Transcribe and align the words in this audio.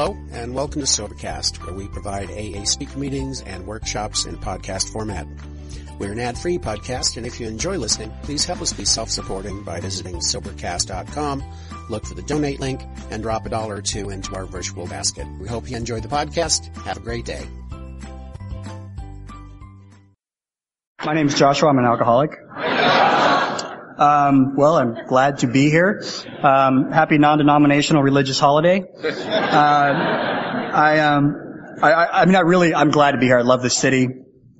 Hello, 0.00 0.16
and 0.30 0.54
welcome 0.54 0.80
to 0.80 0.86
Sobercast, 0.86 1.56
where 1.66 1.74
we 1.74 1.88
provide 1.88 2.30
AA 2.30 2.62
speaker 2.62 2.96
meetings 2.96 3.40
and 3.40 3.66
workshops 3.66 4.26
in 4.26 4.36
podcast 4.36 4.92
format. 4.92 5.26
We're 5.98 6.12
an 6.12 6.20
ad-free 6.20 6.58
podcast, 6.58 7.16
and 7.16 7.26
if 7.26 7.40
you 7.40 7.48
enjoy 7.48 7.78
listening, 7.78 8.12
please 8.22 8.44
help 8.44 8.62
us 8.62 8.72
be 8.72 8.84
self-supporting 8.84 9.64
by 9.64 9.80
visiting 9.80 10.18
Sobercast.com, 10.18 11.42
look 11.90 12.06
for 12.06 12.14
the 12.14 12.22
donate 12.22 12.60
link, 12.60 12.80
and 13.10 13.24
drop 13.24 13.44
a 13.44 13.48
dollar 13.48 13.74
or 13.74 13.82
two 13.82 14.10
into 14.10 14.36
our 14.36 14.46
virtual 14.46 14.86
basket. 14.86 15.26
We 15.40 15.48
hope 15.48 15.68
you 15.68 15.76
enjoy 15.76 15.98
the 15.98 16.06
podcast. 16.06 16.72
Have 16.84 16.98
a 16.98 17.00
great 17.00 17.24
day. 17.24 17.44
My 21.04 21.14
name 21.14 21.26
is 21.26 21.34
Joshua. 21.34 21.70
I'm 21.70 21.78
an 21.78 21.86
alcoholic. 21.86 22.30
Um, 23.98 24.54
well, 24.56 24.76
I'm 24.76 25.06
glad 25.06 25.38
to 25.38 25.48
be 25.48 25.70
here. 25.70 26.04
Um, 26.42 26.92
happy 26.92 27.18
non-denominational 27.18 28.02
religious 28.02 28.38
holiday. 28.38 28.82
Uh, 28.82 29.92
I, 30.72 31.00
um, 31.00 31.34
I, 31.82 31.92
I 31.92 32.24
mean, 32.24 32.36
I 32.36 32.40
really, 32.40 32.74
I'm 32.74 32.90
glad 32.90 33.12
to 33.12 33.18
be 33.18 33.26
here. 33.26 33.38
I 33.38 33.42
love 33.42 33.62
the 33.62 33.70
city, 33.70 34.08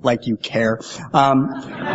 like 0.00 0.26
you 0.26 0.36
care. 0.36 0.80
Um, 1.12 1.50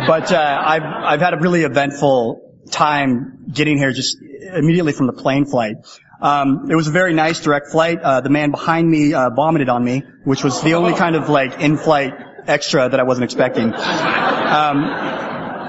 but 0.06 0.32
uh, 0.32 0.62
I've 0.66 0.82
I've 0.82 1.20
had 1.20 1.34
a 1.34 1.38
really 1.38 1.62
eventful 1.62 2.62
time 2.70 3.44
getting 3.52 3.78
here, 3.78 3.92
just 3.92 4.16
immediately 4.54 4.92
from 4.92 5.06
the 5.06 5.12
plane 5.12 5.44
flight. 5.46 5.76
Um, 6.20 6.70
it 6.70 6.74
was 6.74 6.88
a 6.88 6.92
very 6.92 7.12
nice 7.12 7.40
direct 7.40 7.68
flight. 7.68 8.00
Uh, 8.00 8.20
the 8.22 8.30
man 8.30 8.50
behind 8.50 8.88
me 8.88 9.12
uh, 9.12 9.30
vomited 9.30 9.68
on 9.68 9.84
me, 9.84 10.02
which 10.24 10.42
was 10.42 10.62
the 10.62 10.74
only 10.74 10.94
kind 10.94 11.16
of 11.16 11.28
like 11.28 11.60
in-flight 11.60 12.14
extra 12.46 12.88
that 12.88 12.98
I 12.98 13.02
wasn't 13.02 13.24
expecting. 13.24 13.74
Um, 13.74 14.84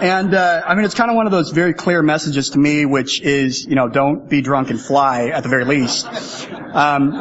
and 0.02 0.34
uh, 0.34 0.62
I 0.66 0.76
mean, 0.76 0.85
it's 0.85 0.95
kind 0.95 1.09
of 1.09 1.16
one 1.16 1.26
of 1.26 1.31
those 1.31 1.52
very 1.52 1.73
clear 1.73 2.02
messages 2.02 2.52
to 2.52 2.59
me, 2.59 2.86
which 2.86 3.22
is, 3.22 3.66
you 3.66 3.76
know, 3.76 3.88
don't 3.88 4.30
be 4.30 4.41
drunk 4.41 4.70
and 4.70 4.80
fly 4.80 5.28
at 5.28 5.44
the 5.44 5.50
very 5.50 5.66
least. 5.66 6.06
Um, 6.08 7.14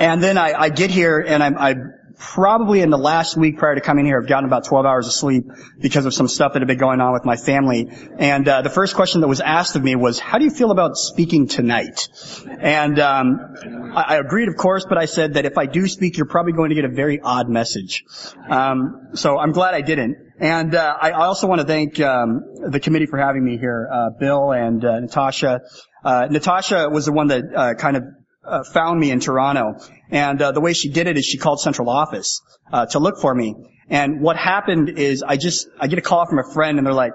and 0.00 0.22
then 0.22 0.38
I, 0.38 0.52
I, 0.52 0.68
get 0.68 0.90
here, 0.90 1.20
and 1.20 1.42
I'm, 1.42 1.56
I 1.56 1.74
probably 2.18 2.80
in 2.80 2.90
the 2.90 2.98
last 2.98 3.36
week 3.36 3.58
prior 3.58 3.74
to 3.74 3.80
coming 3.80 4.06
here, 4.06 4.20
I've 4.20 4.28
gotten 4.28 4.46
about 4.46 4.64
12 4.64 4.86
hours 4.86 5.06
of 5.06 5.12
sleep 5.12 5.44
because 5.78 6.06
of 6.06 6.14
some 6.14 6.28
stuff 6.28 6.52
that 6.52 6.60
had 6.62 6.68
been 6.68 6.78
going 6.78 7.00
on 7.00 7.12
with 7.12 7.24
my 7.24 7.36
family. 7.36 7.88
And 8.18 8.48
uh, 8.48 8.62
the 8.62 8.70
first 8.70 8.94
question 8.94 9.20
that 9.20 9.28
was 9.28 9.40
asked 9.40 9.76
of 9.76 9.82
me 9.82 9.94
was, 9.96 10.18
"How 10.18 10.38
do 10.38 10.44
you 10.44 10.50
feel 10.50 10.70
about 10.70 10.96
speaking 10.96 11.48
tonight?" 11.48 12.08
And 12.46 12.98
um, 12.98 13.92
I, 13.94 14.02
I, 14.02 14.16
agreed, 14.16 14.48
of 14.48 14.56
course, 14.56 14.86
but 14.88 14.98
I 14.98 15.06
said 15.06 15.34
that 15.34 15.44
if 15.44 15.58
I 15.58 15.66
do 15.66 15.86
speak, 15.86 16.16
you're 16.16 16.26
probably 16.26 16.52
going 16.52 16.70
to 16.70 16.74
get 16.74 16.84
a 16.84 16.94
very 16.94 17.20
odd 17.20 17.48
message. 17.48 18.04
Um, 18.48 19.10
so 19.14 19.38
I'm 19.38 19.52
glad 19.52 19.74
I 19.74 19.80
didn't. 19.80 20.23
And 20.38 20.74
uh, 20.74 20.96
I 21.00 21.12
also 21.12 21.46
want 21.46 21.60
to 21.60 21.66
thank 21.66 22.00
um, 22.00 22.42
the 22.68 22.80
committee 22.80 23.06
for 23.06 23.18
having 23.18 23.44
me 23.44 23.56
here, 23.56 23.88
uh, 23.90 24.10
Bill 24.18 24.52
and 24.52 24.84
uh, 24.84 24.98
Natasha. 25.00 25.60
Uh, 26.04 26.26
Natasha 26.28 26.88
was 26.90 27.06
the 27.06 27.12
one 27.12 27.28
that 27.28 27.44
uh, 27.54 27.74
kind 27.74 27.96
of 27.96 28.02
uh, 28.44 28.64
found 28.64 28.98
me 28.98 29.12
in 29.12 29.20
Toronto, 29.20 29.78
and 30.10 30.40
the 30.40 30.60
way 30.60 30.72
she 30.72 30.90
did 30.90 31.06
it 31.06 31.16
is 31.16 31.24
she 31.24 31.38
called 31.38 31.60
central 31.60 31.88
office 31.88 32.42
to 32.90 32.98
look 32.98 33.20
for 33.20 33.32
me. 33.34 33.54
And 33.88 34.20
what 34.20 34.36
happened 34.36 34.98
is 34.98 35.22
I 35.22 35.36
just 35.36 35.68
I 35.78 35.86
get 35.86 35.98
a 35.98 36.02
call 36.02 36.26
from 36.26 36.38
a 36.38 36.52
friend, 36.52 36.78
and 36.78 36.86
they're 36.86 36.92
like, 36.92 37.12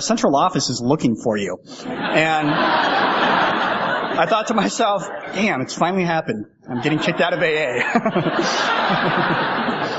"Central 0.00 0.36
office 0.36 0.70
is 0.70 0.80
looking 0.80 1.16
for 1.16 1.36
you," 1.36 1.58
and 1.84 2.48
I 4.14 4.26
thought 4.26 4.46
to 4.46 4.54
myself, 4.54 5.06
"Damn, 5.34 5.60
it's 5.60 5.74
finally 5.74 6.04
happened. 6.04 6.46
I'm 6.68 6.80
getting 6.80 7.00
kicked 7.00 7.20
out 7.20 7.34
of 7.34 7.40
AA." 7.40 7.82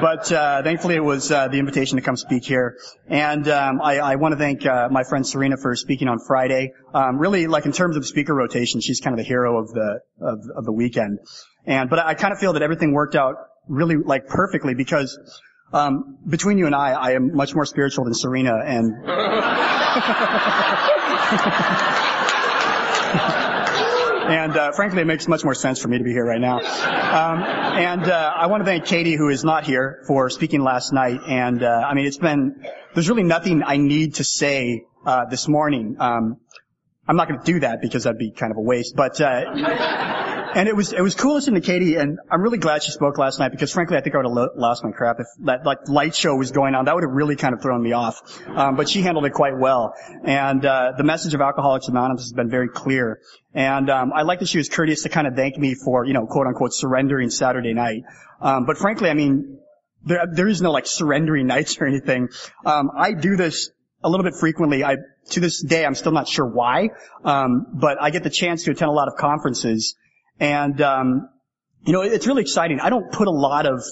but 0.00 0.30
uh, 0.32 0.62
thankfully 0.62 0.94
it 0.96 1.04
was 1.04 1.30
uh, 1.30 1.48
the 1.48 1.58
invitation 1.58 1.96
to 1.96 2.02
come 2.02 2.16
speak 2.16 2.44
here. 2.44 2.78
And 3.06 3.48
um, 3.48 3.80
I, 3.82 3.98
I 3.98 4.14
want 4.16 4.32
to 4.32 4.38
thank 4.38 4.64
uh, 4.66 4.88
my 4.90 5.04
friend 5.04 5.26
Serena 5.26 5.56
for 5.56 5.74
speaking 5.76 6.08
on 6.08 6.18
Friday. 6.18 6.72
Um, 6.92 7.18
really, 7.18 7.46
like 7.46 7.66
in 7.66 7.72
terms 7.72 7.96
of 7.96 8.06
speaker 8.06 8.34
rotation, 8.34 8.80
she's 8.80 9.00
kind 9.00 9.14
of 9.14 9.18
the 9.18 9.28
hero 9.28 9.58
of 9.58 9.68
the 9.72 10.00
of, 10.20 10.40
of 10.56 10.64
the 10.64 10.72
weekend. 10.72 11.18
And 11.66 11.90
but 11.90 11.98
I 11.98 12.14
kind 12.14 12.32
of 12.32 12.38
feel 12.38 12.54
that 12.54 12.62
everything 12.62 12.92
worked 12.92 13.14
out 13.16 13.36
really 13.68 13.96
like 13.96 14.26
perfectly 14.26 14.74
because 14.74 15.18
um, 15.72 16.18
between 16.28 16.58
you 16.58 16.66
and 16.66 16.74
I, 16.74 16.92
I 16.92 17.10
am 17.12 17.34
much 17.34 17.54
more 17.54 17.66
spiritual 17.66 18.04
than 18.04 18.14
Serena 18.14 18.60
and. 18.64 18.94
and 24.30 24.56
uh, 24.56 24.72
frankly, 24.72 25.02
it 25.02 25.06
makes 25.06 25.28
much 25.28 25.44
more 25.44 25.54
sense 25.54 25.80
for 25.80 25.88
me 25.88 25.98
to 25.98 26.04
be 26.04 26.12
here 26.12 26.24
right 26.24 26.40
now. 26.40 26.58
Um, 26.58 27.42
and 27.42 28.04
uh, 28.04 28.32
I 28.36 28.46
want 28.46 28.62
to 28.62 28.64
thank 28.64 28.86
Katie, 28.86 29.16
who 29.16 29.28
is 29.28 29.44
not 29.44 29.64
here, 29.64 30.02
for 30.06 30.30
speaking 30.30 30.62
last 30.62 30.92
night. 30.92 31.20
And 31.26 31.62
uh, 31.62 31.68
I 31.86 31.94
mean, 31.94 32.06
it's 32.06 32.18
been 32.18 32.64
there's 32.94 33.08
really 33.08 33.22
nothing 33.22 33.62
I 33.64 33.76
need 33.76 34.16
to 34.16 34.24
say 34.24 34.84
uh, 35.06 35.26
this 35.26 35.48
morning. 35.48 35.96
Um, 35.98 36.38
I'm 37.06 37.16
not 37.16 37.28
going 37.28 37.40
to 37.40 37.46
do 37.52 37.60
that 37.60 37.82
because 37.82 38.04
that'd 38.04 38.18
be 38.18 38.30
kind 38.30 38.50
of 38.50 38.56
a 38.56 38.62
waste. 38.62 38.96
But 38.96 39.20
uh, 39.20 40.23
and 40.58 40.68
it 40.68 40.76
was 40.76 40.92
it 40.92 41.00
was 41.00 41.14
cool 41.14 41.34
listening 41.34 41.60
to 41.60 41.66
Katie, 41.66 41.96
and 41.96 42.18
I'm 42.30 42.40
really 42.40 42.58
glad 42.58 42.82
she 42.82 42.92
spoke 42.92 43.18
last 43.18 43.38
night 43.38 43.50
because 43.50 43.72
frankly, 43.72 43.96
I 43.96 44.00
think 44.00 44.14
I 44.14 44.18
would 44.18 44.26
have 44.26 44.32
lo- 44.32 44.50
lost 44.56 44.84
my 44.84 44.92
crap 44.92 45.20
if 45.20 45.26
that 45.40 45.64
like 45.64 45.88
light 45.88 46.14
show 46.14 46.34
was 46.36 46.52
going 46.52 46.74
on. 46.74 46.84
That 46.84 46.94
would 46.94 47.04
have 47.04 47.12
really 47.12 47.36
kind 47.36 47.54
of 47.54 47.62
thrown 47.62 47.82
me 47.82 47.92
off. 47.92 48.20
Um, 48.48 48.76
but 48.76 48.88
she 48.88 49.02
handled 49.02 49.26
it 49.26 49.32
quite 49.32 49.58
well, 49.58 49.94
and 50.24 50.64
uh, 50.64 50.92
the 50.96 51.04
message 51.04 51.34
of 51.34 51.40
Alcoholics 51.40 51.88
Anonymous 51.88 52.22
has 52.22 52.32
been 52.32 52.50
very 52.50 52.68
clear. 52.68 53.20
And 53.52 53.90
um, 53.90 54.12
I 54.14 54.22
like 54.22 54.40
that 54.40 54.48
she 54.48 54.58
was 54.58 54.68
courteous 54.68 55.02
to 55.02 55.08
kind 55.08 55.26
of 55.26 55.34
thank 55.34 55.56
me 55.58 55.74
for 55.74 56.04
you 56.04 56.12
know 56.12 56.26
quote 56.26 56.46
unquote 56.46 56.72
surrendering 56.72 57.30
Saturday 57.30 57.74
night. 57.74 58.02
Um, 58.40 58.66
but 58.66 58.78
frankly, 58.78 59.10
I 59.10 59.14
mean. 59.14 59.58
There, 60.06 60.26
there 60.30 60.48
is 60.48 60.60
no 60.60 60.70
like 60.70 60.86
surrendering 60.86 61.46
nights 61.54 61.80
or 61.80 61.86
anything. 61.86 62.28
Um, 62.66 62.90
I 62.94 63.14
do 63.14 63.36
this 63.36 63.70
a 64.04 64.08
little 64.10 64.22
bit 64.22 64.34
frequently. 64.38 64.84
I, 64.84 64.96
to 65.30 65.40
this 65.40 65.62
day, 65.62 65.84
I'm 65.84 65.94
still 65.94 66.12
not 66.12 66.28
sure 66.28 66.46
why, 66.46 66.90
um, 67.24 67.66
but 67.72 67.96
I 68.00 68.10
get 68.10 68.22
the 68.22 68.30
chance 68.30 68.64
to 68.64 68.70
attend 68.70 68.90
a 68.90 68.92
lot 68.92 69.08
of 69.08 69.16
conferences, 69.16 69.96
and, 70.40 70.80
um, 70.80 71.28
you 71.86 71.92
know, 71.92 72.02
it's 72.02 72.26
really 72.26 72.42
exciting. 72.42 72.80
I 72.80 72.90
don't 72.90 73.12
put 73.12 73.28
a 73.28 73.32
lot 73.32 73.66
of 73.66 73.82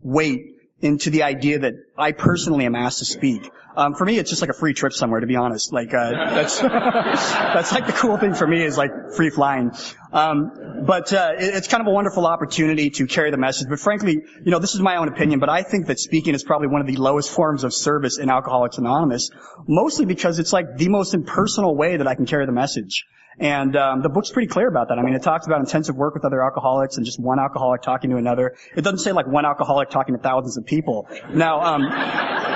weight 0.00 0.40
into 0.80 1.10
the 1.10 1.22
idea 1.22 1.60
that 1.60 1.74
I 1.96 2.12
personally 2.12 2.66
am 2.66 2.74
asked 2.74 2.98
to 2.98 3.04
speak. 3.04 3.48
Um, 3.74 3.94
for 3.94 4.04
me, 4.04 4.18
it's 4.18 4.28
just 4.28 4.42
like 4.42 4.50
a 4.50 4.54
free 4.54 4.74
trip 4.74 4.92
somewhere, 4.92 5.20
to 5.20 5.26
be 5.26 5.36
honest. 5.36 5.72
Like, 5.72 5.94
uh, 5.94 6.10
that's, 6.10 6.60
that's 6.60 7.72
like 7.72 7.86
the 7.86 7.92
cool 7.92 8.18
thing 8.18 8.34
for 8.34 8.46
me 8.46 8.62
is 8.62 8.76
like 8.76 8.90
free 9.16 9.30
flying. 9.30 9.70
Um, 10.12 10.84
but, 10.86 11.12
uh, 11.12 11.32
it, 11.38 11.54
it's 11.54 11.68
kind 11.68 11.80
of 11.80 11.86
a 11.86 11.90
wonderful 11.90 12.26
opportunity 12.26 12.90
to 12.90 13.06
carry 13.06 13.30
the 13.30 13.38
message. 13.38 13.68
But 13.68 13.78
frankly, 13.78 14.14
you 14.44 14.50
know, 14.50 14.58
this 14.58 14.74
is 14.74 14.80
my 14.80 14.96
own 14.96 15.08
opinion, 15.08 15.38
but 15.38 15.48
I 15.48 15.62
think 15.62 15.86
that 15.86 16.00
speaking 16.00 16.34
is 16.34 16.42
probably 16.42 16.68
one 16.68 16.80
of 16.80 16.86
the 16.86 16.96
lowest 16.96 17.30
forms 17.30 17.64
of 17.64 17.72
service 17.72 18.18
in 18.18 18.28
Alcoholics 18.28 18.76
Anonymous, 18.76 19.30
mostly 19.66 20.04
because 20.04 20.38
it's 20.38 20.52
like 20.52 20.76
the 20.76 20.88
most 20.88 21.14
impersonal 21.14 21.74
way 21.74 21.96
that 21.96 22.06
I 22.06 22.14
can 22.14 22.26
carry 22.26 22.44
the 22.44 22.52
message. 22.52 23.06
And 23.38 23.76
um, 23.76 24.02
the 24.02 24.08
book's 24.08 24.30
pretty 24.30 24.48
clear 24.48 24.68
about 24.68 24.88
that. 24.88 24.98
I 24.98 25.02
mean, 25.02 25.14
it 25.14 25.22
talks 25.22 25.46
about 25.46 25.60
intensive 25.60 25.96
work 25.96 26.14
with 26.14 26.24
other 26.24 26.42
alcoholics 26.42 26.96
and 26.96 27.06
just 27.06 27.18
one 27.18 27.38
alcoholic 27.38 27.82
talking 27.82 28.10
to 28.10 28.16
another. 28.16 28.54
It 28.76 28.82
doesn't 28.82 28.98
say 28.98 29.12
like 29.12 29.26
one 29.26 29.44
alcoholic 29.44 29.90
talking 29.90 30.16
to 30.16 30.20
thousands 30.20 30.56
of 30.56 30.66
people. 30.66 31.08
Now, 31.30 31.60
um, 31.60 31.88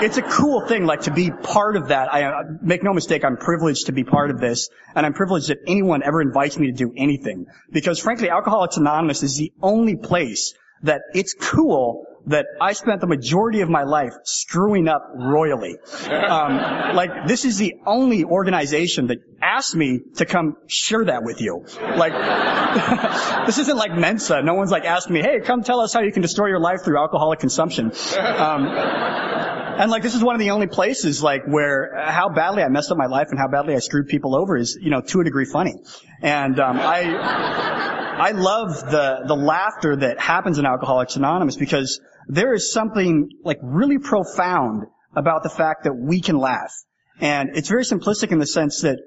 it's 0.02 0.18
a 0.18 0.22
cool 0.22 0.66
thing, 0.66 0.84
like 0.84 1.02
to 1.02 1.12
be 1.12 1.30
part 1.30 1.76
of 1.76 1.88
that. 1.88 2.12
I 2.12 2.24
uh, 2.24 2.42
make 2.60 2.82
no 2.82 2.92
mistake, 2.92 3.24
I'm 3.24 3.36
privileged 3.36 3.86
to 3.86 3.92
be 3.92 4.04
part 4.04 4.30
of 4.30 4.40
this, 4.40 4.68
and 4.94 5.06
I'm 5.06 5.14
privileged 5.14 5.48
that 5.48 5.58
anyone 5.66 6.02
ever 6.02 6.20
invites 6.20 6.58
me 6.58 6.66
to 6.66 6.72
do 6.72 6.92
anything. 6.96 7.46
Because 7.70 7.98
frankly, 7.98 8.28
Alcoholics 8.28 8.76
Anonymous 8.76 9.22
is 9.22 9.36
the 9.36 9.52
only 9.62 9.96
place 9.96 10.54
that 10.82 11.02
it's 11.14 11.34
cool 11.34 12.06
that 12.26 12.46
I 12.60 12.72
spent 12.72 13.00
the 13.00 13.06
majority 13.06 13.60
of 13.60 13.68
my 13.68 13.84
life 13.84 14.12
screwing 14.24 14.88
up 14.88 15.12
royally. 15.14 15.76
Um, 16.08 16.94
like 16.96 17.26
this 17.26 17.44
is 17.44 17.56
the 17.56 17.74
only 17.86 18.24
organization 18.24 19.06
that 19.08 19.18
asked 19.40 19.76
me 19.76 20.00
to 20.16 20.26
come 20.26 20.56
share 20.66 21.04
that 21.04 21.22
with 21.22 21.40
you. 21.40 21.64
Like 21.80 22.12
this 23.46 23.58
isn't 23.58 23.76
like 23.76 23.92
Mensa. 23.92 24.42
No 24.42 24.54
one's 24.54 24.72
like 24.72 24.84
asking 24.84 25.14
me, 25.14 25.22
"Hey, 25.22 25.40
come 25.40 25.62
tell 25.62 25.80
us 25.80 25.92
how 25.92 26.00
you 26.00 26.12
can 26.12 26.22
destroy 26.22 26.48
your 26.48 26.60
life 26.60 26.80
through 26.84 26.98
alcoholic 26.98 27.38
consumption." 27.38 27.92
Um, 28.18 28.66
and 28.66 29.90
like 29.90 30.02
this 30.02 30.14
is 30.14 30.24
one 30.24 30.34
of 30.34 30.40
the 30.40 30.50
only 30.50 30.66
places 30.66 31.22
like 31.22 31.44
where 31.46 31.92
how 31.96 32.28
badly 32.28 32.62
I 32.62 32.68
messed 32.68 32.90
up 32.90 32.98
my 32.98 33.06
life 33.06 33.28
and 33.30 33.38
how 33.38 33.48
badly 33.48 33.74
I 33.74 33.78
screwed 33.78 34.08
people 34.08 34.34
over 34.34 34.56
is 34.56 34.76
you 34.80 34.90
know 34.90 35.00
to 35.00 35.20
a 35.20 35.24
degree 35.24 35.44
funny. 35.44 35.74
And 36.22 36.58
um, 36.58 36.78
I. 36.80 38.02
I 38.18 38.30
love 38.30 38.80
the, 38.80 39.24
the 39.26 39.36
laughter 39.36 39.94
that 39.96 40.18
happens 40.18 40.58
in 40.58 40.64
Alcoholics 40.64 41.16
Anonymous 41.16 41.56
because 41.56 42.00
there 42.28 42.54
is 42.54 42.72
something 42.72 43.28
like 43.44 43.58
really 43.62 43.98
profound 43.98 44.84
about 45.14 45.42
the 45.42 45.50
fact 45.50 45.84
that 45.84 45.92
we 45.92 46.22
can 46.22 46.38
laugh. 46.38 46.72
And 47.20 47.50
it's 47.56 47.68
very 47.68 47.84
simplistic 47.84 48.32
in 48.32 48.38
the 48.38 48.46
sense 48.46 48.80
that 48.82 48.98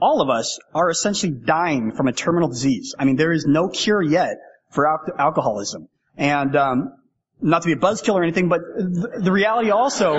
all 0.00 0.20
of 0.20 0.28
us 0.28 0.58
are 0.74 0.90
essentially 0.90 1.32
dying 1.32 1.92
from 1.92 2.08
a 2.08 2.12
terminal 2.12 2.48
disease. 2.48 2.96
I 2.98 3.04
mean, 3.04 3.14
there 3.14 3.32
is 3.32 3.46
no 3.46 3.68
cure 3.68 4.02
yet 4.02 4.36
for 4.70 4.88
al- 4.88 5.14
alcoholism. 5.18 5.88
And 6.16 6.56
um, 6.56 6.92
not 7.40 7.62
to 7.62 7.66
be 7.66 7.72
a 7.72 7.76
buzzkill 7.76 8.14
or 8.14 8.24
anything, 8.24 8.48
but 8.48 8.60
th- 8.76 9.24
the 9.24 9.32
reality 9.32 9.70
also 9.70 10.16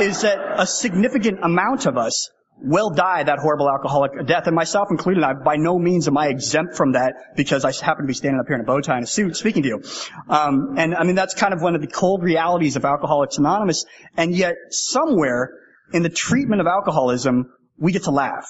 is 0.00 0.22
that 0.22 0.38
a 0.58 0.66
significant 0.66 1.40
amount 1.42 1.84
of 1.84 1.98
us 1.98 2.30
will 2.58 2.90
die 2.90 3.22
that 3.22 3.38
horrible 3.38 3.68
alcoholic 3.68 4.26
death, 4.26 4.46
and 4.46 4.56
myself 4.56 4.88
included. 4.90 5.22
I, 5.22 5.34
by 5.34 5.56
no 5.56 5.78
means 5.78 6.08
am 6.08 6.16
I 6.16 6.28
exempt 6.28 6.76
from 6.76 6.92
that 6.92 7.36
because 7.36 7.64
I 7.64 7.72
happen 7.72 8.04
to 8.04 8.08
be 8.08 8.14
standing 8.14 8.40
up 8.40 8.46
here 8.46 8.56
in 8.56 8.62
a 8.62 8.64
bow 8.64 8.80
tie 8.80 8.96
and 8.96 9.04
a 9.04 9.06
suit 9.06 9.36
speaking 9.36 9.62
to 9.62 9.68
you. 9.68 9.82
Um, 10.28 10.76
and 10.78 10.94
I 10.94 11.04
mean 11.04 11.14
that's 11.14 11.34
kind 11.34 11.52
of 11.52 11.62
one 11.62 11.74
of 11.74 11.80
the 11.80 11.86
cold 11.86 12.22
realities 12.22 12.76
of 12.76 12.84
Alcoholics 12.84 13.38
Anonymous. 13.38 13.84
And 14.16 14.34
yet 14.34 14.54
somewhere 14.70 15.52
in 15.92 16.02
the 16.02 16.08
treatment 16.08 16.60
of 16.60 16.66
alcoholism, 16.66 17.52
we 17.78 17.92
get 17.92 18.04
to 18.04 18.10
laugh. 18.10 18.48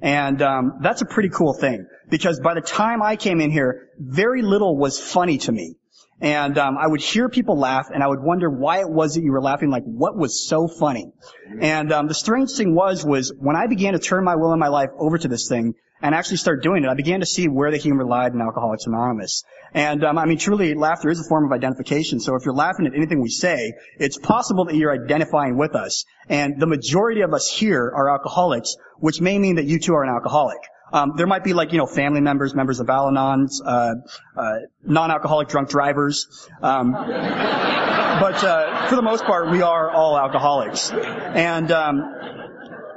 And 0.00 0.42
um, 0.42 0.78
that's 0.82 1.00
a 1.00 1.06
pretty 1.06 1.30
cool 1.30 1.54
thing 1.54 1.86
because 2.10 2.40
by 2.40 2.54
the 2.54 2.60
time 2.60 3.02
I 3.02 3.16
came 3.16 3.40
in 3.40 3.50
here, 3.50 3.88
very 3.98 4.42
little 4.42 4.76
was 4.76 5.00
funny 5.00 5.38
to 5.38 5.52
me. 5.52 5.76
And 6.20 6.56
um, 6.56 6.78
I 6.78 6.86
would 6.86 7.02
hear 7.02 7.28
people 7.28 7.58
laugh, 7.58 7.88
and 7.92 8.02
I 8.02 8.06
would 8.06 8.22
wonder 8.22 8.48
why 8.48 8.80
it 8.80 8.88
was 8.88 9.14
that 9.14 9.22
you 9.22 9.32
were 9.32 9.42
laughing. 9.42 9.70
Like, 9.70 9.84
what 9.84 10.16
was 10.16 10.48
so 10.48 10.66
funny? 10.66 11.12
And 11.60 11.92
um, 11.92 12.08
the 12.08 12.14
strange 12.14 12.52
thing 12.52 12.74
was, 12.74 13.04
was 13.04 13.32
when 13.38 13.54
I 13.54 13.66
began 13.66 13.92
to 13.92 13.98
turn 13.98 14.24
my 14.24 14.36
will 14.36 14.52
and 14.52 14.60
my 14.60 14.68
life 14.68 14.90
over 14.98 15.18
to 15.18 15.28
this 15.28 15.48
thing 15.48 15.74
and 16.00 16.14
actually 16.14 16.38
start 16.38 16.62
doing 16.62 16.84
it, 16.84 16.88
I 16.88 16.94
began 16.94 17.20
to 17.20 17.26
see 17.26 17.48
where 17.48 17.70
the 17.70 17.76
humor 17.76 18.04
lied 18.04 18.32
in 18.32 18.40
Alcoholics 18.40 18.86
Anonymous. 18.86 19.44
And 19.74 20.04
um, 20.04 20.16
I 20.16 20.24
mean, 20.24 20.38
truly, 20.38 20.74
laughter 20.74 21.10
is 21.10 21.20
a 21.20 21.28
form 21.28 21.44
of 21.44 21.52
identification. 21.52 22.20
So 22.20 22.34
if 22.34 22.44
you're 22.46 22.54
laughing 22.54 22.86
at 22.86 22.94
anything 22.94 23.20
we 23.20 23.28
say, 23.28 23.74
it's 23.98 24.18
possible 24.18 24.64
that 24.66 24.74
you're 24.74 24.92
identifying 24.92 25.58
with 25.58 25.74
us. 25.74 26.04
And 26.28 26.58
the 26.58 26.66
majority 26.66 27.22
of 27.22 27.34
us 27.34 27.48
here 27.48 27.92
are 27.94 28.10
alcoholics, 28.10 28.76
which 28.98 29.20
may 29.20 29.38
mean 29.38 29.56
that 29.56 29.66
you 29.66 29.78
too 29.78 29.94
are 29.94 30.02
an 30.02 30.10
alcoholic. 30.10 30.58
Um, 30.92 31.14
there 31.16 31.26
might 31.26 31.42
be 31.42 31.52
like, 31.52 31.72
you 31.72 31.78
know, 31.78 31.86
family 31.86 32.20
members, 32.20 32.54
members 32.54 32.80
of 32.80 32.88
Al-Anons, 32.88 33.60
uh, 33.64 33.94
uh, 34.36 34.58
non-alcoholic 34.84 35.48
drunk 35.48 35.68
drivers. 35.68 36.48
Um, 36.62 36.92
but 36.92 38.44
uh, 38.44 38.88
for 38.88 38.96
the 38.96 39.02
most 39.02 39.24
part, 39.24 39.50
we 39.50 39.62
are 39.62 39.90
all 39.90 40.16
alcoholics. 40.16 40.90
And 40.92 41.70
um, 41.72 42.14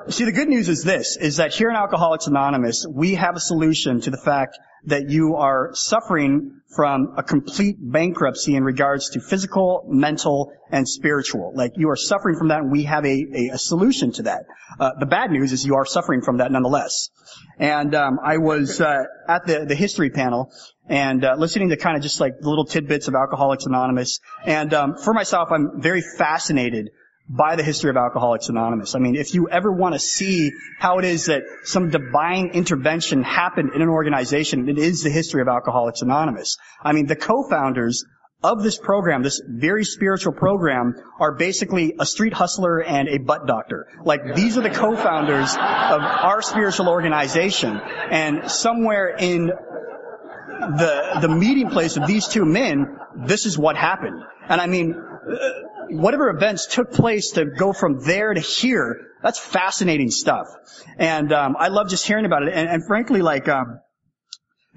see, 0.10 0.26
the 0.26 0.32
good 0.32 0.50
news 0.50 0.70
is 0.70 0.84
this: 0.84 1.18
is 1.18 1.38
that 1.38 1.54
here 1.54 1.70
in 1.70 1.76
Alcoholics 1.76 2.28
Anonymous, 2.28 2.86
we 2.88 3.16
have 3.16 3.36
a 3.36 3.40
solution 3.40 4.02
to 4.02 4.12
the 4.12 4.18
fact 4.18 4.60
that 4.86 5.10
you 5.10 5.36
are 5.36 5.72
suffering 5.74 6.59
from 6.76 7.16
a 7.18 7.24
complete 7.24 7.78
bankruptcy 7.80 8.56
in 8.56 8.64
regards 8.64 9.10
to 9.12 9.20
physical, 9.20 9.84
mental, 9.88 10.52
and 10.72 10.88
spiritual. 10.88 11.52
Like 11.56 11.74
you 11.78 11.90
are 11.90 11.96
suffering 11.96 12.38
from 12.38 12.50
that, 12.50 12.60
and 12.60 12.72
we 12.72 12.84
have 12.84 13.06
a, 13.06 13.26
a, 13.34 13.50
a 13.54 13.58
solution 13.58 14.12
to 14.14 14.24
that. 14.24 14.46
Uh, 14.80 14.92
the 15.00 15.08
bad 15.08 15.32
news 15.32 15.52
is 15.52 15.66
you 15.66 15.76
are 15.76 15.86
suffering 15.86 16.22
from 16.22 16.38
that 16.38 16.52
nonetheless. 16.52 17.10
And 17.58 17.96
um, 17.96 18.20
I 18.24 18.38
was 18.38 18.80
uh, 18.80 19.04
at 19.28 19.48
the 19.48 19.66
the 19.66 19.76
history 19.76 20.12
panel 20.12 20.52
and 20.88 21.26
uh, 21.26 21.36
listening 21.38 21.70
to 21.70 21.78
kind 21.78 21.98
of 21.98 22.04
just 22.04 22.20
like 22.20 22.34
little 22.42 22.66
tidbits 22.66 23.08
of 23.08 23.16
Alcoholics 23.16 23.66
Anonymous. 23.66 24.20
And 24.46 24.74
um, 24.74 24.96
for 24.96 25.14
myself, 25.14 25.50
I'm 25.52 25.82
very 25.82 26.04
fascinated 26.18 26.90
by 27.30 27.56
the 27.56 27.64
history 27.64 27.92
of 27.92 27.98
Alcoholics 27.98 28.50
Anonymous. 28.50 28.96
I 28.96 29.00
mean, 29.00 29.16
if 29.16 29.36
you 29.36 29.50
ever 29.50 29.72
want 29.72 29.94
to 29.94 30.00
see 30.00 30.52
how 30.80 30.98
it 30.98 31.06
is 31.06 31.28
that 31.28 31.44
some 31.64 31.92
divine 31.92 32.50
intervention 32.54 33.22
happened 33.22 33.72
in 33.76 33.84
an 33.84 33.90
organization, 33.90 34.68
it 34.68 34.80
is 34.80 35.04
the 35.04 35.12
history 35.12 35.42
of 35.42 35.48
Alcoholics 35.48 36.02
Anonymous. 36.02 36.58
I 36.82 36.94
mean, 36.94 37.06
the 37.06 37.16
co-founders 37.16 38.04
of 38.42 38.64
this 38.64 38.78
program, 38.78 39.22
this 39.22 39.42
very 39.46 39.84
spiritual 39.84 40.34
program, 40.34 40.96
are 41.20 41.36
basically 41.36 41.94
a 42.00 42.06
street 42.06 42.34
hustler 42.34 42.82
and 42.82 43.08
a 43.08 43.20
butt 43.20 43.46
doctor. 43.46 43.86
Like, 44.04 44.36
these 44.36 44.58
are 44.58 44.62
the 44.62 44.70
co-founders 44.70 45.54
of 45.54 46.02
our 46.02 46.42
spiritual 46.42 46.90
organization. 46.90 47.80
And 47.80 48.50
somewhere 48.50 49.16
in 49.20 49.48
the, 49.48 51.20
the 51.22 51.30
meeting 51.30 51.70
place 51.70 51.98
of 51.98 52.08
these 52.08 52.28
two 52.28 52.46
men, 52.46 52.98
this 53.16 53.46
is 53.46 53.58
what 53.58 53.76
happened. 53.76 54.24
And 54.48 54.60
I 54.60 54.68
mean, 54.68 54.96
whatever 55.90 56.30
events 56.30 56.68
took 56.68 56.92
place 56.92 57.32
to 57.32 57.46
go 57.46 57.74
from 57.74 58.00
there 58.06 58.34
to 58.34 58.40
here, 58.40 59.08
that's 59.22 59.40
fascinating 59.40 60.12
stuff. 60.12 60.48
And 60.98 61.32
um, 61.34 61.56
I 61.60 61.68
love 61.68 61.90
just 61.90 62.06
hearing 62.08 62.26
about 62.26 62.44
it. 62.44 62.54
And, 62.54 62.70
and 62.70 62.86
frankly, 62.86 63.22
like, 63.22 63.48
um, 63.48 63.80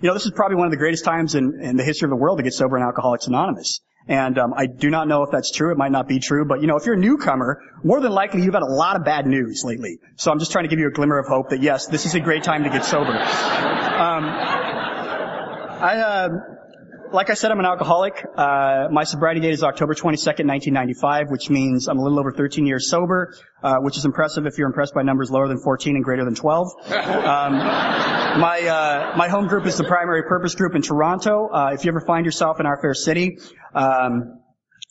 you 0.01 0.09
know, 0.09 0.15
this 0.15 0.27
is 0.27 0.33
probably 0.33 0.57
one 0.57 0.67
of 0.67 0.73
the 0.73 0.79
greatest 0.79 1.05
times 1.05 1.35
in, 1.35 1.61
in 1.63 1.77
the 1.77 1.85
history 1.85 2.07
of 2.07 2.11
the 2.11 2.17
world 2.17 2.39
to 2.39 2.43
get 2.43 2.55
sober 2.55 2.77
in 2.77 2.83
Alcoholics 2.83 3.27
Anonymous. 3.27 3.81
And 4.09 4.37
um, 4.37 4.53
I 4.57 4.67
do 4.67 4.91
not 4.91 5.07
know 5.07 5.23
if 5.23 5.31
that's 5.31 5.53
true. 5.53 5.71
It 5.71 5.79
might 5.79 5.93
not 5.93 6.09
be 6.09 6.19
true. 6.19 6.45
But, 6.45 6.61
you 6.61 6.67
know, 6.67 6.77
if 6.77 6.87
you're 6.87 6.97
a 6.97 6.99
newcomer, 6.99 7.63
more 7.85 8.01
than 8.01 8.11
likely 8.11 8.43
you've 8.43 8.55
had 8.55 8.65
a 8.65 8.73
lot 8.73 8.97
of 8.97 9.05
bad 9.05 9.27
news 9.27 9.63
lately. 9.65 9.99
So 10.17 10.33
I'm 10.33 10.41
just 10.41 10.51
trying 10.51 10.65
to 10.65 10.69
give 10.69 10.81
you 10.81 10.89
a 10.89 10.91
glimmer 10.91 11.19
of 11.19 11.29
hope 11.29 11.51
that, 11.51 11.63
yes, 11.63 11.87
this 11.87 12.05
is 12.05 12.17
a 12.17 12.21
great 12.21 12.43
time 12.43 12.65
to 12.65 12.71
get 12.71 12.85
sober. 12.85 13.13
Um, 13.13 14.25
I, 15.85 15.97
uh, 15.99 16.29
like 17.13 17.31
I 17.31 17.35
said, 17.35 17.51
I'm 17.51 17.59
an 17.59 17.67
alcoholic. 17.67 18.25
Uh, 18.37 18.89
my 18.91 19.05
sobriety 19.05 19.41
date 19.41 19.53
is 19.53 19.63
October 19.63 19.95
22nd, 19.95 20.47
1995, 20.49 21.31
which 21.31 21.51
means 21.51 21.89
I'm 21.89 21.99
a 21.99 22.03
little 22.03 22.19
over 22.19 22.33
13 22.33 22.67
years 22.67 22.89
sober, 22.89 23.35
uh, 23.63 23.77
which 23.81 23.97
is 23.97 24.05
impressive 24.05 24.47
if 24.47 24.59
you're 24.59 24.67
impressed 24.67 24.95
by 24.95 25.03
numbers 25.03 25.31
lower 25.31 25.49
than 25.49 25.59
14 25.59 25.97
and 25.97 26.05
greater 26.05 26.25
than 26.25 26.35
12. 26.35 26.69
Um, 26.91 27.53
my 28.41 28.61
uh, 28.63 29.17
my 29.17 29.29
home 29.29 29.47
group 29.47 29.67
is 29.67 29.77
the 29.77 29.85
Primary 29.85 30.23
Purpose 30.23 30.55
Group 30.55 30.75
in 30.75 30.83
Toronto. 30.83 31.49
Uh, 31.49 31.71
if 31.75 31.85
you 31.85 31.91
ever 31.91 32.01
find 32.01 32.25
yourself 32.25 32.61
in 32.61 32.67
our 32.67 32.81
fair 32.81 32.95
city, 32.95 33.39
um, 33.75 34.41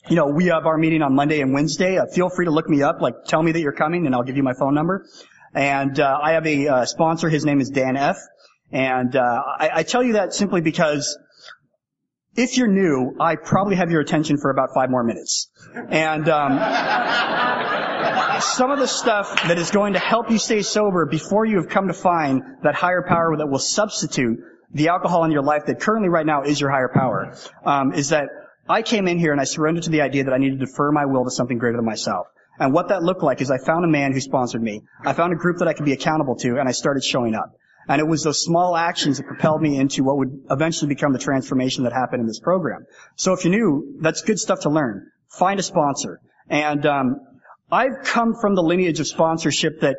you 0.08 0.16
know 0.16 0.26
we 0.26 0.46
have 0.46 0.66
our 0.66 0.78
meeting 0.78 1.02
on 1.02 1.14
Monday 1.14 1.40
and 1.40 1.52
Wednesday. 1.52 1.98
Uh, 1.98 2.06
feel 2.06 2.28
free 2.30 2.46
to 2.46 2.52
look 2.52 2.68
me 2.68 2.82
up. 2.82 3.00
Like, 3.00 3.24
tell 3.26 3.42
me 3.42 3.52
that 3.52 3.60
you're 3.60 3.72
coming, 3.72 4.06
and 4.06 4.14
I'll 4.14 4.22
give 4.22 4.36
you 4.36 4.44
my 4.44 4.54
phone 4.54 4.74
number. 4.74 5.06
And 5.54 5.98
uh, 5.98 6.18
I 6.22 6.32
have 6.32 6.46
a 6.46 6.86
sponsor. 6.86 7.28
His 7.28 7.44
name 7.44 7.60
is 7.60 7.70
Dan 7.70 7.96
F. 7.96 8.16
And 8.70 9.16
I, 9.16 9.70
I 9.74 9.82
tell 9.82 10.02
you 10.02 10.14
that 10.14 10.32
simply 10.32 10.62
because 10.62 11.18
if 12.34 12.56
you're 12.56 12.68
new, 12.68 13.14
I 13.20 13.36
probably 13.36 13.76
have 13.76 13.90
your 13.90 14.00
attention 14.00 14.38
for 14.38 14.50
about 14.50 14.70
five 14.74 14.90
more 14.90 15.04
minutes. 15.04 15.50
And 15.74 16.28
um, 16.28 16.58
some 18.40 18.70
of 18.70 18.78
the 18.78 18.86
stuff 18.86 19.42
that 19.48 19.58
is 19.58 19.70
going 19.70 19.92
to 19.94 19.98
help 19.98 20.30
you 20.30 20.38
stay 20.38 20.62
sober 20.62 21.06
before 21.06 21.44
you 21.44 21.56
have 21.56 21.68
come 21.68 21.88
to 21.88 21.94
find 21.94 22.42
that 22.62 22.74
higher 22.74 23.02
power 23.06 23.36
that 23.36 23.48
will 23.48 23.58
substitute 23.58 24.40
the 24.72 24.88
alcohol 24.88 25.24
in 25.24 25.30
your 25.30 25.42
life 25.42 25.66
that 25.66 25.80
currently 25.80 26.08
right 26.08 26.24
now 26.24 26.42
is 26.42 26.58
your 26.60 26.70
higher 26.70 26.88
power, 26.88 27.36
um, 27.64 27.92
is 27.92 28.08
that 28.08 28.28
I 28.68 28.82
came 28.82 29.08
in 29.08 29.18
here 29.18 29.32
and 29.32 29.40
I 29.40 29.44
surrendered 29.44 29.84
to 29.84 29.90
the 29.90 30.00
idea 30.00 30.24
that 30.24 30.32
I 30.32 30.38
needed 30.38 30.60
to 30.60 30.66
defer 30.66 30.90
my 30.90 31.04
will 31.04 31.24
to 31.24 31.30
something 31.30 31.58
greater 31.58 31.76
than 31.76 31.84
myself. 31.84 32.28
And 32.58 32.72
what 32.72 32.88
that 32.88 33.02
looked 33.02 33.22
like 33.22 33.40
is 33.40 33.50
I 33.50 33.58
found 33.58 33.84
a 33.84 33.88
man 33.88 34.12
who 34.12 34.20
sponsored 34.20 34.62
me. 34.62 34.82
I 35.04 35.12
found 35.12 35.32
a 35.32 35.36
group 35.36 35.58
that 35.58 35.68
I 35.68 35.74
could 35.74 35.84
be 35.84 35.92
accountable 35.92 36.36
to, 36.36 36.58
and 36.58 36.68
I 36.68 36.72
started 36.72 37.02
showing 37.02 37.34
up. 37.34 37.56
And 37.88 38.00
it 38.00 38.06
was 38.06 38.22
those 38.22 38.42
small 38.42 38.76
actions 38.76 39.18
that 39.18 39.26
propelled 39.26 39.60
me 39.60 39.78
into 39.78 40.04
what 40.04 40.18
would 40.18 40.44
eventually 40.50 40.88
become 40.88 41.12
the 41.12 41.18
transformation 41.18 41.84
that 41.84 41.92
happened 41.92 42.20
in 42.20 42.26
this 42.26 42.40
program. 42.40 42.84
So 43.16 43.32
if 43.32 43.44
you're 43.44 43.52
new, 43.52 43.98
that's 44.00 44.22
good 44.22 44.38
stuff 44.38 44.60
to 44.60 44.70
learn. 44.70 45.10
Find 45.28 45.58
a 45.58 45.62
sponsor. 45.62 46.20
And 46.48 46.84
um, 46.86 47.20
I've 47.70 48.02
come 48.04 48.34
from 48.40 48.54
the 48.54 48.62
lineage 48.62 49.00
of 49.00 49.06
sponsorship 49.06 49.80
that 49.80 49.96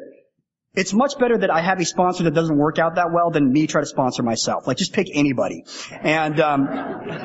it's 0.75 0.91
much 0.91 1.19
better 1.19 1.37
that 1.37 1.51
I 1.51 1.61
have 1.61 1.79
a 1.79 1.85
sponsor 1.85 2.23
that 2.23 2.33
doesn't 2.33 2.57
work 2.57 2.79
out 2.79 2.95
that 2.95 3.11
well 3.13 3.29
than 3.29 3.51
me 3.51 3.67
try 3.67 3.81
to 3.81 3.85
sponsor 3.85 4.23
myself. 4.23 4.65
Like, 4.65 4.77
just 4.77 4.91
pick 4.91 5.07
anybody. 5.13 5.65
And 5.91 6.39
um, 6.39 6.65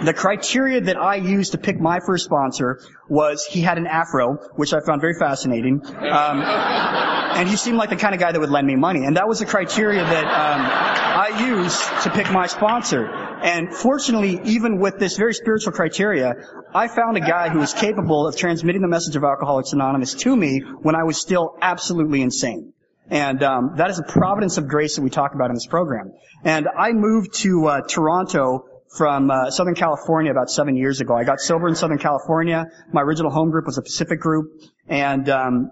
the 0.05 0.13
criteria 0.13 0.83
that 0.83 0.99
I 0.99 1.15
used 1.17 1.53
to 1.53 1.59
pick 1.59 1.81
my 1.81 2.01
first 2.05 2.27
sponsor 2.27 2.83
was 3.09 3.47
he 3.47 3.63
had 3.63 3.79
an 3.79 3.87
afro, 3.87 4.35
which 4.57 4.75
I 4.75 4.81
found 4.81 5.01
very 5.01 5.15
fascinating. 5.19 5.81
Um, 5.87 6.43
and 6.43 7.49
he 7.49 7.57
seemed 7.57 7.79
like 7.79 7.89
the 7.89 7.97
kind 7.97 8.15
of 8.15 8.21
guy 8.21 8.33
that 8.33 8.39
would 8.39 8.51
lend 8.51 8.67
me 8.67 8.77
money. 8.77 9.07
And 9.07 9.17
that 9.17 9.27
was 9.27 9.39
the 9.39 9.47
criteria 9.47 10.05
that 10.05 10.25
um, 10.25 10.61
I 10.67 11.49
used 11.49 12.03
to 12.03 12.11
pick 12.11 12.31
my 12.31 12.49
sponsor. 12.49 13.07
And 13.07 13.75
fortunately, 13.75 14.41
even 14.45 14.79
with 14.79 14.99
this 14.99 15.17
very 15.17 15.33
spiritual 15.33 15.73
criteria, 15.73 16.35
I 16.75 16.89
found 16.89 17.17
a 17.17 17.21
guy 17.21 17.49
who 17.49 17.61
was 17.61 17.73
capable 17.73 18.27
of 18.27 18.37
transmitting 18.37 18.83
the 18.83 18.89
message 18.89 19.17
of 19.17 19.25
Alcoholics 19.25 19.73
Anonymous 19.73 20.13
to 20.15 20.37
me 20.37 20.61
when 20.83 20.95
I 20.95 21.05
was 21.05 21.17
still 21.17 21.57
absolutely 21.63 22.21
insane. 22.21 22.75
And 23.11 23.43
um, 23.43 23.75
that 23.77 23.91
is 23.91 23.99
a 23.99 24.03
providence 24.03 24.59
of 24.59 24.69
grace 24.69 24.97
that 24.97 25.03
we 25.03 25.11
talk 25.11 25.35
about 25.35 25.51
in 25.51 25.55
this 25.55 25.67
program. 25.67 26.13
And 26.45 26.69
I 26.69 26.93
moved 26.93 27.35
to 27.43 27.67
uh, 27.67 27.81
Toronto 27.89 28.67
from 28.97 29.31
uh, 29.31 29.51
Southern 29.51 29.75
California 29.75 30.31
about 30.31 30.51
seven 30.51 30.77
years 30.77 31.01
ago. 31.01 31.15
I 31.15 31.25
got 31.25 31.41
sober 31.41 31.69
in 31.69 31.75
Southern 31.75 31.99
California. 31.99 32.67
My 32.93 33.03
original 33.03 33.31
home 33.31 33.51
group 33.51 33.67
was 33.67 33.79
a 33.79 33.83
Pacific 33.83 34.21
group, 34.21 34.53
and 34.89 35.29
um, 35.29 35.71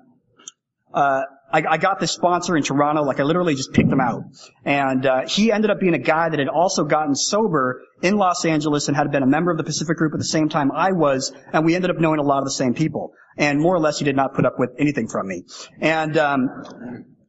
uh, 0.92 1.22
I, 1.52 1.62
I, 1.68 1.76
got 1.78 2.00
this 2.00 2.12
sponsor 2.12 2.56
in 2.56 2.62
Toronto. 2.62 3.02
Like 3.02 3.20
I 3.20 3.22
literally 3.22 3.54
just 3.54 3.72
picked 3.72 3.90
him 3.90 4.00
out, 4.00 4.24
and 4.64 5.06
uh, 5.06 5.28
he 5.28 5.52
ended 5.52 5.70
up 5.70 5.80
being 5.80 5.94
a 5.94 5.98
guy 5.98 6.28
that 6.28 6.38
had 6.38 6.48
also 6.48 6.84
gotten 6.84 7.14
sober 7.14 7.82
in 8.02 8.16
Los 8.16 8.44
Angeles 8.44 8.88
and 8.88 8.96
had 8.96 9.10
been 9.10 9.22
a 9.22 9.26
member 9.26 9.50
of 9.50 9.56
the 9.56 9.64
Pacific 9.64 9.96
group 9.96 10.12
at 10.12 10.18
the 10.18 10.24
same 10.24 10.48
time 10.48 10.70
I 10.72 10.92
was, 10.92 11.32
and 11.52 11.64
we 11.64 11.74
ended 11.74 11.90
up 11.90 11.98
knowing 11.98 12.18
a 12.18 12.24
lot 12.24 12.38
of 12.38 12.44
the 12.44 12.50
same 12.50 12.74
people. 12.74 13.12
And 13.38 13.60
more 13.60 13.74
or 13.74 13.80
less, 13.80 13.98
he 13.98 14.04
did 14.04 14.16
not 14.16 14.34
put 14.34 14.46
up 14.46 14.58
with 14.58 14.70
anything 14.78 15.08
from 15.08 15.28
me. 15.28 15.44
And 15.80 16.16
um, 16.16 16.48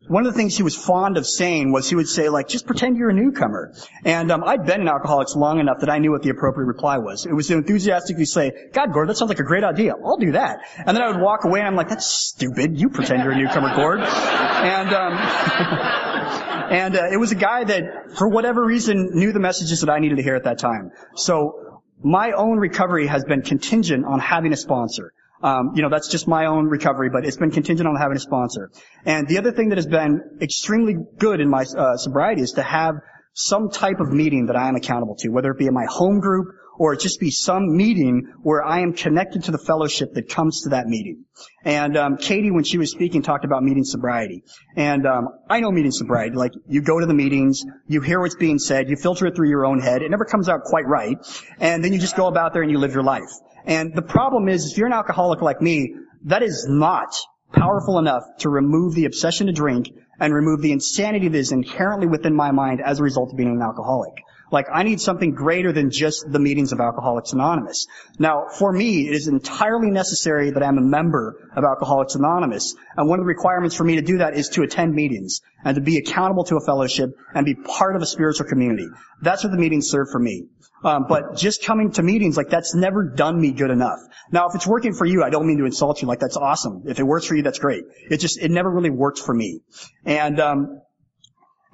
one 0.08 0.26
of 0.26 0.34
the 0.34 0.38
things 0.38 0.56
he 0.56 0.64
was 0.64 0.76
fond 0.76 1.18
of 1.18 1.26
saying 1.26 1.72
was 1.72 1.90
he 1.90 1.96
would 1.96 2.08
say 2.08 2.30
like, 2.30 2.48
just 2.48 2.66
pretend 2.66 2.98
you're 2.98 3.10
a 3.10 3.14
newcomer. 3.14 3.74
And 4.06 4.32
um, 4.32 4.44
I'd 4.44 4.66
been 4.66 4.82
in 4.82 4.88
Alcoholics 4.88 5.36
long 5.36 5.60
enough 5.60 5.80
that 5.82 5.90
I 5.90 6.00
knew 6.00 6.12
what 6.12 6.24
the 6.24 6.30
appropriate 6.30 6.68
reply 6.68 6.98
was. 6.98 7.26
It 7.26 7.34
was 7.34 7.48
to 7.48 7.56
enthusiastically 7.56 8.26
say, 8.26 8.52
God, 8.74 8.94
Gord, 8.94 9.10
that 9.10 9.18
sounds 9.18 9.30
like 9.30 9.40
a 9.40 9.44
great 9.44 9.64
idea. 9.64 9.94
I'll 10.04 10.18
do 10.18 10.32
that. 10.32 10.60
And 10.78 10.96
then 10.96 11.04
I 11.04 11.12
would 11.12 11.22
walk 11.22 11.44
away 11.44 11.60
and 11.60 11.68
I'm 11.68 11.76
like, 11.76 11.90
that's 11.90 12.08
stupid. 12.08 12.80
You 12.80 12.90
pretend 12.90 13.24
you're 13.24 13.34
a 13.34 13.38
newcomer, 13.38 13.76
Gord. 13.76 14.00
And, 14.00 14.94
um, 14.94 15.14
and 16.72 16.96
uh, 16.96 17.10
it 17.12 17.18
was 17.18 17.32
a 17.32 17.36
guy 17.36 17.66
that, 17.66 18.12
for 18.16 18.28
whatever 18.28 18.64
reason, 18.64 19.10
knew 19.14 19.34
the 19.34 19.40
messages 19.40 19.82
that 19.82 19.90
I 19.90 20.00
needed 20.00 20.16
to 20.18 20.24
hear 20.24 20.36
at 20.36 20.46
that 20.46 20.60
time. 20.60 20.92
So 21.16 21.82
my 22.04 22.32
own 22.32 22.58
recovery 22.60 23.08
has 23.08 23.26
been 23.26 23.42
contingent 23.42 24.06
on 24.06 24.20
having 24.20 24.54
a 24.54 24.58
sponsor. 24.58 25.14
Um, 25.42 25.72
you 25.76 25.82
know, 25.82 25.90
that's 25.90 26.10
just 26.10 26.28
my 26.28 26.46
own 26.46 26.66
recovery, 26.68 27.10
but 27.10 27.26
it's 27.26 27.38
been 27.38 27.52
contingent 27.52 27.88
on 27.88 27.96
having 27.96 28.18
a 28.18 28.20
sponsor. 28.20 28.72
And 29.06 29.28
the 29.28 29.38
other 29.38 29.52
thing 29.52 29.70
that 29.70 29.78
has 29.78 29.88
been 29.88 30.40
extremely 30.42 30.96
good 31.18 31.40
in 31.40 31.50
my 31.50 31.64
uh, 31.64 31.98
sobriety 31.98 32.42
is 32.42 32.54
to 32.54 32.64
have 32.64 32.96
some 33.34 33.70
type 33.70 34.00
of 34.00 34.12
meeting 34.12 34.48
that 34.48 34.56
I 34.56 34.68
am 34.68 34.76
accountable 34.76 35.16
to, 35.18 35.30
whether 35.30 35.52
it 35.52 35.60
be 35.60 35.68
in 35.68 35.74
my 35.74 35.86
home 35.86 36.20
group 36.20 36.48
or 36.80 36.94
it 36.94 37.00
just 37.00 37.20
be 37.20 37.32
some 37.32 37.76
meeting 37.76 38.34
where 38.44 38.64
I 38.64 38.80
am 38.80 38.94
connected 38.94 39.46
to 39.46 39.52
the 39.52 39.58
fellowship 39.58 40.14
that 40.14 40.30
comes 40.30 40.62
to 40.62 40.70
that 40.70 40.88
meeting. 40.88 41.26
And 41.64 41.98
um, 41.98 42.18
Katie, 42.18 42.52
when 42.52 42.64
she 42.64 42.78
was 42.78 42.92
speaking, 42.92 43.22
talked 43.22 43.46
about 43.46 43.64
meeting 43.64 43.84
sobriety. 43.84 44.44
And 44.76 45.06
um, 45.06 45.30
I 45.50 45.60
know 45.60 45.72
meeting 45.72 45.92
sobriety. 45.92 46.36
Like 46.36 46.54
you 46.68 46.82
go 46.82 47.00
to 47.00 47.06
the 47.06 47.14
meetings, 47.14 47.64
you 47.88 48.02
hear 48.02 48.20
what's 48.20 48.36
being 48.36 48.60
said, 48.60 48.90
you 48.90 48.96
filter 48.96 49.28
it 49.28 49.36
through 49.36 49.50
your 49.50 49.66
own 49.66 49.80
head. 49.80 50.02
It 50.02 50.12
never 50.12 50.26
comes 50.26 50.50
out 50.50 50.64
quite 50.64 50.86
right, 50.86 51.18
and 51.60 51.84
then 51.84 51.94
you 51.94 52.00
just 52.00 52.16
go 52.16 52.28
about 52.28 52.54
there 52.54 52.62
and 52.62 52.72
you 52.72 52.78
live 52.78 52.94
your 52.94 53.04
life. 53.04 53.30
And 53.68 53.94
the 53.94 54.02
problem 54.02 54.48
is, 54.48 54.72
if 54.72 54.78
you're 54.78 54.88
an 54.88 54.94
alcoholic 54.94 55.42
like 55.42 55.62
me, 55.62 55.94
that 56.24 56.42
is 56.42 56.66
not 56.68 57.14
powerful 57.52 58.00
enough 58.00 58.24
to 58.40 58.50
remove 58.50 58.96
the 58.96 59.06
obsession 59.06 59.48
to 59.48 59.54
drink 59.54 59.90
and 60.20 60.34
remove 60.34 60.62
the 60.62 60.72
insanity 60.72 61.28
that 61.28 61.38
is 61.38 61.52
inherently 61.52 62.08
within 62.08 62.34
my 62.34 62.52
mind 62.52 62.82
as 62.82 63.00
a 63.00 63.04
result 63.04 63.32
of 63.32 63.38
being 63.38 63.50
an 63.50 63.62
alcoholic. 63.62 64.14
Like, 64.50 64.68
I 64.74 64.84
need 64.84 65.02
something 65.02 65.34
greater 65.34 65.74
than 65.74 65.92
just 65.92 66.32
the 66.32 66.40
meetings 66.40 66.72
of 66.72 66.80
Alcoholics 66.80 67.34
Anonymous. 67.34 67.86
Now, 68.18 68.46
for 68.58 68.72
me, 68.72 69.06
it 69.06 69.14
is 69.14 69.28
entirely 69.28 69.92
necessary 69.92 70.52
that 70.52 70.64
I'm 70.64 70.78
a 70.78 70.82
member 70.82 71.36
of 71.54 71.66
Alcoholics 71.66 72.16
Anonymous. 72.16 72.74
And 72.96 73.10
one 73.10 73.20
of 73.20 73.26
the 73.26 73.28
requirements 73.28 73.76
for 73.76 73.84
me 73.84 73.98
to 73.98 74.02
do 74.02 74.20
that 74.20 74.38
is 74.38 74.48
to 74.50 74.64
attend 74.64 74.96
meetings 74.96 75.42
and 75.66 75.76
to 75.76 75.82
be 75.82 75.98
accountable 75.98 76.46
to 76.46 76.56
a 76.56 76.66
fellowship 76.66 77.10
and 77.34 77.46
be 77.46 77.56
part 77.56 77.98
of 77.98 78.02
a 78.02 78.06
spiritual 78.06 78.48
community. 78.48 78.88
That's 79.22 79.44
what 79.44 79.52
the 79.52 79.60
meetings 79.60 79.90
serve 79.90 80.08
for 80.10 80.20
me. 80.20 80.46
Um, 80.84 81.06
but 81.10 81.36
just 81.36 81.64
coming 81.64 81.92
to 81.94 82.04
meetings, 82.04 82.38
like 82.38 82.50
that's 82.50 82.76
never 82.76 83.04
done 83.04 83.40
me 83.40 83.52
good 83.52 83.72
enough. 83.72 84.00
Now, 84.32 84.48
if 84.48 84.56
it's 84.56 84.68
working 84.68 84.94
for 84.94 85.06
you, 85.06 85.24
I 85.24 85.30
don't 85.30 85.48
mean 85.48 85.58
to 85.58 85.66
insult 85.66 86.02
you. 86.02 86.08
Like 86.08 86.20
that's 86.20 86.38
awesome. 86.38 86.84
If 86.86 87.00
it 87.00 87.04
works 87.04 87.26
for 87.26 87.36
you, 87.36 87.42
that's 87.42 87.60
great. 87.60 87.84
It 88.10 88.18
just 88.18 88.40
it 88.40 88.52
never 88.52 88.70
really 88.70 88.92
worked 88.92 89.20
for 89.20 89.34
me. 89.34 89.62
And 90.06 90.40
um, 90.40 90.82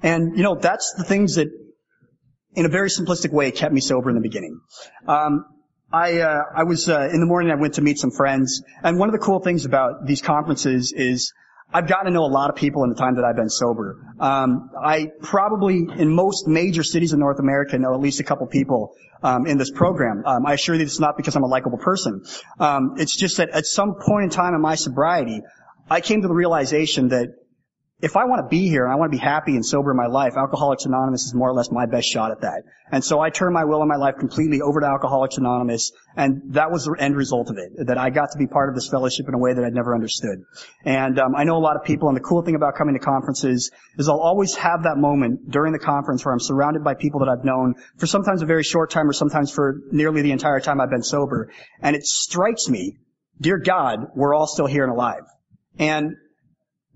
and 0.02 0.36
you 0.36 0.42
know 0.42 0.54
that's 0.54 0.94
the 0.96 1.04
things 1.04 1.34
that, 1.34 1.48
in 2.54 2.64
a 2.64 2.68
very 2.68 2.88
simplistic 2.88 3.32
way, 3.32 3.50
kept 3.50 3.74
me 3.74 3.80
sober 3.80 4.08
in 4.08 4.16
the 4.16 4.22
beginning. 4.22 4.58
Um, 5.06 5.44
I 5.92 6.20
uh, 6.20 6.42
I 6.56 6.64
was 6.64 6.88
uh, 6.88 7.08
in 7.12 7.20
the 7.20 7.26
morning. 7.26 7.52
I 7.52 7.56
went 7.56 7.74
to 7.74 7.82
meet 7.82 7.98
some 7.98 8.10
friends, 8.10 8.62
and 8.82 8.98
one 8.98 9.08
of 9.08 9.12
the 9.12 9.18
cool 9.18 9.40
things 9.40 9.66
about 9.66 10.06
these 10.06 10.22
conferences 10.22 10.92
is 10.96 11.32
I've 11.72 11.88
gotten 11.88 12.06
to 12.06 12.12
know 12.12 12.24
a 12.24 12.30
lot 12.30 12.50
of 12.50 12.56
people 12.56 12.84
in 12.84 12.90
the 12.90 12.96
time 12.96 13.16
that 13.16 13.24
I've 13.24 13.36
been 13.36 13.50
sober. 13.50 13.98
Um, 14.20 14.70
I 14.80 15.08
probably, 15.20 15.86
in 15.96 16.14
most 16.14 16.46
major 16.46 16.84
cities 16.84 17.12
in 17.12 17.18
North 17.18 17.40
America, 17.40 17.78
know 17.78 17.94
at 17.94 18.00
least 18.00 18.20
a 18.20 18.24
couple 18.24 18.46
people 18.46 18.94
um, 19.22 19.46
in 19.46 19.58
this 19.58 19.70
program. 19.70 20.22
Um, 20.24 20.46
I 20.46 20.52
assure 20.52 20.76
you, 20.76 20.82
it's 20.82 21.00
not 21.00 21.16
because 21.16 21.34
I'm 21.34 21.42
a 21.42 21.48
likable 21.48 21.78
person. 21.78 22.24
Um, 22.60 22.94
it's 22.98 23.16
just 23.16 23.38
that 23.38 23.50
at 23.50 23.66
some 23.66 23.94
point 23.94 24.24
in 24.24 24.30
time 24.30 24.54
in 24.54 24.60
my 24.60 24.76
sobriety, 24.76 25.42
I 25.90 26.00
came 26.00 26.22
to 26.22 26.28
the 26.28 26.34
realization 26.34 27.08
that 27.08 27.34
if 28.04 28.18
I 28.18 28.26
want 28.26 28.44
to 28.44 28.48
be 28.54 28.68
here 28.68 28.84
and 28.84 28.92
I 28.92 28.96
want 28.96 29.10
to 29.10 29.16
be 29.16 29.22
happy 29.22 29.54
and 29.54 29.64
sober 29.64 29.90
in 29.90 29.96
my 29.96 30.08
life, 30.08 30.34
Alcoholics 30.36 30.84
Anonymous 30.84 31.24
is 31.24 31.32
more 31.32 31.48
or 31.48 31.54
less 31.54 31.70
my 31.70 31.86
best 31.86 32.06
shot 32.06 32.32
at 32.32 32.42
that. 32.42 32.64
And 32.92 33.02
so 33.02 33.18
I 33.18 33.30
turned 33.30 33.54
my 33.54 33.64
will 33.64 33.80
and 33.80 33.88
my 33.88 33.96
life 33.96 34.16
completely 34.18 34.60
over 34.60 34.80
to 34.80 34.86
Alcoholics 34.86 35.38
Anonymous, 35.38 35.90
and 36.14 36.52
that 36.52 36.70
was 36.70 36.84
the 36.84 36.94
end 36.98 37.16
result 37.16 37.48
of 37.48 37.56
it, 37.56 37.86
that 37.86 37.96
I 37.96 38.10
got 38.10 38.32
to 38.32 38.38
be 38.38 38.46
part 38.46 38.68
of 38.68 38.74
this 38.74 38.90
fellowship 38.90 39.26
in 39.26 39.32
a 39.32 39.38
way 39.38 39.54
that 39.54 39.64
I'd 39.64 39.72
never 39.72 39.94
understood. 39.94 40.44
And 40.84 41.18
um, 41.18 41.34
I 41.34 41.44
know 41.44 41.56
a 41.56 41.64
lot 41.64 41.76
of 41.76 41.84
people, 41.84 42.08
and 42.08 42.16
the 42.16 42.20
cool 42.20 42.42
thing 42.42 42.56
about 42.56 42.74
coming 42.74 42.92
to 42.92 43.00
conferences 43.00 43.70
is 43.96 44.06
I'll 44.06 44.20
always 44.20 44.54
have 44.56 44.82
that 44.82 44.98
moment 44.98 45.50
during 45.50 45.72
the 45.72 45.78
conference 45.78 46.26
where 46.26 46.34
I'm 46.34 46.40
surrounded 46.40 46.84
by 46.84 46.92
people 46.92 47.20
that 47.20 47.30
I've 47.30 47.44
known 47.44 47.76
for 47.96 48.06
sometimes 48.06 48.42
a 48.42 48.46
very 48.46 48.64
short 48.64 48.90
time 48.90 49.08
or 49.08 49.14
sometimes 49.14 49.50
for 49.50 49.80
nearly 49.90 50.20
the 50.20 50.32
entire 50.32 50.60
time 50.60 50.78
I've 50.78 50.90
been 50.90 51.02
sober. 51.02 51.50
And 51.80 51.96
it 51.96 52.04
strikes 52.04 52.68
me, 52.68 52.98
dear 53.40 53.56
God, 53.56 54.08
we're 54.14 54.34
all 54.34 54.46
still 54.46 54.66
here 54.66 54.84
and 54.84 54.92
alive. 54.92 55.22
And 55.78 56.16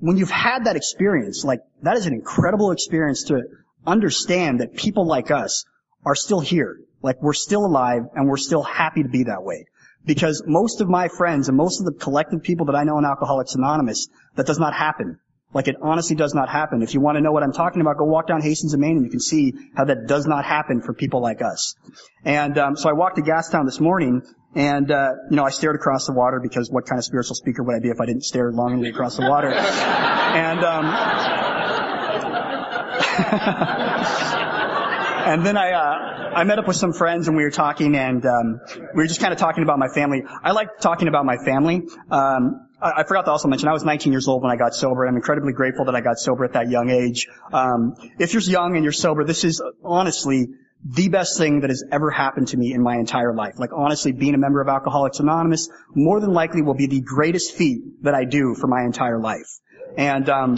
when 0.01 0.17
you've 0.17 0.31
had 0.31 0.65
that 0.65 0.77
experience, 0.77 1.45
like 1.45 1.61
that 1.83 1.97
is 1.97 2.07
an 2.07 2.15
incredible 2.15 2.71
experience 2.71 3.25
to 3.25 3.43
understand 3.87 4.61
that 4.61 4.75
people 4.75 5.07
like 5.07 5.31
us 5.31 5.65
are 6.05 6.15
still 6.15 6.41
here. 6.41 6.79
Like 7.03 7.21
we're 7.23 7.33
still 7.33 7.65
alive 7.65 8.03
and 8.15 8.29
we're 8.29 8.37
still 8.37 8.63
happy 8.63 9.03
to 9.03 9.09
be 9.09 9.25
that 9.25 9.43
way. 9.43 9.67
Because 10.05 10.43
most 10.47 10.81
of 10.81 10.89
my 10.89 11.09
friends 11.09 11.49
and 11.49 11.57
most 11.57 11.81
of 11.81 11.87
the 11.87 11.93
collective 11.93 12.43
people 12.43 12.67
that 12.67 12.77
I 12.77 12.85
know 12.85 12.99
in 12.99 13.05
Alcoholics 13.05 13.55
Anonymous, 13.55 14.09
that 14.37 14.47
does 14.47 14.59
not 14.59 14.73
happen. 14.73 15.19
Like 15.55 15.67
it 15.67 15.77
honestly 15.81 16.15
does 16.15 16.35
not 16.35 16.51
happen. 16.51 16.83
If 16.83 16.93
you 16.93 17.01
want 17.01 17.17
to 17.17 17.23
know 17.23 17.33
what 17.33 17.43
I'm 17.43 17.55
talking 17.55 17.81
about, 17.81 17.97
go 17.97 18.05
walk 18.05 18.27
down 18.27 18.43
Hastings 18.43 18.75
and 18.75 18.83
Main 18.83 18.99
and 18.99 19.05
you 19.05 19.11
can 19.11 19.21
see 19.21 19.55
how 19.75 19.87
that 19.87 20.07
does 20.07 20.27
not 20.27 20.45
happen 20.45 20.83
for 20.83 20.93
people 20.93 21.23
like 21.23 21.41
us. 21.41 21.75
And 22.23 22.59
um, 22.59 22.77
so 22.77 22.91
I 22.91 22.93
walked 22.93 23.17
to 23.17 23.23
Gastown 23.23 23.65
this 23.65 23.81
morning 23.81 24.23
and, 24.55 24.91
uh, 24.91 25.13
you 25.31 25.37
know, 25.37 25.45
I 25.45 25.51
stared 25.51 25.77
across 25.77 26.07
the 26.07 26.13
water 26.13 26.39
because 26.39 26.71
what 26.71 26.87
kind 26.87 26.99
of 26.99 27.05
spiritual 27.05 27.35
speaker 27.35 27.63
would 27.63 27.75
I 27.75 27.81
be 27.81 27.89
if 27.89 27.99
I 27.99 28.05
didn't 28.05 28.25
stare 28.25 28.53
longingly 28.53 28.91
across 28.91 29.17
the 29.17 29.29
water? 29.29 29.49
and, 29.49 30.65
um, 30.65 30.85
and 35.33 35.47
then 35.47 35.57
I, 35.57 35.73
uh, 35.73 36.33
I 36.37 36.45
met 36.45 36.59
up 36.59 36.69
with 36.69 36.77
some 36.77 36.93
friends 36.93 37.27
and 37.27 37.39
we 37.39 37.43
were 37.43 37.51
talking 37.51 37.97
and, 37.97 38.25
um, 38.27 38.61
we 38.95 39.03
were 39.03 39.07
just 39.07 39.21
kind 39.21 39.33
of 39.33 39.39
talking 39.39 39.63
about 39.63 39.79
my 39.79 39.89
family. 39.89 40.25
I 40.43 40.53
like 40.53 40.79
talking 40.79 41.09
about 41.09 41.25
my 41.25 41.39
family. 41.39 41.85
Um, 42.11 42.68
I, 42.81 43.03
forgot 43.03 43.25
to 43.25 43.33
also 43.33 43.49
mention 43.49 43.69
I 43.69 43.73
was 43.73 43.85
19 43.85 44.13
years 44.13 44.29
old 44.29 44.43
when 44.43 44.53
I 44.53 44.57
got 44.57 44.75
sober. 44.75 45.07
I'm 45.07 45.17
incredibly 45.17 45.53
grateful 45.53 45.87
that 45.87 45.97
I 45.97 46.01
got 46.01 46.19
sober 46.19 46.45
at 46.45 46.53
that 46.53 46.71
young 46.71 46.91
age. 46.91 47.27
Um, 47.53 47.95
if 48.19 48.33
you're 48.33 48.43
young 48.43 48.77
and 48.77 48.85
you're 48.85 48.93
sober, 48.93 49.25
this 49.25 49.45
is 49.45 49.63
honestly 49.85 50.47
the 50.85 51.09
best 51.09 51.39
thing 51.39 51.61
that 51.61 51.71
has 51.71 51.83
ever 51.91 52.11
happened 52.11 52.49
to 52.49 52.57
me 52.57 52.73
in 52.73 52.83
my 52.83 52.97
entire 52.97 53.35
life. 53.35 53.59
Like 53.59 53.71
honestly, 53.75 54.13
being 54.13 54.35
a 54.35 54.39
member 54.39 54.61
of 54.61 54.69
Alcoholics 54.69 55.19
Anonymous 55.19 55.69
more 55.95 56.21
than 56.21 56.33
likely 56.33 56.63
will 56.63 56.75
be 56.75 56.87
the 56.87 57.01
greatest 57.01 57.57
feat 57.57 58.03
that 58.03 58.15
I 58.15 58.25
do 58.25 58.55
for 58.55 58.69
my 58.69 58.83
entire 58.85 59.19
life. 59.19 59.49
And 59.97 60.29
um, 60.29 60.55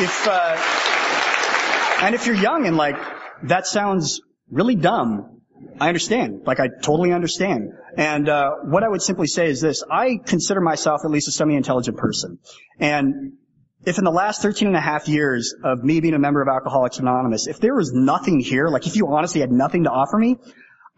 if 0.00 0.28
uh, 0.28 0.56
and 2.00 2.14
if 2.14 2.26
you're 2.26 2.36
young 2.36 2.66
and 2.66 2.76
like 2.76 2.96
that 3.42 3.66
sounds 3.66 4.22
really 4.50 4.76
dumb, 4.76 5.37
I 5.80 5.88
understand. 5.88 6.42
Like 6.46 6.60
I 6.60 6.68
totally 6.68 7.12
understand. 7.12 7.72
And 7.96 8.28
uh, 8.28 8.50
what 8.64 8.82
I 8.84 8.88
would 8.88 9.02
simply 9.02 9.26
say 9.26 9.48
is 9.48 9.60
this: 9.60 9.82
I 9.90 10.18
consider 10.24 10.60
myself 10.60 11.02
at 11.04 11.10
least 11.10 11.28
a 11.28 11.32
semi-intelligent 11.32 11.96
person, 11.96 12.38
and 12.78 13.32
if 13.84 13.98
in 13.98 14.04
the 14.04 14.10
last 14.10 14.42
13 14.42 14.68
and 14.68 14.76
a 14.76 14.80
half 14.80 15.08
years 15.08 15.54
of 15.64 15.84
me 15.84 16.00
being 16.00 16.14
a 16.14 16.18
member 16.18 16.42
of 16.42 16.48
Alcoholics 16.48 16.98
Anonymous, 16.98 17.46
if 17.46 17.60
there 17.60 17.74
was 17.74 17.92
nothing 17.92 18.40
here, 18.40 18.68
like 18.68 18.86
if 18.86 18.96
you 18.96 19.06
honestly 19.08 19.40
had 19.40 19.52
nothing 19.52 19.84
to 19.84 19.90
offer 19.90 20.18
me, 20.18 20.36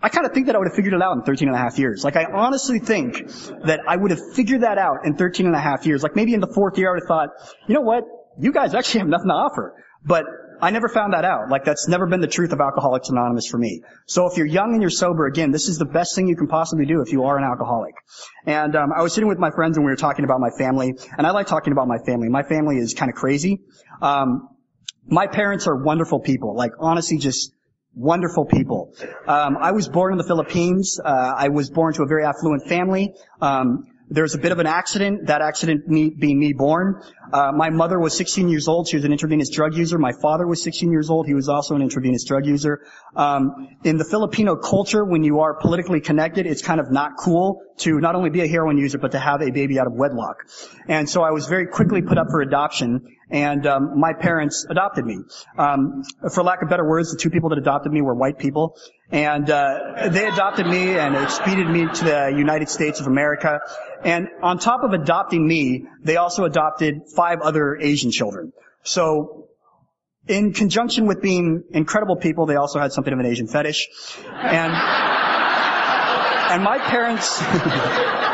I 0.02 0.08
kind 0.08 0.26
of 0.26 0.32
think 0.32 0.46
that 0.46 0.56
I 0.56 0.58
would 0.58 0.68
have 0.68 0.76
figured 0.76 0.94
it 0.94 1.02
out 1.02 1.16
in 1.16 1.22
13 1.22 1.48
and 1.48 1.54
a 1.54 1.60
half 1.60 1.78
years. 1.78 2.04
Like 2.04 2.16
I 2.16 2.24
honestly 2.24 2.78
think 2.78 3.28
that 3.64 3.80
I 3.86 3.96
would 3.96 4.10
have 4.10 4.34
figured 4.34 4.62
that 4.62 4.78
out 4.78 5.04
in 5.04 5.14
13 5.14 5.46
and 5.46 5.54
a 5.54 5.60
half 5.60 5.86
years. 5.86 6.02
Like 6.02 6.16
maybe 6.16 6.32
in 6.32 6.40
the 6.40 6.52
fourth 6.52 6.78
year 6.78 6.88
I 6.88 6.92
would 6.92 7.02
have 7.02 7.08
thought, 7.08 7.28
you 7.68 7.74
know 7.74 7.82
what? 7.82 8.04
You 8.38 8.52
guys 8.52 8.74
actually 8.74 9.00
have 9.00 9.08
nothing 9.08 9.28
to 9.28 9.34
offer. 9.34 9.74
But 10.02 10.24
I 10.62 10.70
never 10.70 10.88
found 10.88 11.12
that 11.12 11.24
out. 11.24 11.48
Like 11.48 11.64
that's 11.64 11.88
never 11.88 12.06
been 12.06 12.20
the 12.20 12.26
truth 12.28 12.52
of 12.52 12.60
Alcoholics 12.60 13.08
Anonymous 13.08 13.46
for 13.46 13.58
me. 13.58 13.82
So 14.06 14.26
if 14.26 14.36
you're 14.36 14.46
young 14.46 14.72
and 14.72 14.82
you're 14.82 14.90
sober, 14.90 15.26
again, 15.26 15.50
this 15.50 15.68
is 15.68 15.78
the 15.78 15.84
best 15.84 16.14
thing 16.14 16.28
you 16.28 16.36
can 16.36 16.48
possibly 16.48 16.86
do 16.86 17.02
if 17.02 17.12
you 17.12 17.24
are 17.24 17.38
an 17.38 17.44
alcoholic. 17.44 17.94
And 18.46 18.76
um, 18.76 18.92
I 18.96 19.02
was 19.02 19.14
sitting 19.14 19.28
with 19.28 19.38
my 19.38 19.50
friends 19.50 19.76
and 19.76 19.84
we 19.84 19.90
were 19.90 19.96
talking 19.96 20.24
about 20.24 20.40
my 20.40 20.50
family, 20.58 20.94
and 21.16 21.26
I 21.26 21.30
like 21.30 21.46
talking 21.46 21.72
about 21.72 21.88
my 21.88 21.98
family. 21.98 22.28
My 22.28 22.42
family 22.42 22.76
is 22.76 22.94
kind 22.94 23.10
of 23.10 23.16
crazy. 23.16 23.60
Um, 24.02 24.48
my 25.06 25.26
parents 25.26 25.66
are 25.66 25.76
wonderful 25.76 26.20
people. 26.20 26.54
Like 26.54 26.72
honestly, 26.78 27.18
just 27.18 27.52
wonderful 27.94 28.44
people. 28.44 28.94
Um, 29.26 29.56
I 29.58 29.72
was 29.72 29.88
born 29.88 30.12
in 30.12 30.18
the 30.18 30.24
Philippines. 30.24 31.00
Uh, 31.04 31.34
I 31.36 31.48
was 31.48 31.70
born 31.70 31.94
to 31.94 32.02
a 32.02 32.06
very 32.06 32.24
affluent 32.24 32.68
family. 32.68 33.14
Um, 33.40 33.84
there 34.10 34.24
was 34.24 34.34
a 34.34 34.38
bit 34.38 34.50
of 34.50 34.58
an 34.58 34.66
accident, 34.66 35.28
that 35.28 35.40
accident 35.40 35.86
me, 35.88 36.10
being 36.10 36.38
me 36.38 36.52
born. 36.52 37.00
Uh, 37.32 37.52
my 37.54 37.70
mother 37.70 37.98
was 37.98 38.16
16 38.16 38.48
years 38.48 38.66
old. 38.66 38.88
She 38.88 38.96
was 38.96 39.04
an 39.04 39.12
intravenous 39.12 39.50
drug 39.50 39.76
user. 39.76 39.98
My 39.98 40.12
father 40.20 40.46
was 40.46 40.62
16 40.62 40.90
years 40.90 41.10
old. 41.10 41.26
He 41.26 41.34
was 41.34 41.48
also 41.48 41.76
an 41.76 41.82
intravenous 41.82 42.24
drug 42.24 42.44
user. 42.44 42.84
Um, 43.14 43.68
in 43.84 43.98
the 43.98 44.04
Filipino 44.04 44.56
culture, 44.56 45.04
when 45.04 45.22
you 45.22 45.40
are 45.40 45.54
politically 45.54 46.00
connected, 46.00 46.46
it's 46.46 46.62
kind 46.62 46.80
of 46.80 46.90
not 46.90 47.12
cool 47.18 47.62
to 47.78 48.00
not 48.00 48.16
only 48.16 48.30
be 48.30 48.40
a 48.40 48.48
heroin 48.48 48.78
user, 48.78 48.98
but 48.98 49.12
to 49.12 49.18
have 49.18 49.42
a 49.42 49.50
baby 49.52 49.78
out 49.78 49.86
of 49.86 49.92
wedlock. 49.92 50.44
And 50.88 51.08
so 51.08 51.22
I 51.22 51.30
was 51.30 51.46
very 51.46 51.68
quickly 51.68 52.02
put 52.02 52.18
up 52.18 52.26
for 52.30 52.40
adoption 52.40 53.16
and 53.30 53.66
um, 53.66 53.98
my 53.98 54.12
parents 54.12 54.66
adopted 54.68 55.04
me. 55.04 55.18
Um, 55.56 56.02
for 56.32 56.42
lack 56.42 56.62
of 56.62 56.68
better 56.68 56.86
words, 56.86 57.12
the 57.12 57.18
two 57.18 57.30
people 57.30 57.50
that 57.50 57.58
adopted 57.58 57.92
me 57.92 58.00
were 58.00 58.14
white 58.14 58.38
people, 58.38 58.76
and 59.10 59.48
uh, 59.48 60.08
they 60.08 60.26
adopted 60.26 60.66
me 60.66 60.96
and 60.98 61.16
expedited 61.16 61.68
me 61.68 61.86
to 61.86 62.04
the 62.04 62.34
United 62.36 62.68
States 62.68 63.00
of 63.00 63.06
America. 63.06 63.60
And 64.04 64.28
on 64.42 64.58
top 64.58 64.82
of 64.82 64.92
adopting 64.92 65.46
me, 65.46 65.86
they 66.02 66.16
also 66.16 66.44
adopted 66.44 67.02
five 67.14 67.40
other 67.40 67.76
Asian 67.76 68.10
children. 68.10 68.52
So 68.82 69.48
in 70.26 70.52
conjunction 70.52 71.06
with 71.06 71.20
being 71.22 71.64
incredible 71.70 72.16
people, 72.16 72.46
they 72.46 72.56
also 72.56 72.78
had 72.78 72.92
something 72.92 73.12
of 73.12 73.18
an 73.18 73.26
Asian 73.26 73.46
fetish. 73.46 73.88
And, 74.28 74.72
and 76.52 76.62
my 76.62 76.78
parents, 76.78 77.40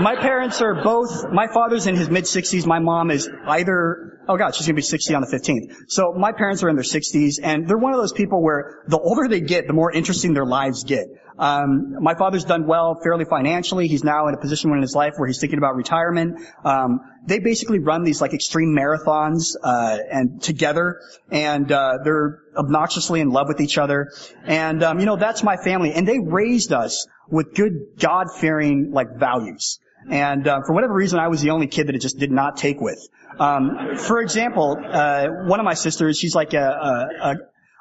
my 0.00 0.16
parents 0.16 0.60
are 0.60 0.82
both, 0.82 1.30
my 1.32 1.46
father's 1.48 1.86
in 1.86 1.96
his 1.96 2.08
mid 2.08 2.24
60s, 2.24 2.66
my 2.66 2.78
mom 2.78 3.10
is 3.10 3.28
either, 3.46 4.20
oh 4.28 4.36
god, 4.36 4.54
she's 4.54 4.66
gonna 4.66 4.76
be 4.76 4.82
60 4.82 5.14
on 5.14 5.22
the 5.22 5.26
15th. 5.26 5.74
So 5.88 6.12
my 6.12 6.32
parents 6.32 6.62
are 6.62 6.68
in 6.68 6.76
their 6.76 6.84
60s, 6.84 7.40
and 7.42 7.68
they're 7.68 7.78
one 7.78 7.92
of 7.92 8.00
those 8.00 8.12
people 8.12 8.42
where 8.42 8.82
the 8.86 8.98
older 8.98 9.28
they 9.28 9.40
get, 9.40 9.66
the 9.66 9.72
more 9.72 9.90
interesting 9.92 10.34
their 10.34 10.46
lives 10.46 10.84
get. 10.84 11.08
Um, 11.38 12.02
my 12.02 12.14
father's 12.16 12.44
done 12.44 12.66
well 12.66 12.98
fairly 13.00 13.24
financially. 13.24 13.86
He's 13.86 14.02
now 14.02 14.26
in 14.26 14.34
a 14.34 14.38
position 14.38 14.72
in 14.72 14.82
his 14.82 14.94
life 14.94 15.14
where 15.16 15.28
he's 15.28 15.38
thinking 15.38 15.58
about 15.58 15.76
retirement. 15.76 16.40
Um, 16.64 17.00
they 17.26 17.38
basically 17.38 17.78
run 17.78 18.02
these 18.02 18.20
like 18.20 18.34
extreme 18.34 18.76
marathons 18.76 19.54
uh, 19.62 19.98
and 20.10 20.42
together, 20.42 21.00
and 21.30 21.70
uh, 21.70 21.98
they're 22.02 22.40
obnoxiously 22.56 23.20
in 23.20 23.30
love 23.30 23.46
with 23.46 23.60
each 23.60 23.78
other. 23.78 24.10
And 24.44 24.82
um, 24.82 24.98
you 24.98 25.06
know 25.06 25.16
that's 25.16 25.44
my 25.44 25.56
family, 25.56 25.92
and 25.92 26.08
they 26.08 26.18
raised 26.18 26.72
us 26.72 27.06
with 27.30 27.54
good 27.54 27.98
God-fearing 27.98 28.90
like 28.92 29.16
values. 29.16 29.78
And 30.10 30.46
uh, 30.46 30.60
for 30.66 30.72
whatever 30.72 30.94
reason, 30.94 31.18
I 31.18 31.28
was 31.28 31.42
the 31.42 31.50
only 31.50 31.66
kid 31.66 31.88
that 31.88 31.94
it 31.94 32.00
just 32.00 32.18
did 32.18 32.30
not 32.30 32.56
take 32.56 32.80
with. 32.80 32.98
Um, 33.38 33.96
for 33.96 34.20
example, 34.20 34.76
uh, 34.82 35.28
one 35.44 35.60
of 35.60 35.64
my 35.64 35.74
sisters, 35.74 36.18
she's 36.18 36.34
like 36.34 36.54
a, 36.54 37.08
a, 37.22 37.36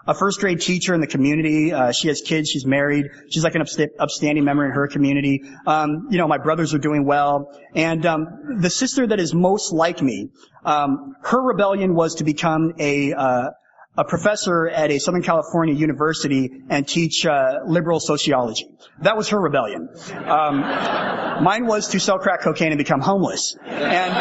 a 0.07 0.13
first 0.13 0.39
grade 0.39 0.62
teacher 0.62 0.93
in 0.93 1.01
the 1.01 1.07
community. 1.07 1.74
Uh, 1.74 1.91
she 1.91 2.07
has 2.07 2.21
kids. 2.21 2.50
She's 2.50 2.65
married. 2.65 3.07
She's 3.29 3.43
like 3.43 3.55
an 3.55 3.62
upsta- 3.62 3.89
upstanding 4.00 4.43
member 4.43 4.65
in 4.65 4.71
her 4.71 4.88
community. 4.88 5.43
Um, 5.65 6.07
you 6.09 6.17
know, 6.17 6.27
my 6.27 6.38
brothers 6.38 6.74
are 6.74 6.79
doing 6.79 7.05
well. 7.05 7.51
And 7.75 8.05
um, 8.05 8.62
the 8.62 8.69
sister 8.69 9.07
that 9.07 9.19
is 9.19 9.33
most 9.33 9.74
like 9.74 10.01
me, 10.01 10.29
um, 10.63 11.15
her 11.24 11.41
rebellion 11.41 11.93
was 11.95 12.15
to 12.15 12.24
become 12.24 12.74
a 12.79 13.13
uh, 13.13 13.50
a 13.98 14.04
professor 14.04 14.68
at 14.70 14.92
a 14.92 15.00
Southern 15.00 15.24
California 15.24 15.74
university 15.74 16.62
and 16.70 16.88
teach 16.88 17.25
uh, 17.25 17.62
liberal 17.66 18.00
sociology. 18.00 18.68
That 19.01 19.18
was 19.18 19.30
her 19.30 19.39
rebellion. 19.39 19.89
Um, 20.13 20.60
mine 20.60 21.66
was 21.66 21.88
to 21.89 22.00
sell 22.00 22.20
crack 22.20 22.42
cocaine 22.42 22.72
and 22.72 22.77
become 22.77 23.01
homeless. 23.01 23.58
And 23.66 24.13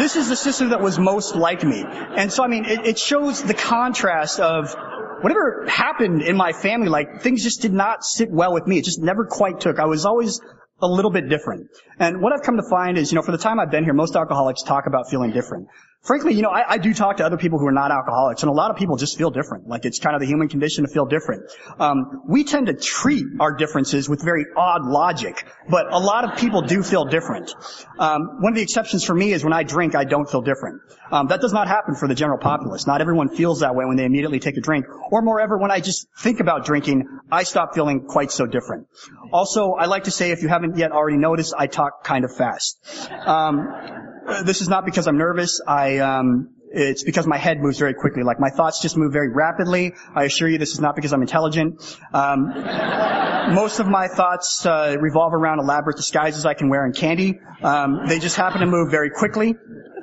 this 0.00 0.16
is 0.16 0.30
the 0.30 0.36
sister 0.36 0.70
that 0.70 0.80
was 0.80 0.98
most 0.98 1.36
like 1.36 1.62
me. 1.62 1.84
And 1.86 2.32
so, 2.32 2.42
I 2.42 2.48
mean, 2.48 2.64
it, 2.64 2.86
it 2.86 2.98
shows 2.98 3.42
the 3.42 3.52
contrast 3.54 4.40
of 4.40 4.74
whatever 5.20 5.66
happened 5.68 6.22
in 6.22 6.36
my 6.36 6.52
family, 6.52 6.88
like 6.88 7.20
things 7.20 7.42
just 7.42 7.60
did 7.60 7.74
not 7.74 8.04
sit 8.04 8.30
well 8.30 8.54
with 8.54 8.66
me. 8.66 8.78
It 8.78 8.86
just 8.86 9.00
never 9.00 9.26
quite 9.26 9.60
took. 9.60 9.78
I 9.78 9.84
was 9.84 10.06
always 10.06 10.40
a 10.80 10.88
little 10.88 11.10
bit 11.10 11.28
different. 11.28 11.68
And 11.98 12.22
what 12.22 12.32
I've 12.32 12.42
come 12.42 12.56
to 12.56 12.68
find 12.68 12.96
is, 12.96 13.12
you 13.12 13.16
know, 13.16 13.22
for 13.22 13.32
the 13.32 13.38
time 13.38 13.60
I've 13.60 13.70
been 13.70 13.84
here, 13.84 13.92
most 13.92 14.16
alcoholics 14.16 14.62
talk 14.62 14.86
about 14.86 15.10
feeling 15.10 15.30
different 15.32 15.68
frankly, 16.04 16.34
you 16.34 16.42
know, 16.42 16.50
I, 16.50 16.74
I, 16.74 16.78
do 16.78 16.94
talk 16.94 17.16
to 17.16 17.24
other 17.24 17.36
people 17.36 17.58
who 17.58 17.66
are 17.66 17.72
not 17.72 17.90
alcoholics, 17.90 18.42
and 18.42 18.50
a 18.50 18.54
lot 18.54 18.70
of 18.70 18.76
people 18.76 18.96
just 18.96 19.18
feel 19.18 19.30
different. 19.30 19.66
Like 19.66 19.84
it's 19.84 19.98
kind 19.98 20.14
of 20.14 20.20
the 20.20 20.26
human 20.26 20.48
condition 20.48 20.84
to 20.84 20.92
feel 20.92 21.06
different. 21.06 21.50
Um, 21.78 22.22
we 22.26 22.44
tend 22.44 22.66
to 22.66 22.74
treat 22.74 23.24
our 23.40 23.54
differences 23.56 24.08
with 24.08 24.22
very 24.22 24.46
odd 24.56 24.84
logic, 24.84 25.46
but 25.68 25.92
a 25.92 25.98
lot 25.98 26.24
of 26.24 26.38
people 26.38 26.62
do 26.62 26.82
feel 26.82 27.06
different. 27.06 27.52
Um, 27.98 28.40
one 28.40 28.52
of 28.52 28.56
the 28.56 28.62
exceptions 28.62 29.04
for 29.04 29.14
me 29.14 29.32
is 29.32 29.42
when 29.42 29.52
I 29.52 29.62
drink, 29.62 29.94
I 29.94 30.04
don't 30.04 30.28
feel 30.30 30.42
different. 30.42 30.82
Um, 31.10 31.28
that 31.28 31.40
does 31.40 31.52
not 31.52 31.68
happen 31.68 31.94
for 31.94 32.08
the 32.08 32.14
general 32.14 32.38
populace. 32.38 32.86
Not 32.86 33.00
everyone 33.00 33.28
feels 33.28 33.60
that 33.60 33.74
way 33.74 33.84
when 33.84 33.96
they 33.96 34.04
immediately 34.04 34.40
take 34.40 34.56
a 34.56 34.60
drink, 34.60 34.86
or 35.10 35.22
moreover, 35.22 35.58
when 35.58 35.70
I 35.70 35.80
just 35.80 36.06
think 36.18 36.40
about 36.40 36.64
drinking, 36.64 37.06
I 37.30 37.44
stop 37.44 37.74
feeling 37.74 38.06
quite 38.06 38.30
so 38.30 38.46
different. 38.46 38.86
Also, 39.32 39.72
I 39.72 39.86
like 39.86 40.04
to 40.04 40.10
say, 40.10 40.30
if 40.30 40.42
you 40.42 40.48
haven't 40.48 40.76
yet 40.76 40.92
already 40.92 41.16
noticed, 41.16 41.54
I 41.56 41.66
talk 41.66 42.04
kind 42.04 42.24
of 42.24 42.34
fast. 42.36 42.78
Um, 44.26 44.44
this 44.44 44.60
is 44.60 44.68
not 44.68 44.84
because 44.84 45.06
I'm 45.06 45.18
nervous. 45.18 45.60
I, 45.66 45.98
um, 45.98 46.50
it's 46.70 47.04
because 47.04 47.26
my 47.26 47.38
head 47.38 47.60
moves 47.60 47.78
very 47.78 47.94
quickly. 47.94 48.22
Like 48.22 48.40
my 48.40 48.50
thoughts 48.50 48.80
just 48.80 48.96
move 48.96 49.12
very 49.12 49.28
rapidly. 49.28 49.94
I 50.14 50.24
assure 50.24 50.48
you, 50.48 50.58
this 50.58 50.72
is 50.72 50.80
not 50.80 50.96
because 50.96 51.12
I'm 51.12 51.22
intelligent. 51.22 51.80
Um, 52.12 52.52
most 53.54 53.78
of 53.78 53.86
my 53.86 54.08
thoughts 54.08 54.64
uh, 54.66 54.96
revolve 54.98 55.34
around 55.34 55.60
elaborate 55.60 55.96
disguises 55.96 56.46
I 56.46 56.54
can 56.54 56.68
wear 56.68 56.84
in 56.86 56.92
candy. 56.92 57.38
Um, 57.62 58.06
they 58.06 58.18
just 58.18 58.36
happen 58.36 58.60
to 58.60 58.66
move 58.66 58.90
very 58.90 59.10
quickly. 59.10 59.54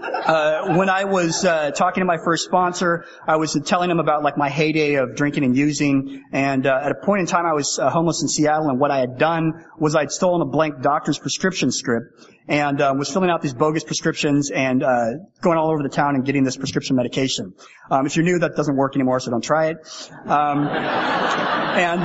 Uh, 0.01 0.75
when 0.77 0.89
I 0.89 1.03
was 1.03 1.46
uh, 1.46 1.72
talking 1.72 2.01
to 2.01 2.05
my 2.05 2.17
first 2.17 2.46
sponsor, 2.46 3.05
I 3.27 3.36
was 3.36 3.60
telling 3.65 3.91
him 3.91 4.00
about 4.00 4.24
like 4.24 4.38
my 4.38 4.50
heyday 4.50 4.96
of 4.96 5.15
drinking 5.15 5.43
and 5.43 5.55
using. 5.55 6.24
And 6.31 6.65
uh, 6.65 6.79
at 6.84 6.91
a 6.91 6.96
point 6.96 7.22
in 7.22 7.27
time, 7.27 7.46
I 7.46 7.53
was 7.53 7.77
uh, 7.77 7.89
homeless 7.89 8.22
in 8.22 8.27
Seattle, 8.27 8.70
and 8.70 8.79
what 8.79 8.89
I 8.89 9.00
had 9.00 9.17
done 9.17 9.65
was 9.77 9.96
I'd 9.96 10.12
stolen 10.12 10.41
a 10.41 10.46
blank 10.46 10.81
doctor's 10.81 11.20
prescription 11.20 11.72
script 11.72 12.27
and 12.48 12.81
uh, 12.81 12.93
was 12.98 13.12
filling 13.12 13.29
out 13.29 13.41
these 13.41 13.53
bogus 13.53 13.84
prescriptions 13.84 14.50
and 14.50 14.81
going 14.81 15.58
all 15.58 15.72
over 15.72 15.84
the 15.84 15.89
town 15.89 16.15
and 16.15 16.25
getting 16.25 16.43
this 16.43 16.58
prescription 16.58 16.96
medication. 16.96 17.53
Um, 17.89 18.05
if 18.05 18.15
you're 18.15 18.25
new, 18.25 18.39
that 18.39 18.55
doesn't 18.55 18.75
work 18.75 18.96
anymore, 18.96 19.20
so 19.20 19.31
don't 19.31 19.43
try 19.43 19.67
it. 19.67 19.77
Um, 20.25 20.67
and 21.78 22.04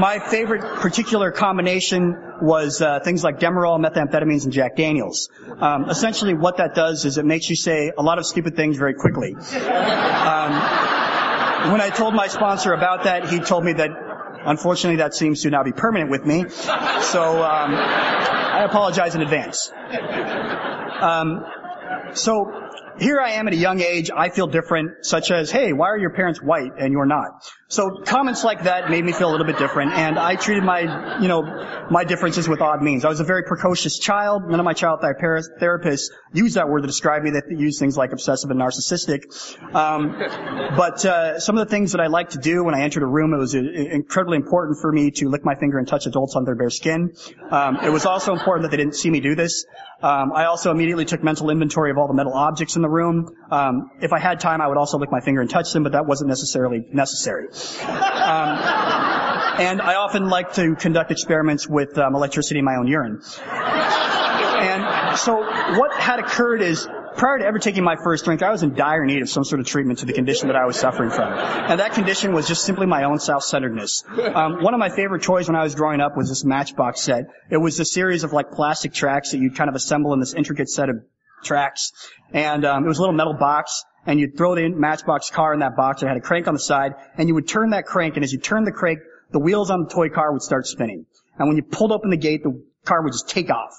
my 0.00 0.18
favorite 0.18 0.80
particular 0.80 1.30
combination 1.32 2.14
was 2.42 2.82
things 3.04 3.24
like 3.24 3.40
Demerol, 3.40 3.84
methamphetamines, 3.84 4.44
and 4.44 4.52
Jack 4.52 4.76
Daniels. 4.76 5.30
Um, 5.58 5.88
essentially, 5.88 6.34
what 6.34 6.58
that 6.58 6.74
does 6.74 7.04
is 7.04 7.16
it 7.18 7.24
makes 7.24 7.38
makes 7.38 7.48
you 7.50 7.54
say 7.54 7.92
a 7.96 8.02
lot 8.02 8.18
of 8.18 8.26
stupid 8.26 8.56
things 8.56 8.76
very 8.76 8.94
quickly. 8.94 9.32
Um, 9.36 10.52
when 11.70 11.80
I 11.80 11.88
told 11.94 12.12
my 12.12 12.26
sponsor 12.26 12.72
about 12.72 13.04
that, 13.04 13.28
he 13.30 13.38
told 13.38 13.64
me 13.64 13.74
that 13.74 13.90
unfortunately 14.44 14.96
that 14.96 15.14
seems 15.14 15.42
to 15.42 15.50
now 15.50 15.62
be 15.62 15.70
permanent 15.70 16.10
with 16.10 16.26
me. 16.26 16.48
So 16.48 17.22
um, 17.22 17.74
I 17.76 18.64
apologize 18.64 19.14
in 19.14 19.22
advance. 19.22 19.70
Um, 21.00 21.44
so 22.14 22.50
here 22.98 23.20
I 23.20 23.34
am 23.34 23.46
at 23.46 23.54
a 23.54 23.56
young 23.56 23.80
age, 23.80 24.10
I 24.10 24.30
feel 24.30 24.48
different, 24.48 25.06
such 25.06 25.30
as, 25.30 25.52
hey, 25.52 25.72
why 25.72 25.90
are 25.90 25.98
your 25.98 26.10
parents 26.10 26.42
white 26.42 26.72
and 26.76 26.92
you're 26.92 27.06
not? 27.06 27.48
So 27.70 28.00
comments 28.02 28.44
like 28.44 28.62
that 28.62 28.88
made 28.88 29.04
me 29.04 29.12
feel 29.12 29.28
a 29.28 29.32
little 29.32 29.46
bit 29.46 29.58
different, 29.58 29.92
and 29.92 30.18
I 30.18 30.36
treated 30.36 30.64
my, 30.64 31.20
you 31.20 31.28
know, 31.28 31.42
my 31.90 32.02
differences 32.04 32.48
with 32.48 32.62
odd 32.62 32.82
means. 32.82 33.04
I 33.04 33.10
was 33.10 33.20
a 33.20 33.24
very 33.24 33.42
precocious 33.42 33.98
child. 33.98 34.48
None 34.48 34.58
of 34.58 34.64
my 34.64 34.72
child 34.72 35.00
therapists 35.02 36.06
used 36.32 36.56
that 36.56 36.70
word 36.70 36.80
to 36.80 36.86
describe 36.86 37.22
me. 37.22 37.30
They 37.30 37.42
used 37.54 37.78
things 37.78 37.94
like 37.94 38.12
obsessive 38.12 38.50
and 38.50 38.58
narcissistic. 38.58 39.26
Um, 39.74 40.16
but 40.78 41.04
uh, 41.04 41.40
some 41.40 41.58
of 41.58 41.68
the 41.68 41.70
things 41.70 41.92
that 41.92 42.00
I 42.00 42.06
liked 42.06 42.32
to 42.32 42.38
do 42.38 42.64
when 42.64 42.74
I 42.74 42.80
entered 42.80 43.02
a 43.02 43.06
room, 43.06 43.34
it 43.34 43.36
was 43.38 43.54
uh, 43.54 43.58
incredibly 43.58 44.38
important 44.38 44.78
for 44.80 44.90
me 44.90 45.10
to 45.12 45.28
lick 45.28 45.44
my 45.44 45.54
finger 45.54 45.78
and 45.78 45.86
touch 45.86 46.06
adults 46.06 46.36
on 46.36 46.44
their 46.44 46.54
bare 46.54 46.70
skin. 46.70 47.12
Um, 47.50 47.76
it 47.84 47.90
was 47.90 48.06
also 48.06 48.32
important 48.32 48.62
that 48.62 48.70
they 48.70 48.82
didn't 48.82 48.96
see 48.96 49.10
me 49.10 49.20
do 49.20 49.34
this. 49.34 49.66
Um, 50.00 50.32
I 50.32 50.44
also 50.44 50.70
immediately 50.70 51.04
took 51.04 51.22
mental 51.24 51.50
inventory 51.50 51.90
of 51.90 51.98
all 51.98 52.06
the 52.06 52.14
metal 52.14 52.32
objects 52.32 52.76
in 52.76 52.82
the 52.82 52.88
room. 52.88 53.34
Um, 53.50 53.90
if 54.00 54.12
I 54.12 54.20
had 54.20 54.38
time, 54.40 54.60
I 54.60 54.68
would 54.68 54.76
also 54.78 54.96
lick 54.96 55.10
my 55.10 55.20
finger 55.20 55.40
and 55.40 55.50
touch 55.50 55.72
them, 55.72 55.82
but 55.82 55.92
that 55.92 56.06
wasn't 56.06 56.28
necessarily 56.28 56.86
necessary. 56.92 57.48
Um, 57.82 58.58
and 59.60 59.80
I 59.80 59.94
often 59.94 60.28
like 60.28 60.54
to 60.54 60.74
conduct 60.76 61.10
experiments 61.10 61.68
with 61.68 61.98
um, 61.98 62.14
electricity 62.14 62.60
in 62.60 62.64
my 62.64 62.76
own 62.76 62.86
urine. 62.86 63.20
And 64.60 65.18
so 65.18 65.36
what 65.78 65.92
had 66.00 66.20
occurred 66.20 66.62
is 66.62 66.86
prior 67.16 67.38
to 67.38 67.44
ever 67.44 67.58
taking 67.58 67.82
my 67.82 67.96
first 68.02 68.24
drink, 68.24 68.42
I 68.42 68.50
was 68.50 68.62
in 68.62 68.74
dire 68.74 69.04
need 69.04 69.22
of 69.22 69.28
some 69.28 69.44
sort 69.44 69.60
of 69.60 69.66
treatment 69.66 70.00
to 70.00 70.06
the 70.06 70.12
condition 70.12 70.48
that 70.48 70.56
I 70.56 70.66
was 70.66 70.78
suffering 70.78 71.10
from. 71.10 71.32
And 71.32 71.80
that 71.80 71.92
condition 71.92 72.32
was 72.32 72.46
just 72.46 72.64
simply 72.64 72.86
my 72.86 73.04
own 73.04 73.18
self-centeredness. 73.18 74.04
Um, 74.34 74.62
one 74.62 74.74
of 74.74 74.80
my 74.80 74.90
favorite 74.90 75.22
toys 75.22 75.48
when 75.48 75.56
I 75.56 75.62
was 75.62 75.74
growing 75.74 76.00
up 76.00 76.16
was 76.16 76.28
this 76.28 76.44
Matchbox 76.44 77.00
set. 77.00 77.24
It 77.50 77.56
was 77.56 77.80
a 77.80 77.84
series 77.84 78.24
of 78.24 78.32
like 78.32 78.52
plastic 78.52 78.92
tracks 78.92 79.32
that 79.32 79.38
you'd 79.38 79.56
kind 79.56 79.68
of 79.68 79.74
assemble 79.74 80.12
in 80.12 80.20
this 80.20 80.34
intricate 80.34 80.68
set 80.68 80.88
of 80.88 80.96
tracks. 81.42 81.92
And 82.32 82.64
um, 82.64 82.84
it 82.84 82.88
was 82.88 82.98
a 82.98 83.00
little 83.00 83.16
metal 83.16 83.34
box 83.34 83.84
and 84.08 84.18
you'd 84.18 84.36
throw 84.36 84.54
the 84.54 84.68
Matchbox 84.70 85.30
car 85.30 85.52
in 85.52 85.60
that 85.60 85.76
box. 85.76 86.02
It 86.02 86.08
had 86.08 86.16
a 86.16 86.20
crank 86.20 86.48
on 86.48 86.54
the 86.54 86.60
side, 86.60 86.94
and 87.18 87.28
you 87.28 87.34
would 87.34 87.46
turn 87.46 87.70
that 87.70 87.84
crank, 87.84 88.16
and 88.16 88.24
as 88.24 88.32
you 88.32 88.38
turned 88.38 88.66
the 88.66 88.72
crank, 88.72 89.00
the 89.30 89.38
wheels 89.38 89.70
on 89.70 89.84
the 89.84 89.88
toy 89.90 90.08
car 90.08 90.32
would 90.32 90.40
start 90.40 90.66
spinning. 90.66 91.04
And 91.38 91.46
when 91.46 91.58
you 91.58 91.62
pulled 91.62 91.92
open 91.92 92.08
the 92.08 92.16
gate, 92.16 92.42
the 92.42 92.60
car 92.86 93.02
would 93.02 93.12
just 93.12 93.28
take 93.28 93.50
off. 93.50 93.74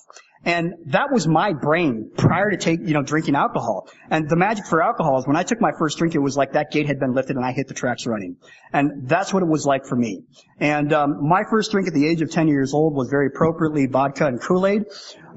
And 0.46 0.76
that 0.86 1.12
was 1.12 1.28
my 1.28 1.52
brain 1.52 2.12
prior 2.16 2.52
to 2.52 2.58
take, 2.58 2.80
you 2.82 2.94
know, 2.94 3.02
drinking 3.02 3.36
alcohol. 3.36 3.90
And 4.10 4.30
the 4.30 4.38
magic 4.38 4.68
for 4.68 4.82
alcohol 4.82 5.18
is 5.18 5.28
when 5.28 5.36
I 5.36 5.44
took 5.44 5.60
my 5.60 5.72
first 5.78 5.98
drink, 5.98 6.16
it 6.16 6.20
was 6.20 6.38
like 6.38 6.54
that 6.54 6.72
gate 6.72 6.86
had 6.86 7.00
been 7.00 7.14
lifted 7.14 7.36
and 7.36 7.44
I 7.44 7.52
hit 7.52 7.68
the 7.68 7.74
tracks 7.74 8.06
running. 8.06 8.38
And 8.72 9.10
that's 9.10 9.34
what 9.34 9.44
it 9.44 9.48
was 9.48 9.66
like 9.66 9.86
for 9.86 9.98
me. 9.98 10.24
And 10.60 10.94
um, 10.94 11.28
my 11.28 11.44
first 11.50 11.72
drink 11.72 11.90
at 11.90 11.94
the 11.94 12.08
age 12.08 12.22
of 12.22 12.32
10 12.32 12.48
years 12.48 12.74
old 12.74 12.94
was 12.94 13.10
very 13.10 13.28
appropriately 13.28 13.88
vodka 13.88 14.28
and 14.28 14.40
Kool-Aid. 14.40 14.86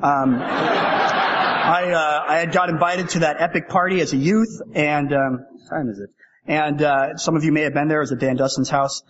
Um, 0.03 0.39
I, 1.63 1.93
uh, 1.93 2.25
I 2.29 2.39
had 2.39 2.53
got 2.53 2.71
invited 2.71 3.11
to 3.11 3.21
that 3.21 3.41
epic 3.41 3.69
party 3.69 4.01
as 4.01 4.13
a 4.13 4.17
youth, 4.17 4.61
and 4.75 5.13
um, 5.13 5.47
time 5.71 5.89
is 5.89 6.01
it? 6.01 6.11
And 6.45 6.83
uh, 6.83 7.17
some 7.19 7.37
of 7.37 7.45
you 7.45 7.53
may 7.53 7.63
have 7.63 7.73
been 7.73 7.87
there. 7.87 7.99
It 7.99 8.03
was 8.03 8.13
at 8.13 8.19
Dan 8.19 8.37
Dustin's 8.37 8.69
house. 8.69 9.05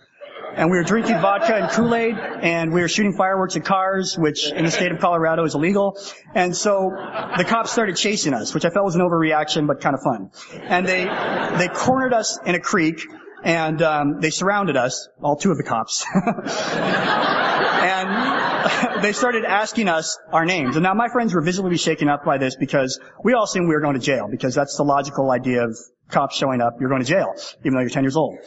And 0.55 0.69
we 0.69 0.77
were 0.77 0.83
drinking 0.83 1.19
vodka 1.19 1.55
and 1.55 1.71
Kool-Aid, 1.71 2.15
and 2.15 2.71
we 2.71 2.81
were 2.81 2.87
shooting 2.87 3.13
fireworks 3.13 3.55
at 3.55 3.65
cars, 3.65 4.15
which 4.15 4.51
in 4.51 4.65
the 4.65 4.69
state 4.69 4.91
of 4.91 4.99
Colorado 4.99 5.43
is 5.45 5.55
illegal. 5.55 5.97
And 6.35 6.55
so 6.55 6.91
the 7.37 7.43
cops 7.43 7.71
started 7.71 7.95
chasing 7.95 8.35
us, 8.35 8.53
which 8.53 8.63
I 8.63 8.69
felt 8.69 8.85
was 8.85 8.93
an 8.93 9.01
overreaction, 9.01 9.65
but 9.65 9.81
kind 9.81 9.95
of 9.95 10.03
fun. 10.03 10.29
And 10.61 10.85
they 10.85 11.05
they 11.57 11.69
cornered 11.69 12.13
us 12.13 12.37
in 12.45 12.53
a 12.53 12.59
creek, 12.59 13.03
and 13.43 13.81
um, 13.81 14.19
they 14.19 14.29
surrounded 14.29 14.77
us, 14.77 15.09
all 15.23 15.37
two 15.37 15.49
of 15.49 15.57
the 15.57 15.63
cops. 15.63 16.05
and 16.13 16.23
they 19.01 19.13
started 19.13 19.45
asking 19.45 19.89
us 19.89 20.17
our 20.31 20.45
names. 20.45 20.75
And 20.75 20.83
now 20.83 20.93
my 20.93 21.09
friends 21.09 21.33
were 21.33 21.41
visibly 21.41 21.77
shaken 21.77 22.09
up 22.09 22.23
by 22.25 22.37
this 22.37 22.55
because 22.55 22.99
we 23.23 23.33
all 23.33 23.43
assumed 23.43 23.67
we 23.67 23.75
were 23.75 23.81
going 23.81 23.99
to 23.99 24.05
jail 24.05 24.27
because 24.29 24.55
that's 24.55 24.77
the 24.77 24.83
logical 24.83 25.31
idea 25.31 25.65
of 25.65 25.77
cops 26.09 26.37
showing 26.37 26.61
up, 26.61 26.73
you're 26.79 26.89
going 26.89 27.01
to 27.01 27.07
jail, 27.07 27.33
even 27.61 27.73
though 27.73 27.81
you're 27.81 27.89
10 27.89 28.03
years 28.03 28.15
old. 28.15 28.37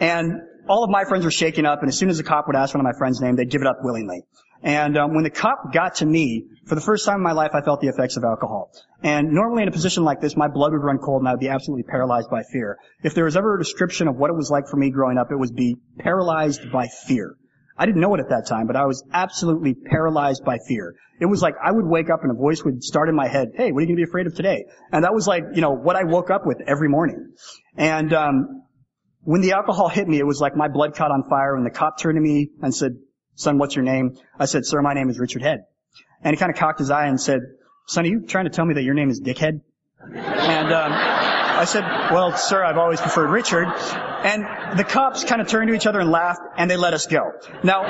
And 0.00 0.42
all 0.68 0.84
of 0.84 0.90
my 0.90 1.04
friends 1.04 1.24
were 1.24 1.30
shaken 1.30 1.66
up, 1.66 1.80
and 1.80 1.88
as 1.88 1.98
soon 1.98 2.10
as 2.10 2.18
a 2.18 2.22
cop 2.22 2.46
would 2.46 2.56
ask 2.56 2.74
one 2.74 2.84
of 2.84 2.90
my 2.90 2.96
friends' 2.96 3.20
name, 3.20 3.36
they'd 3.36 3.50
give 3.50 3.60
it 3.60 3.66
up 3.66 3.78
willingly. 3.82 4.22
And 4.62 4.96
um, 4.98 5.14
when 5.14 5.24
the 5.24 5.30
cop 5.30 5.72
got 5.72 5.96
to 5.96 6.06
me, 6.06 6.44
for 6.66 6.74
the 6.74 6.80
first 6.80 7.06
time 7.06 7.16
in 7.16 7.22
my 7.22 7.32
life, 7.32 7.52
I 7.54 7.62
felt 7.62 7.80
the 7.80 7.88
effects 7.88 8.16
of 8.16 8.24
alcohol. 8.24 8.70
And 9.02 9.30
normally 9.30 9.62
in 9.62 9.68
a 9.68 9.72
position 9.72 10.04
like 10.04 10.20
this, 10.20 10.36
my 10.36 10.48
blood 10.48 10.72
would 10.72 10.82
run 10.82 10.98
cold 10.98 11.22
and 11.22 11.28
I 11.28 11.32
would 11.32 11.40
be 11.40 11.48
absolutely 11.48 11.84
paralyzed 11.84 12.28
by 12.30 12.42
fear. 12.52 12.78
If 13.02 13.14
there 13.14 13.24
was 13.24 13.36
ever 13.36 13.54
a 13.54 13.58
description 13.58 14.06
of 14.06 14.16
what 14.16 14.28
it 14.28 14.36
was 14.36 14.50
like 14.50 14.68
for 14.68 14.76
me 14.76 14.90
growing 14.90 15.16
up, 15.16 15.28
it 15.30 15.36
was 15.36 15.50
be 15.50 15.76
paralyzed 15.98 16.70
by 16.70 16.88
fear. 17.06 17.36
I 17.80 17.86
didn't 17.86 18.02
know 18.02 18.14
it 18.14 18.20
at 18.20 18.28
that 18.28 18.46
time, 18.46 18.66
but 18.66 18.76
I 18.76 18.84
was 18.84 19.02
absolutely 19.10 19.72
paralyzed 19.72 20.44
by 20.44 20.58
fear. 20.68 20.94
It 21.18 21.24
was 21.24 21.40
like 21.40 21.54
I 21.64 21.72
would 21.72 21.86
wake 21.86 22.10
up 22.10 22.20
and 22.22 22.30
a 22.30 22.34
voice 22.34 22.62
would 22.62 22.84
start 22.84 23.08
in 23.08 23.14
my 23.14 23.26
head, 23.26 23.52
hey, 23.54 23.72
what 23.72 23.78
are 23.78 23.80
you 23.80 23.86
going 23.86 23.96
to 23.96 24.04
be 24.04 24.08
afraid 24.08 24.26
of 24.26 24.34
today? 24.34 24.66
And 24.92 25.04
that 25.04 25.14
was 25.14 25.26
like, 25.26 25.44
you 25.54 25.62
know, 25.62 25.70
what 25.70 25.96
I 25.96 26.04
woke 26.04 26.30
up 26.30 26.44
with 26.44 26.60
every 26.66 26.90
morning. 26.90 27.32
And, 27.78 28.12
um, 28.12 28.64
when 29.22 29.40
the 29.40 29.52
alcohol 29.52 29.88
hit 29.88 30.06
me, 30.06 30.18
it 30.18 30.26
was 30.26 30.40
like 30.40 30.54
my 30.54 30.68
blood 30.68 30.94
caught 30.94 31.10
on 31.10 31.24
fire 31.30 31.56
and 31.56 31.64
the 31.64 31.70
cop 31.70 31.98
turned 31.98 32.16
to 32.16 32.20
me 32.20 32.50
and 32.60 32.74
said, 32.74 32.96
son, 33.34 33.56
what's 33.56 33.74
your 33.74 33.84
name? 33.84 34.18
I 34.38 34.44
said, 34.44 34.66
sir, 34.66 34.82
my 34.82 34.92
name 34.92 35.08
is 35.08 35.18
Richard 35.18 35.40
Head. 35.40 35.60
And 36.22 36.36
he 36.36 36.38
kind 36.38 36.52
of 36.52 36.58
cocked 36.58 36.80
his 36.80 36.90
eye 36.90 37.06
and 37.06 37.18
said, 37.18 37.40
son, 37.86 38.04
are 38.04 38.08
you 38.08 38.26
trying 38.26 38.44
to 38.44 38.50
tell 38.50 38.66
me 38.66 38.74
that 38.74 38.82
your 38.82 38.94
name 38.94 39.08
is 39.08 39.22
Dickhead? 39.22 39.62
And, 40.02 40.72
um, 40.72 41.29
I 41.60 41.66
said, 41.66 41.84
well, 42.10 42.34
sir, 42.38 42.64
I've 42.64 42.78
always 42.78 43.02
preferred 43.02 43.28
Richard. 43.28 43.66
And 43.66 44.78
the 44.78 44.84
cops 44.84 45.24
kind 45.24 45.42
of 45.42 45.48
turned 45.48 45.68
to 45.68 45.74
each 45.74 45.86
other 45.86 46.00
and 46.00 46.10
laughed, 46.10 46.40
and 46.56 46.70
they 46.70 46.78
let 46.78 46.94
us 46.94 47.06
go. 47.06 47.32
Now, 47.62 47.82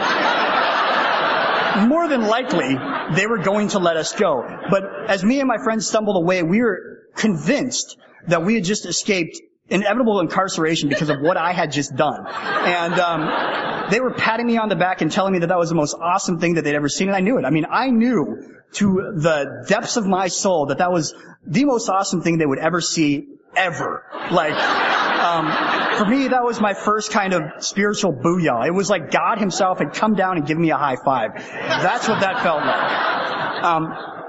more 1.87 2.09
than 2.09 2.23
likely, 2.23 2.77
they 3.15 3.29
were 3.29 3.39
going 3.39 3.69
to 3.69 3.79
let 3.79 3.97
us 3.97 4.13
go. 4.13 4.45
But 4.71 4.83
as 5.09 5.23
me 5.23 5.39
and 5.39 5.47
my 5.47 5.59
friends 5.63 5.87
stumbled 5.87 6.17
away, 6.17 6.43
we 6.43 6.61
were 6.61 6.99
convinced 7.15 7.97
that 8.27 8.45
we 8.45 8.57
had 8.57 8.65
just 8.65 8.87
escaped 8.87 9.41
inevitable 9.69 10.19
incarceration 10.19 10.89
because 10.89 11.09
of 11.09 11.21
what 11.21 11.37
I 11.37 11.53
had 11.53 11.71
just 11.71 11.95
done. 11.95 12.27
And 12.27 12.99
um, 12.99 13.89
they 13.89 14.01
were 14.01 14.15
patting 14.15 14.49
me 14.49 14.59
on 14.59 14.69
the 14.69 14.75
back 14.75 15.01
and 15.01 15.13
telling 15.13 15.33
me 15.33 15.39
that 15.39 15.47
that 15.47 15.59
was 15.59 15.69
the 15.69 15.77
most 15.77 15.95
awesome 15.95 16.41
thing 16.41 16.55
that 16.55 16.65
they'd 16.65 16.75
ever 16.75 16.89
seen, 16.89 17.07
and 17.07 17.17
I 17.17 17.21
knew 17.21 17.39
it. 17.39 17.45
I 17.45 17.51
mean, 17.51 17.67
I 17.71 17.91
knew 17.91 18.53
to 18.73 19.13
the 19.15 19.65
depths 19.69 19.97
of 19.97 20.07
my 20.07 20.27
soul 20.27 20.67
that 20.67 20.79
that 20.79 20.91
was 20.91 21.15
the 21.47 21.65
most 21.67 21.89
awesome 21.89 22.23
thing 22.23 22.39
they 22.39 22.47
would 22.47 22.59
ever 22.59 22.81
see 22.81 23.29
ever. 23.57 24.05
Like, 24.31 24.55
um, 24.55 25.99
for 25.99 26.05
me, 26.07 26.29
that 26.29 26.45
was 26.45 26.61
my 26.61 26.75
first 26.75 27.11
kind 27.11 27.33
of 27.33 27.65
spiritual 27.65 28.13
booyah. 28.13 28.67
It 28.67 28.73
was 28.73 28.89
like 28.89 29.11
God 29.11 29.39
Himself 29.39 29.79
had 29.79 29.93
come 29.93 30.15
down 30.15 30.39
and 30.39 30.47
given 30.47 30.63
me 30.63 30.71
a 30.71 30.77
high 30.77 30.97
five. 30.97 31.35
That's 31.35 32.09
what 32.09 32.21
that 32.21 32.43
felt 32.43 32.65
like. 32.65 33.65
Um, 33.65 34.20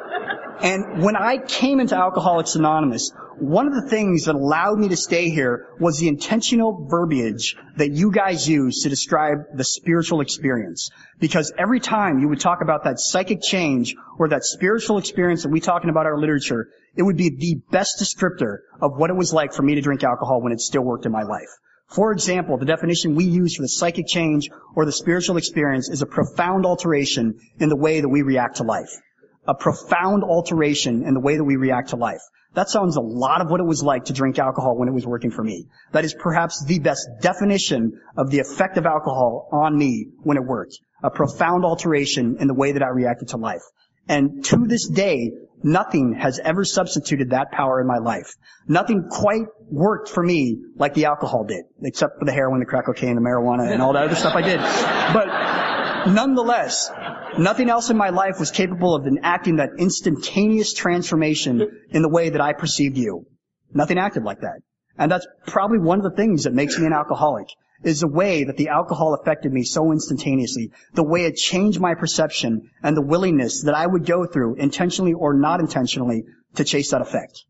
and 0.64 1.04
when 1.04 1.16
I 1.16 1.38
came 1.38 1.80
into 1.80 1.96
Alcoholics 1.96 2.56
Anonymous, 2.56 3.12
one 3.40 3.68
of 3.68 3.74
the 3.74 3.90
things 3.90 4.26
that 4.26 4.36
allowed 4.36 4.78
me 4.78 4.90
to 4.90 4.98
stay 4.98 5.30
here 5.30 5.70
was 5.80 5.98
the 5.98 6.08
intentional 6.08 6.86
verbiage 6.88 7.56
that 7.78 7.92
you 7.92 8.12
guys 8.12 8.48
use 8.48 8.84
to 8.84 8.90
describe 8.90 9.40
the 9.56 9.64
spiritual 9.64 10.22
experience. 10.22 10.92
Because 11.20 11.52
every 11.58 11.80
time 11.80 12.20
you 12.20 12.30
would 12.30 12.40
talk 12.40 12.62
about 12.62 12.84
that 12.84 13.00
psychic 13.00 13.42
change 13.42 13.96
or 14.20 14.28
that 14.30 14.44
spiritual 14.44 15.00
experience 15.00 15.44
that 15.44 15.50
we 15.50 15.60
talk 15.60 15.84
about 15.84 16.02
in 16.02 16.12
our 16.12 16.20
literature, 16.20 16.68
it 16.96 17.02
would 17.02 17.18
be 17.18 17.30
the 17.30 17.62
best 17.72 18.00
descriptor 18.00 18.60
of 18.80 18.98
what 18.98 19.10
it 19.10 19.16
was 19.16 19.34
like 19.34 19.54
for 19.54 19.64
me 19.64 19.76
to 19.76 19.82
drink 19.82 20.04
alcohol 20.04 20.42
when 20.42 20.54
it 20.54 20.62
still 20.62 20.84
worked 20.84 21.08
in 21.08 21.12
my 21.12 21.24
life. 21.24 21.50
For 21.88 22.12
example, 22.12 22.58
the 22.58 22.66
definition 22.66 23.16
we 23.16 23.26
use 23.26 23.56
for 23.56 23.64
the 23.64 23.70
psychic 23.70 24.06
change 24.08 24.50
or 24.76 24.86
the 24.86 24.92
spiritual 24.92 25.38
experience 25.38 25.90
is 25.90 26.02
a 26.02 26.06
profound 26.06 26.66
alteration 26.66 27.40
in 27.60 27.70
the 27.70 27.76
way 27.76 28.02
that 28.02 28.08
we 28.08 28.22
react 28.22 28.58
to 28.58 28.64
life. 28.64 28.92
A 29.48 29.56
profound 29.56 30.24
alteration 30.24 31.04
in 31.04 31.14
the 31.14 31.20
way 31.20 31.38
that 31.38 31.44
we 31.44 31.56
react 31.56 31.90
to 31.90 31.96
life. 31.96 32.22
That 32.54 32.70
sounds 32.70 32.98
a 32.98 33.02
lot 33.02 33.42
of 33.42 33.50
what 33.50 33.60
it 33.60 33.66
was 33.66 33.82
like 33.82 34.06
to 34.06 34.14
drink 34.14 34.38
alcohol 34.38 34.78
when 34.78 34.88
it 34.88 34.94
was 34.94 35.06
working 35.06 35.32
for 35.32 35.44
me. 35.44 35.68
That 35.94 36.04
is 36.04 36.14
perhaps 36.14 36.64
the 36.66 36.80
best 36.80 37.08
definition 37.22 38.00
of 38.18 38.30
the 38.30 38.40
effect 38.40 38.78
of 38.78 38.86
alcohol 38.86 39.48
on 39.52 39.78
me 39.78 40.08
when 40.24 40.38
it 40.38 40.44
worked. 40.44 40.78
A 41.02 41.10
profound 41.10 41.64
alteration 41.64 42.38
in 42.40 42.48
the 42.48 42.54
way 42.54 42.74
that 42.74 42.84
I 42.84 42.90
reacted 42.90 43.30
to 43.30 43.38
life. 43.38 43.64
And 44.08 44.44
to 44.46 44.58
this 44.68 44.90
day, 44.90 45.32
Nothing 45.64 46.16
has 46.16 46.40
ever 46.40 46.66
substituted 46.66 47.32
that 47.32 47.52
power 47.52 47.80
in 47.80 47.88
my 47.88 48.00
life. 48.00 48.36
Nothing 48.68 49.08
quite 49.10 49.46
worked 49.70 50.10
for 50.10 50.24
me 50.24 50.58
like 50.76 50.94
the 50.96 51.06
alcohol 51.06 51.44
did, 51.44 51.66
except 51.84 52.20
for 52.20 52.26
the 52.26 52.32
heroin, 52.32 52.60
the 52.60 52.66
crack 52.66 52.86
cocaine, 52.86 53.16
the 53.16 53.22
marijuana, 53.22 53.72
and 53.72 53.82
all 53.82 53.94
that 53.94 54.04
other 54.04 54.16
stuff 54.16 54.36
I 54.36 54.42
did. 54.42 54.60
But 54.60 55.28
nonetheless, 56.08 56.92
nothing 57.38 57.70
else 57.70 57.90
in 57.90 57.98
my 57.98 58.10
life 58.10 58.40
was 58.40 58.52
capable 58.52 58.96
of 58.96 59.08
enacting 59.08 59.58
that 59.58 59.72
instantaneous 59.78 60.74
transformation 60.74 61.86
in 61.90 62.02
the 62.02 62.10
way 62.10 62.30
that 62.30 62.42
I 62.42 62.54
perceived 62.54 62.98
you. 62.98 63.26
Nothing 63.74 63.98
acted 63.98 64.24
like 64.24 64.42
that. 64.42 64.62
And 64.98 65.12
that's 65.12 65.28
probably 65.48 65.80
one 65.80 66.00
of 66.00 66.04
the 66.04 66.16
things 66.16 66.44
that 66.44 66.54
makes 66.54 66.78
me 66.78 66.86
an 66.86 66.94
alcoholic 66.94 67.48
is 67.84 68.02
the 68.02 68.08
way 68.08 68.44
that 68.44 68.58
the 68.58 68.70
alcohol 68.70 69.14
affected 69.14 69.52
me 69.52 69.64
so 69.64 69.92
instantaneously, 69.92 70.72
the 70.94 71.04
way 71.04 71.26
it 71.26 71.36
changed 71.36 71.80
my 71.80 71.96
perception 71.96 72.70
and 72.84 72.96
the 72.96 73.02
willingness 73.02 73.64
that 73.64 73.74
I 73.74 73.88
would 73.88 74.06
go 74.06 74.26
through, 74.26 74.56
intentionally 74.56 75.14
or 75.14 75.34
not 75.34 75.60
intentionally, 75.60 76.26
to 76.56 76.64
chase 76.64 76.92
that 76.92 77.02
effect. 77.02 77.44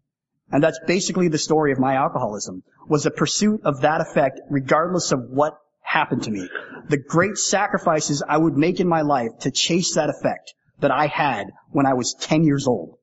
And 0.51 0.63
that's 0.63 0.79
basically 0.85 1.27
the 1.27 1.37
story 1.37 1.71
of 1.71 1.79
my 1.79 1.95
alcoholism, 1.95 2.63
was 2.87 3.03
the 3.03 3.11
pursuit 3.11 3.61
of 3.63 3.81
that 3.81 4.01
effect 4.01 4.39
regardless 4.49 5.11
of 5.11 5.21
what 5.29 5.57
happened 5.91 6.23
to 6.23 6.31
me. 6.31 6.47
The 6.87 6.97
great 6.97 7.37
sacrifices 7.37 8.23
I 8.27 8.37
would 8.37 8.57
make 8.57 8.79
in 8.79 8.87
my 8.87 9.01
life 9.01 9.31
to 9.41 9.51
chase 9.51 9.95
that 9.95 10.09
effect 10.09 10.53
that 10.79 10.91
I 10.91 11.07
had 11.07 11.51
when 11.71 11.85
I 11.85 11.93
was 11.93 12.15
10 12.19 12.43
years 12.43 12.67
old. 12.67 12.97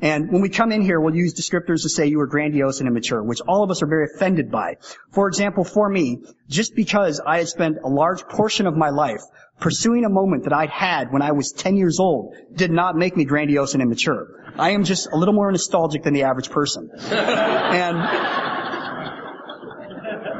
And 0.00 0.30
when 0.30 0.42
we 0.42 0.50
come 0.50 0.72
in 0.72 0.82
here, 0.82 1.00
we'll 1.00 1.14
use 1.14 1.32
descriptors 1.32 1.82
to 1.82 1.88
say 1.88 2.06
you 2.06 2.18
were 2.18 2.26
grandiose 2.26 2.80
and 2.80 2.88
immature, 2.88 3.22
which 3.22 3.40
all 3.48 3.62
of 3.62 3.70
us 3.70 3.82
are 3.82 3.86
very 3.86 4.08
offended 4.14 4.50
by. 4.50 4.76
For 5.12 5.26
example, 5.26 5.64
for 5.64 5.88
me, 5.88 6.18
just 6.48 6.74
because 6.74 7.18
I 7.24 7.38
had 7.38 7.48
spent 7.48 7.78
a 7.82 7.88
large 7.88 8.22
portion 8.24 8.66
of 8.66 8.76
my 8.76 8.90
life 8.90 9.22
pursuing 9.58 10.04
a 10.04 10.10
moment 10.10 10.44
that 10.44 10.52
I'd 10.52 10.68
had 10.68 11.10
when 11.12 11.22
I 11.22 11.32
was 11.32 11.52
10 11.52 11.76
years 11.76 11.98
old 11.98 12.34
did 12.54 12.70
not 12.70 12.94
make 12.94 13.16
me 13.16 13.24
grandiose 13.24 13.72
and 13.72 13.82
immature. 13.82 14.52
I 14.58 14.70
am 14.70 14.84
just 14.84 15.08
a 15.10 15.16
little 15.16 15.32
more 15.32 15.50
nostalgic 15.50 16.02
than 16.02 16.12
the 16.12 16.24
average 16.24 16.50
person. 16.50 16.90
and 17.10 17.96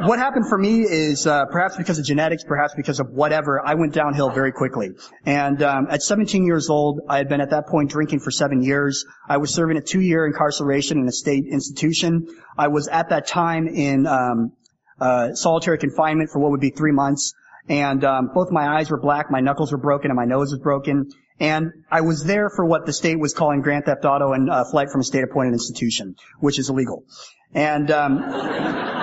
what 0.06 0.18
happened 0.18 0.48
for 0.48 0.56
me 0.56 0.82
is 0.82 1.26
uh, 1.26 1.46
perhaps 1.46 1.76
because 1.76 1.98
of 1.98 2.04
genetics, 2.04 2.44
perhaps 2.44 2.74
because 2.74 3.00
of 3.00 3.10
whatever, 3.10 3.64
I 3.64 3.74
went 3.74 3.92
downhill 3.92 4.30
very 4.30 4.52
quickly. 4.52 4.90
And 5.24 5.62
um, 5.62 5.88
at 5.90 6.02
17 6.02 6.44
years 6.44 6.70
old, 6.70 7.00
I 7.08 7.18
had 7.18 7.28
been 7.28 7.40
at 7.40 7.50
that 7.50 7.66
point 7.66 7.90
drinking 7.90 8.20
for 8.20 8.30
seven 8.30 8.62
years. 8.62 9.04
I 9.28 9.38
was 9.38 9.52
serving 9.52 9.76
a 9.76 9.80
two-year 9.80 10.26
incarceration 10.26 10.98
in 10.98 11.08
a 11.08 11.12
state 11.12 11.46
institution. 11.50 12.28
I 12.56 12.68
was 12.68 12.88
at 12.88 13.08
that 13.08 13.26
time 13.26 13.66
in 13.68 14.06
um, 14.06 14.52
uh, 15.00 15.34
solitary 15.34 15.78
confinement 15.78 16.30
for 16.30 16.38
what 16.38 16.50
would 16.52 16.60
be 16.60 16.70
three 16.70 16.92
months. 16.92 17.34
And 17.68 18.04
um, 18.04 18.30
both 18.32 18.52
my 18.52 18.78
eyes 18.78 18.90
were 18.90 19.00
black, 19.00 19.30
my 19.30 19.40
knuckles 19.40 19.72
were 19.72 19.78
broken, 19.78 20.10
and 20.10 20.16
my 20.16 20.24
nose 20.24 20.52
was 20.52 20.60
broken. 20.60 21.10
And 21.40 21.72
I 21.90 22.02
was 22.02 22.24
there 22.24 22.48
for 22.48 22.64
what 22.64 22.86
the 22.86 22.92
state 22.92 23.18
was 23.18 23.34
calling 23.34 23.60
grand 23.60 23.84
theft 23.86 24.04
auto 24.04 24.32
and 24.32 24.48
uh, 24.48 24.64
flight 24.70 24.88
from 24.90 25.00
a 25.00 25.04
state-appointed 25.04 25.52
institution, 25.52 26.14
which 26.38 26.58
is 26.58 26.70
illegal. 26.70 27.04
And 27.52 27.90
um, 27.90 28.95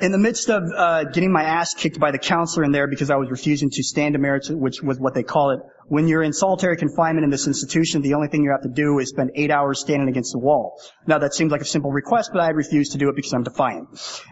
in 0.00 0.12
the 0.12 0.18
midst 0.18 0.48
of 0.48 0.64
uh, 0.74 1.04
getting 1.04 1.32
my 1.32 1.42
ass 1.42 1.74
kicked 1.74 2.00
by 2.00 2.10
the 2.10 2.18
counselor 2.18 2.64
in 2.64 2.72
there 2.72 2.86
because 2.86 3.10
I 3.10 3.16
was 3.16 3.30
refusing 3.30 3.70
to 3.70 3.82
stand 3.82 4.14
emerits, 4.14 4.50
which 4.50 4.82
was 4.82 4.98
what 4.98 5.14
they 5.14 5.22
call 5.22 5.50
it, 5.50 5.60
when 5.86 6.06
you're 6.06 6.22
in 6.22 6.32
solitary 6.32 6.76
confinement 6.76 7.24
in 7.24 7.30
this 7.30 7.46
institution, 7.46 8.00
the 8.00 8.14
only 8.14 8.28
thing 8.28 8.44
you 8.44 8.50
have 8.52 8.62
to 8.62 8.68
do 8.68 8.98
is 9.00 9.08
spend 9.08 9.32
eight 9.34 9.50
hours 9.50 9.80
standing 9.80 10.08
against 10.08 10.32
the 10.32 10.38
wall. 10.38 10.80
Now 11.06 11.18
that 11.18 11.34
seems 11.34 11.50
like 11.50 11.60
a 11.60 11.64
simple 11.64 11.90
request, 11.90 12.30
but 12.32 12.40
I 12.40 12.50
refused 12.50 12.92
to 12.92 12.98
do 12.98 13.08
it 13.08 13.16
because 13.16 13.32
I'm 13.32 13.42
defiant. 13.42 13.88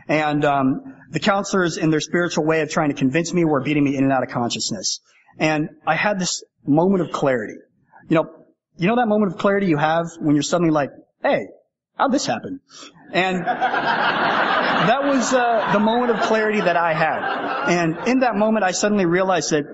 And 0.06 0.44
um, 0.44 0.96
the 1.10 1.18
counselors, 1.18 1.76
in 1.76 1.90
their 1.90 2.00
spiritual 2.00 2.46
way 2.46 2.60
of 2.60 2.70
trying 2.70 2.90
to 2.90 2.94
convince 2.94 3.34
me, 3.34 3.44
were 3.44 3.60
beating 3.60 3.82
me 3.82 3.96
in 3.96 4.04
and 4.04 4.12
out 4.12 4.22
of 4.22 4.28
consciousness. 4.28 5.00
And 5.38 5.68
I 5.86 5.96
had 5.96 6.18
this 6.20 6.44
moment 6.64 7.02
of 7.02 7.10
clarity. 7.10 7.58
You 8.08 8.16
know, 8.16 8.30
you 8.76 8.86
know 8.86 8.96
that 8.96 9.08
moment 9.08 9.32
of 9.32 9.38
clarity 9.38 9.66
you 9.66 9.76
have 9.76 10.06
when 10.20 10.36
you're 10.36 10.42
suddenly 10.42 10.70
like, 10.70 10.90
"Hey, 11.22 11.48
how'd 11.96 12.12
this 12.12 12.26
happen?" 12.26 12.60
And 13.12 13.44
that 13.44 15.04
was 15.04 15.32
uh, 15.32 15.72
the 15.72 15.80
moment 15.80 16.12
of 16.12 16.20
clarity 16.22 16.60
that 16.60 16.76
I 16.76 16.92
had. 16.92 17.70
And 17.70 18.08
in 18.08 18.20
that 18.20 18.36
moment, 18.36 18.64
I 18.64 18.72
suddenly 18.72 19.06
realized 19.06 19.50
that 19.50 19.64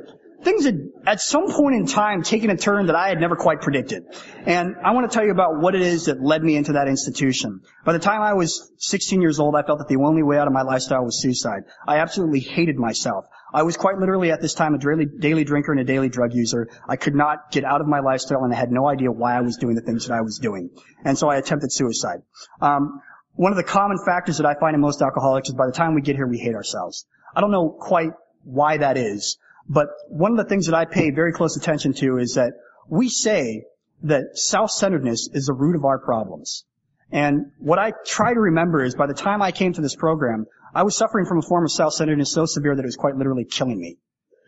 things 0.44 0.64
had, 0.64 0.79
at 1.07 1.20
some 1.20 1.51
point 1.51 1.75
in 1.75 1.87
time, 1.87 2.23
taken 2.23 2.51
a 2.51 2.57
turn 2.57 2.87
that 2.87 2.97
I 2.97 3.09
had 3.09 3.18
never 3.18 3.35
quite 3.35 3.61
predicted. 3.61 4.05
And 4.47 4.77
I 4.85 4.92
want 4.92 5.11
to 5.11 5.14
tell 5.14 5.25
you 5.25 5.33
about 5.33 5.61
what 5.61 5.75
it 5.75 5.81
is 5.81 6.05
that 6.05 6.23
led 6.23 6.42
me 6.42 6.57
into 6.57 6.73
that 6.73 6.87
institution. 6.87 7.62
By 7.85 7.94
the 7.94 7.99
time 7.99 8.20
I 8.20 8.35
was 8.35 8.70
16 8.79 9.20
years 9.20 9.40
old, 9.40 9.57
I 9.57 9.62
felt 9.62 9.79
that 9.79 9.88
the 9.88 9.97
only 9.97 10.23
way 10.23 10.38
out 10.38 10.47
of 10.47 10.53
my 10.53 10.62
lifestyle 10.62 11.05
was 11.05 11.20
suicide. 11.20 11.62
I 11.88 11.99
absolutely 11.99 12.40
hated 12.40 12.77
myself. 12.77 13.27
I 13.53 13.62
was 13.62 13.77
quite 13.77 13.99
literally 13.99 14.33
at 14.33 14.40
this 14.40 14.55
time 14.55 14.75
a 14.75 14.79
daily, 14.79 15.44
drinker 15.44 15.73
and 15.73 15.81
a 15.81 15.85
daily 15.85 16.09
drug 16.09 16.35
user. 16.35 16.68
I 16.88 16.97
could 16.97 17.14
not 17.14 17.53
get 17.53 17.64
out 17.64 17.81
of 17.81 17.87
my 17.87 18.01
lifestyle 18.01 18.42
and 18.42 18.53
I 18.53 18.57
had 18.57 18.73
no 18.73 18.88
idea 18.88 19.12
why 19.12 19.37
I 19.37 19.42
was 19.42 19.57
doing 19.57 19.77
the 19.77 19.81
things 19.81 20.09
that 20.09 20.14
I 20.14 20.23
was 20.23 20.38
doing. 20.38 20.70
And 21.05 21.16
so 21.16 21.29
I 21.29 21.37
attempted 21.37 21.73
suicide. 21.73 22.23
Um, 22.61 23.01
one 23.37 23.53
of 23.53 23.57
the 23.57 23.64
common 23.64 23.99
factors 24.05 24.38
that 24.38 24.47
I 24.47 24.55
find 24.55 24.75
in 24.75 24.81
most 24.81 25.03
alcoholics 25.03 25.49
is 25.49 25.55
by 25.55 25.66
the 25.66 25.73
time 25.73 25.94
we 25.94 26.03
get 26.03 26.16
here, 26.16 26.27
we 26.27 26.38
hate 26.38 26.55
ourselves. 26.55 27.07
I 27.35 27.40
don't 27.40 27.51
know 27.51 27.68
quite 27.68 28.12
why 28.44 28.77
that 28.79 28.97
is, 28.97 29.38
but 29.68 29.88
one 30.09 30.33
of 30.33 30.37
the 30.38 30.44
things 30.44 30.66
that 30.66 30.75
I 30.75 30.85
pay 30.85 31.11
very 31.11 31.33
close 31.33 31.57
attention 31.57 31.94
to 31.94 32.18
is 32.18 32.35
that 32.35 32.53
we 32.88 33.09
say 33.09 33.64
that 34.05 34.38
self-centeredness 34.38 35.31
is 35.33 35.47
the 35.47 35.53
root 35.53 35.75
of 35.75 35.85
our 35.85 35.99
problems. 35.99 36.64
And 37.11 37.53
what 37.59 37.79
I 37.79 37.92
try 38.07 38.35
to 38.35 38.40
remember 38.40 38.85
is 38.85 38.94
by 38.94 39.07
the 39.07 39.14
time 39.14 39.42
I 39.42 39.53
came 39.53 39.73
to 39.73 39.81
this 39.81 39.97
program, 39.97 40.47
I 40.75 40.83
was 40.83 40.97
suffering 40.97 41.27
from 41.27 41.38
a 41.38 41.42
form 41.42 41.64
of 41.64 41.73
self-centeredness 41.73 42.33
so 42.33 42.47
severe 42.47 42.75
that 42.75 42.83
it 42.83 42.87
was 42.87 42.97
quite 42.97 43.16
literally 43.16 43.44
killing 43.44 43.79
me. 43.79 43.99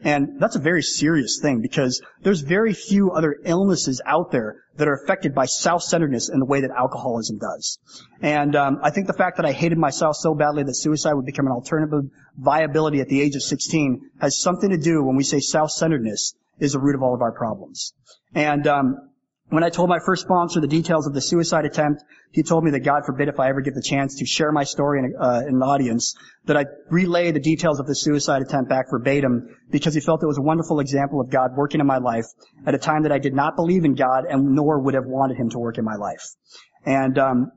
And 0.03 0.39
that's 0.41 0.57
a 0.57 0.61
very 0.61 0.83
serious 0.83 1.39
thing 1.41 1.63
because 1.63 2.03
there's 2.23 2.41
very 2.41 2.75
few 2.75 3.13
other 3.13 3.37
illnesses 3.45 4.03
out 4.05 4.31
there 4.31 4.65
that 4.77 4.89
are 4.89 4.95
affected 4.95 5.35
by 5.35 5.47
self-centeredness 5.47 6.29
in 6.29 6.39
the 6.39 6.45
way 6.45 6.61
that 6.61 6.71
alcoholism 6.71 7.39
does. 7.39 7.79
And 8.21 8.55
um, 8.55 8.79
I 8.83 8.91
think 8.91 9.07
the 9.07 9.15
fact 9.15 9.39
that 9.39 9.47
I 9.47 9.53
hated 9.53 9.79
myself 9.79 10.17
so 10.17 10.35
badly 10.35 10.65
that 10.65 10.75
suicide 10.75 11.15
would 11.15 11.25
become 11.25 11.47
an 11.47 11.53
alternative 11.53 12.11
viability 12.37 13.01
at 13.01 13.09
the 13.09 13.23
age 13.23 13.37
of 13.37 13.43
16 13.43 14.11
has 14.21 14.39
something 14.39 14.71
to 14.71 14.79
do 14.79 15.03
when 15.03 15.17
we 15.17 15.25
say 15.25 15.41
self-centeredness 15.41 16.35
is 16.59 16.73
the 16.73 16.79
root 16.79 16.95
of 16.95 17.03
all 17.03 17.15
of 17.15 17.23
our 17.23 17.33
problems. 17.33 17.95
And 18.35 18.67
um, 18.67 19.11
when 19.49 19.63
I 19.63 19.71
told 19.71 19.89
my 19.89 20.01
first 20.05 20.23
sponsor 20.23 20.61
the 20.61 20.67
details 20.67 21.07
of 21.07 21.15
the 21.15 21.21
suicide 21.21 21.65
attempt, 21.65 22.03
he 22.33 22.43
told 22.43 22.65
me 22.65 22.73
that 22.73 22.81
God 22.81 23.03
forbid 23.07 23.29
if 23.29 23.39
I 23.39 23.49
ever 23.49 23.61
get 23.61 23.75
the 23.75 23.83
chance 23.83 24.17
to 24.17 24.27
share 24.27 24.51
my 24.51 24.65
story 24.65 24.99
in, 24.99 25.15
uh, 25.19 25.43
in 25.47 25.55
an 25.55 25.63
audience, 25.63 26.17
that 26.47 26.57
I 26.57 26.65
relay 26.91 27.31
the 27.31 27.41
details 27.41 27.79
of 27.79 27.87
the 27.87 27.95
suicide 27.95 28.43
attempt 28.43 28.69
back 28.69 28.87
verbatim 28.91 29.57
because 29.71 29.95
he 29.95 30.01
felt 30.01 30.23
it 30.23 30.27
was 30.27 30.39
a 30.39 30.43
wonderful 30.43 30.81
example 30.81 31.21
of 31.21 31.31
God 31.31 31.57
working 31.57 31.81
in 31.81 31.87
my 31.87 31.99
life 31.99 32.27
at 32.67 32.75
a 32.75 32.79
time 32.79 33.05
that 33.05 33.13
I 33.13 33.19
did 33.19 33.35
not 33.35 33.55
believe 33.55 33.85
in 33.85 33.95
God 33.95 34.25
and 34.29 34.55
nor 34.55 34.81
would 34.81 34.95
have 34.95 35.07
wanted 35.07 35.37
him 35.37 35.51
to 35.51 35.59
work 35.59 35.79
in 35.79 35.85
my 35.85 35.95
life. 35.95 36.25
And 36.85 37.17
um, 37.17 37.53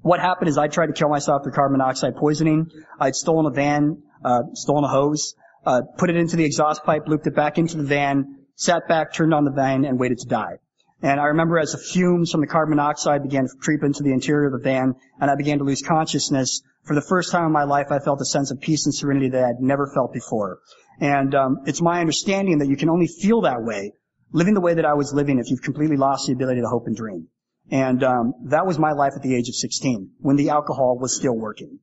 what 0.00 0.20
happened 0.20 0.48
is 0.48 0.58
I 0.58 0.68
tried 0.68 0.86
to 0.86 0.92
kill 0.92 1.08
myself 1.08 1.42
through 1.42 1.52
carbon 1.52 1.78
monoxide 1.78 2.14
poisoning. 2.16 2.70
I'd 3.00 3.16
stolen 3.16 3.46
a 3.46 3.50
van, 3.50 4.02
uh, 4.24 4.42
stolen 4.54 4.84
a 4.84 4.88
hose, 4.88 5.34
uh, 5.66 5.82
put 5.98 6.08
it 6.08 6.16
into 6.16 6.36
the 6.36 6.44
exhaust 6.44 6.84
pipe, 6.84 7.08
looped 7.08 7.26
it 7.26 7.34
back 7.34 7.58
into 7.58 7.78
the 7.78 7.84
van, 7.84 8.36
sat 8.54 8.86
back, 8.88 9.12
turned 9.12 9.34
on 9.34 9.44
the 9.44 9.50
van, 9.50 9.84
and 9.84 9.98
waited 9.98 10.18
to 10.18 10.28
die. 10.28 10.58
And 11.02 11.18
I 11.18 11.26
remember 11.26 11.58
as 11.58 11.72
the 11.72 11.78
fumes 11.78 12.30
from 12.30 12.40
the 12.40 12.46
carbon 12.46 12.76
monoxide 12.76 13.24
began 13.24 13.42
to 13.42 13.50
creep 13.60 13.82
into 13.82 14.04
the 14.04 14.12
interior 14.12 14.46
of 14.46 14.52
the 14.52 14.62
van 14.62 14.94
and 15.20 15.30
I 15.30 15.34
began 15.34 15.58
to 15.58 15.64
lose 15.64 15.82
consciousness, 15.82 16.62
for 16.84 16.94
the 16.94 17.02
first 17.02 17.32
time 17.32 17.44
in 17.44 17.52
my 17.52 17.64
life 17.64 17.88
I 17.90 17.98
felt 17.98 18.20
a 18.20 18.24
sense 18.24 18.52
of 18.52 18.60
peace 18.60 18.86
and 18.86 18.94
serenity 18.94 19.28
that 19.30 19.42
I 19.42 19.46
had 19.48 19.60
never 19.60 19.90
felt 19.92 20.12
before. 20.12 20.60
And 21.00 21.34
um, 21.34 21.58
it's 21.66 21.82
my 21.82 22.00
understanding 22.00 22.58
that 22.58 22.68
you 22.68 22.76
can 22.76 22.88
only 22.88 23.08
feel 23.08 23.42
that 23.42 23.62
way, 23.62 23.92
living 24.32 24.54
the 24.54 24.60
way 24.60 24.74
that 24.74 24.84
I 24.84 24.94
was 24.94 25.12
living, 25.12 25.38
if 25.38 25.50
you've 25.50 25.62
completely 25.62 25.96
lost 25.96 26.28
the 26.28 26.34
ability 26.34 26.60
to 26.60 26.68
hope 26.68 26.86
and 26.86 26.96
dream. 26.96 27.28
And 27.70 28.04
um, 28.04 28.34
that 28.44 28.66
was 28.66 28.78
my 28.78 28.92
life 28.92 29.14
at 29.16 29.22
the 29.22 29.34
age 29.34 29.48
of 29.48 29.54
16, 29.54 30.12
when 30.18 30.36
the 30.36 30.50
alcohol 30.50 30.98
was 31.00 31.16
still 31.16 31.34
working. 31.34 31.80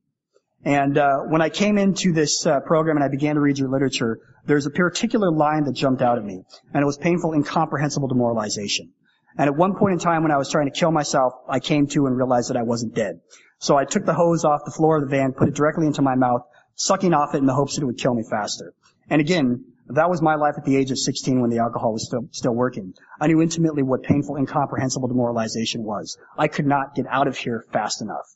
And 0.64 0.96
uh, 0.96 1.20
when 1.28 1.42
I 1.42 1.48
came 1.48 1.78
into 1.78 2.12
this 2.12 2.46
uh, 2.46 2.60
program 2.60 2.96
and 2.96 3.04
I 3.04 3.08
began 3.08 3.34
to 3.34 3.40
read 3.40 3.58
your 3.58 3.70
literature, 3.70 4.20
there's 4.46 4.66
a 4.66 4.70
particular 4.70 5.30
line 5.30 5.64
that 5.64 5.72
jumped 5.72 6.02
out 6.02 6.18
at 6.18 6.24
me, 6.24 6.42
and 6.72 6.82
it 6.82 6.86
was 6.86 6.98
painful, 6.98 7.32
incomprehensible 7.32 8.08
demoralization. 8.08 8.92
And 9.40 9.48
at 9.48 9.56
one 9.56 9.74
point 9.74 9.94
in 9.94 9.98
time 9.98 10.22
when 10.22 10.32
I 10.32 10.36
was 10.36 10.50
trying 10.50 10.70
to 10.70 10.78
kill 10.78 10.90
myself, 10.90 11.32
I 11.48 11.60
came 11.60 11.86
to 11.86 12.04
and 12.04 12.14
realized 12.14 12.50
that 12.50 12.58
I 12.58 12.62
wasn't 12.62 12.94
dead. 12.94 13.20
So 13.58 13.74
I 13.74 13.86
took 13.86 14.04
the 14.04 14.12
hose 14.12 14.44
off 14.44 14.66
the 14.66 14.70
floor 14.70 14.98
of 14.98 15.02
the 15.02 15.08
van, 15.08 15.32
put 15.32 15.48
it 15.48 15.54
directly 15.54 15.86
into 15.86 16.02
my 16.02 16.14
mouth, 16.14 16.42
sucking 16.74 17.14
off 17.14 17.34
it 17.34 17.38
in 17.38 17.46
the 17.46 17.54
hopes 17.54 17.76
that 17.76 17.82
it 17.82 17.86
would 17.86 17.96
kill 17.96 18.12
me 18.12 18.22
faster. 18.30 18.74
And 19.08 19.18
again, 19.18 19.64
that 19.86 20.10
was 20.10 20.20
my 20.20 20.34
life 20.34 20.56
at 20.58 20.66
the 20.66 20.76
age 20.76 20.90
of 20.90 20.98
16 20.98 21.40
when 21.40 21.48
the 21.48 21.60
alcohol 21.60 21.94
was 21.94 22.04
still, 22.04 22.28
still 22.32 22.52
working. 22.52 22.92
I 23.18 23.28
knew 23.28 23.40
intimately 23.40 23.82
what 23.82 24.02
painful, 24.02 24.36
incomprehensible 24.36 25.08
demoralization 25.08 25.84
was. 25.84 26.18
I 26.36 26.48
could 26.48 26.66
not 26.66 26.94
get 26.94 27.06
out 27.08 27.26
of 27.26 27.38
here 27.38 27.64
fast 27.72 28.02
enough. 28.02 28.26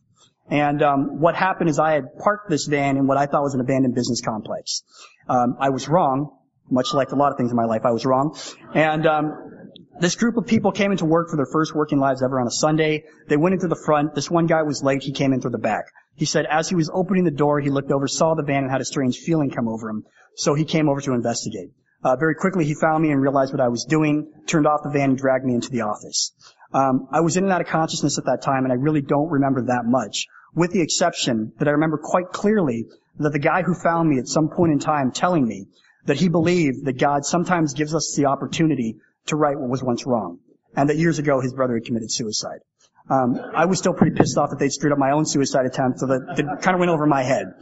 And 0.48 0.82
um, 0.82 1.20
what 1.20 1.34
happened 1.34 1.68
is 1.68 1.78
I 1.78 1.92
had 1.92 2.16
parked 2.16 2.48
this 2.48 2.64
van 2.64 2.96
in 2.96 3.06
what 3.06 3.18
I 3.18 3.26
thought 3.26 3.42
was 3.42 3.52
an 3.52 3.60
abandoned 3.60 3.94
business 3.94 4.22
complex. 4.22 4.82
Um, 5.28 5.58
I 5.60 5.68
was 5.68 5.86
wrong, 5.86 6.34
much 6.70 6.94
like 6.94 7.12
a 7.12 7.16
lot 7.16 7.30
of 7.30 7.36
things 7.36 7.50
in 7.50 7.56
my 7.58 7.66
life. 7.66 7.82
I 7.84 7.90
was 7.90 8.06
wrong, 8.06 8.38
and 8.74 9.06
um, 9.06 9.53
this 10.00 10.16
group 10.16 10.37
of 10.37 10.46
people 10.46 10.72
came 10.72 10.90
into 10.90 11.04
work 11.04 11.30
for 11.30 11.37
their 11.37 11.46
first 11.46 11.74
working 11.74 11.98
lives 11.98 12.22
ever 12.22 12.40
on 12.40 12.46
a 12.46 12.50
Sunday. 12.50 13.04
They 13.28 13.37
went 13.37 13.54
into 13.54 13.68
the 13.68 13.80
front. 13.87 14.14
This 14.14 14.30
one 14.30 14.46
guy 14.46 14.62
was 14.62 14.83
late. 14.83 15.02
He 15.02 15.12
came 15.12 15.33
in 15.33 15.40
through 15.40 15.52
the 15.52 15.59
back. 15.59 15.87
He 16.16 16.24
said 16.24 16.46
as 16.46 16.68
he 16.68 16.74
was 16.74 16.90
opening 16.92 17.24
the 17.24 17.30
door, 17.30 17.61
he 17.61 17.70
looked 17.70 17.90
over, 17.90 18.09
saw 18.09 18.35
the 18.35 18.42
van, 18.42 18.62
and 18.62 18.70
had 18.70 18.80
a 18.80 18.85
strange 18.85 19.18
feeling 19.18 19.50
come 19.50 19.68
over 19.68 19.88
him. 19.88 20.04
So 20.37 20.54
he 20.54 20.64
came 20.64 20.88
over 20.88 21.00
to 21.00 21.12
investigate. 21.12 21.70
Uh, 22.02 22.16
very 22.16 22.35
quickly, 22.35 22.64
he 22.64 22.74
found 22.74 23.02
me 23.02 23.11
and 23.11 23.20
realized 23.20 23.52
what 23.52 23.61
I 23.61 23.68
was 23.68 23.85
doing, 23.85 24.30
turned 24.46 24.66
off 24.66 24.83
the 24.83 24.90
van, 24.90 25.11
and 25.11 25.18
dragged 25.18 25.44
me 25.44 25.54
into 25.54 25.70
the 25.70 25.83
office. 25.83 26.33
Um, 26.72 27.09
I 27.11 27.20
was 27.20 27.37
in 27.37 27.44
and 27.44 27.52
out 27.52 27.61
of 27.61 27.68
consciousness 27.68 28.18
at 28.18 28.26
that 28.26 28.42
time, 28.42 28.64
and 28.64 28.72
I 28.72 28.76
really 28.76 29.00
don't 29.00 29.30
remember 29.30 29.62
that 29.66 29.85
much, 29.87 30.26
with 30.54 30.72
the 30.72 30.83
exception 30.83 31.52
that 31.59 31.68
I 31.68 31.72
remember 31.72 31.98
quite 31.98 32.30
clearly 32.33 32.87
that 33.20 33.33
the 33.33 33.38
guy 33.38 33.62
who 33.62 33.74
found 33.74 34.11
me 34.11 34.18
at 34.18 34.26
some 34.26 34.48
point 34.48 34.72
in 34.72 34.80
time 34.80 35.12
telling 35.12 35.46
me 35.46 35.66
that 36.07 36.16
he 36.16 36.28
believed 36.28 36.85
that 36.85 36.98
God 36.98 37.24
sometimes 37.24 37.74
gives 37.74 37.94
us 37.94 38.14
the 38.16 38.26
opportunity 38.26 38.96
to 39.26 39.37
right 39.37 39.58
what 39.58 39.68
was 39.68 39.82
once 39.82 40.06
wrong. 40.06 40.38
And 40.76 40.90
that 40.90 40.96
years 40.96 41.18
ago 41.18 41.40
his 41.40 41.52
brother 41.52 41.74
had 41.74 41.84
committed 41.84 42.10
suicide. 42.10 42.60
Um, 43.08 43.38
I 43.54 43.66
was 43.66 43.78
still 43.78 43.92
pretty 43.92 44.16
pissed 44.16 44.38
off 44.38 44.50
that 44.50 44.58
they'd 44.58 44.72
screwed 44.72 44.92
up 44.92 44.98
my 44.98 45.10
own 45.10 45.26
suicide 45.26 45.66
attempt, 45.66 46.00
so 46.00 46.06
that 46.06 46.38
it 46.38 46.62
kind 46.62 46.74
of 46.74 46.80
went 46.80 46.90
over 46.90 47.06
my 47.06 47.22
head. 47.22 47.52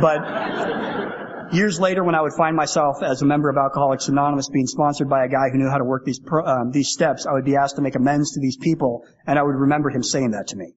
But 0.00 1.52
years 1.52 1.80
later, 1.80 2.04
when 2.04 2.14
I 2.14 2.22
would 2.22 2.34
find 2.34 2.54
myself 2.54 3.02
as 3.02 3.20
a 3.20 3.26
member 3.26 3.50
of 3.50 3.56
Alcoholics 3.56 4.06
Anonymous 4.08 4.48
being 4.48 4.68
sponsored 4.68 5.08
by 5.08 5.24
a 5.24 5.28
guy 5.28 5.50
who 5.50 5.58
knew 5.58 5.68
how 5.68 5.78
to 5.78 5.84
work 5.84 6.04
these 6.04 6.20
pro, 6.20 6.46
um, 6.46 6.70
these 6.70 6.90
steps, 6.90 7.26
I 7.26 7.32
would 7.32 7.44
be 7.44 7.56
asked 7.56 7.76
to 7.76 7.82
make 7.82 7.96
amends 7.96 8.34
to 8.34 8.40
these 8.40 8.56
people, 8.56 9.04
and 9.26 9.38
I 9.40 9.42
would 9.42 9.56
remember 9.56 9.90
him 9.90 10.04
saying 10.04 10.30
that 10.32 10.48
to 10.48 10.56
me. 10.56 10.74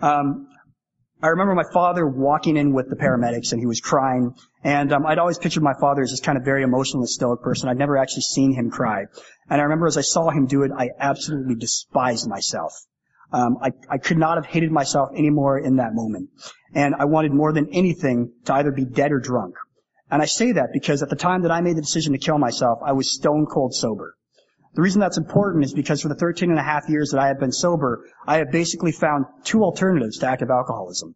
Um, 0.00 0.46
I 1.22 1.28
remember 1.28 1.54
my 1.54 1.70
father 1.72 2.06
walking 2.06 2.56
in 2.56 2.72
with 2.72 2.88
the 2.88 2.96
paramedics 2.96 3.52
and 3.52 3.60
he 3.60 3.66
was 3.66 3.80
crying. 3.80 4.34
And 4.62 4.92
um, 4.92 5.06
I'd 5.06 5.18
always 5.18 5.38
pictured 5.38 5.62
my 5.62 5.72
father 5.80 6.02
as 6.02 6.10
this 6.10 6.20
kind 6.20 6.36
of 6.36 6.44
very 6.44 6.62
emotional 6.62 7.06
stoic 7.06 7.40
person. 7.42 7.68
I'd 7.68 7.78
never 7.78 7.96
actually 7.96 8.22
seen 8.22 8.52
him 8.52 8.70
cry. 8.70 9.06
And 9.48 9.60
I 9.60 9.64
remember 9.64 9.86
as 9.86 9.96
I 9.96 10.02
saw 10.02 10.30
him 10.30 10.46
do 10.46 10.62
it, 10.62 10.70
I 10.76 10.90
absolutely 10.98 11.54
despised 11.54 12.28
myself. 12.28 12.74
Um, 13.32 13.58
I, 13.62 13.70
I 13.88 13.98
could 13.98 14.18
not 14.18 14.36
have 14.36 14.46
hated 14.46 14.70
myself 14.70 15.10
anymore 15.16 15.58
in 15.58 15.76
that 15.76 15.94
moment. 15.94 16.30
And 16.74 16.94
I 16.94 17.06
wanted 17.06 17.32
more 17.32 17.52
than 17.52 17.68
anything 17.72 18.32
to 18.44 18.54
either 18.54 18.70
be 18.70 18.84
dead 18.84 19.12
or 19.12 19.20
drunk. 19.20 19.54
And 20.10 20.20
I 20.20 20.26
say 20.26 20.52
that 20.52 20.70
because 20.72 21.02
at 21.02 21.08
the 21.08 21.16
time 21.16 21.42
that 21.42 21.52
I 21.52 21.60
made 21.60 21.76
the 21.76 21.82
decision 21.82 22.12
to 22.12 22.18
kill 22.18 22.38
myself, 22.38 22.80
I 22.84 22.92
was 22.92 23.12
stone 23.12 23.46
cold 23.46 23.74
sober. 23.74 24.16
The 24.74 24.82
reason 24.82 25.00
that's 25.00 25.18
important 25.18 25.64
is 25.64 25.72
because 25.72 26.02
for 26.02 26.08
the 26.08 26.14
13 26.14 26.50
and 26.50 26.58
a 26.58 26.62
half 26.62 26.88
years 26.88 27.10
that 27.10 27.20
I 27.20 27.28
have 27.28 27.40
been 27.40 27.52
sober, 27.52 28.04
I 28.26 28.38
have 28.38 28.52
basically 28.52 28.92
found 28.92 29.26
two 29.44 29.62
alternatives 29.64 30.18
to 30.18 30.28
active 30.28 30.50
alcoholism. 30.50 31.14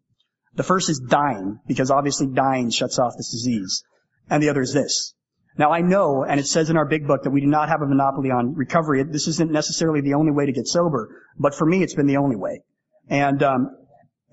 The 0.55 0.63
first 0.63 0.89
is 0.89 0.99
dying, 0.99 1.59
because 1.67 1.91
obviously 1.91 2.27
dying 2.27 2.69
shuts 2.69 2.99
off 2.99 3.13
this 3.17 3.31
disease. 3.31 3.83
And 4.29 4.41
the 4.41 4.49
other 4.49 4.61
is 4.61 4.73
this. 4.73 5.13
Now 5.57 5.71
I 5.71 5.81
know, 5.81 6.23
and 6.23 6.39
it 6.39 6.47
says 6.47 6.69
in 6.69 6.77
our 6.77 6.85
big 6.85 7.07
book 7.07 7.23
that 7.23 7.29
we 7.29 7.41
do 7.41 7.47
not 7.47 7.69
have 7.69 7.81
a 7.81 7.85
monopoly 7.85 8.29
on 8.29 8.55
recovery. 8.55 9.03
This 9.03 9.27
isn't 9.27 9.51
necessarily 9.51 10.01
the 10.01 10.15
only 10.15 10.31
way 10.31 10.45
to 10.45 10.51
get 10.51 10.67
sober, 10.67 11.09
but 11.37 11.55
for 11.55 11.65
me 11.65 11.81
it's 11.81 11.93
been 11.93 12.07
the 12.07 12.17
only 12.17 12.35
way. 12.35 12.61
And 13.09 13.41
um, 13.41 13.77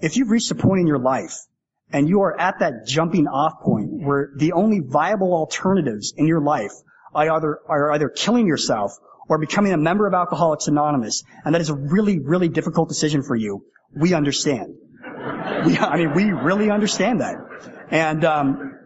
if 0.01 0.17
you've 0.17 0.31
reached 0.31 0.51
a 0.51 0.57
point 0.57 0.81
in 0.81 0.87
your 0.87 0.99
life 0.99 1.37
and 1.93 2.09
you 2.09 2.23
are 2.23 2.39
at 2.41 2.59
that 2.59 2.87
jumping 2.87 3.29
off 3.29 3.61
point 3.63 3.91
where 3.93 4.31
the 4.37 4.53
only 4.53 4.81
viable 4.81 5.33
alternatives 5.33 6.13
in 6.17 6.27
your 6.27 6.41
life 6.41 6.73
are 7.15 7.31
either, 7.31 7.61
are 7.69 7.93
either 7.93 8.09
killing 8.09 8.49
yourself 8.49 8.93
or 9.29 9.39
becoming 9.39 9.73
a 9.73 9.77
member 9.77 10.07
of 10.07 10.15
Alcoholics 10.15 10.67
Anonymous, 10.67 11.23
and 11.45 11.55
that 11.55 11.61
is 11.61 11.71
a 11.71 11.75
really, 11.75 12.19
really 12.19 12.49
difficult 12.49 12.89
decision 12.89 13.23
for 13.23 13.37
you, 13.37 13.65
we 13.95 14.15
understand. 14.15 14.75
We, 15.67 15.79
I 15.79 15.97
mean, 15.97 16.15
we 16.15 16.33
really 16.33 16.71
understand 16.71 17.21
that. 17.21 17.37
And 17.91 18.25
um, 18.25 18.79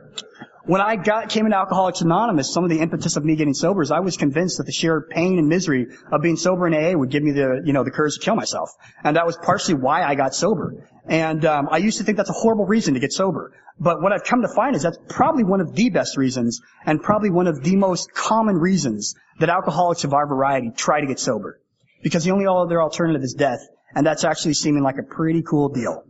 when 0.66 0.80
I 0.80 0.96
got 0.96 1.28
came 1.28 1.46
into 1.46 1.56
Alcoholics 1.56 2.00
Anonymous, 2.00 2.52
some 2.52 2.64
of 2.64 2.70
the 2.70 2.80
impetus 2.80 3.16
of 3.16 3.24
me 3.24 3.36
getting 3.36 3.54
sober 3.54 3.82
is 3.82 3.92
I 3.92 4.00
was 4.00 4.16
convinced 4.16 4.58
that 4.58 4.64
the 4.64 4.72
sheer 4.72 5.00
pain 5.00 5.38
and 5.38 5.48
misery 5.48 5.86
of 6.10 6.22
being 6.22 6.36
sober 6.36 6.66
in 6.66 6.74
AA 6.74 6.98
would 6.98 7.10
give 7.10 7.22
me 7.22 7.30
the 7.30 7.62
you 7.64 7.72
know 7.72 7.84
the 7.84 7.92
courage 7.92 8.14
to 8.14 8.20
kill 8.20 8.34
myself, 8.34 8.70
and 9.04 9.16
that 9.16 9.26
was 9.26 9.36
partially 9.36 9.74
why 9.74 10.02
I 10.02 10.16
got 10.16 10.34
sober. 10.34 10.88
And 11.06 11.44
um, 11.44 11.68
I 11.70 11.78
used 11.78 11.98
to 11.98 12.04
think 12.04 12.16
that's 12.16 12.30
a 12.30 12.34
horrible 12.34 12.66
reason 12.66 12.94
to 12.94 13.00
get 13.00 13.12
sober, 13.12 13.52
but 13.78 14.02
what 14.02 14.12
I've 14.12 14.24
come 14.24 14.42
to 14.42 14.48
find 14.48 14.74
is 14.74 14.82
that's 14.82 14.98
probably 15.08 15.44
one 15.44 15.60
of 15.60 15.72
the 15.74 15.90
best 15.90 16.16
reasons, 16.16 16.60
and 16.84 17.00
probably 17.00 17.30
one 17.30 17.46
of 17.46 17.62
the 17.62 17.76
most 17.76 18.12
common 18.12 18.56
reasons 18.56 19.14
that 19.38 19.48
alcoholics 19.48 20.02
of 20.02 20.14
our 20.14 20.26
variety 20.26 20.72
try 20.74 21.00
to 21.00 21.06
get 21.06 21.20
sober, 21.20 21.60
because 22.02 22.24
the 22.24 22.32
only 22.32 22.46
other 22.46 22.82
alternative 22.82 23.22
is 23.22 23.34
death, 23.34 23.60
and 23.94 24.06
that's 24.06 24.24
actually 24.24 24.54
seeming 24.54 24.82
like 24.82 24.98
a 24.98 25.02
pretty 25.02 25.42
cool 25.42 25.68
deal. 25.68 26.04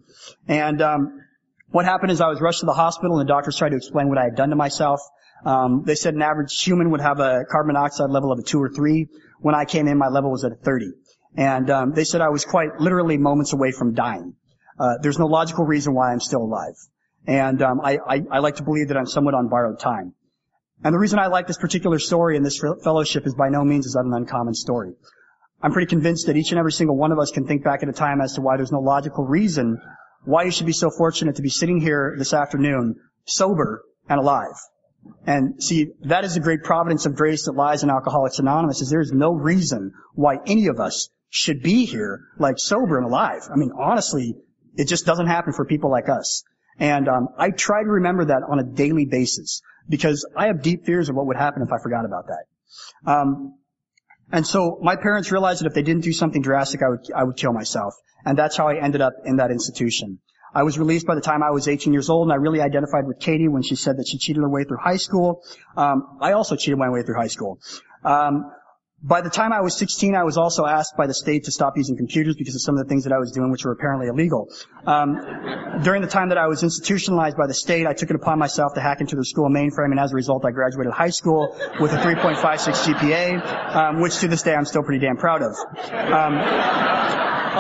And 0.49 0.81
um, 0.83 1.21
what 1.71 1.85
happened 1.85 2.13
is 2.13 2.21
I 2.21 2.29
was 2.29 2.41
rushed 2.41 2.61
to 2.61 2.67
the 2.67 2.73
hospital, 2.73 3.19
and 3.19 3.29
the 3.29 3.33
doctors 3.33 3.57
tried 3.57 3.71
to 3.71 3.77
explain 3.77 4.09
what 4.09 4.19
I 4.19 4.25
had 4.25 4.37
done 4.37 4.51
to 4.51 4.57
myself. 4.57 5.01
Um, 5.45 5.83
they 5.85 5.95
said 5.95 6.15
an 6.15 6.23
average 6.23 6.61
human 6.63 6.91
would 6.91 7.01
have 7.01 7.21
a 7.21 7.45
carbon 7.51 7.75
monoxide 7.75 8.11
level 8.11 8.33
of 8.33 8.39
a 8.39 8.43
two 8.43 8.63
or 8.63 8.71
three. 8.71 9.09
When 9.41 9.55
I 9.55 9.65
came 9.65 9.87
in, 9.87 9.99
my 9.99 10.09
level 10.09 10.31
was 10.31 10.45
at 10.45 10.53
a 10.53 10.57
30. 10.57 10.93
And 11.37 11.71
um, 11.71 11.93
they 11.93 12.05
said 12.05 12.21
I 12.21 12.31
was 12.31 12.45
quite 12.45 12.81
literally 12.81 13.19
moments 13.19 13.53
away 13.53 13.71
from 13.71 13.95
dying. 13.95 14.35
Uh, 14.79 14.95
there's 15.03 15.19
no 15.19 15.27
logical 15.27 15.65
reason 15.65 15.95
why 15.95 16.13
I'm 16.13 16.21
still 16.21 16.43
alive. 16.43 16.75
And 17.27 17.61
um, 17.63 17.81
I, 17.83 17.99
I, 17.99 18.23
I 18.31 18.39
like 18.39 18.57
to 18.57 18.63
believe 18.63 18.89
that 18.89 18.97
I'm 18.97 19.07
somewhat 19.07 19.35
on 19.35 19.49
borrowed 19.49 19.79
time. 19.79 20.15
And 20.85 20.95
the 20.95 20.99
reason 20.99 21.19
I 21.19 21.27
like 21.27 21.47
this 21.47 21.59
particular 21.59 21.99
story 21.99 22.37
and 22.37 22.45
this 22.45 22.63
fellowship 22.85 23.27
is 23.27 23.35
by 23.35 23.49
no 23.49 23.65
means 23.65 23.87
is 23.87 23.95
that 23.95 24.05
an 24.05 24.13
uncommon 24.15 24.55
story. 24.55 24.93
I'm 25.63 25.73
pretty 25.73 25.89
convinced 25.89 26.27
that 26.27 26.37
each 26.37 26.51
and 26.51 26.59
every 26.59 26.73
single 26.73 26.97
one 26.97 27.13
of 27.13 27.19
us 27.19 27.31
can 27.31 27.47
think 27.47 27.65
back 27.65 27.83
at 27.83 27.89
a 27.89 27.93
time 27.93 28.21
as 28.21 28.35
to 28.35 28.41
why 28.41 28.57
there's 28.57 28.73
no 28.73 28.81
logical 28.81 29.25
reason 29.25 29.81
why 30.25 30.43
you 30.43 30.51
should 30.51 30.67
be 30.67 30.73
so 30.73 30.91
fortunate 30.91 31.37
to 31.37 31.43
be 31.43 31.49
sitting 31.49 31.81
here 31.81 32.15
this 32.19 32.35
afternoon, 32.35 32.97
sober 33.27 33.85
and 34.09 34.19
alive. 34.19 34.55
And 35.25 35.63
see, 35.63 35.93
that 36.03 36.25
is 36.25 36.35
the 36.35 36.41
great 36.41 36.65
providence 36.65 37.07
of 37.07 37.15
grace 37.15 37.45
that 37.45 37.53
lies 37.53 37.85
in 37.85 37.91
Alcoholics 37.91 38.41
Anonymous, 38.41 38.81
is 38.81 38.91
there 38.91 39.01
is 39.01 39.13
no 39.13 39.33
reason 39.33 39.93
why 40.15 40.39
any 40.47 40.67
of 40.67 40.81
us 40.81 41.09
should 41.31 41.63
be 41.63 41.85
here, 41.85 42.25
like 42.39 42.59
sober 42.59 42.97
and 42.99 43.07
alive. 43.07 43.43
I 43.53 43.57
mean, 43.57 43.71
honestly, 43.79 44.35
it 44.77 44.89
just 44.89 45.07
doesn't 45.07 45.27
happen 45.27 45.53
for 45.53 45.65
people 45.65 45.91
like 45.91 46.09
us. 46.09 46.43
And 46.79 47.09
um, 47.09 47.29
I 47.39 47.51
try 47.51 47.83
to 47.83 47.89
remember 47.89 48.27
that 48.27 48.43
on 48.49 48.59
a 48.59 48.65
daily 48.65 49.07
basis 49.07 49.63
because 49.89 50.29
I 50.37 50.49
have 50.49 50.61
deep 50.61 50.85
fears 50.85 51.09
of 51.09 51.15
what 51.15 51.27
would 51.27 51.37
happen 51.37 51.63
if 51.63 51.73
I 51.73 51.79
forgot 51.83 52.05
about 52.05 52.27
that. 52.27 53.11
Um, 53.11 53.59
and 54.33 54.47
so 54.47 54.79
my 54.83 54.97
parents 54.97 55.31
realized 55.31 55.61
that 55.61 55.67
if 55.67 55.75
they 55.75 55.83
didn't 55.83 56.05
do 56.05 56.13
something 56.13 56.43
drastic, 56.43 56.83
I 56.83 56.89
would 56.89 57.13
I 57.15 57.25
would 57.25 57.37
kill 57.37 57.53
myself. 57.53 57.95
And 58.25 58.37
that's 58.37 58.57
how 58.57 58.69
I 58.69 58.83
ended 58.83 59.01
up 59.01 59.13
in 59.25 59.37
that 59.37 59.51
institution. 59.51 60.19
I 60.53 60.63
was 60.63 60.79
released 60.79 61.07
by 61.07 61.15
the 61.15 61.21
time 61.21 61.43
I 61.43 61.51
was 61.51 61.69
18 61.69 61.93
years 61.93 62.09
old, 62.09 62.27
and 62.27 62.33
I 62.33 62.37
really 62.37 62.61
identified 62.61 63.07
with 63.07 63.21
Katie 63.21 63.47
when 63.47 63.63
she 63.63 63.77
said 63.77 63.99
that 63.99 64.09
she 64.09 64.19
cheated 64.19 64.43
her 64.43 64.49
way 64.49 64.65
through 64.65 64.79
high 64.79 64.97
school. 64.97 65.43
Um, 65.77 66.19
I 66.21 66.33
also 66.33 66.57
cheated 66.57 66.79
my 66.79 66.89
way 66.89 67.03
through 67.03 67.17
high 67.17 67.27
school. 67.29 67.61
Um, 68.05 68.51
by 69.03 69.21
the 69.21 69.29
time 69.29 69.53
I 69.53 69.61
was 69.61 69.77
16, 69.77 70.15
I 70.15 70.25
was 70.25 70.39
also 70.39 70.65
asked 70.65 70.97
by 70.97 71.07
the 71.07 71.13
state 71.13 71.45
to 71.45 71.53
stop 71.53 71.77
using 71.77 71.97
computers 71.97 72.35
because 72.35 72.55
of 72.55 72.63
some 72.63 72.79
of 72.79 72.85
the 72.85 72.89
things 72.89 73.05
that 73.05 73.13
I 73.13 73.19
was 73.19 73.31
doing, 73.31 73.51
which 73.51 73.65
were 73.65 73.73
apparently 73.73 74.07
illegal. 74.07 74.49
Um, 74.87 75.83
during 75.85 76.01
the 76.01 76.09
time 76.09 76.31
that 76.31 76.39
I 76.39 76.47
was 76.47 76.63
institutionalized 76.63 77.37
by 77.37 77.47
the 77.47 77.55
state, 77.55 77.87
I 77.87 77.93
took 77.93 78.09
it 78.09 78.17
upon 78.17 78.39
myself 78.39 78.73
to 78.75 78.81
hack 78.81 79.03
into 79.03 79.15
the 79.15 79.25
school 79.25 79.51
mainframe, 79.51 79.91
and 79.91 80.01
as 80.01 80.13
a 80.13 80.15
result, 80.15 80.47
I 80.47 80.51
graduated 80.51 80.95
high 80.95 81.11
school 81.11 81.57
with 81.79 81.93
a 81.93 81.97
3.56 81.97 82.95
GPA, 82.95 83.77
um, 83.77 84.01
which 84.01 84.19
to 84.19 84.29
this 84.29 84.43
day 84.43 84.55
I'm 84.55 84.65
still 84.65 84.83
pretty 84.83 85.05
damn 85.05 85.19
proud 85.19 85.43
of. 85.43 85.55
Um, 85.93 86.39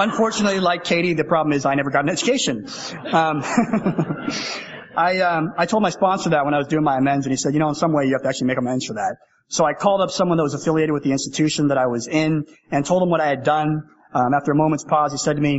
unfortunately, 0.08 0.60
like 0.60 0.84
Katie, 0.84 1.12
the 1.12 1.24
problem 1.24 1.52
is 1.52 1.66
I 1.66 1.74
never 1.74 1.90
got 1.90 2.04
an 2.04 2.10
education. 2.10 2.66
Um, 3.12 3.42
I 4.96 5.20
um, 5.20 5.52
I 5.58 5.66
told 5.66 5.82
my 5.82 5.90
sponsor 5.90 6.30
that 6.30 6.46
when 6.46 6.54
I 6.54 6.58
was 6.58 6.68
doing 6.68 6.82
my 6.82 6.96
amends, 6.96 7.26
and 7.26 7.32
he 7.32 7.36
said, 7.36 7.52
you 7.52 7.60
know, 7.60 7.68
in 7.68 7.74
some 7.74 7.92
way 7.92 8.06
you 8.06 8.14
have 8.14 8.22
to 8.22 8.28
actually 8.28 8.46
make 8.46 8.56
amends 8.56 8.86
for 8.86 8.94
that. 8.94 9.18
So 9.48 9.64
I 9.64 9.74
called 9.74 10.00
up 10.00 10.10
someone 10.10 10.38
that 10.38 10.42
was 10.42 10.54
affiliated 10.54 10.92
with 10.92 11.04
the 11.04 11.12
institution 11.12 11.68
that 11.68 11.78
I 11.78 11.86
was 11.86 12.08
in 12.08 12.46
and 12.70 12.84
told 12.84 13.02
him 13.02 13.10
what 13.10 13.20
I 13.20 13.28
had 13.28 13.44
done. 13.44 13.88
Um, 14.12 14.34
after 14.34 14.52
a 14.52 14.54
moment's 14.54 14.84
pause, 14.84 15.12
he 15.12 15.18
said 15.18 15.36
to 15.36 15.42
me, 15.42 15.52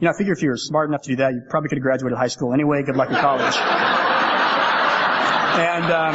you 0.00 0.06
know, 0.06 0.10
I 0.10 0.16
figure 0.16 0.32
if 0.32 0.42
you 0.42 0.48
were 0.50 0.56
smart 0.56 0.88
enough 0.88 1.02
to 1.02 1.10
do 1.10 1.16
that, 1.16 1.34
you 1.34 1.42
probably 1.48 1.68
could 1.68 1.78
have 1.78 1.82
graduated 1.82 2.16
high 2.18 2.28
school 2.28 2.52
anyway. 2.52 2.82
Good 2.82 2.96
luck 2.96 3.10
in 3.10 3.16
college. 3.16 3.56
and, 5.58 5.84
um, 5.92 6.14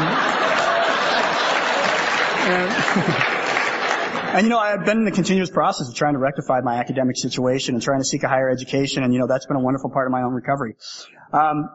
and, 2.48 2.72
and, 4.36 4.46
you 4.46 4.50
know, 4.50 4.60
I 4.60 4.72
have 4.72 4.86
been 4.86 5.00
in 5.00 5.06
the 5.06 5.12
continuous 5.12 5.50
process 5.50 5.90
of 5.90 5.96
trying 5.96 6.14
to 6.14 6.20
rectify 6.20 6.62
my 6.62 6.76
academic 6.76 7.18
situation 7.18 7.76
and 7.76 7.82
trying 7.82 8.00
to 8.00 8.06
seek 8.06 8.24
a 8.24 8.30
higher 8.30 8.50
education, 8.50 9.04
and 9.04 9.14
you 9.14 9.20
know, 9.20 9.28
that's 9.28 9.46
been 9.46 9.58
a 9.58 9.62
wonderful 9.64 9.90
part 9.90 10.08
of 10.08 10.12
my 10.12 10.24
own 10.24 10.34
recovery. 10.34 10.76
Um, 11.32 11.70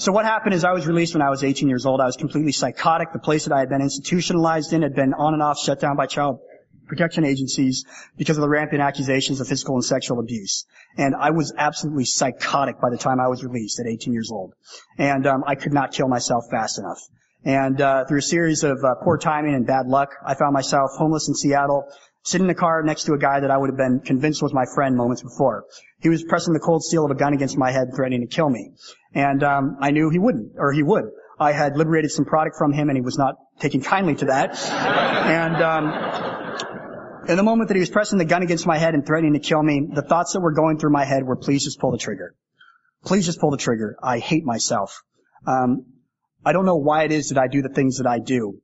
so 0.00 0.12
what 0.12 0.24
happened 0.24 0.54
is 0.54 0.64
I 0.64 0.72
was 0.72 0.86
released 0.86 1.14
when 1.14 1.20
I 1.20 1.28
was 1.28 1.44
18 1.44 1.68
years 1.68 1.84
old. 1.84 2.00
I 2.00 2.06
was 2.06 2.16
completely 2.16 2.52
psychotic. 2.52 3.12
The 3.12 3.18
place 3.18 3.44
that 3.44 3.52
I 3.52 3.60
had 3.60 3.68
been 3.68 3.82
institutionalized 3.82 4.72
in 4.72 4.80
had 4.80 4.94
been 4.94 5.12
on 5.12 5.34
and 5.34 5.42
off 5.42 5.58
shut 5.58 5.78
down 5.78 5.96
by 5.96 6.06
child 6.06 6.38
protection 6.86 7.26
agencies 7.26 7.84
because 8.16 8.38
of 8.38 8.40
the 8.40 8.48
rampant 8.48 8.80
accusations 8.80 9.42
of 9.42 9.46
physical 9.46 9.74
and 9.74 9.84
sexual 9.84 10.18
abuse. 10.18 10.64
And 10.96 11.14
I 11.14 11.32
was 11.32 11.52
absolutely 11.54 12.06
psychotic 12.06 12.80
by 12.80 12.88
the 12.88 12.96
time 12.96 13.20
I 13.20 13.28
was 13.28 13.44
released 13.44 13.78
at 13.78 13.86
18 13.86 14.14
years 14.14 14.30
old. 14.32 14.54
And 14.96 15.26
um, 15.26 15.44
I 15.46 15.54
could 15.54 15.74
not 15.74 15.92
kill 15.92 16.08
myself 16.08 16.44
fast 16.50 16.78
enough. 16.78 17.00
And 17.44 17.78
uh, 17.78 18.06
through 18.06 18.20
a 18.20 18.22
series 18.22 18.64
of 18.64 18.82
uh, 18.82 18.94
poor 19.04 19.18
timing 19.18 19.54
and 19.54 19.66
bad 19.66 19.86
luck, 19.86 20.14
I 20.26 20.32
found 20.34 20.54
myself 20.54 20.92
homeless 20.96 21.28
in 21.28 21.34
Seattle, 21.34 21.84
sitting 22.22 22.44
in 22.44 22.48
the 22.48 22.54
car 22.54 22.82
next 22.82 23.04
to 23.04 23.14
a 23.14 23.18
guy 23.18 23.40
that 23.40 23.50
I 23.50 23.56
would 23.56 23.70
have 23.70 23.76
been 23.76 24.00
convinced 24.00 24.42
was 24.42 24.52
my 24.52 24.66
friend 24.74 24.96
moments 24.96 25.22
before. 25.22 25.64
He 26.00 26.08
was 26.08 26.22
pressing 26.22 26.52
the 26.52 26.60
cold 26.60 26.82
steel 26.82 27.04
of 27.04 27.10
a 27.10 27.14
gun 27.14 27.32
against 27.32 27.56
my 27.56 27.70
head, 27.70 27.88
threatening 27.94 28.20
to 28.20 28.26
kill 28.26 28.48
me. 28.48 28.72
And 29.14 29.42
um, 29.42 29.76
I 29.80 29.90
knew 29.90 30.10
he 30.10 30.18
wouldn't, 30.18 30.52
or 30.56 30.72
he 30.72 30.82
would. 30.82 31.04
I 31.38 31.52
had 31.52 31.76
liberated 31.76 32.10
some 32.10 32.26
product 32.26 32.56
from 32.58 32.72
him, 32.72 32.90
and 32.90 32.98
he 32.98 33.02
was 33.02 33.16
not 33.16 33.36
taking 33.60 33.80
kindly 33.80 34.14
to 34.16 34.26
that. 34.26 34.58
and 34.70 35.56
um, 35.62 37.28
in 37.28 37.36
the 37.36 37.42
moment 37.42 37.68
that 37.68 37.74
he 37.74 37.80
was 37.80 37.90
pressing 37.90 38.18
the 38.18 38.26
gun 38.26 38.42
against 38.42 38.66
my 38.66 38.76
head 38.76 38.94
and 38.94 39.06
threatening 39.06 39.32
to 39.32 39.40
kill 39.40 39.62
me, 39.62 39.88
the 39.90 40.02
thoughts 40.02 40.34
that 40.34 40.40
were 40.40 40.52
going 40.52 40.78
through 40.78 40.90
my 40.90 41.04
head 41.04 41.24
were, 41.24 41.36
"Please 41.36 41.64
just 41.64 41.80
pull 41.80 41.92
the 41.92 41.98
trigger. 41.98 42.34
Please 43.04 43.24
just 43.24 43.40
pull 43.40 43.50
the 43.50 43.56
trigger. 43.56 43.96
I 44.02 44.18
hate 44.18 44.44
myself. 44.44 45.02
Um, 45.46 45.86
I 46.44 46.52
don't 46.52 46.66
know 46.66 46.76
why 46.76 47.04
it 47.04 47.12
is 47.12 47.30
that 47.30 47.38
I 47.38 47.48
do 47.48 47.62
the 47.62 47.68
things 47.70 47.98
that 47.98 48.06
I 48.06 48.18
do. 48.18 48.60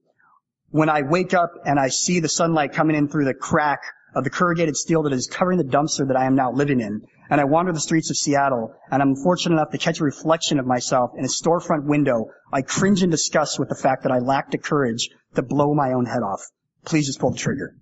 When 0.70 0.88
I 0.88 1.02
wake 1.02 1.32
up 1.32 1.52
and 1.64 1.78
I 1.78 1.88
see 1.88 2.20
the 2.20 2.28
sunlight 2.28 2.72
coming 2.72 2.96
in 2.96 3.08
through 3.08 3.24
the 3.24 3.34
crack 3.34 3.80
of 4.14 4.24
the 4.24 4.30
corrugated 4.30 4.76
steel 4.76 5.02
that 5.02 5.12
is 5.12 5.26
covering 5.26 5.58
the 5.58 5.64
dumpster 5.64 6.08
that 6.08 6.16
I 6.16 6.24
am 6.24 6.34
now 6.34 6.50
living 6.50 6.80
in, 6.80 7.02
and 7.30 7.40
I 7.40 7.44
wander 7.44 7.72
the 7.72 7.80
streets 7.80 8.10
of 8.10 8.16
Seattle, 8.16 8.74
and 8.90 9.02
I'm 9.02 9.14
fortunate 9.14 9.56
enough 9.56 9.70
to 9.72 9.78
catch 9.78 10.00
a 10.00 10.04
reflection 10.04 10.58
of 10.58 10.66
myself 10.66 11.10
in 11.16 11.24
a 11.24 11.28
storefront 11.28 11.84
window, 11.84 12.30
I 12.52 12.62
cringe 12.62 13.02
in 13.02 13.10
disgust 13.10 13.58
with 13.58 13.68
the 13.68 13.74
fact 13.74 14.04
that 14.04 14.12
I 14.12 14.18
lack 14.18 14.50
the 14.50 14.58
courage 14.58 15.10
to 15.34 15.42
blow 15.42 15.74
my 15.74 15.92
own 15.92 16.06
head 16.06 16.22
off. 16.22 16.40
Please 16.84 17.06
just 17.06 17.20
pull 17.20 17.30
the 17.30 17.38
trigger. 17.38 17.74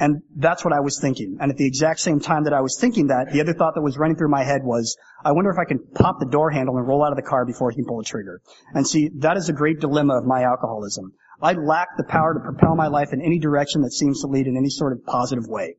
And 0.00 0.22
that's 0.34 0.64
what 0.64 0.72
I 0.72 0.80
was 0.80 0.98
thinking. 0.98 1.36
And 1.40 1.50
at 1.52 1.58
the 1.58 1.66
exact 1.66 2.00
same 2.00 2.20
time 2.20 2.44
that 2.44 2.54
I 2.54 2.62
was 2.62 2.78
thinking 2.80 3.08
that, 3.08 3.32
the 3.32 3.42
other 3.42 3.52
thought 3.52 3.74
that 3.74 3.82
was 3.82 3.98
running 3.98 4.16
through 4.16 4.30
my 4.30 4.42
head 4.42 4.62
was, 4.64 4.96
I 5.22 5.32
wonder 5.32 5.50
if 5.50 5.58
I 5.58 5.66
can 5.66 5.78
pop 5.94 6.18
the 6.18 6.26
door 6.26 6.50
handle 6.50 6.78
and 6.78 6.88
roll 6.88 7.04
out 7.04 7.12
of 7.12 7.16
the 7.16 7.22
car 7.22 7.44
before 7.44 7.70
he 7.70 7.76
can 7.76 7.84
pull 7.84 7.98
the 7.98 8.04
trigger. 8.04 8.40
And 8.72 8.88
see, 8.88 9.10
that 9.18 9.36
is 9.36 9.50
a 9.50 9.52
great 9.52 9.78
dilemma 9.78 10.16
of 10.16 10.24
my 10.24 10.44
alcoholism. 10.44 11.12
I 11.42 11.52
lack 11.52 11.88
the 11.98 12.04
power 12.04 12.32
to 12.32 12.40
propel 12.40 12.74
my 12.76 12.86
life 12.86 13.12
in 13.12 13.20
any 13.20 13.38
direction 13.38 13.82
that 13.82 13.92
seems 13.92 14.22
to 14.22 14.26
lead 14.26 14.46
in 14.46 14.56
any 14.56 14.70
sort 14.70 14.94
of 14.94 15.04
positive 15.04 15.46
way. 15.46 15.76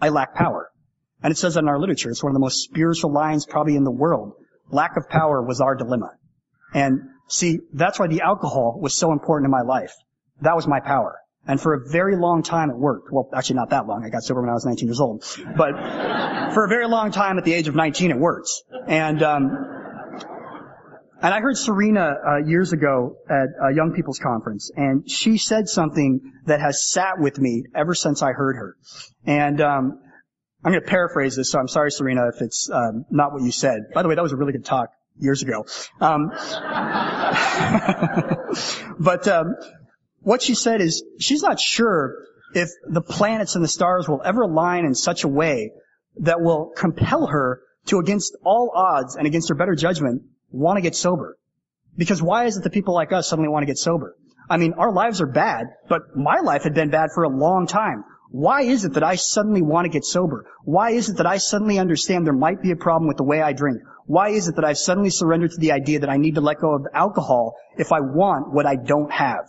I 0.00 0.10
lack 0.10 0.36
power. 0.36 0.70
And 1.20 1.32
it 1.32 1.36
says 1.36 1.56
in 1.56 1.68
our 1.68 1.80
literature. 1.80 2.10
It's 2.10 2.22
one 2.22 2.30
of 2.30 2.34
the 2.34 2.40
most 2.40 2.62
spiritual 2.62 3.12
lines 3.12 3.46
probably 3.46 3.74
in 3.74 3.82
the 3.82 3.90
world. 3.90 4.34
Lack 4.70 4.96
of 4.96 5.08
power 5.08 5.42
was 5.42 5.60
our 5.60 5.74
dilemma. 5.74 6.10
And 6.72 7.00
see, 7.28 7.58
that's 7.72 7.98
why 7.98 8.06
the 8.06 8.20
alcohol 8.20 8.78
was 8.80 8.96
so 8.96 9.10
important 9.10 9.46
in 9.46 9.50
my 9.50 9.62
life. 9.62 9.92
That 10.42 10.54
was 10.54 10.68
my 10.68 10.78
power. 10.78 11.18
And 11.46 11.60
for 11.60 11.74
a 11.74 11.90
very 11.90 12.16
long 12.16 12.42
time 12.42 12.70
it 12.70 12.76
worked. 12.76 13.12
Well, 13.12 13.28
actually 13.34 13.56
not 13.56 13.70
that 13.70 13.86
long. 13.86 14.04
I 14.04 14.08
got 14.08 14.22
sober 14.22 14.40
when 14.40 14.50
I 14.50 14.54
was 14.54 14.64
19 14.64 14.88
years 14.88 15.00
old. 15.00 15.24
But 15.56 15.72
for 16.54 16.64
a 16.64 16.68
very 16.68 16.88
long 16.88 17.10
time 17.10 17.38
at 17.38 17.44
the 17.44 17.52
age 17.52 17.68
of 17.68 17.74
19 17.74 18.10
it 18.10 18.18
worked. 18.18 18.50
And, 18.86 19.22
um, 19.22 19.50
and 21.22 21.32
I 21.32 21.40
heard 21.40 21.56
Serena 21.56 22.14
uh, 22.26 22.36
years 22.44 22.72
ago 22.72 23.16
at 23.28 23.70
a 23.70 23.74
young 23.74 23.92
people's 23.94 24.18
conference, 24.18 24.70
and 24.76 25.10
she 25.10 25.38
said 25.38 25.68
something 25.68 26.20
that 26.46 26.60
has 26.60 26.86
sat 26.86 27.18
with 27.18 27.38
me 27.38 27.64
ever 27.74 27.94
since 27.94 28.22
I 28.22 28.32
heard 28.32 28.56
her. 28.56 28.76
And 29.24 29.60
um, 29.62 30.00
I'm 30.62 30.72
going 30.72 30.82
to 30.82 30.88
paraphrase 30.88 31.36
this, 31.36 31.50
so 31.50 31.58
I'm 31.58 31.68
sorry, 31.68 31.90
Serena, 31.90 32.28
if 32.28 32.42
it's 32.42 32.68
um, 32.70 33.06
not 33.10 33.32
what 33.32 33.42
you 33.42 33.52
said. 33.52 33.92
By 33.94 34.02
the 34.02 34.08
way, 34.08 34.14
that 34.14 34.22
was 34.22 34.32
a 34.32 34.36
really 34.36 34.52
good 34.52 34.64
talk 34.64 34.90
years 35.18 35.42
ago. 35.42 35.66
Um, 36.00 36.28
but 38.98 39.28
um, 39.28 39.54
what 40.24 40.42
she 40.42 40.54
said 40.54 40.80
is 40.80 41.04
she's 41.18 41.42
not 41.42 41.60
sure 41.60 42.16
if 42.54 42.70
the 42.88 43.00
planets 43.00 43.54
and 43.54 43.64
the 43.64 43.68
stars 43.68 44.08
will 44.08 44.22
ever 44.24 44.42
align 44.42 44.84
in 44.84 44.94
such 44.94 45.24
a 45.24 45.28
way 45.28 45.72
that 46.18 46.40
will 46.40 46.72
compel 46.76 47.26
her 47.26 47.60
to, 47.86 47.98
against 47.98 48.36
all 48.44 48.72
odds 48.74 49.16
and 49.16 49.26
against 49.26 49.48
her 49.48 49.54
better 49.54 49.74
judgment, 49.74 50.22
want 50.50 50.76
to 50.76 50.80
get 50.80 50.94
sober. 50.94 51.36
Because 51.96 52.22
why 52.22 52.46
is 52.46 52.56
it 52.56 52.64
that 52.64 52.72
people 52.72 52.94
like 52.94 53.12
us 53.12 53.28
suddenly 53.28 53.48
want 53.48 53.62
to 53.62 53.66
get 53.66 53.78
sober? 53.78 54.16
I 54.48 54.56
mean, 54.56 54.74
our 54.74 54.92
lives 54.92 55.20
are 55.20 55.26
bad, 55.26 55.66
but 55.88 56.16
my 56.16 56.40
life 56.40 56.64
had 56.64 56.74
been 56.74 56.90
bad 56.90 57.10
for 57.14 57.24
a 57.24 57.28
long 57.28 57.66
time. 57.66 58.04
Why 58.30 58.62
is 58.62 58.84
it 58.84 58.94
that 58.94 59.04
I 59.04 59.14
suddenly 59.14 59.62
want 59.62 59.84
to 59.84 59.90
get 59.90 60.04
sober? 60.04 60.46
Why 60.64 60.90
is 60.90 61.08
it 61.08 61.18
that 61.18 61.26
I 61.26 61.38
suddenly 61.38 61.78
understand 61.78 62.26
there 62.26 62.32
might 62.32 62.60
be 62.62 62.72
a 62.72 62.76
problem 62.76 63.06
with 63.08 63.16
the 63.16 63.24
way 63.24 63.40
I 63.40 63.52
drink? 63.52 63.80
Why 64.06 64.30
is 64.30 64.48
it 64.48 64.56
that 64.56 64.64
I've 64.64 64.78
suddenly 64.78 65.10
surrendered 65.10 65.52
to 65.52 65.60
the 65.60 65.72
idea 65.72 66.00
that 66.00 66.10
I 66.10 66.16
need 66.16 66.34
to 66.34 66.40
let 66.40 66.60
go 66.60 66.74
of 66.74 66.86
alcohol 66.92 67.54
if 67.78 67.92
I 67.92 68.00
want 68.00 68.52
what 68.52 68.66
I 68.66 68.76
don't 68.76 69.10
have? 69.12 69.46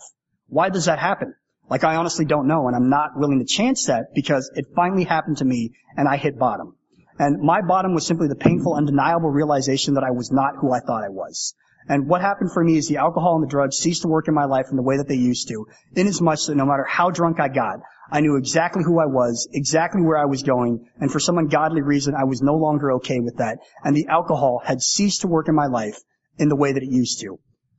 Why 0.48 0.70
does 0.70 0.86
that 0.86 0.98
happen? 0.98 1.34
Like 1.68 1.84
I 1.84 1.96
honestly 1.96 2.24
don't 2.24 2.46
know 2.46 2.68
and 2.68 2.76
I'm 2.76 2.88
not 2.88 3.16
willing 3.16 3.40
to 3.40 3.44
chance 3.44 3.86
that 3.86 4.14
because 4.14 4.50
it 4.54 4.66
finally 4.74 5.04
happened 5.04 5.38
to 5.38 5.44
me 5.44 5.72
and 5.96 6.08
I 6.08 6.16
hit 6.16 6.38
bottom. 6.38 6.76
And 7.18 7.40
my 7.40 7.62
bottom 7.62 7.94
was 7.94 8.06
simply 8.06 8.28
the 8.28 8.36
painful, 8.36 8.74
undeniable 8.74 9.30
realization 9.30 9.94
that 9.94 10.04
I 10.04 10.10
was 10.10 10.30
not 10.30 10.56
who 10.60 10.72
I 10.72 10.80
thought 10.80 11.04
I 11.04 11.08
was. 11.08 11.54
And 11.88 12.08
what 12.08 12.20
happened 12.20 12.52
for 12.52 12.62
me 12.62 12.76
is 12.76 12.88
the 12.88 12.96
alcohol 12.96 13.36
and 13.36 13.44
the 13.44 13.50
drugs 13.50 13.76
ceased 13.78 14.02
to 14.02 14.08
work 14.08 14.28
in 14.28 14.34
my 14.34 14.44
life 14.44 14.66
in 14.70 14.76
the 14.76 14.82
way 14.82 14.96
that 14.96 15.08
they 15.08 15.16
used 15.16 15.48
to, 15.48 15.66
inasmuch 15.94 16.46
that 16.46 16.56
no 16.56 16.66
matter 16.66 16.84
how 16.84 17.10
drunk 17.10 17.38
I 17.38 17.48
got, 17.48 17.78
I 18.10 18.20
knew 18.20 18.36
exactly 18.36 18.82
who 18.84 19.00
I 19.00 19.06
was, 19.06 19.48
exactly 19.52 20.02
where 20.02 20.18
I 20.18 20.24
was 20.24 20.42
going, 20.42 20.88
and 21.00 21.10
for 21.10 21.20
some 21.20 21.38
ungodly 21.38 21.82
reason, 21.82 22.14
I 22.14 22.24
was 22.24 22.42
no 22.42 22.54
longer 22.54 22.92
okay 22.94 23.20
with 23.20 23.36
that. 23.36 23.58
And 23.84 23.96
the 23.96 24.08
alcohol 24.08 24.60
had 24.64 24.82
ceased 24.82 25.22
to 25.22 25.28
work 25.28 25.48
in 25.48 25.54
my 25.54 25.66
life 25.66 25.96
in 26.38 26.48
the 26.48 26.56
way 26.56 26.72
that 26.72 26.82
it 26.82 26.90
used 26.90 27.20
to. 27.20 27.38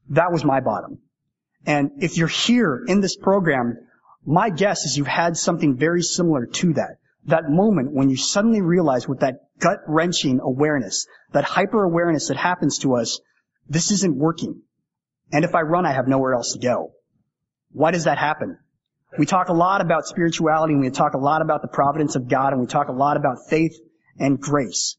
That 0.09 0.31
was 0.31 0.43
my 0.43 0.61
bottom. 0.61 0.99
And 1.65 1.91
if 2.03 2.17
you're 2.17 2.27
here 2.27 2.83
in 2.87 3.01
this 3.01 3.15
program, 3.15 3.77
my 4.25 4.49
guess 4.49 4.85
is 4.85 4.97
you've 4.97 5.07
had 5.07 5.37
something 5.37 5.77
very 5.77 6.01
similar 6.01 6.45
to 6.45 6.73
that. 6.73 6.97
That 7.25 7.49
moment 7.49 7.91
when 7.91 8.09
you 8.09 8.17
suddenly 8.17 8.61
realize 8.61 9.07
with 9.07 9.19
that 9.19 9.47
gut 9.59 9.79
wrenching 9.87 10.39
awareness, 10.41 11.07
that 11.33 11.43
hyper 11.43 11.83
awareness 11.83 12.29
that 12.29 12.37
happens 12.37 12.79
to 12.79 12.95
us, 12.95 13.19
this 13.67 13.91
isn't 13.91 14.15
working. 14.15 14.61
And 15.31 15.43
if 15.43 15.55
I 15.55 15.61
run, 15.61 15.85
I 15.85 15.91
have 15.91 16.07
nowhere 16.07 16.33
else 16.33 16.53
to 16.53 16.59
go. 16.59 16.93
Why 17.71 17.91
does 17.91 18.05
that 18.05 18.17
happen? 18.17 18.57
We 19.17 19.25
talk 19.25 19.49
a 19.49 19.53
lot 19.53 19.81
about 19.81 20.05
spirituality 20.05 20.73
and 20.73 20.81
we 20.81 20.89
talk 20.89 21.13
a 21.13 21.19
lot 21.19 21.41
about 21.41 21.61
the 21.61 21.67
providence 21.67 22.15
of 22.15 22.27
God 22.27 22.53
and 22.53 22.61
we 22.61 22.67
talk 22.67 22.87
a 22.87 22.93
lot 22.93 23.17
about 23.17 23.49
faith 23.49 23.75
and 24.19 24.39
grace. 24.39 24.97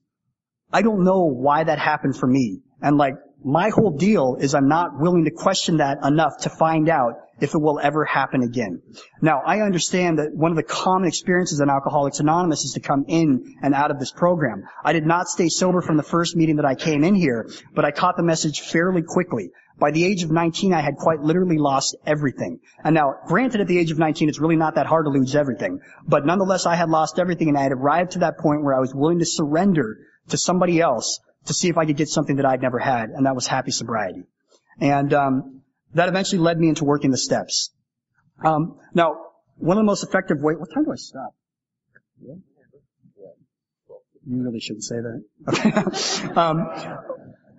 I 0.72 0.82
don't 0.82 1.04
know 1.04 1.24
why 1.24 1.64
that 1.64 1.78
happened 1.78 2.16
for 2.16 2.26
me. 2.26 2.60
And 2.80 2.96
like 2.96 3.14
my 3.44 3.70
whole 3.70 3.90
deal 3.90 4.36
is 4.40 4.54
I'm 4.54 4.68
not 4.68 4.98
willing 4.98 5.24
to 5.24 5.30
question 5.30 5.76
that 5.76 5.98
enough 6.02 6.38
to 6.42 6.50
find 6.50 6.88
out 6.88 7.20
if 7.40 7.54
it 7.54 7.58
will 7.58 7.78
ever 7.78 8.04
happen 8.04 8.42
again. 8.42 8.82
Now, 9.22 9.42
I 9.46 9.60
understand 9.60 10.18
that 10.18 10.34
one 10.34 10.50
of 10.50 10.56
the 10.56 10.64
common 10.64 11.06
experiences 11.06 11.60
in 11.60 11.70
Alcoholics 11.70 12.18
Anonymous 12.18 12.64
is 12.64 12.72
to 12.72 12.80
come 12.80 13.04
in 13.06 13.56
and 13.62 13.74
out 13.74 13.92
of 13.92 14.00
this 14.00 14.10
program. 14.10 14.64
I 14.84 14.92
did 14.92 15.06
not 15.06 15.28
stay 15.28 15.48
sober 15.48 15.80
from 15.80 15.96
the 15.96 16.02
first 16.02 16.34
meeting 16.34 16.56
that 16.56 16.64
I 16.64 16.74
came 16.74 17.04
in 17.04 17.14
here, 17.14 17.48
but 17.74 17.84
I 17.84 17.92
caught 17.92 18.16
the 18.16 18.24
message 18.24 18.60
fairly 18.60 19.02
quickly. 19.02 19.50
By 19.78 19.92
the 19.92 20.04
age 20.04 20.24
of 20.24 20.32
19, 20.32 20.74
I 20.74 20.80
had 20.80 20.96
quite 20.96 21.20
literally 21.20 21.58
lost 21.58 21.96
everything. 22.04 22.58
And 22.82 22.94
now, 22.96 23.14
granted, 23.28 23.60
at 23.60 23.68
the 23.68 23.78
age 23.78 23.92
of 23.92 23.98
19, 23.98 24.28
it's 24.28 24.40
really 24.40 24.56
not 24.56 24.74
that 24.74 24.86
hard 24.86 25.06
to 25.06 25.10
lose 25.10 25.36
everything. 25.36 25.78
But 26.04 26.26
nonetheless, 26.26 26.66
I 26.66 26.74
had 26.74 26.90
lost 26.90 27.20
everything 27.20 27.48
and 27.48 27.56
I 27.56 27.62
had 27.62 27.72
arrived 27.72 28.12
to 28.12 28.18
that 28.20 28.38
point 28.38 28.64
where 28.64 28.74
I 28.74 28.80
was 28.80 28.92
willing 28.92 29.20
to 29.20 29.24
surrender 29.24 29.98
to 30.30 30.36
somebody 30.36 30.80
else 30.80 31.20
to 31.48 31.54
see 31.54 31.68
if 31.68 31.76
I 31.76 31.84
could 31.84 31.96
get 31.96 32.08
something 32.08 32.36
that 32.36 32.46
I'd 32.46 32.62
never 32.62 32.78
had, 32.78 33.10
and 33.10 33.26
that 33.26 33.34
was 33.34 33.46
happy 33.46 33.70
sobriety. 33.70 34.22
And 34.80 35.12
um, 35.12 35.62
that 35.94 36.08
eventually 36.08 36.38
led 36.38 36.58
me 36.58 36.68
into 36.68 36.84
working 36.84 37.10
the 37.10 37.18
steps. 37.18 37.70
Um, 38.44 38.78
now, 38.94 39.16
one 39.56 39.76
of 39.76 39.82
the 39.82 39.86
most 39.86 40.04
effective 40.04 40.38
ways. 40.40 40.56
What 40.58 40.72
time 40.72 40.84
do 40.84 40.92
I 40.92 40.96
stop? 40.96 41.34
You 44.30 44.42
really 44.42 44.60
shouldn't 44.60 44.84
say 44.84 44.96
that. 44.96 45.24
Okay. 45.48 46.34
um, 46.34 46.68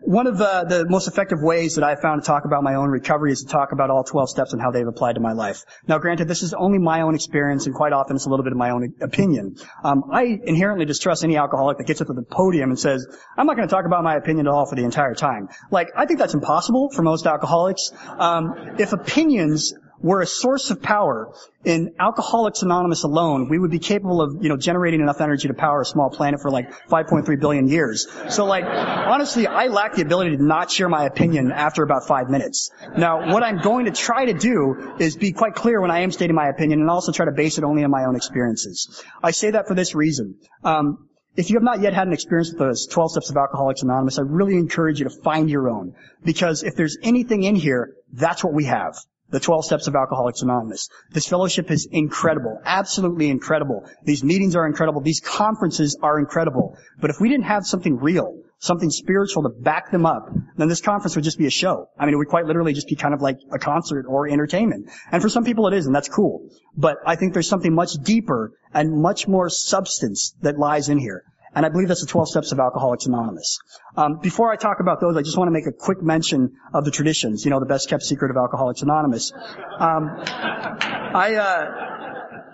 one 0.01 0.27
of 0.27 0.37
the, 0.37 0.65
the 0.67 0.85
most 0.89 1.07
effective 1.07 1.41
ways 1.41 1.75
that 1.75 1.83
I've 1.83 1.99
found 1.99 2.21
to 2.21 2.25
talk 2.25 2.45
about 2.45 2.63
my 2.63 2.75
own 2.75 2.89
recovery 2.89 3.31
is 3.31 3.43
to 3.43 3.47
talk 3.47 3.71
about 3.71 3.89
all 3.89 4.03
12 4.03 4.29
steps 4.29 4.53
and 4.53 4.61
how 4.61 4.71
they've 4.71 4.87
applied 4.87 5.13
to 5.13 5.21
my 5.21 5.33
life. 5.33 5.65
Now, 5.87 5.97
granted, 5.97 6.27
this 6.27 6.43
is 6.43 6.53
only 6.53 6.79
my 6.79 7.01
own 7.01 7.15
experience, 7.15 7.65
and 7.65 7.75
quite 7.75 7.93
often 7.93 8.15
it's 8.15 8.25
a 8.25 8.29
little 8.29 8.43
bit 8.43 8.51
of 8.51 8.57
my 8.57 8.71
own 8.71 8.93
opinion. 9.01 9.57
Um, 9.83 10.05
I 10.11 10.39
inherently 10.43 10.85
distrust 10.85 11.23
any 11.23 11.37
alcoholic 11.37 11.77
that 11.77 11.87
gets 11.87 12.01
up 12.01 12.07
to 12.07 12.13
the 12.13 12.23
podium 12.23 12.69
and 12.69 12.79
says, 12.79 13.05
"I'm 13.37 13.45
not 13.45 13.55
going 13.55 13.67
to 13.67 13.73
talk 13.73 13.85
about 13.85 14.03
my 14.03 14.15
opinion 14.15 14.47
at 14.47 14.53
all 14.53 14.65
for 14.65 14.75
the 14.75 14.83
entire 14.83 15.15
time." 15.15 15.49
Like, 15.71 15.89
I 15.95 16.05
think 16.05 16.19
that's 16.19 16.33
impossible 16.33 16.89
for 16.91 17.01
most 17.01 17.25
alcoholics. 17.25 17.91
Um, 18.17 18.75
if 18.79 18.93
opinions 18.93 19.73
were 20.01 20.21
a 20.21 20.27
source 20.27 20.71
of 20.71 20.81
power 20.81 21.33
in 21.65 21.95
Alcoholics 21.99 22.61
Anonymous 22.61 23.03
alone, 23.03 23.49
we 23.49 23.59
would 23.59 23.71
be 23.71 23.79
capable 23.79 24.21
of, 24.21 24.41
you 24.41 24.49
know, 24.49 24.55
generating 24.55 25.01
enough 25.01 25.19
energy 25.19 25.49
to 25.49 25.53
power 25.53 25.81
a 25.81 25.85
small 25.85 26.09
planet 26.09 26.41
for 26.41 26.49
like 26.49 26.71
5.3 26.87 27.39
billion 27.39 27.67
years. 27.67 28.07
So 28.29 28.45
like, 28.45 28.63
honestly, 28.63 29.45
I 29.45 29.67
lack 29.67 29.95
the 29.95 30.01
ability 30.01 30.37
to 30.37 30.43
not 30.43 30.71
share 30.71 30.87
my 30.87 31.05
opinion 31.05 31.51
after 31.51 31.83
about 31.83 32.07
five 32.07 32.29
minutes. 32.29 32.71
Now, 32.97 33.33
what 33.33 33.43
I'm 33.43 33.59
going 33.59 33.85
to 33.85 33.91
try 33.91 34.25
to 34.25 34.33
do 34.33 34.95
is 34.99 35.17
be 35.17 35.33
quite 35.33 35.55
clear 35.55 35.81
when 35.81 35.91
I 35.91 35.99
am 35.99 36.11
stating 36.11 36.35
my 36.35 36.47
opinion 36.47 36.79
and 36.79 36.89
also 36.89 37.11
try 37.11 37.25
to 37.25 37.33
base 37.33 37.57
it 37.57 37.63
only 37.63 37.83
on 37.83 37.91
my 37.91 38.05
own 38.05 38.15
experiences. 38.15 39.03
I 39.21 39.31
say 39.31 39.51
that 39.51 39.67
for 39.67 39.75
this 39.75 39.95
reason. 39.95 40.35
Um, 40.63 41.09
if 41.35 41.49
you 41.49 41.55
have 41.55 41.63
not 41.63 41.81
yet 41.81 41.93
had 41.93 42.07
an 42.07 42.13
experience 42.13 42.49
with 42.49 42.59
those 42.59 42.87
12 42.87 43.11
steps 43.11 43.29
of 43.29 43.37
Alcoholics 43.37 43.81
Anonymous, 43.81 44.17
I 44.17 44.23
really 44.23 44.55
encourage 44.55 44.99
you 44.99 45.07
to 45.07 45.15
find 45.23 45.49
your 45.49 45.69
own. 45.69 45.95
Because 46.23 46.63
if 46.63 46.75
there's 46.75 46.97
anything 47.03 47.43
in 47.43 47.55
here, 47.55 47.95
that's 48.11 48.43
what 48.43 48.53
we 48.53 48.65
have 48.65 48.95
the 49.31 49.39
12 49.39 49.65
steps 49.65 49.87
of 49.87 49.95
Alcoholics 49.95 50.41
Anonymous. 50.41 50.89
This 51.11 51.27
fellowship 51.27 51.71
is 51.71 51.87
incredible, 51.91 52.59
absolutely 52.63 53.29
incredible. 53.29 53.87
These 54.03 54.23
meetings 54.23 54.55
are 54.55 54.65
incredible. 54.65 55.01
These 55.01 55.19
conferences 55.19 55.97
are 56.01 56.19
incredible. 56.19 56.77
But 56.99 57.09
if 57.09 57.17
we 57.19 57.29
didn't 57.29 57.45
have 57.45 57.65
something 57.65 57.97
real, 57.97 58.41
something 58.59 58.89
spiritual 58.89 59.43
to 59.43 59.49
back 59.49 59.91
them 59.91 60.05
up, 60.05 60.29
then 60.57 60.67
this 60.67 60.81
conference 60.81 61.15
would 61.15 61.23
just 61.23 61.37
be 61.37 61.45
a 61.45 61.51
show. 61.51 61.89
I 61.97 62.05
mean, 62.05 62.13
it 62.13 62.17
would 62.17 62.27
quite 62.27 62.45
literally 62.45 62.73
just 62.73 62.87
be 62.87 62.95
kind 62.95 63.13
of 63.13 63.21
like 63.21 63.37
a 63.51 63.59
concert 63.59 64.05
or 64.07 64.27
entertainment. 64.27 64.89
And 65.11 65.21
for 65.21 65.29
some 65.29 65.45
people 65.45 65.67
it 65.67 65.73
is, 65.73 65.85
and 65.85 65.95
that's 65.95 66.09
cool. 66.09 66.49
But 66.75 66.97
I 67.05 67.15
think 67.15 67.33
there's 67.33 67.47
something 67.49 67.73
much 67.73 67.93
deeper 67.93 68.53
and 68.73 69.01
much 69.01 69.27
more 69.27 69.49
substance 69.49 70.35
that 70.41 70.57
lies 70.57 70.89
in 70.89 70.97
here. 70.97 71.23
And 71.55 71.65
I 71.65 71.69
believe 71.69 71.87
that's 71.87 72.01
the 72.01 72.07
12 72.07 72.29
steps 72.29 72.51
of 72.51 72.59
Alcoholics 72.59 73.05
Anonymous. 73.05 73.59
Um, 73.97 74.19
before 74.21 74.51
I 74.51 74.55
talk 74.55 74.79
about 74.79 75.01
those, 75.01 75.17
I 75.17 75.21
just 75.21 75.37
want 75.37 75.47
to 75.47 75.51
make 75.51 75.67
a 75.67 75.71
quick 75.71 76.01
mention 76.01 76.57
of 76.73 76.85
the 76.85 76.91
traditions. 76.91 77.43
You 77.43 77.51
know, 77.51 77.59
the 77.59 77.65
best 77.65 77.89
kept 77.89 78.03
secret 78.03 78.31
of 78.31 78.37
Alcoholics 78.37 78.81
Anonymous. 78.81 79.31
Um, 79.33 80.15
I, 80.19 81.35
uh, 81.35 81.89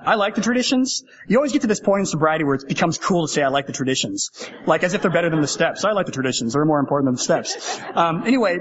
I 0.05 0.15
like 0.15 0.35
the 0.35 0.41
traditions. 0.41 1.03
You 1.27 1.37
always 1.37 1.51
get 1.51 1.61
to 1.61 1.67
this 1.67 1.79
point 1.79 2.01
in 2.01 2.05
sobriety 2.05 2.43
where 2.43 2.55
it 2.55 2.67
becomes 2.67 2.97
cool 2.97 3.27
to 3.27 3.33
say 3.33 3.41
I 3.41 3.47
like 3.47 3.67
the 3.67 3.73
traditions. 3.73 4.29
Like 4.65 4.83
as 4.83 4.93
if 4.93 5.01
they're 5.01 5.11
better 5.11 5.29
than 5.29 5.41
the 5.41 5.47
steps. 5.47 5.83
I 5.83 5.91
like 5.91 6.05
the 6.05 6.11
traditions. 6.11 6.53
They're 6.53 6.65
more 6.65 6.79
important 6.79 7.07
than 7.07 7.15
the 7.15 7.21
steps. 7.21 7.79
Um, 7.95 8.23
anyway, 8.25 8.59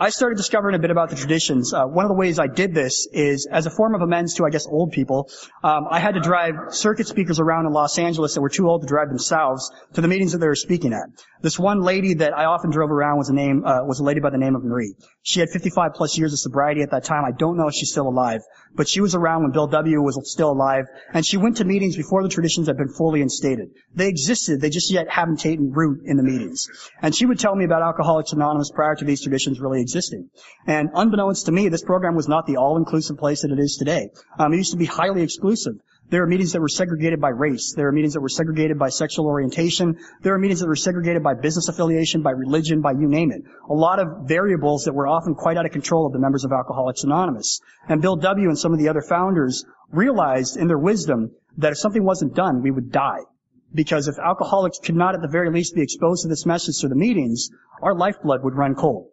I 0.00 0.10
started 0.10 0.36
discovering 0.36 0.74
a 0.74 0.80
bit 0.80 0.90
about 0.90 1.10
the 1.10 1.14
traditions. 1.14 1.72
Uh, 1.72 1.84
one 1.84 2.04
of 2.04 2.08
the 2.08 2.16
ways 2.16 2.40
I 2.40 2.48
did 2.48 2.74
this 2.74 3.06
is 3.12 3.46
as 3.46 3.66
a 3.66 3.70
form 3.70 3.94
of 3.94 4.00
amends 4.00 4.34
to, 4.34 4.44
I 4.44 4.50
guess, 4.50 4.66
old 4.66 4.90
people. 4.90 5.30
Um, 5.62 5.86
I 5.88 6.00
had 6.00 6.14
to 6.14 6.20
drive 6.20 6.54
circuit 6.70 7.06
speakers 7.06 7.38
around 7.38 7.66
in 7.66 7.72
Los 7.72 7.96
Angeles 7.96 8.34
that 8.34 8.40
were 8.40 8.48
too 8.48 8.68
old 8.68 8.82
to 8.82 8.88
drive 8.88 9.08
themselves 9.08 9.70
to 9.92 10.00
the 10.00 10.08
meetings 10.08 10.32
that 10.32 10.38
they 10.38 10.48
were 10.48 10.56
speaking 10.56 10.92
at. 10.92 11.10
This 11.42 11.60
one 11.60 11.82
lady 11.82 12.14
that 12.14 12.36
I 12.36 12.46
often 12.46 12.70
drove 12.70 12.90
around 12.90 13.18
was 13.18 13.28
a 13.28 13.34
name 13.34 13.64
uh, 13.64 13.84
was 13.84 14.00
a 14.00 14.02
lady 14.02 14.18
by 14.18 14.30
the 14.30 14.38
name 14.38 14.56
of 14.56 14.64
Marie. 14.64 14.94
She 15.22 15.38
had 15.40 15.50
55 15.50 15.92
plus 15.94 16.18
years 16.18 16.32
of 16.32 16.40
sobriety 16.40 16.82
at 16.82 16.90
that 16.90 17.04
time. 17.04 17.24
I 17.24 17.30
don't 17.30 17.56
know 17.56 17.68
if 17.68 17.74
she's 17.74 17.90
still 17.90 18.08
alive, 18.08 18.40
but 18.74 18.88
she 18.88 19.00
was 19.00 19.14
around 19.14 19.42
when 19.42 19.52
Bill 19.52 19.68
W. 19.68 20.02
was 20.02 20.18
still 20.24 20.50
alive, 20.50 20.86
and 21.12 21.24
she 21.24 21.36
went 21.36 21.58
to 21.58 21.64
meetings 21.64 21.96
before 21.96 22.22
the 22.22 22.28
traditions 22.28 22.66
had 22.66 22.76
been 22.76 22.88
fully 22.88 23.20
instated. 23.20 23.68
They 23.94 24.08
existed, 24.08 24.60
they 24.60 24.70
just 24.70 24.90
yet 24.90 25.08
haven't 25.08 25.40
taken 25.40 25.70
root 25.70 26.00
in 26.06 26.16
the 26.16 26.22
meetings. 26.22 26.66
And 27.00 27.14
she 27.14 27.26
would 27.26 27.38
tell 27.38 27.54
me 27.54 27.64
about 27.64 27.82
Alcoholics 27.82 28.32
Anonymous 28.32 28.70
prior 28.74 28.96
to 28.96 29.04
these 29.04 29.22
traditions 29.22 29.60
really 29.60 29.83
existing. 29.84 30.30
And 30.66 30.88
unbeknownst 30.94 31.46
to 31.46 31.52
me, 31.52 31.68
this 31.68 31.84
program 31.84 32.16
was 32.16 32.28
not 32.28 32.46
the 32.46 32.56
all-inclusive 32.56 33.16
place 33.16 33.42
that 33.42 33.52
it 33.52 33.60
is 33.60 33.76
today. 33.76 34.10
Um, 34.38 34.52
it 34.52 34.56
used 34.56 34.72
to 34.72 34.78
be 34.78 34.86
highly 34.86 35.22
exclusive. 35.22 35.74
There 36.10 36.22
are 36.22 36.26
meetings 36.26 36.52
that 36.52 36.60
were 36.60 36.68
segregated 36.68 37.20
by 37.20 37.30
race. 37.30 37.72
There 37.74 37.88
are 37.88 37.92
meetings 37.92 38.12
that 38.12 38.20
were 38.20 38.28
segregated 38.28 38.78
by 38.78 38.90
sexual 38.90 39.26
orientation. 39.26 39.96
There 40.20 40.34
are 40.34 40.38
meetings 40.38 40.60
that 40.60 40.68
were 40.68 40.76
segregated 40.76 41.22
by 41.22 41.34
business 41.34 41.68
affiliation, 41.68 42.22
by 42.22 42.32
religion, 42.32 42.82
by 42.82 42.92
you 42.92 43.08
name 43.08 43.32
it. 43.32 43.42
A 43.70 43.72
lot 43.72 43.98
of 43.98 44.28
variables 44.28 44.84
that 44.84 44.92
were 44.94 45.06
often 45.06 45.34
quite 45.34 45.56
out 45.56 45.64
of 45.64 45.72
control 45.72 46.06
of 46.06 46.12
the 46.12 46.18
members 46.18 46.44
of 46.44 46.52
Alcoholics 46.52 47.04
Anonymous. 47.04 47.60
And 47.88 48.02
Bill 48.02 48.16
W. 48.16 48.48
and 48.48 48.58
some 48.58 48.72
of 48.72 48.78
the 48.78 48.88
other 48.90 49.02
founders 49.02 49.64
realized 49.90 50.56
in 50.58 50.68
their 50.68 50.78
wisdom 50.78 51.30
that 51.56 51.72
if 51.72 51.78
something 51.78 52.04
wasn't 52.04 52.34
done, 52.34 52.62
we 52.62 52.70
would 52.70 52.92
die. 52.92 53.20
Because 53.72 54.06
if 54.06 54.18
alcoholics 54.18 54.78
could 54.78 54.94
not 54.94 55.14
at 55.14 55.22
the 55.22 55.28
very 55.28 55.50
least 55.50 55.74
be 55.74 55.82
exposed 55.82 56.22
to 56.22 56.28
this 56.28 56.46
message 56.46 56.78
through 56.78 56.90
the 56.90 56.94
meetings, 56.96 57.48
our 57.82 57.94
lifeblood 57.94 58.44
would 58.44 58.54
run 58.54 58.74
cold. 58.74 59.08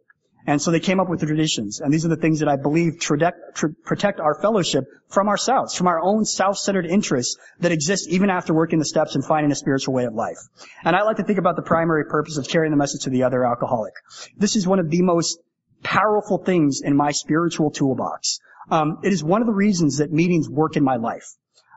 And 0.47 0.61
so 0.61 0.71
they 0.71 0.79
came 0.79 0.99
up 0.99 1.09
with 1.09 1.19
the 1.19 1.25
traditions. 1.25 1.79
And 1.81 1.93
these 1.93 2.05
are 2.05 2.09
the 2.09 2.15
things 2.15 2.39
that 2.39 2.47
I 2.47 2.55
believe 2.55 2.99
protect 2.99 4.19
our 4.19 4.35
fellowship 4.41 4.85
from 5.07 5.27
ourselves, 5.27 5.75
from 5.75 5.87
our 5.87 6.01
own 6.01 6.25
self-centered 6.25 6.85
interests 6.85 7.37
that 7.59 7.71
exist 7.71 8.09
even 8.09 8.29
after 8.29 8.53
working 8.53 8.79
the 8.79 8.85
steps 8.85 9.15
and 9.15 9.23
finding 9.23 9.51
a 9.51 9.55
spiritual 9.55 9.93
way 9.93 10.05
of 10.05 10.13
life. 10.13 10.39
And 10.83 10.95
I 10.95 11.03
like 11.03 11.17
to 11.17 11.23
think 11.23 11.39
about 11.39 11.55
the 11.55 11.61
primary 11.61 12.05
purpose 12.05 12.37
of 12.37 12.47
carrying 12.47 12.71
the 12.71 12.77
message 12.77 13.03
to 13.03 13.09
the 13.09 13.23
other 13.23 13.45
alcoholic. 13.45 13.93
This 14.37 14.55
is 14.55 14.67
one 14.67 14.79
of 14.79 14.89
the 14.89 15.01
most 15.01 15.39
powerful 15.83 16.37
things 16.37 16.81
in 16.83 16.95
my 16.95 17.11
spiritual 17.11 17.71
toolbox. 17.71 18.39
Um, 18.69 18.99
it 19.03 19.11
is 19.11 19.23
one 19.23 19.41
of 19.41 19.47
the 19.47 19.53
reasons 19.53 19.97
that 19.97 20.11
meetings 20.11 20.49
work 20.49 20.75
in 20.77 20.83
my 20.83 20.97
life. 20.97 21.25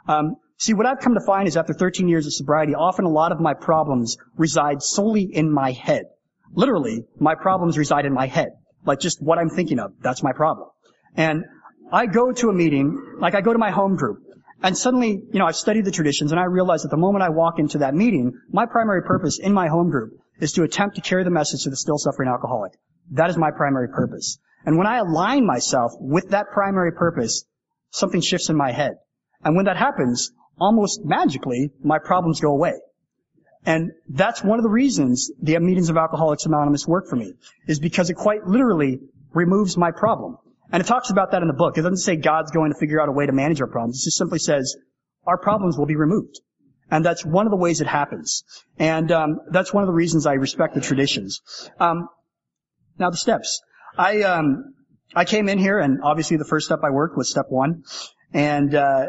Um, 0.06 0.36
see, 0.58 0.74
what 0.74 0.86
I've 0.86 1.00
come 1.00 1.14
to 1.14 1.20
find 1.20 1.48
is 1.48 1.56
after 1.56 1.72
13 1.72 2.08
years 2.08 2.26
of 2.26 2.32
sobriety, 2.32 2.74
often 2.74 3.04
a 3.04 3.10
lot 3.10 3.32
of 3.32 3.40
my 3.40 3.54
problems 3.54 4.16
reside 4.36 4.82
solely 4.82 5.22
in 5.22 5.50
my 5.50 5.72
head. 5.72 6.04
Literally, 6.54 7.04
my 7.18 7.34
problems 7.34 7.76
reside 7.76 8.06
in 8.06 8.12
my 8.12 8.26
head. 8.26 8.48
Like 8.86 9.00
just 9.00 9.22
what 9.22 9.38
I'm 9.38 9.50
thinking 9.50 9.78
of. 9.78 9.92
That's 10.00 10.22
my 10.22 10.32
problem. 10.32 10.68
And 11.16 11.44
I 11.92 12.06
go 12.06 12.32
to 12.32 12.48
a 12.48 12.52
meeting, 12.52 13.16
like 13.18 13.34
I 13.34 13.40
go 13.40 13.52
to 13.52 13.58
my 13.58 13.70
home 13.70 13.96
group, 13.96 14.18
and 14.62 14.76
suddenly, 14.76 15.10
you 15.10 15.38
know, 15.38 15.46
I've 15.46 15.56
studied 15.56 15.84
the 15.84 15.90
traditions 15.90 16.32
and 16.32 16.40
I 16.40 16.44
realize 16.44 16.82
that 16.82 16.88
the 16.88 16.96
moment 16.96 17.22
I 17.22 17.28
walk 17.28 17.58
into 17.58 17.78
that 17.78 17.94
meeting, 17.94 18.32
my 18.50 18.66
primary 18.66 19.02
purpose 19.02 19.38
in 19.38 19.52
my 19.52 19.68
home 19.68 19.90
group 19.90 20.12
is 20.40 20.52
to 20.52 20.62
attempt 20.62 20.96
to 20.96 21.02
carry 21.02 21.24
the 21.24 21.30
message 21.30 21.64
to 21.64 21.70
the 21.70 21.76
still 21.76 21.98
suffering 21.98 22.28
alcoholic. 22.28 22.72
That 23.10 23.30
is 23.30 23.36
my 23.36 23.50
primary 23.50 23.88
purpose. 23.88 24.38
And 24.64 24.78
when 24.78 24.86
I 24.86 24.98
align 24.98 25.46
myself 25.46 25.92
with 26.00 26.30
that 26.30 26.46
primary 26.52 26.92
purpose, 26.92 27.44
something 27.90 28.22
shifts 28.22 28.48
in 28.48 28.56
my 28.56 28.72
head. 28.72 28.92
And 29.44 29.54
when 29.54 29.66
that 29.66 29.76
happens, 29.76 30.32
almost 30.58 31.04
magically, 31.04 31.70
my 31.82 31.98
problems 31.98 32.40
go 32.40 32.50
away. 32.50 32.74
And 33.66 33.92
that's 34.08 34.42
one 34.42 34.58
of 34.58 34.62
the 34.62 34.70
reasons 34.70 35.30
the 35.40 35.58
meetings 35.58 35.88
of 35.88 35.96
Alcoholics 35.96 36.46
Anonymous 36.46 36.86
work 36.86 37.08
for 37.08 37.16
me, 37.16 37.34
is 37.66 37.80
because 37.80 38.10
it 38.10 38.14
quite 38.14 38.46
literally 38.46 39.00
removes 39.32 39.76
my 39.76 39.90
problem. 39.90 40.38
And 40.70 40.82
it 40.82 40.86
talks 40.86 41.10
about 41.10 41.32
that 41.32 41.42
in 41.42 41.48
the 41.48 41.54
book. 41.54 41.78
It 41.78 41.82
doesn't 41.82 41.98
say 41.98 42.16
God's 42.16 42.50
going 42.50 42.72
to 42.72 42.78
figure 42.78 43.00
out 43.00 43.08
a 43.08 43.12
way 43.12 43.26
to 43.26 43.32
manage 43.32 43.60
our 43.60 43.66
problems. 43.66 44.02
It 44.02 44.04
just 44.04 44.18
simply 44.18 44.38
says 44.38 44.76
our 45.26 45.38
problems 45.38 45.78
will 45.78 45.86
be 45.86 45.96
removed. 45.96 46.40
And 46.90 47.04
that's 47.04 47.24
one 47.24 47.46
of 47.46 47.50
the 47.50 47.56
ways 47.56 47.80
it 47.80 47.86
happens. 47.86 48.44
And 48.78 49.10
um, 49.10 49.40
that's 49.50 49.72
one 49.72 49.82
of 49.82 49.86
the 49.86 49.94
reasons 49.94 50.26
I 50.26 50.34
respect 50.34 50.74
the 50.74 50.80
traditions. 50.80 51.40
Um, 51.80 52.08
now 52.98 53.10
the 53.10 53.16
steps. 53.16 53.62
I 53.96 54.22
um, 54.22 54.74
I 55.14 55.24
came 55.24 55.48
in 55.48 55.58
here, 55.58 55.78
and 55.78 56.00
obviously 56.02 56.36
the 56.36 56.44
first 56.44 56.66
step 56.66 56.80
I 56.84 56.90
worked 56.90 57.16
was 57.16 57.30
step 57.30 57.46
one. 57.48 57.84
And 58.32 58.74
uh, 58.74 59.06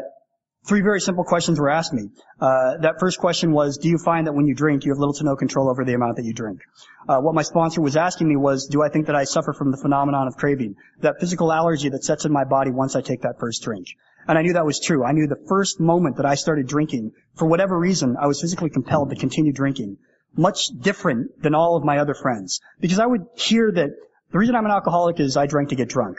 three 0.66 0.82
very 0.82 1.00
simple 1.00 1.24
questions 1.24 1.58
were 1.58 1.70
asked 1.70 1.92
me. 1.92 2.10
Uh, 2.40 2.76
that 2.78 2.94
first 2.98 3.18
question 3.18 3.52
was, 3.52 3.78
do 3.78 3.88
you 3.88 3.98
find 3.98 4.26
that 4.26 4.32
when 4.32 4.46
you 4.46 4.54
drink, 4.54 4.84
you 4.84 4.92
have 4.92 4.98
little 4.98 5.14
to 5.14 5.24
no 5.24 5.36
control 5.36 5.70
over 5.70 5.84
the 5.84 5.94
amount 5.94 6.16
that 6.16 6.24
you 6.24 6.32
drink? 6.32 6.60
Uh, 7.08 7.20
what 7.20 7.34
my 7.34 7.42
sponsor 7.42 7.80
was 7.80 7.96
asking 7.96 8.28
me 8.28 8.36
was, 8.36 8.66
do 8.66 8.82
I 8.82 8.88
think 8.88 9.06
that 9.06 9.16
I 9.16 9.24
suffer 9.24 9.52
from 9.52 9.70
the 9.70 9.76
phenomenon 9.76 10.26
of 10.26 10.36
craving, 10.36 10.74
that 11.00 11.20
physical 11.20 11.52
allergy 11.52 11.88
that 11.90 12.04
sets 12.04 12.24
in 12.24 12.32
my 12.32 12.44
body 12.44 12.70
once 12.70 12.96
I 12.96 13.00
take 13.00 13.22
that 13.22 13.38
first 13.38 13.62
drink? 13.62 13.86
And 14.28 14.36
I 14.36 14.42
knew 14.42 14.54
that 14.54 14.66
was 14.66 14.80
true. 14.80 15.04
I 15.04 15.12
knew 15.12 15.28
the 15.28 15.44
first 15.48 15.78
moment 15.78 16.16
that 16.16 16.26
I 16.26 16.34
started 16.34 16.66
drinking, 16.66 17.12
for 17.36 17.46
whatever 17.46 17.78
reason, 17.78 18.16
I 18.20 18.26
was 18.26 18.40
physically 18.40 18.70
compelled 18.70 19.10
to 19.10 19.16
continue 19.16 19.52
drinking. 19.52 19.98
much 20.36 20.66
different 20.80 21.42
than 21.42 21.54
all 21.54 21.76
of 21.76 21.84
my 21.84 21.98
other 21.98 22.14
friends. 22.14 22.60
Because 22.80 22.98
I 22.98 23.06
would 23.06 23.26
hear 23.36 23.72
that 23.72 23.90
the 24.32 24.38
reason 24.38 24.54
I'm 24.54 24.64
an 24.64 24.70
alcoholic 24.70 25.20
is 25.20 25.36
I 25.36 25.46
drank 25.46 25.70
to 25.70 25.76
get 25.76 25.88
drunk. 25.88 26.18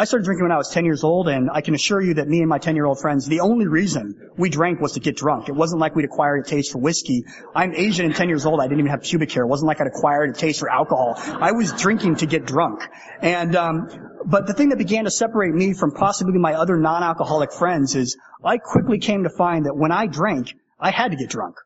I 0.00 0.04
started 0.04 0.24
drinking 0.24 0.44
when 0.44 0.52
I 0.52 0.56
was 0.56 0.70
10 0.70 0.86
years 0.86 1.04
old, 1.04 1.28
and 1.28 1.50
I 1.52 1.60
can 1.60 1.74
assure 1.74 2.00
you 2.00 2.14
that 2.14 2.26
me 2.26 2.40
and 2.40 2.48
my 2.48 2.58
10-year-old 2.58 2.98
friends, 2.98 3.26
the 3.26 3.40
only 3.40 3.66
reason 3.66 4.30
we 4.38 4.48
drank 4.48 4.80
was 4.80 4.92
to 4.92 5.00
get 5.00 5.14
drunk. 5.14 5.50
It 5.50 5.54
wasn't 5.54 5.82
like 5.82 5.94
we'd 5.94 6.06
acquired 6.06 6.46
a 6.46 6.48
taste 6.48 6.72
for 6.72 6.78
whiskey. 6.78 7.24
I'm 7.54 7.74
Asian 7.74 8.06
and 8.06 8.16
10 8.16 8.30
years 8.30 8.46
old. 8.46 8.62
I 8.62 8.64
didn't 8.64 8.78
even 8.78 8.92
have 8.92 9.02
pubic 9.02 9.30
hair. 9.30 9.42
It 9.42 9.48
wasn't 9.48 9.68
like 9.68 9.78
I'd 9.82 9.88
acquired 9.88 10.30
a 10.30 10.32
taste 10.32 10.60
for 10.60 10.70
alcohol. 10.70 11.16
I 11.18 11.52
was 11.52 11.74
drinking 11.74 12.16
to 12.16 12.26
get 12.26 12.46
drunk. 12.46 12.80
And, 13.20 13.54
um, 13.54 13.88
but 14.24 14.46
the 14.46 14.54
thing 14.54 14.70
that 14.70 14.78
began 14.78 15.04
to 15.04 15.10
separate 15.10 15.52
me 15.52 15.74
from 15.74 15.90
possibly 15.90 16.38
my 16.38 16.54
other 16.54 16.78
non-alcoholic 16.78 17.52
friends 17.52 17.94
is 17.94 18.16
I 18.42 18.56
quickly 18.56 19.00
came 19.00 19.24
to 19.24 19.30
find 19.30 19.66
that 19.66 19.76
when 19.76 19.92
I 19.92 20.06
drank, 20.06 20.54
I 20.78 20.92
had 20.92 21.10
to 21.10 21.18
get 21.18 21.28
drunk. 21.28 21.56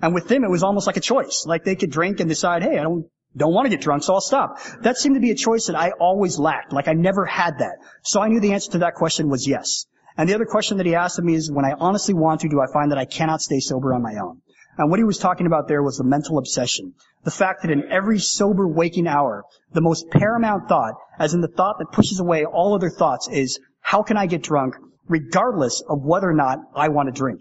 And 0.00 0.14
with 0.14 0.26
them, 0.26 0.42
it 0.42 0.50
was 0.50 0.62
almost 0.62 0.86
like 0.86 0.96
a 0.96 1.00
choice. 1.00 1.44
Like 1.46 1.64
they 1.64 1.76
could 1.76 1.90
drink 1.90 2.20
and 2.20 2.30
decide, 2.30 2.62
hey, 2.62 2.78
I 2.78 2.82
don't 2.82 3.10
don't 3.36 3.52
want 3.52 3.66
to 3.66 3.70
get 3.70 3.80
drunk, 3.80 4.02
so 4.02 4.14
I'll 4.14 4.20
stop. 4.20 4.58
That 4.82 4.96
seemed 4.96 5.16
to 5.16 5.20
be 5.20 5.30
a 5.30 5.34
choice 5.34 5.66
that 5.66 5.76
I 5.76 5.90
always 5.90 6.38
lacked. 6.38 6.72
Like 6.72 6.88
I 6.88 6.92
never 6.92 7.24
had 7.24 7.58
that. 7.58 7.76
So 8.02 8.20
I 8.20 8.28
knew 8.28 8.40
the 8.40 8.52
answer 8.52 8.72
to 8.72 8.78
that 8.78 8.94
question 8.94 9.28
was 9.28 9.46
yes. 9.46 9.86
And 10.16 10.28
the 10.28 10.34
other 10.34 10.46
question 10.46 10.76
that 10.78 10.86
he 10.86 10.94
asked 10.94 11.18
of 11.18 11.24
me 11.24 11.34
is, 11.34 11.50
when 11.50 11.64
I 11.64 11.72
honestly 11.72 12.14
want 12.14 12.42
to, 12.42 12.48
do 12.48 12.60
I 12.60 12.72
find 12.72 12.92
that 12.92 12.98
I 12.98 13.04
cannot 13.04 13.42
stay 13.42 13.58
sober 13.58 13.92
on 13.92 14.02
my 14.02 14.14
own? 14.22 14.40
And 14.76 14.90
what 14.90 14.98
he 14.98 15.04
was 15.04 15.18
talking 15.18 15.46
about 15.46 15.68
there 15.68 15.82
was 15.82 15.98
the 15.98 16.04
mental 16.04 16.38
obsession. 16.38 16.94
The 17.24 17.30
fact 17.30 17.62
that 17.62 17.70
in 17.70 17.90
every 17.90 18.18
sober 18.18 18.66
waking 18.66 19.06
hour, 19.06 19.44
the 19.72 19.80
most 19.80 20.10
paramount 20.10 20.68
thought, 20.68 20.94
as 21.18 21.34
in 21.34 21.40
the 21.40 21.48
thought 21.48 21.78
that 21.78 21.92
pushes 21.92 22.20
away 22.20 22.44
all 22.44 22.74
other 22.74 22.90
thoughts, 22.90 23.28
is, 23.28 23.58
how 23.80 24.02
can 24.02 24.16
I 24.16 24.26
get 24.26 24.42
drunk, 24.42 24.74
regardless 25.08 25.82
of 25.88 26.02
whether 26.02 26.28
or 26.28 26.34
not 26.34 26.58
I 26.74 26.88
want 26.88 27.08
to 27.08 27.12
drink? 27.12 27.40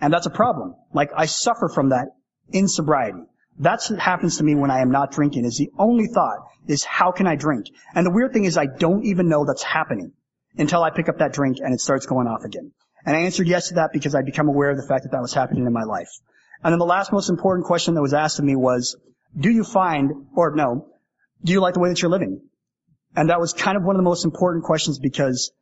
And 0.00 0.12
that's 0.12 0.26
a 0.26 0.30
problem. 0.30 0.74
Like, 0.92 1.10
I 1.16 1.26
suffer 1.26 1.68
from 1.68 1.90
that 1.90 2.08
in 2.50 2.68
sobriety. 2.68 3.22
That's 3.58 3.90
what 3.90 4.00
happens 4.00 4.38
to 4.38 4.44
me 4.44 4.54
when 4.54 4.70
I 4.70 4.80
am 4.80 4.90
not 4.90 5.12
drinking 5.12 5.44
is 5.44 5.58
the 5.58 5.70
only 5.78 6.06
thought 6.06 6.38
is 6.66 6.84
how 6.84 7.12
can 7.12 7.26
I 7.26 7.36
drink? 7.36 7.66
And 7.94 8.06
the 8.06 8.10
weird 8.10 8.32
thing 8.32 8.44
is 8.44 8.56
I 8.56 8.66
don't 8.66 9.04
even 9.04 9.28
know 9.28 9.44
that's 9.44 9.62
happening 9.62 10.12
until 10.56 10.82
I 10.82 10.90
pick 10.90 11.08
up 11.08 11.18
that 11.18 11.32
drink 11.32 11.58
and 11.60 11.74
it 11.74 11.80
starts 11.80 12.06
going 12.06 12.26
off 12.26 12.44
again. 12.44 12.72
And 13.04 13.16
I 13.16 13.20
answered 13.20 13.48
yes 13.48 13.68
to 13.68 13.74
that 13.74 13.92
because 13.92 14.14
I'd 14.14 14.26
become 14.26 14.48
aware 14.48 14.70
of 14.70 14.76
the 14.76 14.86
fact 14.86 15.04
that 15.04 15.12
that 15.12 15.20
was 15.20 15.34
happening 15.34 15.66
in 15.66 15.72
my 15.72 15.82
life. 15.82 16.10
And 16.62 16.72
then 16.72 16.78
the 16.78 16.86
last 16.86 17.12
most 17.12 17.28
important 17.28 17.66
question 17.66 17.94
that 17.94 18.02
was 18.02 18.14
asked 18.14 18.38
of 18.38 18.44
me 18.44 18.54
was, 18.54 18.96
do 19.36 19.50
you 19.50 19.64
find, 19.64 20.12
or 20.36 20.54
no, 20.54 20.86
do 21.42 21.52
you 21.52 21.60
like 21.60 21.74
the 21.74 21.80
way 21.80 21.88
that 21.88 22.00
you're 22.00 22.10
living? 22.10 22.42
And 23.16 23.28
that 23.28 23.40
was 23.40 23.52
kind 23.52 23.76
of 23.76 23.82
one 23.82 23.96
of 23.96 23.98
the 23.98 24.04
most 24.04 24.24
important 24.24 24.64
questions 24.64 24.98
because 24.98 25.52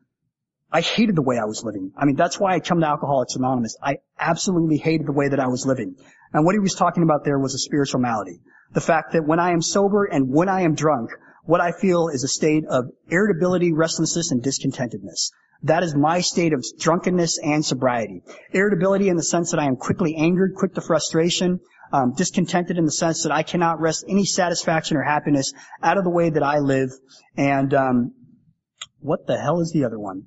I 0.73 0.83
hated 0.83 1.17
the 1.17 1.23
way 1.23 1.37
I 1.37 1.45
was 1.45 1.65
living. 1.65 1.93
I 1.97 2.05
mean, 2.05 2.17
that's 2.17 2.39
why 2.39 2.55
I 2.55 2.61
come 2.61 2.81
to 2.81 2.87
Alcoholics 2.87 3.35
Anonymous. 3.35 3.77
I 3.83 3.97
absolutely 4.19 4.77
hated 4.77 5.07
the 5.07 5.13
way 5.13 5.29
that 5.29 5.41
I 5.41 5.49
was 5.49 5.67
living. 5.67 5.97
And 6.33 6.45
what 6.45 6.55
he 6.55 6.61
was 6.61 6.75
talking 6.75 7.03
about 7.03 7.25
there 7.25 7.39
was 7.39 7.55
a 7.55 7.59
spiritual 7.59 8.01
malady. 8.01 8.41
The 8.73 8.81
fact 8.81 9.13
that 9.15 9.27
when 9.27 9.41
I 9.41 9.51
am 9.51 9.63
sober 9.63 10.05
and 10.05 10.33
when 10.33 10.49
I 10.49 10.63
am 10.63 10.75
drunk, 10.75 11.11
what 11.45 11.61
I 11.61 11.73
feel 11.73 12.09
is 12.09 12.23
a 12.23 12.29
state 12.29 12.65
of 12.71 12.85
irritability, 13.09 13.73
restlessness, 13.73 14.31
and 14.31 14.43
discontentedness. 14.43 15.33
That 15.65 15.83
is 15.83 15.95
my 15.95 16.21
state 16.21 16.53
of 16.53 16.65
drunkenness 16.79 17.39
and 17.43 17.65
sobriety. 17.65 18.23
Irritability 18.53 19.09
in 19.09 19.17
the 19.17 19.23
sense 19.23 19.51
that 19.51 19.61
I 19.61 19.67
am 19.67 19.77
quickly 19.77 20.15
angered, 20.17 20.55
quick 20.55 20.75
to 20.75 20.81
frustration, 20.81 21.61
um, 21.93 22.15
discontented 22.15 22.79
in 22.79 22.85
the 22.85 22.93
sense 22.93 23.25
that 23.25 23.33
I 23.33 23.43
cannot 23.43 23.81
wrest 23.81 24.05
any 24.09 24.25
satisfaction 24.25 24.97
or 24.97 25.03
happiness 25.03 25.53
out 25.83 25.99
of 25.99 26.05
the 26.05 26.11
way 26.11 26.31
that 26.31 26.43
I 26.43 26.61
live. 26.61 26.91
And 27.37 27.75
um, 27.75 28.15
what 29.01 29.27
the 29.27 29.37
hell 29.37 29.61
is 29.61 29.73
the 29.73 29.85
other 29.85 29.99
one? 29.99 30.27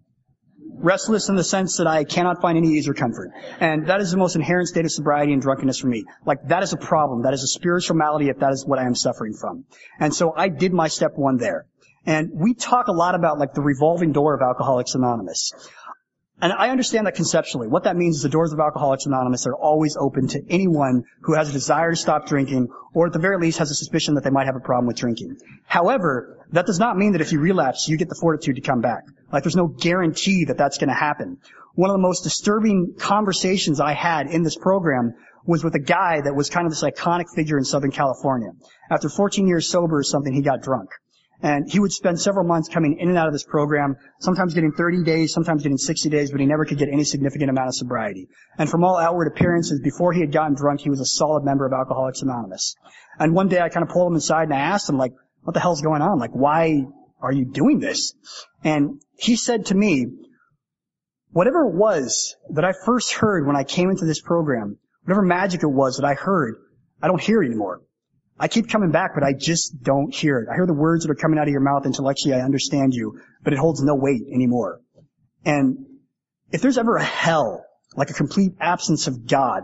Restless 0.70 1.30
in 1.30 1.36
the 1.36 1.44
sense 1.44 1.78
that 1.78 1.88
I 1.88 2.04
cannot 2.04 2.42
find 2.42 2.58
any 2.58 2.70
ease 2.70 2.88
or 2.88 2.94
comfort. 2.94 3.32
And 3.60 3.88
that 3.88 4.02
is 4.02 4.12
the 4.12 4.18
most 4.18 4.36
inherent 4.36 4.68
state 4.68 4.86
of 4.86 4.92
sobriety 4.92 5.34
and 5.34 5.42
drunkenness 5.42 5.80
for 5.80 5.88
me. 5.88 6.06
Like 6.26 6.48
that 6.48 6.64
is 6.64 6.74
a 6.74 6.78
problem. 6.78 7.24
That 7.24 7.34
is 7.34 7.44
a 7.44 7.48
spiritual 7.48 7.96
malady 7.96 8.30
if 8.30 8.40
that 8.40 8.52
is 8.52 8.66
what 8.66 8.80
I 8.80 8.86
am 8.86 8.96
suffering 8.96 9.34
from. 9.34 9.66
And 10.00 10.14
so 10.14 10.34
I 10.36 10.50
did 10.50 10.74
my 10.74 10.88
step 10.88 11.14
one 11.16 11.38
there. 11.38 11.66
And 12.06 12.32
we 12.34 12.54
talk 12.54 12.88
a 12.88 12.92
lot 12.92 13.16
about 13.16 13.40
like 13.40 13.54
the 13.54 13.62
revolving 13.62 14.12
door 14.12 14.34
of 14.34 14.42
Alcoholics 14.42 14.96
Anonymous. 14.96 15.54
And 16.42 16.52
I 16.52 16.72
understand 16.72 17.08
that 17.08 17.16
conceptually. 17.16 17.70
What 17.70 17.84
that 17.86 17.96
means 17.96 18.18
is 18.18 18.24
the 18.24 18.30
doors 18.30 18.52
of 18.52 18.60
Alcoholics 18.60 19.06
Anonymous 19.06 19.48
are 19.48 19.56
always 19.56 19.96
open 19.96 20.28
to 20.30 20.44
anyone 20.50 21.06
who 21.22 21.36
has 21.36 21.50
a 21.50 21.54
desire 21.54 21.92
to 21.92 21.96
stop 21.96 22.28
drinking 22.28 22.68
or 22.94 23.08
at 23.08 23.14
the 23.14 23.20
very 23.20 23.38
least 23.38 23.60
has 23.60 23.72
a 23.72 23.76
suspicion 23.76 24.16
that 24.16 24.26
they 24.26 24.30
might 24.30 24.48
have 24.48 24.58
a 24.58 24.60
problem 24.60 24.88
with 24.88 24.98
drinking. 24.98 25.38
However, 25.66 26.46
that 26.52 26.66
does 26.66 26.80
not 26.80 26.98
mean 26.98 27.14
that 27.14 27.22
if 27.22 27.32
you 27.32 27.40
relapse, 27.40 27.88
you 27.88 27.98
get 27.98 28.10
the 28.10 28.18
fortitude 28.20 28.56
to 28.56 28.62
come 28.62 28.82
back. 28.82 29.06
Like 29.34 29.44
there's 29.44 29.56
no 29.56 29.68
guarantee 29.68 30.46
that 30.46 30.58
that's 30.58 30.78
going 30.78 30.90
to 30.90 30.96
happen. 30.96 31.40
One 31.74 31.90
of 31.90 31.96
the 31.96 32.02
most 32.02 32.24
disturbing 32.24 32.94
conversations 33.00 33.80
I 33.80 33.94
had 33.94 34.28
in 34.28 34.44
this 34.44 34.56
program 34.56 35.14
was 35.46 35.64
with 35.64 35.74
a 35.74 35.80
guy 35.80 36.22
that 36.22 36.36
was 36.36 36.52
kind 36.52 36.68
of 36.68 36.72
this 36.72 36.84
iconic 36.84 37.26
figure 37.36 37.58
in 37.58 37.66
Southern 37.66 37.92
California. 37.92 38.52
After 38.92 39.10
14 39.10 39.48
years 39.48 39.68
sober 39.68 39.98
or 39.98 40.04
something, 40.04 40.32
he 40.32 40.42
got 40.42 40.62
drunk. 40.62 40.90
And 41.42 41.70
he 41.70 41.80
would 41.80 41.92
spend 41.92 42.22
several 42.22 42.46
months 42.46 42.70
coming 42.70 43.00
in 43.00 43.10
and 43.10 43.18
out 43.18 43.28
of 43.28 43.34
this 43.34 43.44
program, 43.44 43.98
sometimes 44.22 44.54
getting 44.54 44.72
30 44.72 45.04
days, 45.04 45.34
sometimes 45.34 45.64
getting 45.64 45.78
60 45.78 46.10
days, 46.10 46.32
but 46.32 46.40
he 46.40 46.46
never 46.46 46.64
could 46.64 46.78
get 46.78 46.88
any 46.88 47.04
significant 47.04 47.50
amount 47.50 47.68
of 47.68 47.76
sobriety. 47.76 48.30
And 48.58 48.70
from 48.70 48.86
all 48.86 48.98
outward 48.98 49.28
appearances, 49.28 49.82
before 49.82 50.14
he 50.14 50.22
had 50.22 50.32
gotten 50.32 50.56
drunk, 50.56 50.80
he 50.80 50.90
was 50.90 51.02
a 51.02 51.06
solid 51.06 51.44
member 51.44 51.66
of 51.66 51.74
Alcoholics 51.74 52.22
Anonymous. 52.22 52.76
And 53.20 53.34
one 53.34 53.50
day 53.50 53.60
I 53.60 53.68
kind 53.68 53.86
of 53.86 53.90
pulled 53.92 54.12
him 54.12 54.16
aside 54.16 54.44
and 54.44 54.54
I 54.54 54.60
asked 54.60 54.88
him, 54.88 54.98
like, 54.98 55.12
what 55.42 55.54
the 55.54 55.60
hell's 55.60 55.82
going 55.82 56.02
on? 56.02 56.18
Like, 56.18 56.32
why 56.32 56.86
are 57.24 57.32
you 57.32 57.46
doing 57.46 57.80
this? 57.80 58.14
And 58.64 59.02
he 59.18 59.36
said 59.36 59.68
to 59.68 59.76
me, 59.76 60.08
whatever 61.32 61.66
it 61.68 61.74
was 61.74 62.36
that 62.52 62.66
I 62.66 62.74
first 62.86 63.14
heard 63.14 63.48
when 63.48 63.56
I 63.56 63.64
came 63.64 63.90
into 63.90 64.06
this 64.06 64.22
program, 64.22 64.78
whatever 65.04 65.24
magic 65.24 65.64
it 65.64 65.68
was 65.68 65.98
that 65.98 66.06
I 66.06 66.14
heard, 66.14 66.56
I 67.02 67.08
don't 67.08 67.22
hear 67.22 67.42
anymore. 67.42 67.82
I 68.40 68.48
keep 68.48 68.70
coming 68.70 68.92
back, 68.92 69.12
but 69.16 69.24
I 69.24 69.34
just 69.34 69.82
don't 69.82 70.14
hear 70.14 70.40
it. 70.40 70.50
I 70.52 70.56
hear 70.56 70.66
the 70.66 70.74
words 70.74 71.04
that 71.04 71.12
are 71.12 71.16
coming 71.16 71.40
out 71.40 71.48
of 71.48 71.52
your 71.52 71.62
mouth 71.62 71.86
intellectually. 71.86 72.36
I 72.36 72.42
understand 72.42 72.94
you, 72.94 73.22
but 73.44 73.54
it 73.54 73.60
holds 73.60 73.82
no 73.82 73.96
weight 73.96 74.24
anymore. 74.34 74.82
And 75.46 75.86
if 76.52 76.62
there's 76.62 76.78
ever 76.78 76.98
a 76.98 77.04
hell, 77.04 77.66
like 77.96 78.10
a 78.10 78.14
complete 78.14 78.54
absence 78.60 79.08
of 79.08 79.28
God, 79.28 79.64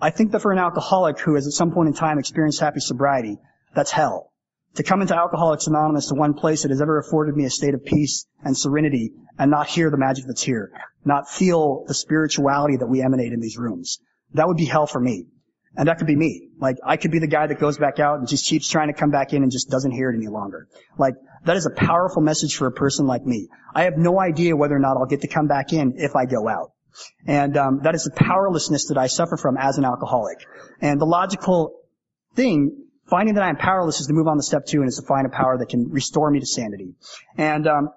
I 0.00 0.10
think 0.10 0.32
that 0.32 0.40
for 0.40 0.52
an 0.52 0.58
alcoholic 0.58 1.18
who 1.18 1.34
has 1.34 1.46
at 1.46 1.52
some 1.52 1.72
point 1.72 1.88
in 1.88 1.94
time 1.94 2.18
experienced 2.18 2.60
happy 2.60 2.80
sobriety, 2.80 3.38
that's 3.74 3.90
hell. 3.90 4.29
To 4.76 4.82
come 4.84 5.02
into 5.02 5.16
Alcoholics 5.16 5.66
Anonymous, 5.66 6.08
the 6.08 6.14
one 6.14 6.34
place 6.34 6.62
that 6.62 6.70
has 6.70 6.80
ever 6.80 6.98
afforded 6.98 7.36
me 7.36 7.44
a 7.44 7.50
state 7.50 7.74
of 7.74 7.84
peace 7.84 8.26
and 8.44 8.56
serenity 8.56 9.12
and 9.38 9.50
not 9.50 9.66
hear 9.66 9.90
the 9.90 9.96
magic 9.96 10.26
that's 10.26 10.42
here, 10.42 10.70
not 11.04 11.28
feel 11.28 11.84
the 11.88 11.94
spirituality 11.94 12.76
that 12.76 12.86
we 12.86 13.02
emanate 13.02 13.32
in 13.32 13.40
these 13.40 13.58
rooms. 13.58 13.98
That 14.34 14.46
would 14.46 14.56
be 14.56 14.66
hell 14.66 14.86
for 14.86 15.00
me. 15.00 15.26
And 15.76 15.88
that 15.88 15.98
could 15.98 16.06
be 16.06 16.16
me. 16.16 16.50
Like, 16.58 16.76
I 16.84 16.96
could 16.96 17.10
be 17.10 17.20
the 17.20 17.28
guy 17.28 17.46
that 17.46 17.60
goes 17.60 17.78
back 17.78 18.00
out 18.00 18.18
and 18.18 18.28
just 18.28 18.46
keeps 18.46 18.68
trying 18.68 18.88
to 18.88 18.92
come 18.92 19.10
back 19.10 19.32
in 19.32 19.42
and 19.42 19.52
just 19.52 19.70
doesn't 19.70 19.92
hear 19.92 20.10
it 20.10 20.16
any 20.16 20.26
longer. 20.26 20.66
Like, 20.98 21.14
that 21.44 21.56
is 21.56 21.66
a 21.66 21.70
powerful 21.70 22.22
message 22.22 22.56
for 22.56 22.66
a 22.66 22.72
person 22.72 23.06
like 23.06 23.24
me. 23.24 23.48
I 23.74 23.84
have 23.84 23.96
no 23.96 24.20
idea 24.20 24.56
whether 24.56 24.74
or 24.74 24.80
not 24.80 24.96
I'll 24.96 25.06
get 25.06 25.20
to 25.22 25.28
come 25.28 25.46
back 25.46 25.72
in 25.72 25.94
if 25.96 26.16
I 26.16 26.26
go 26.26 26.48
out. 26.48 26.72
And 27.26 27.56
um, 27.56 27.80
that 27.84 27.94
is 27.94 28.04
the 28.04 28.10
powerlessness 28.10 28.88
that 28.88 28.98
I 28.98 29.06
suffer 29.06 29.36
from 29.36 29.56
as 29.56 29.78
an 29.78 29.84
alcoholic. 29.84 30.38
And 30.80 31.00
the 31.00 31.06
logical 31.06 31.80
thing, 32.34 32.86
finding 33.10 33.34
that 33.34 33.44
I 33.44 33.48
am 33.48 33.56
powerless, 33.56 34.00
is 34.00 34.06
to 34.06 34.12
move 34.12 34.28
on 34.28 34.36
to 34.36 34.42
step 34.42 34.66
two, 34.66 34.80
and 34.80 34.88
is 34.88 34.96
to 34.96 35.06
find 35.06 35.26
a 35.26 35.30
power 35.30 35.58
that 35.58 35.68
can 35.68 35.90
restore 35.90 36.30
me 36.30 36.40
to 36.40 36.46
sanity. 36.46 36.94
And 37.36 37.66
um, 37.66 37.90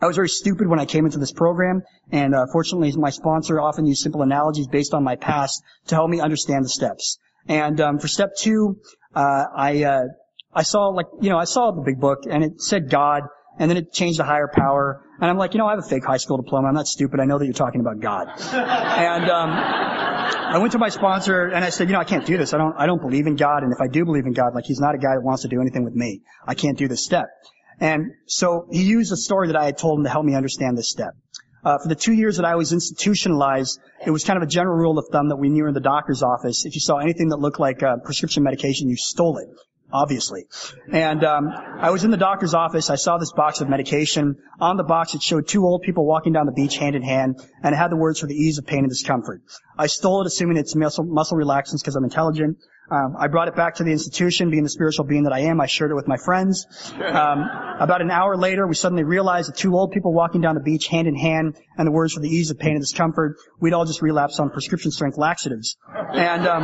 I 0.00 0.06
was 0.06 0.16
very 0.16 0.28
stupid 0.28 0.66
when 0.66 0.78
I 0.78 0.84
came 0.84 1.06
into 1.06 1.18
this 1.18 1.32
program, 1.32 1.82
and 2.12 2.34
uh, 2.34 2.46
fortunately, 2.52 2.92
my 2.92 3.10
sponsor 3.10 3.60
often 3.60 3.86
used 3.86 4.02
simple 4.02 4.22
analogies 4.22 4.66
based 4.66 4.92
on 4.92 5.04
my 5.04 5.16
past 5.16 5.62
to 5.86 5.94
help 5.94 6.10
me 6.10 6.20
understand 6.20 6.64
the 6.64 6.68
steps. 6.68 7.18
And 7.48 7.80
um, 7.80 7.98
for 7.98 8.08
step 8.08 8.36
two, 8.36 8.80
uh, 9.14 9.44
I 9.56 9.84
uh, 9.84 10.04
I 10.52 10.62
saw 10.62 10.88
like 10.88 11.06
you 11.20 11.30
know 11.30 11.38
I 11.38 11.44
saw 11.44 11.70
the 11.70 11.82
big 11.82 12.00
book, 12.00 12.24
and 12.28 12.44
it 12.44 12.60
said 12.60 12.90
God, 12.90 13.22
and 13.58 13.70
then 13.70 13.78
it 13.78 13.92
changed 13.92 14.18
to 14.18 14.24
higher 14.24 14.50
power, 14.52 15.02
and 15.20 15.30
I'm 15.30 15.38
like, 15.38 15.54
you 15.54 15.58
know, 15.58 15.66
I 15.66 15.70
have 15.70 15.78
a 15.78 15.88
fake 15.88 16.04
high 16.04 16.18
school 16.18 16.36
diploma. 16.36 16.68
I'm 16.68 16.74
not 16.74 16.88
stupid. 16.88 17.20
I 17.20 17.24
know 17.24 17.38
that 17.38 17.44
you're 17.44 17.54
talking 17.54 17.80
about 17.80 18.00
God. 18.00 18.28
and 18.52 19.30
um, 19.30 20.05
I 20.34 20.58
went 20.58 20.72
to 20.72 20.78
my 20.78 20.88
sponsor 20.88 21.46
and 21.46 21.64
I 21.64 21.70
said, 21.70 21.88
you 21.88 21.94
know, 21.94 22.00
I 22.00 22.04
can't 22.04 22.26
do 22.26 22.36
this. 22.36 22.54
I 22.54 22.58
don't 22.58 22.74
I 22.76 22.86
don't 22.86 23.00
believe 23.00 23.26
in 23.26 23.36
God, 23.36 23.62
and 23.62 23.72
if 23.72 23.80
I 23.80 23.88
do 23.88 24.04
believe 24.04 24.26
in 24.26 24.32
God, 24.32 24.54
like 24.54 24.64
He's 24.64 24.80
not 24.80 24.94
a 24.94 24.98
guy 24.98 25.14
that 25.14 25.22
wants 25.22 25.42
to 25.42 25.48
do 25.48 25.60
anything 25.60 25.84
with 25.84 25.94
me. 25.94 26.22
I 26.46 26.54
can't 26.54 26.78
do 26.78 26.88
this 26.88 27.04
step. 27.04 27.26
And 27.80 28.12
so 28.26 28.68
he 28.70 28.84
used 28.84 29.12
a 29.12 29.16
story 29.16 29.48
that 29.48 29.56
I 29.56 29.66
had 29.66 29.76
told 29.76 29.98
him 29.98 30.04
to 30.04 30.10
help 30.10 30.24
me 30.24 30.34
understand 30.34 30.78
this 30.78 30.88
step. 30.88 31.14
Uh, 31.64 31.78
for 31.82 31.88
the 31.88 31.94
two 31.94 32.12
years 32.12 32.36
that 32.36 32.46
I 32.46 32.54
was 32.54 32.72
institutionalized, 32.72 33.80
it 34.06 34.10
was 34.10 34.24
kind 34.24 34.36
of 34.36 34.42
a 34.44 34.46
general 34.46 34.76
rule 34.76 34.98
of 34.98 35.06
thumb 35.10 35.28
that 35.28 35.36
we 35.36 35.48
knew 35.48 35.66
in 35.66 35.74
the 35.74 35.80
doctor's 35.80 36.22
office. 36.22 36.64
If 36.64 36.74
you 36.74 36.80
saw 36.80 36.98
anything 36.98 37.30
that 37.30 37.38
looked 37.38 37.58
like 37.58 37.82
uh, 37.82 37.96
prescription 38.04 38.44
medication, 38.44 38.88
you 38.88 38.96
stole 38.96 39.38
it, 39.38 39.48
obviously. 39.92 40.46
And 40.92 41.24
um, 41.24 41.48
I 41.48 41.90
was 41.90 42.04
in 42.04 42.10
the 42.10 42.16
doctor's 42.16 42.54
office. 42.54 42.90
I 42.90 42.96
saw 42.96 43.18
this 43.18 43.32
box 43.32 43.60
of 43.60 43.68
medication. 43.68 44.36
On 44.60 44.76
the 44.76 44.84
box, 44.84 45.14
it 45.14 45.22
showed 45.22 45.48
two 45.48 45.64
old 45.64 45.82
people 45.82 46.06
walking 46.06 46.32
down 46.32 46.46
the 46.46 46.52
beach 46.52 46.76
hand 46.76 46.96
in 46.96 47.02
hand, 47.02 47.40
and 47.62 47.74
it 47.74 47.78
had 47.78 47.90
the 47.90 47.96
words 47.96 48.20
for 48.20 48.26
the 48.26 48.34
ease 48.34 48.58
of 48.58 48.66
pain 48.66 48.80
and 48.80 48.88
discomfort. 48.88 49.42
I 49.78 49.86
stole 49.86 50.22
it, 50.22 50.26
assuming 50.26 50.56
it's 50.56 50.74
muscle, 50.74 51.04
muscle 51.04 51.36
relaxants 51.36 51.80
because 51.80 51.96
I'm 51.96 52.04
intelligent. 52.04 52.58
Um, 52.88 53.16
I 53.18 53.26
brought 53.26 53.48
it 53.48 53.56
back 53.56 53.76
to 53.76 53.84
the 53.84 53.90
institution, 53.90 54.50
being 54.50 54.62
the 54.62 54.68
spiritual 54.68 55.06
being 55.06 55.24
that 55.24 55.32
I 55.32 55.40
am. 55.40 55.60
I 55.60 55.66
shared 55.66 55.90
it 55.90 55.94
with 55.94 56.06
my 56.06 56.16
friends. 56.16 56.66
Um, 56.94 57.42
about 57.80 58.00
an 58.00 58.12
hour 58.12 58.36
later, 58.36 58.64
we 58.64 58.76
suddenly 58.76 59.02
realized 59.02 59.48
that 59.48 59.56
two 59.56 59.76
old 59.76 59.90
people 59.90 60.12
walking 60.12 60.40
down 60.40 60.54
the 60.54 60.60
beach 60.60 60.86
hand 60.86 61.08
in 61.08 61.16
hand, 61.16 61.56
and 61.76 61.86
the 61.86 61.90
words 61.90 62.12
for 62.12 62.20
the 62.20 62.28
ease 62.28 62.50
of 62.52 62.60
pain 62.60 62.72
and 62.72 62.80
discomfort, 62.80 63.38
we'd 63.58 63.72
all 63.72 63.84
just 63.84 64.02
relapse 64.02 64.38
on 64.38 64.50
prescription 64.50 64.92
strength 64.92 65.18
laxatives. 65.18 65.76
And 66.14 66.46
um, 66.46 66.62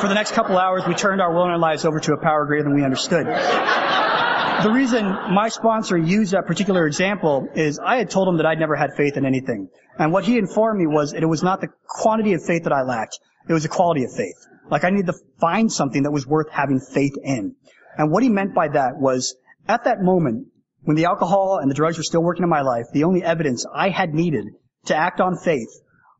for 0.00 0.08
the 0.08 0.14
next 0.14 0.32
couple 0.32 0.56
hours, 0.56 0.82
we 0.88 0.94
turned 0.94 1.20
our 1.20 1.32
will 1.32 1.42
and 1.42 1.52
our 1.52 1.58
lives 1.58 1.84
over 1.84 2.00
to 2.00 2.14
a 2.14 2.16
power 2.16 2.46
greater 2.46 2.64
than 2.64 2.74
we 2.74 2.82
understood. 2.82 3.26
the 3.26 4.70
reason 4.72 5.04
my 5.04 5.48
sponsor 5.48 5.96
used 5.98 6.32
that 6.32 6.46
particular 6.46 6.86
example 6.86 7.48
is 7.54 7.78
I 7.78 7.96
had 7.96 8.10
told 8.10 8.28
him 8.28 8.38
that 8.38 8.46
I'd 8.46 8.58
never 8.58 8.76
had 8.76 8.94
faith 8.96 9.16
in 9.18 9.26
anything. 9.26 9.68
And 9.98 10.12
what 10.12 10.24
he 10.24 10.38
informed 10.38 10.78
me 10.78 10.86
was 10.86 11.12
that 11.12 11.22
it 11.22 11.26
was 11.26 11.42
not 11.42 11.60
the 11.60 11.68
quantity 11.86 12.32
of 12.32 12.42
faith 12.44 12.64
that 12.64 12.72
I 12.72 12.82
lacked, 12.82 13.18
it 13.48 13.52
was 13.52 13.62
the 13.62 13.68
quality 13.68 14.04
of 14.04 14.12
faith. 14.12 14.36
Like 14.70 14.84
I 14.84 14.90
needed 14.90 15.06
to 15.06 15.18
find 15.38 15.70
something 15.70 16.04
that 16.04 16.12
was 16.12 16.26
worth 16.26 16.48
having 16.50 16.80
faith 16.80 17.16
in. 17.22 17.54
And 17.98 18.10
what 18.10 18.22
he 18.22 18.30
meant 18.30 18.54
by 18.54 18.68
that 18.68 18.96
was, 18.96 19.36
at 19.68 19.84
that 19.84 20.00
moment, 20.00 20.46
when 20.82 20.96
the 20.96 21.06
alcohol 21.06 21.58
and 21.60 21.70
the 21.70 21.74
drugs 21.74 21.98
were 21.98 22.04
still 22.04 22.22
working 22.22 22.44
in 22.44 22.48
my 22.48 22.62
life, 22.62 22.86
the 22.92 23.04
only 23.04 23.22
evidence 23.22 23.66
I 23.70 23.90
had 23.90 24.14
needed 24.14 24.46
to 24.86 24.96
act 24.96 25.20
on 25.20 25.36
faith 25.36 25.68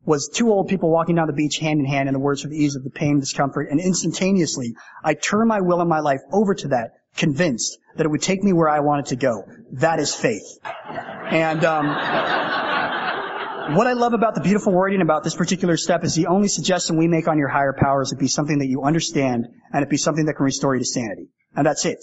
was 0.05 0.29
two 0.29 0.51
old 0.51 0.67
people 0.67 0.89
walking 0.89 1.15
down 1.15 1.27
the 1.27 1.33
beach 1.33 1.57
hand 1.57 1.79
in 1.79 1.85
hand 1.85 2.09
in 2.09 2.13
the 2.13 2.19
words 2.19 2.43
the 2.43 2.55
ease 2.55 2.75
of 2.75 2.83
the 2.83 2.89
pain 2.89 3.19
discomfort. 3.19 3.69
And 3.69 3.79
instantaneously, 3.79 4.75
I 5.03 5.13
turned 5.13 5.47
my 5.47 5.61
will 5.61 5.79
and 5.79 5.89
my 5.89 5.99
life 5.99 6.21
over 6.31 6.55
to 6.55 6.69
that, 6.69 6.93
convinced 7.15 7.77
that 7.97 8.05
it 8.05 8.09
would 8.09 8.21
take 8.21 8.43
me 8.43 8.53
where 8.53 8.69
I 8.69 8.79
wanted 8.79 9.07
to 9.07 9.15
go. 9.15 9.43
That 9.73 9.99
is 9.99 10.15
faith. 10.15 10.59
And, 11.29 11.63
um, 11.65 11.87
what 13.75 13.87
I 13.87 13.93
love 13.93 14.13
about 14.13 14.35
the 14.35 14.41
beautiful 14.41 14.73
wording 14.73 15.01
about 15.01 15.23
this 15.23 15.35
particular 15.35 15.77
step 15.77 16.03
is 16.03 16.15
the 16.15 16.27
only 16.27 16.47
suggestion 16.47 16.97
we 16.97 17.07
make 17.07 17.27
on 17.27 17.37
your 17.37 17.47
higher 17.47 17.73
powers 17.73 18.11
it 18.11 18.19
be 18.19 18.27
something 18.27 18.59
that 18.59 18.67
you 18.67 18.83
understand 18.83 19.47
and 19.71 19.83
it 19.83 19.89
be 19.89 19.97
something 19.97 20.25
that 20.25 20.33
can 20.33 20.43
restore 20.43 20.75
you 20.75 20.79
to 20.79 20.85
sanity. 20.85 21.29
And 21.55 21.65
that's 21.65 21.85
it. 21.85 21.99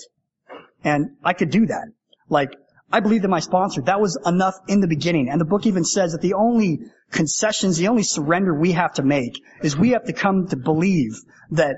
And 0.84 1.16
I 1.24 1.32
could 1.32 1.51
do 1.51 1.66
that. 1.66 1.88
Like, 2.28 2.55
I 2.91 3.01
believe 3.01 3.22
that 3.22 3.28
my 3.28 3.41
sponsor, 3.41 3.82
that 3.82 4.01
was 4.01 4.18
enough 4.24 4.55
in 4.66 4.80
the 4.80 4.89
beginning. 4.89 5.28
And 5.28 5.41
the 5.41 5.45
book 5.45 5.66
even 5.66 5.84
says 5.84 6.12
that 6.12 6.22
the 6.22 6.34
only 6.34 6.80
concessions, 7.11 7.76
the 7.76 7.89
only 7.89 8.03
surrender 8.03 8.55
we 8.55 8.72
have 8.72 8.95
to 8.95 9.03
make 9.03 9.43
is 9.62 9.76
we 9.76 9.91
have 9.91 10.05
to 10.05 10.12
come 10.12 10.49
to 10.49 10.57
believe 10.57 11.12
that 11.51 11.76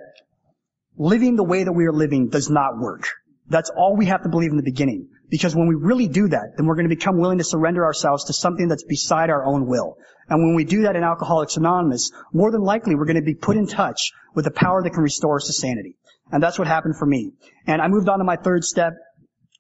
living 0.97 1.37
the 1.37 1.45
way 1.45 1.65
that 1.65 1.73
we 1.73 1.87
are 1.87 1.93
living 1.93 2.29
does 2.29 2.49
not 2.49 2.79
work. 2.79 3.09
That's 3.49 3.71
all 3.71 3.97
we 3.97 4.07
have 4.07 4.23
to 4.23 4.29
believe 4.29 4.53
in 4.53 4.57
the 4.57 4.63
beginning. 4.63 5.09
Because 5.29 5.55
when 5.55 5.67
we 5.67 5.75
really 5.75 6.07
do 6.07 6.29
that, 6.29 6.55
then 6.57 6.67
we're 6.67 6.75
going 6.77 6.89
to 6.89 6.95
become 6.95 7.19
willing 7.19 7.39
to 7.39 7.45
surrender 7.45 7.85
ourselves 7.85 8.25
to 8.27 8.33
something 8.33 8.69
that's 8.69 8.85
beside 8.85 9.31
our 9.31 9.45
own 9.45 9.67
will. 9.67 9.97
And 10.29 10.45
when 10.45 10.55
we 10.55 10.65
do 10.65 10.83
that 10.83 10.95
in 10.95 11.03
Alcoholics 11.03 11.57
Anonymous, 11.57 12.13
more 12.33 12.53
than 12.53 12.63
likely 12.63 12.95
we're 12.95 13.07
going 13.07 13.17
to 13.17 13.23
be 13.23 13.35
put 13.35 13.57
in 13.57 13.67
touch 13.67 14.13
with 14.35 14.45
the 14.45 14.51
power 14.53 14.83
that 14.83 14.91
can 14.91 15.03
restore 15.03 15.37
us 15.37 15.47
to 15.47 15.53
sanity. 15.53 15.97
And 16.31 16.41
that's 16.41 16.59
what 16.59 16.69
happened 16.69 16.97
for 16.97 17.07
me. 17.07 17.33
And 17.67 17.83
I 17.83 17.89
moved 17.89 18.09
on 18.09 18.19
to 18.19 18.25
my 18.25 18.37
third 18.37 18.65
step, 18.65 18.93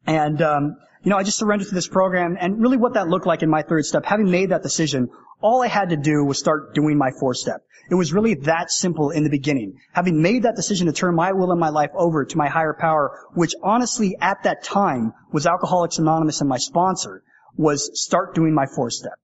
and 0.06 0.40
um, 0.40 0.76
you 1.02 1.10
know, 1.10 1.16
I 1.16 1.22
just 1.22 1.38
surrendered 1.38 1.68
to 1.68 1.74
this 1.74 1.88
program, 1.88 2.36
and 2.38 2.60
really 2.60 2.76
what 2.76 2.94
that 2.94 3.08
looked 3.08 3.26
like 3.26 3.42
in 3.42 3.48
my 3.48 3.62
third 3.62 3.86
step, 3.86 4.04
having 4.04 4.30
made 4.30 4.50
that 4.50 4.62
decision, 4.62 5.08
all 5.40 5.62
I 5.62 5.68
had 5.68 5.90
to 5.90 5.96
do 5.96 6.24
was 6.24 6.38
start 6.38 6.74
doing 6.74 6.98
my 6.98 7.10
fourth 7.18 7.38
step. 7.38 7.62
It 7.90 7.94
was 7.94 8.12
really 8.12 8.34
that 8.34 8.70
simple 8.70 9.10
in 9.10 9.24
the 9.24 9.30
beginning. 9.30 9.78
Having 9.92 10.20
made 10.20 10.42
that 10.42 10.56
decision 10.56 10.86
to 10.86 10.92
turn 10.92 11.14
my 11.14 11.32
will 11.32 11.50
and 11.50 11.58
my 11.58 11.70
life 11.70 11.90
over 11.94 12.24
to 12.24 12.36
my 12.36 12.48
higher 12.48 12.74
power, 12.78 13.18
which 13.34 13.54
honestly 13.62 14.16
at 14.20 14.42
that 14.44 14.62
time 14.62 15.12
was 15.32 15.46
Alcoholics 15.46 15.98
Anonymous 15.98 16.40
and 16.40 16.48
my 16.48 16.58
sponsor, 16.58 17.24
was 17.56 17.90
start 18.00 18.34
doing 18.34 18.54
my 18.54 18.66
fourth 18.66 18.92
step. 18.92 19.18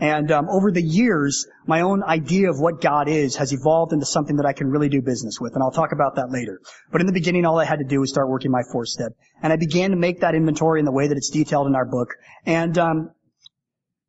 And 0.00 0.30
um, 0.30 0.48
over 0.48 0.70
the 0.70 0.82
years, 0.82 1.46
my 1.66 1.80
own 1.80 2.02
idea 2.02 2.50
of 2.50 2.58
what 2.60 2.80
God 2.80 3.08
is 3.08 3.36
has 3.36 3.52
evolved 3.52 3.92
into 3.92 4.06
something 4.06 4.36
that 4.36 4.46
I 4.46 4.52
can 4.52 4.68
really 4.68 4.88
do 4.88 5.02
business 5.02 5.40
with, 5.40 5.54
and 5.54 5.62
I'll 5.62 5.72
talk 5.72 5.92
about 5.92 6.16
that 6.16 6.30
later. 6.30 6.60
But 6.90 7.00
in 7.00 7.06
the 7.06 7.12
beginning, 7.12 7.44
all 7.44 7.58
I 7.58 7.64
had 7.64 7.78
to 7.78 7.84
do 7.84 8.00
was 8.00 8.10
start 8.10 8.28
working 8.28 8.50
my 8.50 8.62
fourth 8.70 8.88
step, 8.88 9.12
and 9.42 9.52
I 9.52 9.56
began 9.56 9.90
to 9.90 9.96
make 9.96 10.20
that 10.20 10.34
inventory 10.34 10.78
in 10.80 10.86
the 10.86 10.92
way 10.92 11.08
that 11.08 11.16
it's 11.16 11.30
detailed 11.30 11.66
in 11.66 11.74
our 11.74 11.84
book. 11.84 12.14
And 12.46 12.76
um, 12.78 13.10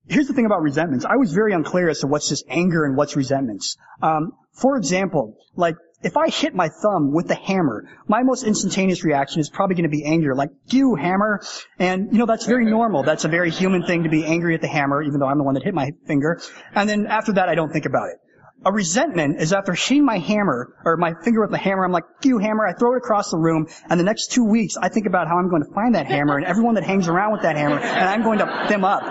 here's 0.07 0.27
the 0.27 0.33
thing 0.33 0.45
about 0.45 0.61
resentments. 0.61 1.05
I 1.05 1.15
was 1.15 1.33
very 1.33 1.53
unclear 1.53 1.89
as 1.89 1.99
to 1.99 2.07
what's 2.07 2.29
just 2.29 2.45
anger 2.49 2.83
and 2.85 2.97
what's 2.97 3.15
resentments. 3.15 3.77
Um, 4.01 4.33
for 4.53 4.77
example, 4.77 5.37
like 5.55 5.75
if 6.01 6.15
I 6.15 6.29
hit 6.29 6.55
my 6.55 6.69
thumb 6.69 7.11
with 7.11 7.27
the 7.27 7.35
hammer, 7.35 7.85
my 8.07 8.23
most 8.23 8.43
instantaneous 8.43 9.03
reaction 9.03 9.41
is 9.41 9.49
probably 9.49 9.75
going 9.75 9.89
to 9.89 9.95
be 9.95 10.05
anger, 10.05 10.33
like, 10.35 10.49
you 10.67 10.95
hammer. 10.95 11.41
And, 11.77 12.11
you 12.11 12.19
know, 12.19 12.25
that's 12.25 12.45
very 12.45 12.65
normal. 12.65 13.03
That's 13.03 13.25
a 13.25 13.27
very 13.27 13.51
human 13.51 13.83
thing 13.83 14.03
to 14.03 14.09
be 14.09 14.25
angry 14.25 14.55
at 14.55 14.61
the 14.61 14.67
hammer, 14.67 15.01
even 15.01 15.19
though 15.19 15.27
I'm 15.27 15.37
the 15.37 15.43
one 15.43 15.55
that 15.55 15.63
hit 15.63 15.73
my 15.73 15.91
finger. 16.07 16.39
And 16.73 16.89
then 16.89 17.07
after 17.07 17.33
that, 17.33 17.49
I 17.49 17.55
don't 17.55 17.71
think 17.71 17.85
about 17.85 18.09
it. 18.09 18.17
A 18.65 18.73
resentment 18.73 19.39
is 19.41 19.53
after 19.53 19.73
hitting 19.73 20.03
my 20.03 20.17
hammer, 20.17 20.75
or 20.83 20.97
my 20.97 21.13
finger 21.23 21.39
with 21.39 21.51
the 21.51 21.57
hammer, 21.57 21.85
I'm 21.85 21.93
like, 21.93 22.03
you 22.23 22.39
hammer, 22.39 22.67
I 22.67 22.73
throw 22.73 22.93
it 22.93 22.97
across 22.97 23.31
the 23.31 23.37
room, 23.37 23.67
and 23.89 23.97
the 23.97 24.03
next 24.03 24.33
two 24.33 24.43
weeks 24.43 24.75
I 24.75 24.89
think 24.89 25.05
about 25.05 25.29
how 25.29 25.37
I'm 25.37 25.49
going 25.49 25.63
to 25.63 25.73
find 25.73 25.95
that 25.95 26.07
hammer 26.07 26.35
and 26.35 26.45
everyone 26.45 26.75
that 26.75 26.83
hangs 26.83 27.07
around 27.07 27.31
with 27.31 27.43
that 27.43 27.55
hammer, 27.55 27.79
and 27.79 28.09
I'm 28.09 28.21
going 28.21 28.39
to 28.39 28.65
them 28.67 28.83
up. 28.83 29.01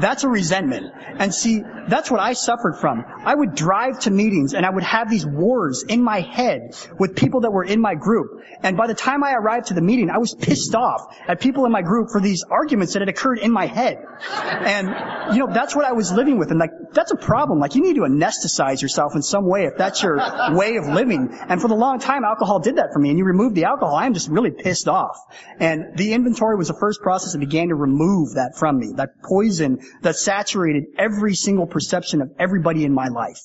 That's 0.00 0.24
a 0.24 0.28
resentment. 0.28 0.92
And 1.18 1.34
see, 1.34 1.62
that's 1.88 2.10
what 2.10 2.20
I 2.20 2.34
suffered 2.34 2.74
from. 2.74 3.04
I 3.24 3.34
would 3.34 3.54
drive 3.54 4.00
to 4.00 4.10
meetings 4.10 4.54
and 4.54 4.64
I 4.64 4.70
would 4.70 4.84
have 4.84 5.10
these 5.10 5.26
wars 5.26 5.82
in 5.82 6.02
my 6.02 6.20
head 6.20 6.76
with 6.98 7.16
people 7.16 7.40
that 7.40 7.50
were 7.50 7.64
in 7.64 7.80
my 7.80 7.94
group. 7.94 8.42
And 8.62 8.76
by 8.76 8.86
the 8.86 8.94
time 8.94 9.24
I 9.24 9.32
arrived 9.32 9.68
to 9.68 9.74
the 9.74 9.80
meeting, 9.80 10.08
I 10.08 10.18
was 10.18 10.34
pissed 10.34 10.74
off 10.76 11.16
at 11.26 11.40
people 11.40 11.64
in 11.64 11.72
my 11.72 11.82
group 11.82 12.10
for 12.12 12.20
these 12.20 12.44
arguments 12.48 12.92
that 12.92 13.00
had 13.00 13.08
occurred 13.08 13.38
in 13.38 13.50
my 13.50 13.66
head. 13.66 13.98
And, 14.30 15.34
you 15.34 15.44
know, 15.44 15.52
that's 15.52 15.74
what 15.74 15.86
I 15.86 15.92
was 15.92 16.12
living 16.12 16.38
with. 16.38 16.50
And 16.50 16.60
like, 16.60 16.70
that's 16.92 17.10
a 17.10 17.16
problem. 17.16 17.58
Like, 17.58 17.74
you 17.74 17.82
need 17.82 17.96
to 17.96 18.02
anesthetize 18.02 18.82
yourself 18.82 18.89
in 19.14 19.22
some 19.22 19.46
way 19.46 19.64
if 19.64 19.76
that's 19.76 20.02
your 20.02 20.16
way 20.54 20.76
of 20.76 20.86
living. 20.86 21.28
And 21.48 21.60
for 21.60 21.68
the 21.68 21.74
long 21.74 21.98
time, 21.98 22.24
alcohol 22.24 22.60
did 22.60 22.76
that 22.76 22.92
for 22.92 22.98
me. 22.98 23.10
And 23.10 23.18
you 23.18 23.24
remove 23.24 23.54
the 23.54 23.64
alcohol, 23.64 23.94
I'm 23.94 24.14
just 24.14 24.28
really 24.28 24.50
pissed 24.50 24.88
off. 24.88 25.16
And 25.58 25.96
the 25.96 26.12
inventory 26.12 26.56
was 26.56 26.68
the 26.68 26.74
first 26.74 27.00
process 27.00 27.32
that 27.32 27.38
began 27.38 27.68
to 27.68 27.74
remove 27.74 28.34
that 28.34 28.56
from 28.56 28.78
me. 28.78 28.92
That 28.96 29.22
poison 29.22 29.80
that 30.02 30.16
saturated 30.16 30.84
every 30.98 31.34
single 31.34 31.66
perception 31.66 32.22
of 32.22 32.30
everybody 32.38 32.84
in 32.84 32.92
my 32.92 33.08
life. 33.08 33.40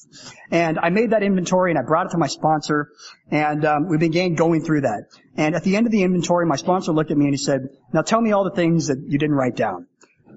And 0.52 0.80
I 0.80 0.90
made 0.90 1.12
that 1.12 1.24
inventory 1.24 1.72
and 1.72 1.80
I 1.80 1.84
brought 1.84 2.08
it 2.08 2.12
to 2.12 2.18
my 2.18 2.28
sponsor 2.28 2.90
and 3.30 3.66
um, 3.66 3.88
we 3.88 3.98
began 3.98 4.36
going 4.36 4.62
through 4.64 4.82
that. 4.82 5.06
And 5.36 5.56
at 5.56 5.64
the 5.64 5.76
end 5.76 5.86
of 5.86 5.92
the 5.92 6.04
inventory, 6.04 6.46
my 6.46 6.56
sponsor 6.56 6.92
looked 6.92 7.12
at 7.12 7.18
me 7.18 7.26
and 7.26 7.34
he 7.34 7.38
said, 7.38 7.70
now 7.94 8.02
tell 8.02 8.22
me 8.22 8.32
all 8.32 8.44
the 8.44 8.56
things 8.56 8.88
that 8.88 9.04
you 9.08 9.18
didn't 9.18 9.36
write 9.36 9.56
down. 9.56 9.88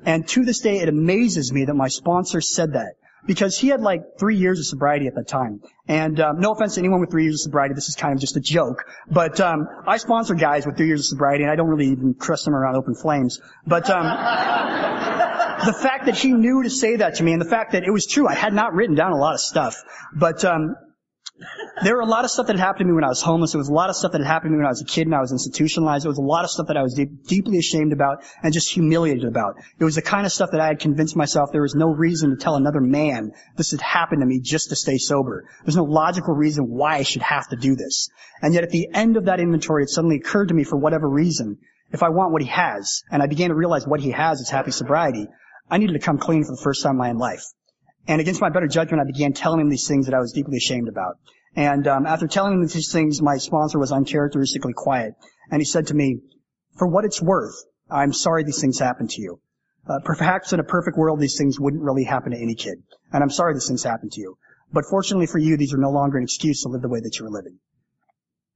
And 0.05 0.27
to 0.29 0.45
this 0.45 0.61
day, 0.61 0.79
it 0.79 0.89
amazes 0.89 1.53
me 1.53 1.65
that 1.65 1.75
my 1.75 1.89
sponsor 1.89 2.41
said 2.41 2.75
that 2.75 2.95
because 3.29 3.59
he 3.59 3.69
had 3.69 3.83
like 3.83 4.19
three 4.19 4.37
years 4.37 4.59
of 4.59 4.65
sobriety 4.65 5.07
at 5.07 5.15
that 5.15 5.29
time. 5.29 5.61
And 5.87 6.19
um, 6.19 6.41
no 6.41 6.53
offense 6.53 6.75
to 6.75 6.81
anyone 6.81 6.99
with 6.99 7.11
three 7.11 7.25
years 7.25 7.35
of 7.35 7.41
sobriety, 7.43 7.75
this 7.75 7.89
is 7.89 7.95
kind 7.95 8.15
of 8.15 8.21
just 8.21 8.37
a 8.37 8.41
joke. 8.41 8.85
But 9.09 9.39
um, 9.39 9.69
I 9.87 9.99
sponsor 9.99 10.35
guys 10.35 10.65
with 10.65 10.79
three 10.79 10.87
years 10.87 11.01
of 11.01 11.07
sobriety, 11.07 11.45
and 11.45 11.53
I 11.53 11.57
don't 11.57 11.69
really 11.69 11.89
even 11.89 12.15
trust 12.15 12.47
them 12.47 12.55
around 12.55 12.77
open 12.77 12.95
flames. 12.95 13.39
But 13.67 13.91
um, 13.91 14.05
the 15.67 15.75
fact 15.75 16.07
that 16.07 16.17
he 16.17 16.33
knew 16.33 16.63
to 16.63 16.71
say 16.71 16.97
that 16.97 17.17
to 17.17 17.23
me, 17.23 17.33
and 17.33 17.41
the 17.41 17.49
fact 17.49 17.73
that 17.73 17.85
it 17.85 17.91
was 17.91 18.07
true, 18.07 18.27
I 18.27 18.35
had 18.35 18.55
not 18.55 18.73
written 18.73 18.97
down 18.97 19.13
a 19.13 19.19
lot 19.19 19.35
of 19.35 19.41
stuff, 19.41 19.85
but 20.15 20.43
um, 20.47 20.75
there 21.83 21.95
were 21.95 22.03
a 22.03 22.07
lot 22.07 22.25
of 22.25 22.31
stuff 22.31 22.49
that 22.49 22.59
happened 22.59 22.81
to 22.81 22.85
me 22.87 22.93
when 22.93 23.05
I 23.05 23.09
was 23.09 23.23
homeless. 23.23 23.53
There 23.53 23.59
was 23.59 23.69
a 23.69 23.73
lot 23.73 23.91
of 23.91 23.97
stuff 23.97 24.13
that 24.13 24.21
had 24.21 24.27
happened 24.27 24.51
to 24.51 24.53
me 24.53 24.57
when 24.59 24.67
I 24.67 24.71
was 24.71 24.81
a 24.81 24.85
kid 24.85 25.07
and 25.07 25.15
I 25.15 25.21
was 25.21 25.33
institutionalized. 25.33 26.05
There 26.05 26.11
was 26.11 26.19
a 26.19 26.23
lot 26.23 26.45
of 26.45 26.51
stuff 26.51 26.67
that 26.69 26.77
I 26.77 26.83
was 26.83 26.95
deep, 26.95 27.27
deeply 27.27 27.59
ashamed 27.59 27.93
about 27.93 28.25
and 28.43 28.53
just 28.53 28.73
humiliated 28.73 29.25
about. 29.25 29.57
It 29.79 29.85
was 29.85 29.95
the 29.95 30.03
kind 30.03 30.27
of 30.27 30.33
stuff 30.33 30.51
that 30.53 30.61
I 30.61 30.67
had 30.67 30.81
convinced 30.81 31.17
myself 31.17 31.51
there 31.53 31.63
was 31.63 31.75
no 31.75 31.91
reason 31.91 32.31
to 32.31 32.37
tell 32.37 32.57
another 32.57 32.81
man 32.81 33.33
this 33.57 33.71
had 33.71 33.81
happened 33.81 34.23
to 34.23 34.27
me 34.27 34.41
just 34.41 34.71
to 34.71 34.77
stay 34.77 34.99
sober. 34.99 35.49
There's 35.65 35.77
no 35.77 35.85
logical 35.85 36.35
reason 36.35 36.69
why 36.69 36.97
I 36.97 37.03
should 37.03 37.23
have 37.23 37.49
to 37.49 37.57
do 37.57 37.77
this. 37.77 38.11
And 38.43 38.55
yet 38.55 38.65
at 38.65 38.71
the 38.71 38.89
end 38.93 39.17
of 39.17 39.27
that 39.27 39.41
inventory, 39.41 39.85
it 39.85 39.91
suddenly 39.91 40.17
occurred 40.17 40.49
to 40.49 40.55
me 40.55 40.65
for 40.65 40.77
whatever 40.77 41.09
reason, 41.09 41.59
if 41.91 42.03
I 42.03 42.11
want 42.11 42.33
what 42.33 42.43
he 42.43 42.49
has, 42.49 43.03
and 43.11 43.23
I 43.23 43.27
began 43.27 43.49
to 43.49 43.55
realize 43.55 43.87
what 43.87 44.01
he 44.01 44.11
has 44.11 44.41
is 44.41 44.51
happy 44.51 44.73
sobriety, 44.73 45.27
I 45.71 45.79
needed 45.79 45.95
to 45.95 45.99
come 45.99 46.19
clean 46.19 46.45
for 46.45 46.53
the 46.53 46.63
first 46.63 46.83
time 46.83 46.93
in 46.93 46.99
my 46.99 47.13
life. 47.13 47.45
And 48.09 48.23
against 48.23 48.41
my 48.41 48.49
better 48.49 48.67
judgment, 48.67 49.03
I 49.03 49.05
began 49.05 49.35
telling 49.35 49.61
him 49.61 49.69
these 49.69 49.87
things 49.87 50.07
that 50.07 50.15
I 50.15 50.19
was 50.19 50.33
deeply 50.33 50.57
ashamed 50.57 50.89
about. 50.89 51.19
And 51.55 51.87
um, 51.87 52.07
after 52.07 52.27
telling 52.27 52.55
him 52.55 52.67
these 52.67 52.91
things, 52.91 53.21
my 53.21 53.37
sponsor 53.37 53.79
was 53.79 53.93
uncharacteristically 53.93 54.73
quiet. 54.73 55.15
And 55.51 55.61
he 55.61 55.67
said 55.67 55.89
to 55.89 55.95
me, 55.95 56.21
for 56.79 56.89
what 56.89 57.05
it's 57.05 57.21
worth, 57.21 57.55
I'm 57.91 58.15
sorry 58.15 58.45
these 58.45 58.61
things 58.61 58.79
happened 58.79 59.11
to 59.11 59.21
you. 59.21 59.41
Uh, 59.87 59.99
perhaps 60.05 60.53
in 60.53 60.61
a 60.61 60.65
perfect 60.65 60.97
world, 60.97 61.21
these 61.21 61.37
things 61.37 61.61
wouldn't 61.61 61.83
really 61.83 62.05
happen 62.05 62.33
to 62.33 62.39
any 62.39 62.55
kid. 62.55 62.83
And 63.13 63.23
I'm 63.23 63.31
sorry 63.31 63.55
these 63.55 63.69
things 63.69 63.83
happened 63.83 64.13
to 64.13 64.21
you. 64.21 64.39
But 64.73 64.85
fortunately 64.87 65.27
for 65.27 65.39
you, 65.39 65.57
these 65.57 65.75
are 65.75 65.79
no 65.79 65.91
longer 65.91 66.17
an 66.17 66.25
excuse 66.25 66.63
to 66.63 66.69
live 66.69 66.83
the 66.83 66.89
way 66.89 67.01
that 67.01 67.19
you 67.19 67.25
were 67.25 67.31
living. 67.31 67.59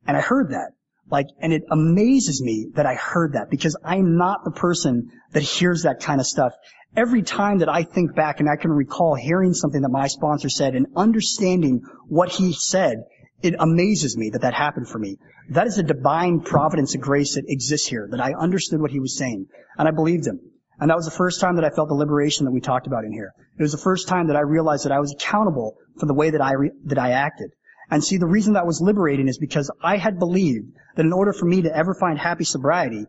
And 0.07 0.16
I 0.16 0.20
heard 0.20 0.50
that. 0.50 0.72
Like, 1.11 1.26
and 1.40 1.53
it 1.53 1.62
amazes 1.70 2.42
me 2.42 2.68
that 2.74 2.86
I 2.86 2.94
heard 2.94 3.34
that 3.34 3.50
because 3.50 3.76
I'm 3.84 4.16
not 4.16 4.44
the 4.44 4.50
person 4.50 5.11
that 5.32 5.42
hears 5.42 5.82
that 5.82 6.00
kind 6.00 6.20
of 6.20 6.26
stuff 6.26 6.55
every 6.96 7.22
time 7.22 7.59
that 7.59 7.68
I 7.68 7.84
think 7.84 8.14
back 8.14 8.40
and 8.40 8.48
I 8.48 8.57
can 8.57 8.70
recall 8.70 9.14
hearing 9.14 9.55
something 9.55 9.82
that 9.82 9.88
my 9.88 10.09
sponsor 10.09 10.48
said 10.48 10.74
and 10.74 10.86
understanding 10.96 11.82
what 12.09 12.30
he 12.30 12.53
said, 12.53 13.05
it 13.42 13.55
amazes 13.59 14.16
me 14.16 14.30
that 14.30 14.42
that 14.42 14.55
happened 14.55 14.88
for 14.88 14.98
me. 14.98 15.16
That 15.50 15.66
is 15.66 15.78
a 15.78 15.82
divine 15.82 16.40
providence 16.40 16.94
and 16.94 17.03
grace 17.03 17.34
that 17.34 17.44
exists 17.48 17.88
here, 17.88 18.09
that 18.11 18.20
I 18.20 18.34
understood 18.34 18.80
what 18.80 18.90
he 18.90 19.00
was 19.00 19.16
saying. 19.16 19.46
And 19.76 19.88
I 19.88 19.90
believed 19.90 20.26
him. 20.26 20.40
And 20.78 20.90
that 20.90 20.96
was 20.96 21.05
the 21.05 21.12
first 21.12 21.40
time 21.40 21.57
that 21.57 21.64
I 21.64 21.70
felt 21.70 21.88
the 21.88 21.94
liberation 21.94 22.44
that 22.44 22.53
we 22.53 22.61
talked 22.61 22.86
about 22.86 23.05
in 23.05 23.12
here. 23.12 23.32
It 23.59 23.62
was 23.62 23.72
the 23.72 23.78
first 23.78 24.09
time 24.09 24.28
that 24.28 24.36
I 24.36 24.40
realized 24.40 24.84
that 24.84 24.92
I 24.92 25.00
was 25.00 25.12
accountable 25.12 25.76
for 25.98 26.07
the 26.07 26.14
way 26.14 26.30
that 26.30 26.40
I, 26.40 26.55
re- 26.55 26.72
that 26.84 26.98
I 26.98 27.11
acted. 27.11 27.50
And 27.90 28.02
see, 28.02 28.16
the 28.16 28.26
reason 28.26 28.54
that 28.54 28.66
was 28.66 28.80
liberating 28.80 29.28
is 29.28 29.38
because 29.38 29.70
I 29.82 29.96
had 29.96 30.18
believed 30.18 30.72
that 30.96 31.04
in 31.04 31.12
order 31.12 31.32
for 31.32 31.44
me 31.44 31.62
to 31.62 31.76
ever 31.76 31.94
find 31.94 32.18
happy 32.18 32.44
sobriety, 32.44 33.06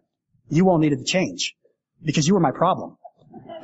you 0.50 0.70
all 0.70 0.78
needed 0.78 1.00
to 1.00 1.06
change. 1.06 1.56
Because 2.04 2.28
you 2.28 2.34
were 2.34 2.40
my 2.40 2.52
problem. 2.52 2.98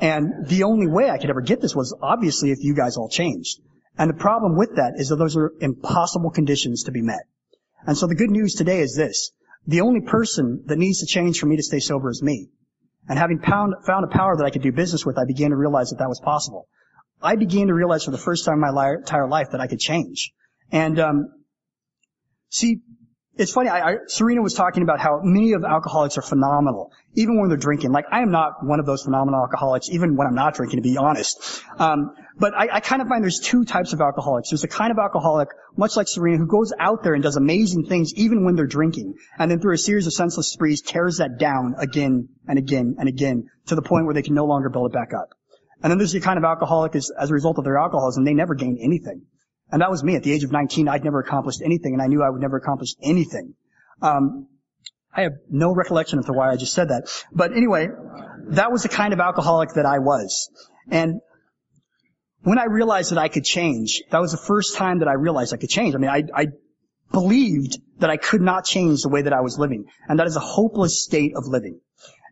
And 0.00 0.46
the 0.46 0.62
only 0.62 0.86
way 0.86 1.10
I 1.10 1.18
could 1.18 1.30
ever 1.30 1.42
get 1.42 1.60
this 1.60 1.76
was 1.76 1.94
obviously 2.00 2.52
if 2.52 2.58
you 2.62 2.74
guys 2.74 2.96
all 2.96 3.08
changed. 3.08 3.60
And 3.98 4.08
the 4.08 4.14
problem 4.14 4.56
with 4.56 4.76
that 4.76 4.94
is 4.96 5.10
that 5.10 5.16
those 5.16 5.36
are 5.36 5.52
impossible 5.60 6.30
conditions 6.30 6.84
to 6.84 6.90
be 6.90 7.02
met. 7.02 7.26
And 7.86 7.96
so 7.96 8.06
the 8.06 8.14
good 8.14 8.30
news 8.30 8.54
today 8.54 8.80
is 8.80 8.96
this. 8.96 9.32
The 9.66 9.82
only 9.82 10.00
person 10.00 10.62
that 10.66 10.78
needs 10.78 11.00
to 11.00 11.06
change 11.06 11.38
for 11.38 11.46
me 11.46 11.56
to 11.56 11.62
stay 11.62 11.80
sober 11.80 12.08
is 12.08 12.22
me. 12.22 12.48
And 13.08 13.18
having 13.18 13.40
found, 13.40 13.74
found 13.84 14.04
a 14.04 14.08
power 14.08 14.36
that 14.36 14.44
I 14.44 14.50
could 14.50 14.62
do 14.62 14.72
business 14.72 15.04
with, 15.04 15.18
I 15.18 15.24
began 15.26 15.50
to 15.50 15.56
realize 15.56 15.90
that 15.90 15.98
that 15.98 16.08
was 16.08 16.20
possible. 16.20 16.66
I 17.22 17.36
began 17.36 17.66
to 17.66 17.74
realize 17.74 18.04
for 18.04 18.10
the 18.10 18.18
first 18.18 18.44
time 18.46 18.54
in 18.54 18.60
my 18.60 18.94
entire 18.94 19.28
life 19.28 19.50
that 19.52 19.60
I 19.60 19.66
could 19.66 19.80
change. 19.80 20.32
And 20.72 20.98
um, 21.00 21.28
see, 22.48 22.80
it's 23.36 23.52
funny. 23.52 23.70
I, 23.70 23.92
I, 23.92 23.96
Serena 24.06 24.42
was 24.42 24.54
talking 24.54 24.82
about 24.82 25.00
how 25.00 25.20
many 25.22 25.52
of 25.52 25.64
alcoholics 25.64 26.18
are 26.18 26.22
phenomenal, 26.22 26.92
even 27.14 27.40
when 27.40 27.48
they're 27.48 27.56
drinking. 27.56 27.90
Like 27.90 28.04
I 28.12 28.20
am 28.20 28.30
not 28.30 28.62
one 28.62 28.80
of 28.80 28.86
those 28.86 29.02
phenomenal 29.02 29.40
alcoholics, 29.40 29.88
even 29.88 30.16
when 30.16 30.26
I'm 30.26 30.34
not 30.34 30.54
drinking, 30.54 30.76
to 30.78 30.82
be 30.82 30.98
honest. 30.98 31.62
Um, 31.78 32.14
but 32.38 32.54
I, 32.54 32.68
I 32.70 32.80
kind 32.80 33.00
of 33.00 33.08
find 33.08 33.22
there's 33.22 33.40
two 33.40 33.64
types 33.64 33.92
of 33.92 34.00
alcoholics. 34.00 34.50
There's 34.50 34.64
a 34.64 34.68
kind 34.68 34.90
of 34.90 34.98
alcoholic, 34.98 35.48
much 35.76 35.96
like 35.96 36.06
Serena, 36.06 36.38
who 36.38 36.46
goes 36.46 36.72
out 36.78 37.02
there 37.02 37.14
and 37.14 37.22
does 37.22 37.36
amazing 37.36 37.86
things 37.86 38.12
even 38.14 38.44
when 38.44 38.56
they're 38.56 38.66
drinking, 38.66 39.14
and 39.38 39.50
then 39.50 39.60
through 39.60 39.74
a 39.74 39.78
series 39.78 40.06
of 40.06 40.12
senseless 40.12 40.52
sprees 40.52 40.82
tears 40.82 41.18
that 41.18 41.38
down 41.38 41.76
again 41.78 42.28
and 42.46 42.58
again 42.58 42.96
and 42.98 43.08
again 43.08 43.48
to 43.66 43.74
the 43.74 43.82
point 43.82 44.04
where 44.04 44.14
they 44.14 44.22
can 44.22 44.34
no 44.34 44.44
longer 44.44 44.68
build 44.68 44.90
it 44.90 44.92
back 44.92 45.14
up. 45.14 45.30
And 45.82 45.90
then 45.90 45.96
there's 45.96 46.12
the 46.12 46.20
kind 46.20 46.36
of 46.36 46.44
alcoholic 46.44 46.94
as 46.94 47.10
a 47.18 47.32
result 47.32 47.58
of 47.58 47.64
their 47.64 47.78
alcoholism, 47.78 48.24
they 48.24 48.34
never 48.34 48.54
gain 48.54 48.78
anything. 48.82 49.22
And 49.72 49.82
that 49.82 49.90
was 49.90 50.02
me. 50.02 50.16
At 50.16 50.22
the 50.22 50.32
age 50.32 50.44
of 50.44 50.52
19, 50.52 50.88
I'd 50.88 51.04
never 51.04 51.20
accomplished 51.20 51.62
anything, 51.64 51.92
and 51.92 52.02
I 52.02 52.06
knew 52.06 52.22
I 52.22 52.30
would 52.30 52.40
never 52.40 52.56
accomplish 52.56 52.90
anything. 53.02 53.54
Um, 54.02 54.48
I 55.14 55.22
have 55.22 55.32
no 55.48 55.72
recollection 55.74 56.18
of 56.18 56.28
why 56.28 56.50
I 56.50 56.56
just 56.56 56.72
said 56.72 56.88
that. 56.88 57.08
But 57.32 57.56
anyway, 57.56 57.88
that 58.50 58.70
was 58.70 58.82
the 58.82 58.88
kind 58.88 59.12
of 59.12 59.20
alcoholic 59.20 59.74
that 59.74 59.86
I 59.86 59.98
was. 59.98 60.50
And 60.90 61.20
when 62.42 62.58
I 62.58 62.66
realized 62.66 63.10
that 63.10 63.18
I 63.18 63.28
could 63.28 63.44
change, 63.44 64.02
that 64.10 64.20
was 64.20 64.30
the 64.30 64.38
first 64.38 64.76
time 64.76 65.00
that 65.00 65.08
I 65.08 65.14
realized 65.14 65.52
I 65.52 65.56
could 65.56 65.68
change. 65.68 65.94
I 65.94 65.98
mean, 65.98 66.10
I, 66.10 66.22
I 66.34 66.46
believed 67.12 67.78
that 67.98 68.08
I 68.08 68.16
could 68.16 68.40
not 68.40 68.64
change 68.64 69.02
the 69.02 69.08
way 69.08 69.22
that 69.22 69.32
I 69.32 69.40
was 69.40 69.58
living. 69.58 69.86
And 70.08 70.18
that 70.18 70.26
is 70.26 70.36
a 70.36 70.40
hopeless 70.40 71.02
state 71.02 71.36
of 71.36 71.46
living. 71.46 71.80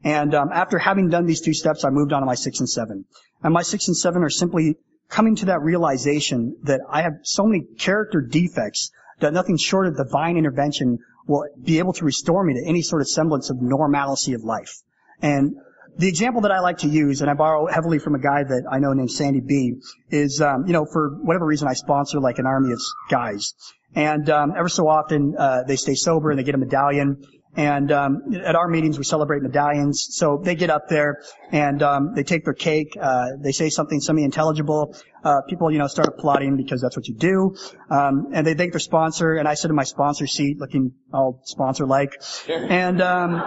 And 0.05 0.35
um, 0.35 0.51
after 0.53 0.79
having 0.79 1.09
done 1.09 1.27
these 1.27 1.41
two 1.41 1.55
steps, 1.55 1.85
I 1.85 1.91
moved 1.91 2.13
on 2.13 2.21
to 2.21 2.27
my 2.27 2.37
six 2.37 2.61
and 2.61 2.69
seven. 2.69 3.05
And 3.43 3.53
my 3.53 3.63
six 3.63 3.89
and 3.89 3.97
seven 3.97 4.23
are 4.23 4.31
simply 4.31 4.77
coming 5.09 5.37
to 5.37 5.47
that 5.47 5.63
realization 5.63 6.57
that 6.65 6.81
I 6.89 7.03
have 7.03 7.15
so 7.23 7.45
many 7.45 7.65
character 7.79 8.21
defects 8.21 8.91
that 9.21 9.33
nothing 9.33 9.57
short 9.57 9.87
of 9.87 9.97
divine 9.97 10.37
intervention 10.37 10.99
will 11.27 11.47
be 11.63 11.79
able 11.79 11.93
to 11.95 12.05
restore 12.05 12.45
me 12.45 12.55
to 12.55 12.67
any 12.67 12.83
sort 12.83 13.03
of 13.03 13.09
semblance 13.09 13.51
of 13.51 13.61
normalcy 13.61 14.35
of 14.35 14.43
life. 14.45 14.83
And 15.21 15.57
the 15.97 16.09
example 16.09 16.43
that 16.43 16.53
I 16.53 16.61
like 16.61 16.79
to 16.79 16.89
use, 16.89 17.23
and 17.23 17.31
I 17.31 17.35
borrow 17.35 17.67
heavily 17.67 17.99
from 17.99 18.15
a 18.15 18.21
guy 18.21 18.45
that 18.45 18.65
I 18.71 18.79
know 18.79 18.93
named 18.93 19.11
Sandy 19.11 19.41
B, 19.41 19.75
is, 20.11 20.41
um, 20.41 20.67
you 20.67 20.73
know, 20.73 20.87
for 20.87 21.11
whatever 21.23 21.45
reason 21.45 21.67
I 21.67 21.75
sponsor 21.75 22.21
like 22.21 22.39
an 22.39 22.47
army 22.47 22.73
of 22.73 22.81
guys. 23.11 23.55
And 23.95 24.31
um, 24.31 24.55
ever 24.57 24.69
so 24.69 24.87
often 24.87 25.35
uh, 25.37 25.65
they 25.67 25.77
stay 25.77 25.95
sober 25.95 26.31
and 26.31 26.39
they 26.39 26.45
get 26.45 26.55
a 26.55 26.59
medallion. 26.59 27.25
And 27.57 27.91
um, 27.91 28.35
at 28.45 28.55
our 28.55 28.69
meetings, 28.69 28.99
we 28.99 29.05
celebrate 29.05 29.43
medallions. 29.43 30.09
So 30.11 30.41
they 30.43 30.55
get 30.55 30.71
up 30.71 30.89
there 30.89 31.23
and 31.51 31.83
um, 31.83 32.15
they 32.15 32.23
take 32.23 32.45
their 32.45 32.55
cake. 32.55 32.97
Uh, 33.01 33.31
they 33.41 33.53
say 33.53 33.69
something 33.69 34.01
semi-intelligible. 34.01 34.95
Uh, 35.25 35.41
people, 35.49 35.71
you 35.71 35.79
know, 35.79 35.89
start 35.89 36.09
applauding 36.09 36.57
because 36.57 36.81
that's 36.81 36.97
what 36.97 37.09
you 37.09 37.15
do. 37.15 37.57
Um, 37.91 38.29
and 38.33 38.47
they 38.47 38.55
thank 38.55 38.73
their 38.73 38.81
sponsor. 38.81 39.35
And 39.35 39.49
I 39.49 39.55
sit 39.55 39.71
in 39.71 39.77
my 39.77 39.85
sponsor 39.85 40.27
seat, 40.27 40.59
looking 40.59 40.93
all 41.13 41.41
sponsor-like. 41.45 42.23
And 42.49 43.03
um, 43.03 43.43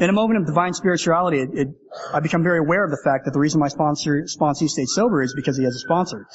in 0.00 0.10
a 0.10 0.12
moment 0.12 0.40
of 0.40 0.46
divine 0.46 0.74
spirituality, 0.74 1.40
it, 1.40 1.48
it, 1.54 1.68
I 2.12 2.20
become 2.20 2.42
very 2.42 2.58
aware 2.58 2.84
of 2.84 2.90
the 2.90 3.00
fact 3.02 3.24
that 3.24 3.32
the 3.32 3.40
reason 3.40 3.60
my 3.60 3.68
sponsor 3.68 4.24
sponsee 4.24 4.68
stayed 4.68 4.88
sober 4.88 5.22
is 5.22 5.34
because 5.34 5.56
he 5.56 5.64
has 5.64 5.74
a 5.74 5.80
sponsor, 5.80 6.26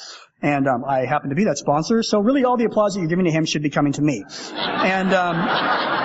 and 0.42 0.68
um, 0.68 0.84
I 0.86 1.06
happen 1.06 1.30
to 1.30 1.36
be 1.36 1.44
that 1.44 1.56
sponsor. 1.56 2.02
So 2.02 2.18
really, 2.20 2.44
all 2.44 2.56
the 2.56 2.64
applause 2.64 2.94
that 2.94 3.00
you're 3.00 3.08
giving 3.08 3.24
to 3.24 3.30
him 3.30 3.46
should 3.46 3.62
be 3.62 3.70
coming 3.70 3.92
to 3.94 4.02
me, 4.02 4.24
and. 4.52 5.14
Um, 5.14 6.03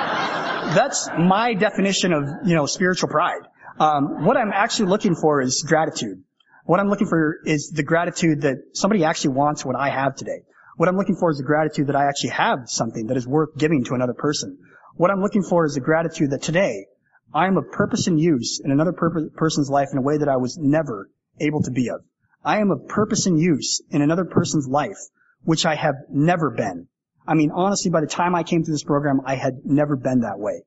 that's 0.76 1.10
my 1.18 1.54
definition 1.54 2.14
of, 2.14 2.24
you 2.46 2.56
know, 2.56 2.66
spiritual 2.66 3.10
pride. 3.10 3.42
Um, 3.80 4.26
what 4.26 4.38
I'm 4.38 4.52
actually 4.54 4.90
looking 4.90 5.16
for 5.16 5.42
is 5.42 5.64
gratitude. 5.68 6.24
What 6.66 6.80
I'm 6.80 6.90
looking 6.90 7.08
for 7.08 7.38
is 7.46 7.72
the 7.72 7.84
gratitude 7.84 8.42
that 8.42 8.58
somebody 8.74 9.04
actually 9.04 9.36
wants 9.36 9.66
what 9.66 9.76
I 9.76 9.90
have 9.90 10.16
today. 10.16 10.44
What 10.78 10.88
I'm 10.88 10.98
looking 10.98 11.16
for 11.16 11.32
is 11.32 11.38
the 11.38 11.44
gratitude 11.44 11.88
that 11.88 11.96
I 11.96 12.08
actually 12.08 12.32
have 12.32 12.70
something 12.70 13.08
that 13.08 13.18
is 13.18 13.28
worth 13.28 13.58
giving 13.58 13.84
to 13.86 13.96
another 13.96 14.14
person. 14.14 14.58
What 14.96 15.12
I'm 15.12 15.22
looking 15.22 15.44
for 15.44 15.66
is 15.66 15.74
the 15.74 15.82
gratitude 15.82 16.32
that 16.32 16.42
today 16.42 16.86
I 17.34 17.48
am 17.48 17.58
of 17.58 17.72
purpose 17.72 18.08
and 18.08 18.20
use 18.20 18.62
in 18.64 18.72
another 18.72 18.94
person's 18.94 19.70
life 19.70 19.90
in 19.92 19.98
a 19.98 20.02
way 20.02 20.18
that 20.18 20.30
I 20.30 20.38
was 20.38 20.58
never 20.58 21.10
able 21.40 21.64
to 21.64 21.72
be 21.72 21.90
of. 21.90 22.02
I 22.44 22.60
am 22.60 22.72
of 22.72 22.88
purpose 22.88 23.26
and 23.26 23.40
use 23.40 23.82
in 23.90 24.02
another 24.02 24.26
person's 24.26 24.68
life, 24.68 24.98
which 25.44 25.66
I 25.66 25.76
have 25.76 25.96
never 26.10 26.50
been. 26.50 26.88
I 27.30 27.36
mean, 27.36 27.52
honestly, 27.52 27.92
by 27.92 28.02
the 28.02 28.08
time 28.08 28.34
I 28.34 28.42
came 28.42 28.64
to 28.64 28.72
this 28.72 28.84
program, 28.84 29.22
I 29.24 29.36
had 29.36 29.60
never 29.64 29.96
been 29.96 30.22
that 30.22 30.40
way. 30.40 30.64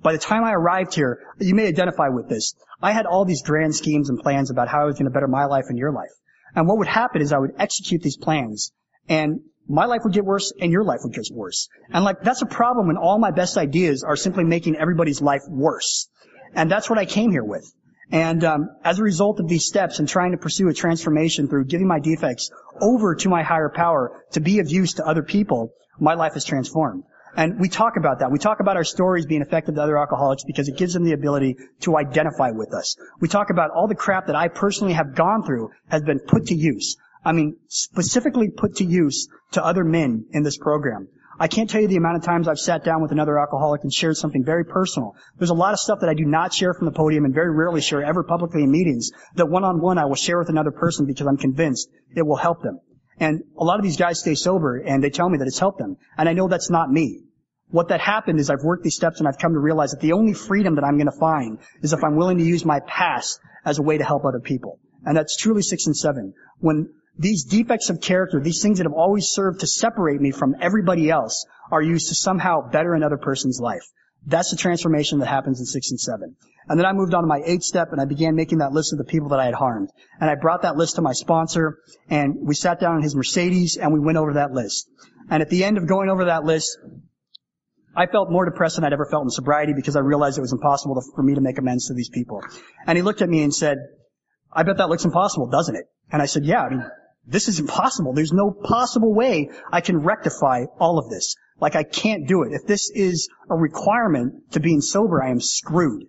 By 0.00 0.12
the 0.12 0.18
time 0.18 0.44
I 0.44 0.52
arrived 0.52 0.94
here, 0.94 1.18
you 1.40 1.56
may 1.56 1.66
identify 1.66 2.08
with 2.08 2.28
this. 2.28 2.54
I 2.80 2.92
had 2.92 3.04
all 3.04 3.24
these 3.24 3.42
grand 3.42 3.74
schemes 3.74 4.08
and 4.08 4.16
plans 4.16 4.50
about 4.50 4.68
how 4.68 4.82
I 4.82 4.84
was 4.84 4.94
going 4.94 5.06
to 5.06 5.10
better 5.10 5.26
my 5.26 5.46
life 5.46 5.64
and 5.68 5.76
your 5.76 5.90
life. 5.90 6.12
And 6.54 6.68
what 6.68 6.78
would 6.78 6.86
happen 6.86 7.20
is 7.20 7.32
I 7.32 7.38
would 7.38 7.54
execute 7.58 8.00
these 8.00 8.16
plans 8.16 8.70
and 9.08 9.40
my 9.68 9.86
life 9.86 10.02
would 10.04 10.12
get 10.12 10.24
worse 10.24 10.52
and 10.60 10.70
your 10.70 10.84
life 10.84 11.00
would 11.02 11.14
get 11.14 11.26
worse. 11.32 11.68
And 11.90 12.04
like, 12.04 12.22
that's 12.22 12.42
a 12.42 12.46
problem 12.46 12.86
when 12.86 12.96
all 12.96 13.18
my 13.18 13.32
best 13.32 13.58
ideas 13.58 14.04
are 14.04 14.16
simply 14.16 14.44
making 14.44 14.76
everybody's 14.76 15.20
life 15.20 15.42
worse. 15.48 16.08
And 16.54 16.70
that's 16.70 16.88
what 16.88 17.00
I 17.00 17.06
came 17.06 17.32
here 17.32 17.44
with. 17.44 17.70
And 18.10 18.44
um, 18.44 18.70
as 18.84 19.00
a 19.00 19.02
result 19.02 19.40
of 19.40 19.48
these 19.48 19.66
steps 19.66 19.98
and 19.98 20.08
trying 20.08 20.30
to 20.30 20.38
pursue 20.38 20.68
a 20.68 20.74
transformation 20.74 21.48
through 21.48 21.64
giving 21.64 21.88
my 21.88 21.98
defects 21.98 22.50
over 22.80 23.16
to 23.16 23.28
my 23.28 23.42
higher 23.42 23.68
power 23.68 24.24
to 24.32 24.40
be 24.40 24.60
of 24.60 24.70
use 24.70 24.94
to 24.94 25.06
other 25.06 25.22
people, 25.22 25.74
my 26.00 26.14
life 26.14 26.36
is 26.36 26.44
transformed. 26.44 27.04
And 27.36 27.60
we 27.60 27.68
talk 27.68 27.96
about 27.96 28.20
that. 28.20 28.32
We 28.32 28.38
talk 28.38 28.60
about 28.60 28.76
our 28.76 28.84
stories 28.84 29.26
being 29.26 29.42
effective 29.42 29.74
to 29.76 29.82
other 29.82 29.98
alcoholics 29.98 30.44
because 30.44 30.68
it 30.68 30.76
gives 30.76 30.94
them 30.94 31.04
the 31.04 31.12
ability 31.12 31.56
to 31.80 31.96
identify 31.96 32.50
with 32.50 32.72
us. 32.74 32.96
We 33.20 33.28
talk 33.28 33.50
about 33.50 33.70
all 33.70 33.86
the 33.86 33.94
crap 33.94 34.26
that 34.26 34.36
I 34.36 34.48
personally 34.48 34.94
have 34.94 35.14
gone 35.14 35.44
through 35.44 35.70
has 35.88 36.02
been 36.02 36.20
put 36.20 36.46
to 36.46 36.54
use. 36.54 36.96
I 37.24 37.32
mean, 37.32 37.56
specifically 37.68 38.48
put 38.48 38.76
to 38.76 38.84
use 38.84 39.28
to 39.52 39.64
other 39.64 39.84
men 39.84 40.26
in 40.32 40.42
this 40.42 40.56
program. 40.56 41.08
I 41.40 41.46
can't 41.46 41.70
tell 41.70 41.80
you 41.80 41.86
the 41.86 41.96
amount 41.96 42.16
of 42.16 42.24
times 42.24 42.48
I've 42.48 42.58
sat 42.58 42.82
down 42.82 43.00
with 43.00 43.12
another 43.12 43.38
alcoholic 43.38 43.82
and 43.84 43.92
shared 43.92 44.16
something 44.16 44.44
very 44.44 44.64
personal. 44.64 45.14
There's 45.36 45.50
a 45.50 45.54
lot 45.54 45.72
of 45.72 45.78
stuff 45.78 46.00
that 46.00 46.08
I 46.08 46.14
do 46.14 46.24
not 46.24 46.52
share 46.52 46.74
from 46.74 46.86
the 46.86 46.92
podium 46.92 47.24
and 47.24 47.32
very 47.32 47.54
rarely 47.54 47.80
share 47.80 48.02
ever 48.02 48.24
publicly 48.24 48.64
in 48.64 48.70
meetings 48.72 49.12
that 49.36 49.46
one-on-one 49.46 49.98
I 49.98 50.06
will 50.06 50.16
share 50.16 50.38
with 50.38 50.48
another 50.48 50.72
person 50.72 51.06
because 51.06 51.28
I'm 51.28 51.36
convinced 51.36 51.90
it 52.16 52.26
will 52.26 52.36
help 52.36 52.62
them. 52.62 52.80
And 53.20 53.42
a 53.56 53.64
lot 53.64 53.78
of 53.78 53.82
these 53.82 53.96
guys 53.96 54.20
stay 54.20 54.34
sober 54.34 54.76
and 54.76 55.02
they 55.02 55.10
tell 55.10 55.28
me 55.28 55.38
that 55.38 55.46
it's 55.46 55.58
helped 55.58 55.78
them. 55.78 55.96
And 56.16 56.28
I 56.28 56.32
know 56.32 56.48
that's 56.48 56.70
not 56.70 56.90
me. 56.90 57.24
What 57.70 57.88
that 57.88 58.00
happened 58.00 58.40
is 58.40 58.48
I've 58.48 58.62
worked 58.62 58.84
these 58.84 58.96
steps 58.96 59.18
and 59.18 59.28
I've 59.28 59.38
come 59.38 59.52
to 59.52 59.58
realize 59.58 59.90
that 59.90 60.00
the 60.00 60.12
only 60.12 60.32
freedom 60.32 60.76
that 60.76 60.84
I'm 60.84 60.96
going 60.96 61.10
to 61.10 61.18
find 61.18 61.58
is 61.82 61.92
if 61.92 62.02
I'm 62.02 62.16
willing 62.16 62.38
to 62.38 62.44
use 62.44 62.64
my 62.64 62.80
past 62.80 63.40
as 63.64 63.78
a 63.78 63.82
way 63.82 63.98
to 63.98 64.04
help 64.04 64.24
other 64.24 64.40
people. 64.40 64.78
And 65.04 65.16
that's 65.16 65.36
truly 65.36 65.62
six 65.62 65.86
and 65.86 65.96
seven. 65.96 66.34
When 66.60 66.90
these 67.18 67.44
defects 67.44 67.90
of 67.90 68.00
character, 68.00 68.40
these 68.40 68.62
things 68.62 68.78
that 68.78 68.84
have 68.84 68.94
always 68.94 69.28
served 69.28 69.60
to 69.60 69.66
separate 69.66 70.20
me 70.20 70.30
from 70.30 70.54
everybody 70.60 71.10
else 71.10 71.44
are 71.70 71.82
used 71.82 72.08
to 72.08 72.14
somehow 72.14 72.70
better 72.70 72.94
another 72.94 73.18
person's 73.18 73.60
life. 73.60 73.86
That's 74.28 74.50
the 74.50 74.56
transformation 74.56 75.20
that 75.20 75.26
happens 75.26 75.58
in 75.58 75.64
six 75.64 75.90
and 75.90 75.98
seven. 75.98 76.36
And 76.68 76.78
then 76.78 76.84
I 76.84 76.92
moved 76.92 77.14
on 77.14 77.22
to 77.22 77.26
my 77.26 77.40
eighth 77.44 77.62
step 77.62 77.92
and 77.92 78.00
I 78.00 78.04
began 78.04 78.34
making 78.34 78.58
that 78.58 78.72
list 78.72 78.92
of 78.92 78.98
the 78.98 79.04
people 79.04 79.30
that 79.30 79.40
I 79.40 79.46
had 79.46 79.54
harmed. 79.54 79.90
And 80.20 80.28
I 80.28 80.34
brought 80.34 80.62
that 80.62 80.76
list 80.76 80.96
to 80.96 81.02
my 81.02 81.12
sponsor 81.12 81.78
and 82.10 82.36
we 82.42 82.54
sat 82.54 82.78
down 82.78 82.96
in 82.96 83.02
his 83.02 83.16
Mercedes 83.16 83.78
and 83.78 83.92
we 83.92 84.00
went 84.00 84.18
over 84.18 84.34
that 84.34 84.52
list. 84.52 84.86
And 85.30 85.40
at 85.42 85.48
the 85.48 85.64
end 85.64 85.78
of 85.78 85.86
going 85.86 86.10
over 86.10 86.26
that 86.26 86.44
list, 86.44 86.78
I 87.96 88.06
felt 88.06 88.30
more 88.30 88.44
depressed 88.44 88.76
than 88.76 88.84
I'd 88.84 88.92
ever 88.92 89.06
felt 89.06 89.24
in 89.24 89.30
sobriety 89.30 89.72
because 89.74 89.96
I 89.96 90.00
realized 90.00 90.36
it 90.36 90.42
was 90.42 90.52
impossible 90.52 90.96
to, 90.96 91.02
for 91.16 91.22
me 91.22 91.34
to 91.34 91.40
make 91.40 91.56
amends 91.56 91.88
to 91.88 91.94
these 91.94 92.10
people. 92.10 92.42
And 92.86 92.98
he 92.98 93.02
looked 93.02 93.22
at 93.22 93.30
me 93.30 93.42
and 93.42 93.54
said, 93.54 93.78
I 94.52 94.62
bet 94.62 94.76
that 94.76 94.90
looks 94.90 95.06
impossible, 95.06 95.48
doesn't 95.48 95.74
it? 95.74 95.86
And 96.12 96.20
I 96.20 96.26
said, 96.26 96.44
yeah, 96.44 96.62
I 96.62 96.68
mean, 96.68 96.84
this 97.26 97.48
is 97.48 97.60
impossible. 97.60 98.12
There's 98.12 98.32
no 98.32 98.50
possible 98.50 99.14
way 99.14 99.50
I 99.72 99.80
can 99.80 99.98
rectify 99.98 100.64
all 100.78 100.98
of 100.98 101.08
this. 101.08 101.34
Like 101.60 101.76
I 101.76 101.82
can't 101.82 102.28
do 102.28 102.42
it. 102.42 102.52
If 102.52 102.66
this 102.66 102.90
is 102.90 103.28
a 103.50 103.56
requirement 103.56 104.52
to 104.52 104.60
being 104.60 104.80
sober, 104.80 105.22
I 105.22 105.30
am 105.30 105.40
screwed. 105.40 106.04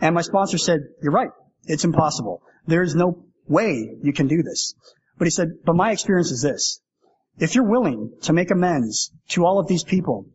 And 0.00 0.14
my 0.14 0.22
sponsor 0.22 0.58
said, 0.58 0.80
you're 1.02 1.12
right. 1.12 1.30
It's 1.64 1.84
impossible. 1.84 2.42
There's 2.66 2.94
no 2.94 3.24
way 3.48 3.96
you 4.02 4.12
can 4.12 4.28
do 4.28 4.42
this. 4.42 4.74
But 5.18 5.26
he 5.26 5.30
said, 5.30 5.48
but 5.64 5.76
my 5.76 5.92
experience 5.92 6.30
is 6.30 6.42
this. 6.42 6.80
If 7.38 7.54
you're 7.54 7.68
willing 7.68 8.12
to 8.22 8.32
make 8.32 8.50
amends 8.50 9.10
to 9.30 9.44
all 9.44 9.58
of 9.58 9.66
these 9.66 9.84
people, 9.84 10.26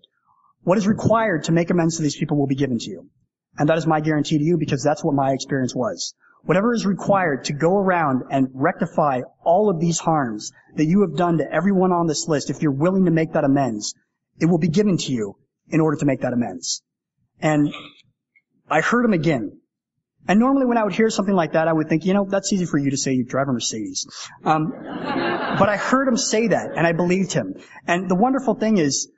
what 0.63 0.78
is 0.78 0.88
required 0.88 1.45
to 1.45 1.51
make 1.51 1.70
amends 1.70 1.97
to 1.97 2.03
these 2.03 2.18
people 2.18 2.38
will 2.38 2.47
be 2.47 2.55
given 2.55 2.80
to 2.80 2.89
you. 2.89 3.09
And 3.57 3.70
that 3.70 3.78
is 3.78 3.88
my 3.88 4.01
guarantee 4.01 4.38
to 4.38 4.43
you 4.43 4.57
because 4.57 4.84
that's 4.84 5.03
what 5.03 5.15
my 5.15 5.32
experience 5.32 5.76
was. 5.76 6.13
Whatever 6.43 6.74
is 6.74 6.86
required 6.86 7.45
to 7.45 7.53
go 7.53 7.76
around 7.76 8.24
and 8.32 8.49
rectify 8.53 9.22
all 9.43 9.70
of 9.70 9.80
these 9.80 9.99
harms 9.99 10.51
that 10.76 10.86
you 10.86 11.01
have 11.01 11.15
done 11.15 11.39
to 11.39 11.51
everyone 11.51 11.91
on 11.91 12.07
this 12.07 12.28
list, 12.28 12.49
if 12.49 12.61
you're 12.61 12.72
willing 12.72 13.05
to 13.05 13.11
make 13.11 13.34
that 13.34 13.43
amends, 13.43 13.93
it 14.40 14.46
will 14.46 14.58
be 14.58 14.68
given 14.68 14.98
to 14.98 15.12
you 15.12 15.36
in 15.70 15.80
order 15.80 15.98
to 15.98 16.06
make 16.06 16.22
that 16.22 16.34
amends. 16.34 16.82
And 17.42 17.74
I 18.70 18.82
heard 18.82 19.06
him 19.06 19.14
again. 19.14 19.60
And 20.28 20.40
normally 20.40 20.66
when 20.66 20.78
I 20.78 20.84
would 20.84 20.94
hear 20.94 21.10
something 21.10 21.34
like 21.34 21.54
that, 21.54 21.68
I 21.68 21.74
would 21.74 21.88
think, 21.88 22.06
you 22.06 22.14
know, 22.14 22.26
that's 22.30 22.52
easy 22.52 22.66
for 22.66 22.78
you 22.78 22.92
to 22.92 22.98
say. 22.98 23.14
You 23.14 23.24
drive 23.24 23.48
a 23.48 23.54
Mercedes. 23.54 24.08
Um, 24.44 24.72
but 24.72 25.70
I 25.70 25.78
heard 25.78 26.08
him 26.08 26.18
say 26.18 26.50
that, 26.50 26.72
and 26.76 26.86
I 26.86 26.92
believed 26.92 27.32
him. 27.32 27.56
And 27.88 28.10
the 28.10 28.16
wonderful 28.16 28.56
thing 28.56 28.78
is, 28.78 29.10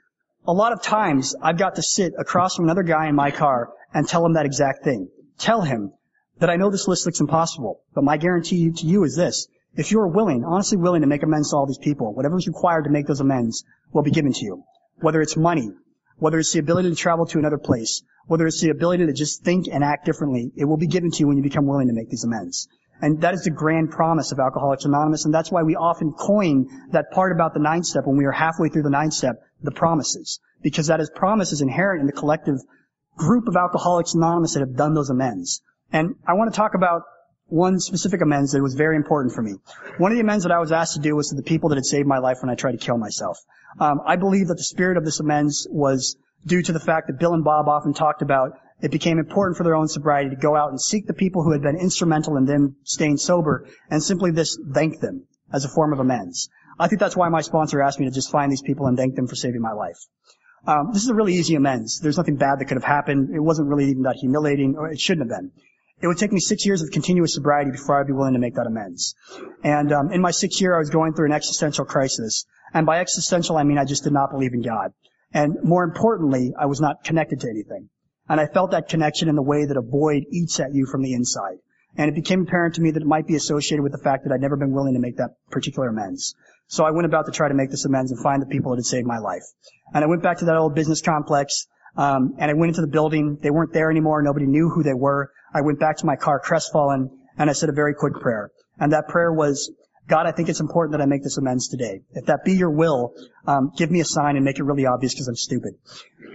a 0.46 0.54
lot 0.54 0.72
of 0.72 0.82
times 0.82 1.36
I've 1.42 1.58
got 1.58 1.76
to 1.76 1.82
sit 1.82 2.14
across 2.18 2.56
from 2.56 2.66
another 2.66 2.84
guy 2.84 3.08
in 3.08 3.16
my 3.16 3.32
car 3.32 3.72
and 3.94 4.08
tell 4.08 4.26
him 4.26 4.34
that 4.34 4.46
exact 4.46 4.84
thing. 4.84 5.10
Tell 5.40 5.62
him 5.62 5.94
that 6.40 6.50
I 6.50 6.56
know 6.56 6.70
this 6.70 6.88
list 6.88 7.06
looks 7.06 7.20
impossible, 7.20 7.82
but 7.94 8.04
my 8.04 8.18
guarantee 8.18 8.72
to 8.72 8.86
you 8.86 9.04
is 9.04 9.16
this. 9.16 9.48
If 9.76 9.92
you 9.92 10.00
are 10.00 10.08
willing, 10.08 10.44
honestly 10.46 10.78
willing 10.78 11.02
to 11.02 11.08
make 11.08 11.24
amends 11.24 11.52
to 11.52 11.58
all 11.58 11.66
these 11.66 11.78
people, 11.78 12.14
whatever 12.14 12.38
is 12.38 12.48
required 12.48 12.86
to 12.86 12.90
make 12.90 13.08
those 13.08 13.20
amends 13.20 13.64
will 13.92 14.04
be 14.04 14.12
given 14.12 14.34
to 14.34 14.46
you. 14.46 14.64
Whether 15.02 15.22
it's 15.22 15.38
money, 15.38 15.70
whether 16.18 16.40
it's 16.40 16.54
the 16.54 16.60
ability 16.60 16.90
to 16.90 16.96
travel 16.96 17.26
to 17.28 17.40
another 17.40 17.58
place, 17.58 18.04
whether 18.28 18.46
it's 18.46 18.62
the 18.62 18.70
ability 18.70 19.06
to 19.06 19.14
just 19.14 19.44
think 19.44 19.68
and 19.72 19.84
act 19.84 20.06
differently, 20.06 20.52
it 20.56 20.66
will 20.66 20.78
be 20.78 20.88
given 20.88 21.12
to 21.12 21.20
you 21.20 21.28
when 21.28 21.38
you 21.38 21.44
become 21.44 21.66
willing 21.66 21.88
to 21.88 21.94
make 21.94 22.10
these 22.10 22.24
amends. 22.24 22.68
And 23.02 23.22
that 23.22 23.34
is 23.34 23.44
the 23.44 23.50
grand 23.50 23.92
promise 23.92 24.32
of 24.32 24.40
Alcoholics 24.40 24.86
Anonymous, 24.86 25.26
and 25.26 25.34
that's 25.34 25.52
why 25.52 25.64
we 25.64 25.76
often 25.76 26.12
coin 26.12 26.68
that 26.92 27.12
part 27.12 27.32
about 27.32 27.54
the 27.54 27.60
ninth 27.60 27.86
step 27.86 28.06
when 28.06 28.18
we 28.18 28.26
are 28.26 28.32
halfway 28.32 28.68
through 28.68 28.84
the 28.84 28.90
ninth 28.90 29.14
step, 29.14 29.42
the 29.64 29.72
promises. 29.72 30.40
Because 30.62 30.88
that 30.88 31.00
is 31.00 31.10
promises 31.10 31.62
inherent 31.62 32.02
in 32.02 32.08
the 32.08 32.14
collective 32.14 32.58
group 33.16 33.48
of 33.48 33.56
Alcoholics 33.56 34.14
Anonymous 34.16 34.54
that 34.54 34.60
have 34.60 34.76
done 34.76 34.94
those 34.94 35.10
amends. 35.10 35.62
And 35.92 36.16
I 36.28 36.34
want 36.34 36.54
to 36.54 36.58
talk 36.58 36.74
about 36.76 37.04
one 37.50 37.80
specific 37.80 38.22
amends 38.22 38.52
that 38.52 38.62
was 38.62 38.76
very 38.76 38.96
important 38.96 39.34
for 39.34 39.42
me. 39.42 39.56
One 39.98 40.12
of 40.12 40.18
the 40.18 40.22
amends 40.22 40.44
that 40.44 40.52
I 40.52 40.60
was 40.60 40.72
asked 40.72 40.94
to 40.94 41.00
do 41.00 41.16
was 41.16 41.30
to 41.30 41.36
the 41.36 41.44
people 41.44 41.70
that 41.70 41.76
had 41.76 41.86
saved 41.86 42.08
my 42.08 42.20
life 42.20 42.38
when 42.42 42.50
I 42.50 42.56
tried 42.56 42.74
to 42.74 42.78
kill 42.78 42.98
myself. 42.98 43.38
Um, 43.80 44.02
I 44.06 44.16
believe 44.16 44.48
that 44.48 44.58
the 44.58 44.64
spirit 44.64 44.98
of 44.98 45.06
this 45.06 45.20
amends 45.20 45.68
was 45.70 46.16
due 46.46 46.62
to 46.62 46.72
the 46.72 46.80
fact 46.80 47.08
that 47.08 47.20
Bill 47.20 47.34
and 47.34 47.44
Bob 47.44 47.68
often 47.68 47.94
talked 47.94 48.22
about 48.22 48.54
it 48.82 48.92
became 48.92 49.20
important 49.20 49.58
for 49.58 49.64
their 49.64 49.76
own 49.76 49.88
sobriety 49.88 50.30
to 50.30 50.36
go 50.36 50.56
out 50.56 50.70
and 50.70 50.80
seek 50.80 51.06
the 51.06 51.14
people 51.14 51.44
who 51.44 51.52
had 51.52 51.62
been 51.62 51.78
instrumental 51.78 52.38
in 52.38 52.46
them 52.46 52.78
staying 52.84 53.18
sober 53.18 53.68
and 53.90 54.02
simply 54.02 54.32
just 54.32 54.58
thank 54.74 55.02
them 55.02 55.28
as 55.52 55.66
a 55.66 55.70
form 55.70 55.92
of 55.92 56.00
amends. 56.00 56.50
I 56.80 56.88
think 56.88 57.02
that's 57.02 57.16
why 57.16 57.28
my 57.28 57.42
sponsor 57.42 57.82
asked 57.82 58.00
me 58.00 58.06
to 58.06 58.12
just 58.12 58.32
find 58.32 58.52
these 58.52 58.62
people 58.62 58.88
and 58.88 58.98
thank 58.98 59.16
them 59.16 59.28
for 59.28 59.36
saving 59.36 59.62
my 59.62 59.74
life. 59.74 59.98
Um, 60.66 60.92
this 60.94 61.04
is 61.04 61.10
a 61.10 61.14
really 61.14 61.34
easy 61.36 61.56
amends. 61.56 62.00
There's 62.00 62.18
nothing 62.18 62.38
bad 62.38 62.60
that 62.60 62.66
could 62.66 62.78
have 62.78 62.84
happened. 62.84 63.36
It 63.36 63.40
wasn't 63.40 63.68
really 63.68 63.90
even 63.90 64.04
that 64.04 64.16
humiliating, 64.16 64.76
or 64.78 64.90
it 64.90 65.00
shouldn't 65.00 65.30
have 65.30 65.40
been. 65.40 65.52
It 66.02 66.08
would 66.08 66.18
take 66.18 66.32
me 66.32 66.40
six 66.40 66.66
years 66.66 66.82
of 66.82 66.92
continuous 66.92 67.34
sobriety 67.34 67.72
before 67.72 68.00
I'd 68.00 68.08
be 68.08 68.14
willing 68.14 68.34
to 68.34 68.40
make 68.40 68.56
that 68.56 68.68
amends. 68.68 69.16
And 69.64 69.92
um, 69.92 70.12
in 70.12 70.22
my 70.22 70.32
sixth 70.32 70.62
year, 70.62 70.76
I 70.76 70.80
was 70.80 70.90
going 70.90 71.14
through 71.14 71.26
an 71.26 71.34
existential 71.34 71.86
crisis. 71.86 72.46
And 72.74 72.86
by 72.86 73.00
existential, 73.00 73.58
I 73.58 73.64
mean 73.64 73.78
I 73.78 73.86
just 73.86 74.04
did 74.04 74.14
not 74.14 74.32
believe 74.32 74.54
in 74.54 74.62
God. 74.62 74.94
And 75.34 75.58
more 75.64 75.84
importantly, 75.84 76.54
I 76.58 76.68
was 76.68 76.80
not 76.80 77.04
connected 77.04 77.42
to 77.42 77.50
anything. 77.50 77.90
And 78.30 78.40
I 78.40 78.46
felt 78.46 78.72
that 78.72 78.90
connection 78.90 79.28
in 79.28 79.36
the 79.36 79.42
way 79.42 79.66
that 79.66 79.78
a 79.78 79.82
void 79.82 80.24
eats 80.32 80.60
at 80.60 80.74
you 80.74 80.86
from 80.86 81.02
the 81.02 81.14
inside. 81.14 81.58
And 81.98 82.10
it 82.10 82.16
became 82.16 82.44
apparent 82.44 82.76
to 82.76 82.82
me 82.82 82.92
that 82.92 83.02
it 83.02 83.08
might 83.08 83.28
be 83.28 83.36
associated 83.36 83.82
with 83.82 83.92
the 83.92 83.98
fact 83.98 84.24
that 84.24 84.32
I'd 84.32 84.42
never 84.42 84.56
been 84.56 84.72
willing 84.72 84.94
to 84.94 85.00
make 85.00 85.18
that 85.18 85.32
particular 85.50 85.90
amends. 85.90 86.36
So 86.68 86.86
I 86.86 86.92
went 86.92 87.06
about 87.08 87.26
to 87.26 87.32
try 87.32 87.48
to 87.48 87.56
make 87.56 87.72
this 87.72 87.86
amends 87.86 88.12
and 88.12 88.22
find 88.22 88.42
the 88.42 88.46
people 88.46 88.72
that 88.72 88.78
had 88.78 88.86
saved 88.86 89.08
my 89.08 89.18
life. 89.18 89.44
And 89.94 90.04
I 90.04 90.08
went 90.08 90.22
back 90.22 90.38
to 90.40 90.46
that 90.46 90.56
old 90.56 90.76
business 90.76 91.02
complex, 91.02 91.68
um, 91.98 92.36
and 92.40 92.50
I 92.50 92.54
went 92.54 92.70
into 92.70 92.82
the 92.82 92.88
building. 92.88 93.38
They 93.42 93.50
weren't 93.50 93.74
there 93.74 93.90
anymore. 93.90 94.22
Nobody 94.22 94.46
knew 94.46 94.70
who 94.70 94.84
they 94.84 94.94
were. 94.94 95.32
I 95.54 95.62
went 95.62 95.80
back 95.80 95.98
to 95.98 96.06
my 96.06 96.16
car 96.16 96.40
crestfallen, 96.40 97.10
and 97.38 97.50
I 97.50 97.54
said 97.54 97.70
a 97.70 97.74
very 97.74 97.94
quick 97.94 98.16
prayer. 98.16 98.52
And 98.80 98.94
that 98.94 99.08
prayer 99.08 99.34
was, 99.34 99.72
God, 100.08 100.26
I 100.26 100.32
think 100.32 100.50
it's 100.50 100.60
important 100.60 100.94
that 100.94 101.02
I 101.02 101.06
make 101.06 101.24
this 101.24 101.38
amends 101.38 101.68
today. 101.68 102.02
If 102.12 102.26
that 102.26 102.44
be 102.46 102.54
your 102.54 102.72
will, 102.72 103.14
um, 103.48 103.72
give 103.76 103.92
me 103.92 104.00
a 104.00 104.06
sign 104.06 104.36
and 104.36 104.46
make 104.46 104.60
it 104.60 104.64
really 104.64 104.86
obvious 104.86 105.14
because 105.14 105.28
I'm 105.28 105.36
stupid. 105.36 105.74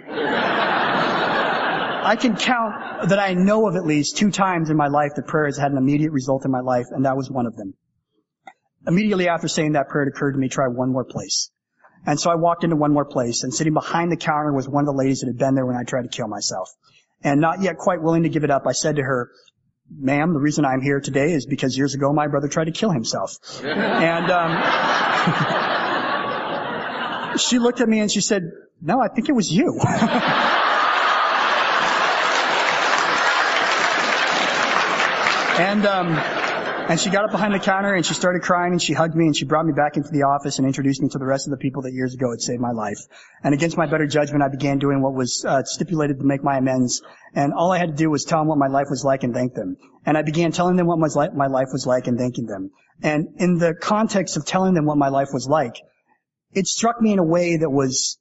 I 2.05 2.17
can 2.17 2.37
count 2.37 3.09
that 3.09 3.19
I 3.19 3.33
know 3.33 3.67
of 3.67 3.77
at 3.77 3.87
least 3.87 4.19
two 4.19 4.31
times 4.31 4.69
in 4.69 4.77
my 4.77 4.89
life 4.89 5.13
that 5.17 5.27
prayer 5.27 5.47
has 5.47 5.57
had 5.57 5.73
an 5.73 5.79
immediate 5.79 6.13
result 6.13 6.45
in 6.45 6.51
my 6.51 6.61
life, 6.61 6.87
and 6.91 7.07
that 7.07 7.17
was 7.17 7.31
one 7.31 7.47
of 7.47 7.57
them. 7.57 7.75
Immediately 8.87 9.29
after 9.29 9.49
saying 9.49 9.73
that 9.73 9.89
prayer, 9.89 10.05
it 10.05 10.09
occurred 10.09 10.33
to 10.33 10.39
me 10.39 10.51
try 10.51 10.69
one 10.69 10.93
more 10.93 11.05
place. 11.05 11.51
And 12.07 12.21
so 12.21 12.31
I 12.31 12.35
walked 12.35 12.65
into 12.65 12.77
one 12.77 12.93
more 12.93 13.05
place, 13.05 13.45
and 13.45 13.55
sitting 13.55 13.73
behind 13.73 14.13
the 14.13 14.17
counter 14.17 14.53
was 14.53 14.69
one 14.69 14.83
of 14.83 14.87
the 14.87 14.93
ladies 14.93 15.21
that 15.21 15.27
had 15.27 15.39
been 15.39 15.55
there 15.55 15.65
when 15.65 15.77
I 15.77 15.85
tried 15.85 16.03
to 16.03 16.09
kill 16.09 16.29
myself. 16.29 16.71
And 17.23 17.41
not 17.41 17.63
yet 17.63 17.79
quite 17.79 18.03
willing 18.03 18.25
to 18.25 18.29
give 18.29 18.45
it 18.45 18.51
up, 18.51 18.67
I 18.67 18.73
said 18.73 18.97
to 18.97 19.03
her, 19.03 19.31
ma'am, 19.91 20.35
the 20.35 20.41
reason 20.41 20.65
I'm 20.65 20.83
here 20.83 21.01
today 21.01 21.33
is 21.33 21.47
because 21.47 21.77
years 21.77 21.95
ago 21.95 22.13
my 22.13 22.27
brother 22.27 22.49
tried 22.49 22.65
to 22.65 22.73
kill 22.73 22.91
himself. 22.91 23.39
and 23.65 24.31
um, 24.31 24.59
she 27.39 27.59
looked 27.59 27.81
at 27.81 27.89
me 27.89 28.01
and 28.01 28.11
she 28.11 28.21
said, 28.21 28.51
no, 28.83 29.01
I 29.01 29.09
think 29.09 29.29
it 29.29 29.33
was 29.33 29.51
you. 29.51 29.81
and 35.59 35.87
um, 35.87 36.44
and 36.89 37.01
she 37.01 37.09
got 37.09 37.25
up 37.25 37.31
behind 37.31 37.55
the 37.55 37.59
counter 37.59 37.95
and 37.95 38.05
she 38.05 38.13
started 38.13 38.43
crying 38.43 38.73
and 38.73 38.83
she 38.83 38.93
hugged 38.93 39.15
me 39.15 39.25
and 39.27 39.37
she 39.37 39.47
brought 39.47 39.65
me 39.65 39.73
back 39.73 39.97
into 39.97 40.11
the 40.11 40.25
office 40.25 40.59
and 40.59 40.67
introduced 40.67 41.01
me 41.01 41.09
to 41.09 41.19
the 41.19 41.25
rest 41.25 41.47
of 41.47 41.51
the 41.51 41.57
people 41.57 41.83
that 41.83 41.93
years 41.93 42.13
ago 42.13 42.31
had 42.31 42.41
saved 42.41 42.61
my 42.61 42.73
life. 42.73 42.99
And 43.43 43.55
against 43.55 43.79
my 43.79 43.87
better 43.87 44.07
judgment, 44.07 44.43
I 44.43 44.49
began 44.49 44.79
doing 44.79 45.01
what 45.01 45.15
was 45.15 45.45
uh, 45.47 45.65
stipulated 45.65 46.19
to 46.19 46.25
make 46.25 46.45
my 46.45 46.59
amends. 46.59 47.03
And 47.35 47.55
all 47.55 47.73
I 47.73 47.79
had 47.79 47.89
to 47.91 47.97
do 47.97 48.11
was 48.11 48.25
tell 48.25 48.41
them 48.41 48.49
what 48.49 48.59
my 48.59 48.69
life 48.69 48.89
was 48.91 49.03
like 49.03 49.25
and 49.25 49.33
thank 49.33 49.55
them. 49.55 49.79
And 50.05 50.19
I 50.19 50.23
began 50.23 50.53
telling 50.53 50.77
them 50.77 50.87
what 50.87 50.99
my 50.99 51.47
life 51.47 51.69
was 51.73 51.87
like 51.87 52.07
and 52.07 52.19
thanking 52.19 52.47
them. 52.47 52.71
And 53.03 53.29
in 53.39 53.59
the 53.59 53.75
context 53.75 54.37
of 54.37 54.45
telling 54.45 54.75
them 54.75 54.85
what 54.85 54.99
my 54.99 55.09
life 55.09 55.29
was 55.33 55.49
like, 55.49 55.77
it 56.53 56.67
struck 56.67 57.01
me 57.01 57.13
in 57.13 57.19
a 57.19 57.25
way 57.25 57.57
that 57.57 57.71
was 57.71 58.19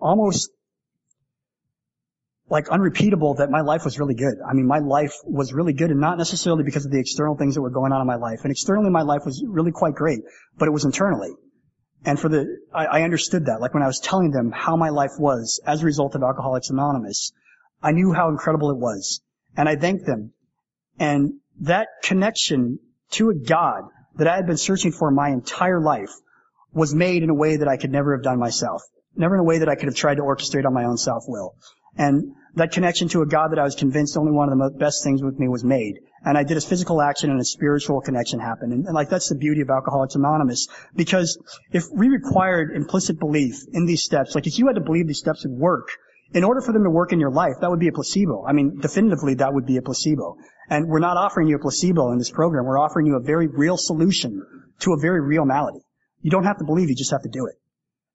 almost 0.00 0.50
like 2.50 2.68
unrepeatable 2.68 3.34
that 3.34 3.50
my 3.50 3.60
life 3.60 3.84
was 3.84 3.98
really 3.98 4.14
good. 4.14 4.36
I 4.48 4.54
mean, 4.54 4.66
my 4.66 4.78
life 4.78 5.14
was 5.24 5.52
really 5.52 5.74
good 5.74 5.90
and 5.90 6.00
not 6.00 6.16
necessarily 6.16 6.64
because 6.64 6.86
of 6.86 6.92
the 6.92 6.98
external 6.98 7.36
things 7.36 7.54
that 7.54 7.62
were 7.62 7.70
going 7.70 7.92
on 7.92 8.00
in 8.00 8.06
my 8.06 8.16
life. 8.16 8.40
And 8.42 8.50
externally 8.50 8.90
my 8.90 9.02
life 9.02 9.22
was 9.26 9.44
really 9.46 9.72
quite 9.72 9.94
great, 9.94 10.20
but 10.56 10.66
it 10.66 10.70
was 10.70 10.84
internally. 10.84 11.30
And 12.04 12.18
for 12.18 12.28
the, 12.28 12.46
I, 12.72 12.86
I 12.86 13.02
understood 13.02 13.46
that. 13.46 13.60
Like 13.60 13.74
when 13.74 13.82
I 13.82 13.86
was 13.86 14.00
telling 14.00 14.30
them 14.30 14.50
how 14.50 14.76
my 14.76 14.88
life 14.88 15.12
was 15.18 15.60
as 15.66 15.82
a 15.82 15.84
result 15.84 16.14
of 16.14 16.22
Alcoholics 16.22 16.70
Anonymous, 16.70 17.32
I 17.82 17.92
knew 17.92 18.12
how 18.12 18.28
incredible 18.28 18.70
it 18.70 18.78
was. 18.78 19.20
And 19.56 19.68
I 19.68 19.76
thanked 19.76 20.06
them. 20.06 20.32
And 20.98 21.34
that 21.60 21.88
connection 22.02 22.78
to 23.12 23.30
a 23.30 23.34
God 23.34 23.84
that 24.16 24.26
I 24.26 24.36
had 24.36 24.46
been 24.46 24.56
searching 24.56 24.92
for 24.92 25.10
my 25.10 25.28
entire 25.30 25.80
life 25.80 26.12
was 26.72 26.94
made 26.94 27.22
in 27.22 27.30
a 27.30 27.34
way 27.34 27.56
that 27.56 27.68
I 27.68 27.76
could 27.76 27.90
never 27.90 28.16
have 28.16 28.22
done 28.22 28.38
myself. 28.38 28.82
Never 29.16 29.34
in 29.34 29.40
a 29.40 29.44
way 29.44 29.58
that 29.58 29.68
I 29.68 29.74
could 29.74 29.86
have 29.86 29.94
tried 29.94 30.16
to 30.16 30.22
orchestrate 30.22 30.66
on 30.66 30.74
my 30.74 30.84
own 30.84 30.96
self-will. 30.96 31.54
And 31.98 32.34
that 32.54 32.72
connection 32.72 33.08
to 33.08 33.22
a 33.22 33.26
God 33.26 33.52
that 33.52 33.58
I 33.58 33.64
was 33.64 33.74
convinced 33.74 34.16
only 34.16 34.32
one 34.32 34.50
of 34.50 34.58
the 34.58 34.78
best 34.78 35.04
things 35.04 35.22
with 35.22 35.38
me 35.38 35.48
was 35.48 35.64
made. 35.64 36.00
And 36.24 36.38
I 36.38 36.44
did 36.44 36.56
a 36.56 36.60
physical 36.60 37.02
action 37.02 37.30
and 37.30 37.40
a 37.40 37.44
spiritual 37.44 38.00
connection 38.00 38.40
happen. 38.40 38.72
And, 38.72 38.86
and, 38.86 38.94
like 38.94 39.10
that's 39.10 39.28
the 39.28 39.34
beauty 39.34 39.60
of 39.60 39.70
Alcoholics 39.70 40.14
Anonymous. 40.14 40.68
Because 40.94 41.38
if 41.72 41.84
we 41.92 42.08
required 42.08 42.74
implicit 42.74 43.18
belief 43.18 43.64
in 43.72 43.86
these 43.86 44.02
steps, 44.02 44.34
like 44.34 44.46
if 44.46 44.58
you 44.58 44.66
had 44.66 44.76
to 44.76 44.80
believe 44.80 45.06
these 45.06 45.18
steps 45.18 45.44
would 45.44 45.58
work, 45.58 45.90
in 46.32 46.44
order 46.44 46.60
for 46.60 46.72
them 46.72 46.84
to 46.84 46.90
work 46.90 47.12
in 47.12 47.20
your 47.20 47.30
life, 47.30 47.54
that 47.60 47.70
would 47.70 47.80
be 47.80 47.88
a 47.88 47.92
placebo. 47.92 48.44
I 48.46 48.52
mean, 48.52 48.80
definitively 48.80 49.34
that 49.34 49.54
would 49.54 49.66
be 49.66 49.78
a 49.78 49.82
placebo. 49.82 50.36
And 50.68 50.86
we're 50.86 50.98
not 50.98 51.16
offering 51.16 51.48
you 51.48 51.56
a 51.56 51.58
placebo 51.58 52.12
in 52.12 52.18
this 52.18 52.30
program. 52.30 52.64
We're 52.66 52.78
offering 52.78 53.06
you 53.06 53.16
a 53.16 53.20
very 53.20 53.46
real 53.46 53.78
solution 53.78 54.42
to 54.80 54.92
a 54.92 54.98
very 54.98 55.20
real 55.20 55.46
malady. 55.46 55.80
You 56.20 56.30
don't 56.30 56.44
have 56.44 56.58
to 56.58 56.64
believe, 56.64 56.90
you 56.90 56.96
just 56.96 57.12
have 57.12 57.22
to 57.22 57.30
do 57.30 57.46
it. 57.46 57.54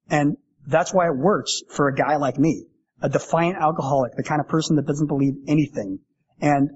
And 0.08 0.36
that's 0.66 0.94
why 0.94 1.06
it 1.06 1.16
works 1.16 1.62
for 1.70 1.88
a 1.88 1.94
guy 1.94 2.16
like 2.16 2.38
me 2.38 2.66
a 3.02 3.08
defiant 3.08 3.56
alcoholic, 3.56 4.16
the 4.16 4.22
kind 4.22 4.40
of 4.40 4.48
person 4.48 4.76
that 4.76 4.86
doesn't 4.86 5.06
believe 5.06 5.34
anything. 5.46 5.98
And 6.40 6.70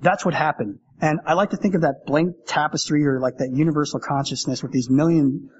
that's 0.00 0.24
what 0.24 0.34
happened. 0.34 0.78
And 1.00 1.20
I 1.26 1.34
like 1.34 1.50
to 1.50 1.56
think 1.56 1.74
of 1.74 1.82
that 1.82 2.06
blank 2.06 2.34
tapestry 2.46 3.06
or 3.06 3.20
like 3.20 3.38
that 3.38 3.50
universal 3.52 4.00
consciousness 4.00 4.62
with 4.62 4.72
these 4.72 4.88
million 4.88 5.50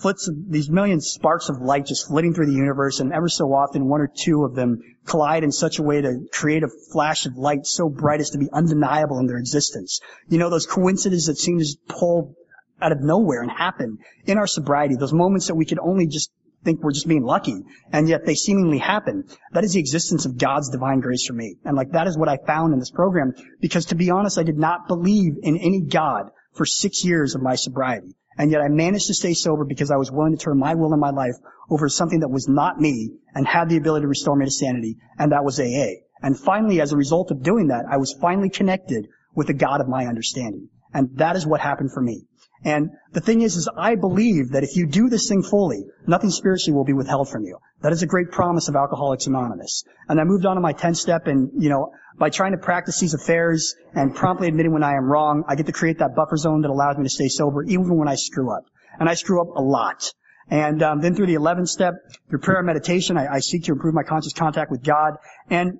flits 0.00 0.28
of, 0.28 0.34
these 0.48 0.70
million 0.70 1.00
sparks 1.00 1.48
of 1.48 1.60
light 1.60 1.86
just 1.86 2.08
flitting 2.08 2.34
through 2.34 2.46
the 2.46 2.52
universe 2.52 3.00
and 3.00 3.12
ever 3.12 3.28
so 3.28 3.52
often 3.52 3.88
one 3.88 4.00
or 4.00 4.10
two 4.12 4.44
of 4.44 4.54
them 4.54 4.78
collide 5.06 5.44
in 5.44 5.52
such 5.52 5.78
a 5.78 5.82
way 5.82 6.00
to 6.00 6.20
create 6.32 6.62
a 6.62 6.68
flash 6.92 7.26
of 7.26 7.36
light 7.36 7.66
so 7.66 7.88
bright 7.88 8.20
as 8.20 8.30
to 8.30 8.38
be 8.38 8.48
undeniable 8.52 9.18
in 9.18 9.26
their 9.26 9.38
existence. 9.38 10.00
You 10.28 10.38
know, 10.38 10.50
those 10.50 10.66
coincidences 10.66 11.26
that 11.26 11.38
seem 11.38 11.58
to 11.58 11.64
just 11.64 11.86
pull 11.86 12.34
out 12.80 12.92
of 12.92 13.00
nowhere 13.00 13.42
and 13.42 13.50
happen 13.50 13.98
in 14.24 14.38
our 14.38 14.46
sobriety, 14.46 14.96
those 14.96 15.12
moments 15.12 15.48
that 15.48 15.54
we 15.54 15.66
could 15.66 15.78
only 15.78 16.06
just 16.06 16.30
think 16.64 16.82
we're 16.82 16.92
just 16.92 17.08
being 17.08 17.24
lucky, 17.24 17.62
and 17.92 18.08
yet 18.08 18.26
they 18.26 18.34
seemingly 18.34 18.78
happen. 18.78 19.24
That 19.52 19.64
is 19.64 19.72
the 19.72 19.80
existence 19.80 20.26
of 20.26 20.38
God's 20.38 20.70
divine 20.70 21.00
grace 21.00 21.26
for 21.26 21.32
me. 21.32 21.56
And 21.64 21.76
like 21.76 21.92
that 21.92 22.06
is 22.06 22.18
what 22.18 22.28
I 22.28 22.36
found 22.36 22.72
in 22.72 22.78
this 22.78 22.90
program, 22.90 23.34
because 23.60 23.86
to 23.86 23.94
be 23.94 24.10
honest, 24.10 24.38
I 24.38 24.42
did 24.42 24.58
not 24.58 24.88
believe 24.88 25.38
in 25.42 25.56
any 25.56 25.80
God 25.80 26.30
for 26.52 26.66
six 26.66 27.04
years 27.04 27.34
of 27.34 27.42
my 27.42 27.54
sobriety. 27.54 28.14
And 28.36 28.50
yet 28.50 28.60
I 28.62 28.68
managed 28.68 29.08
to 29.08 29.14
stay 29.14 29.34
sober 29.34 29.64
because 29.64 29.90
I 29.90 29.96
was 29.96 30.10
willing 30.10 30.36
to 30.36 30.42
turn 30.42 30.58
my 30.58 30.74
will 30.74 30.92
and 30.92 31.00
my 31.00 31.10
life 31.10 31.34
over 31.68 31.86
to 31.86 31.90
something 31.90 32.20
that 32.20 32.28
was 32.28 32.48
not 32.48 32.80
me 32.80 33.10
and 33.34 33.46
had 33.46 33.68
the 33.68 33.76
ability 33.76 34.04
to 34.04 34.08
restore 34.08 34.36
me 34.36 34.44
to 34.44 34.50
sanity, 34.50 34.96
and 35.18 35.32
that 35.32 35.44
was 35.44 35.60
AA. 35.60 36.02
And 36.22 36.38
finally, 36.38 36.80
as 36.80 36.92
a 36.92 36.96
result 36.96 37.30
of 37.30 37.42
doing 37.42 37.68
that, 37.68 37.86
I 37.90 37.96
was 37.96 38.16
finally 38.20 38.50
connected 38.50 39.08
with 39.34 39.46
the 39.46 39.54
God 39.54 39.80
of 39.80 39.88
my 39.88 40.06
understanding. 40.06 40.68
And 40.92 41.16
that 41.16 41.36
is 41.36 41.46
what 41.46 41.60
happened 41.60 41.92
for 41.92 42.02
me. 42.02 42.26
And 42.64 42.90
the 43.12 43.20
thing 43.20 43.40
is, 43.40 43.56
is 43.56 43.68
I 43.74 43.94
believe 43.94 44.50
that 44.50 44.64
if 44.64 44.76
you 44.76 44.86
do 44.86 45.08
this 45.08 45.28
thing 45.28 45.42
fully, 45.42 45.84
nothing 46.06 46.30
spiritually 46.30 46.76
will 46.76 46.84
be 46.84 46.92
withheld 46.92 47.28
from 47.28 47.44
you. 47.44 47.58
That 47.80 47.92
is 47.92 48.02
a 48.02 48.06
great 48.06 48.30
promise 48.30 48.68
of 48.68 48.76
Alcoholics 48.76 49.26
Anonymous. 49.26 49.84
And 50.08 50.20
I 50.20 50.24
moved 50.24 50.44
on 50.44 50.56
to 50.56 50.60
my 50.60 50.74
10th 50.74 50.96
step 50.96 51.26
and, 51.26 51.50
you 51.62 51.70
know, 51.70 51.92
by 52.18 52.28
trying 52.28 52.52
to 52.52 52.58
practice 52.58 53.00
these 53.00 53.14
affairs 53.14 53.74
and 53.94 54.14
promptly 54.14 54.48
admitting 54.48 54.72
when 54.72 54.82
I 54.82 54.96
am 54.96 55.04
wrong, 55.04 55.44
I 55.48 55.54
get 55.54 55.66
to 55.66 55.72
create 55.72 55.98
that 56.00 56.14
buffer 56.14 56.36
zone 56.36 56.60
that 56.62 56.70
allows 56.70 56.98
me 56.98 57.04
to 57.04 57.08
stay 57.08 57.28
sober 57.28 57.62
even 57.62 57.96
when 57.96 58.08
I 58.08 58.16
screw 58.16 58.54
up. 58.54 58.64
And 58.98 59.08
I 59.08 59.14
screw 59.14 59.40
up 59.40 59.56
a 59.56 59.62
lot. 59.62 60.12
And 60.50 60.82
um, 60.82 61.00
then 61.00 61.14
through 61.14 61.26
the 61.26 61.36
11th 61.36 61.68
step, 61.68 61.94
through 62.28 62.40
prayer 62.40 62.58
and 62.58 62.66
meditation, 62.66 63.16
I, 63.16 63.36
I 63.36 63.38
seek 63.38 63.64
to 63.64 63.72
improve 63.72 63.94
my 63.94 64.02
conscious 64.02 64.34
contact 64.34 64.70
with 64.70 64.82
God. 64.82 65.14
And, 65.48 65.78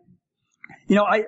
you 0.86 0.94
know, 0.94 1.04
I, 1.04 1.24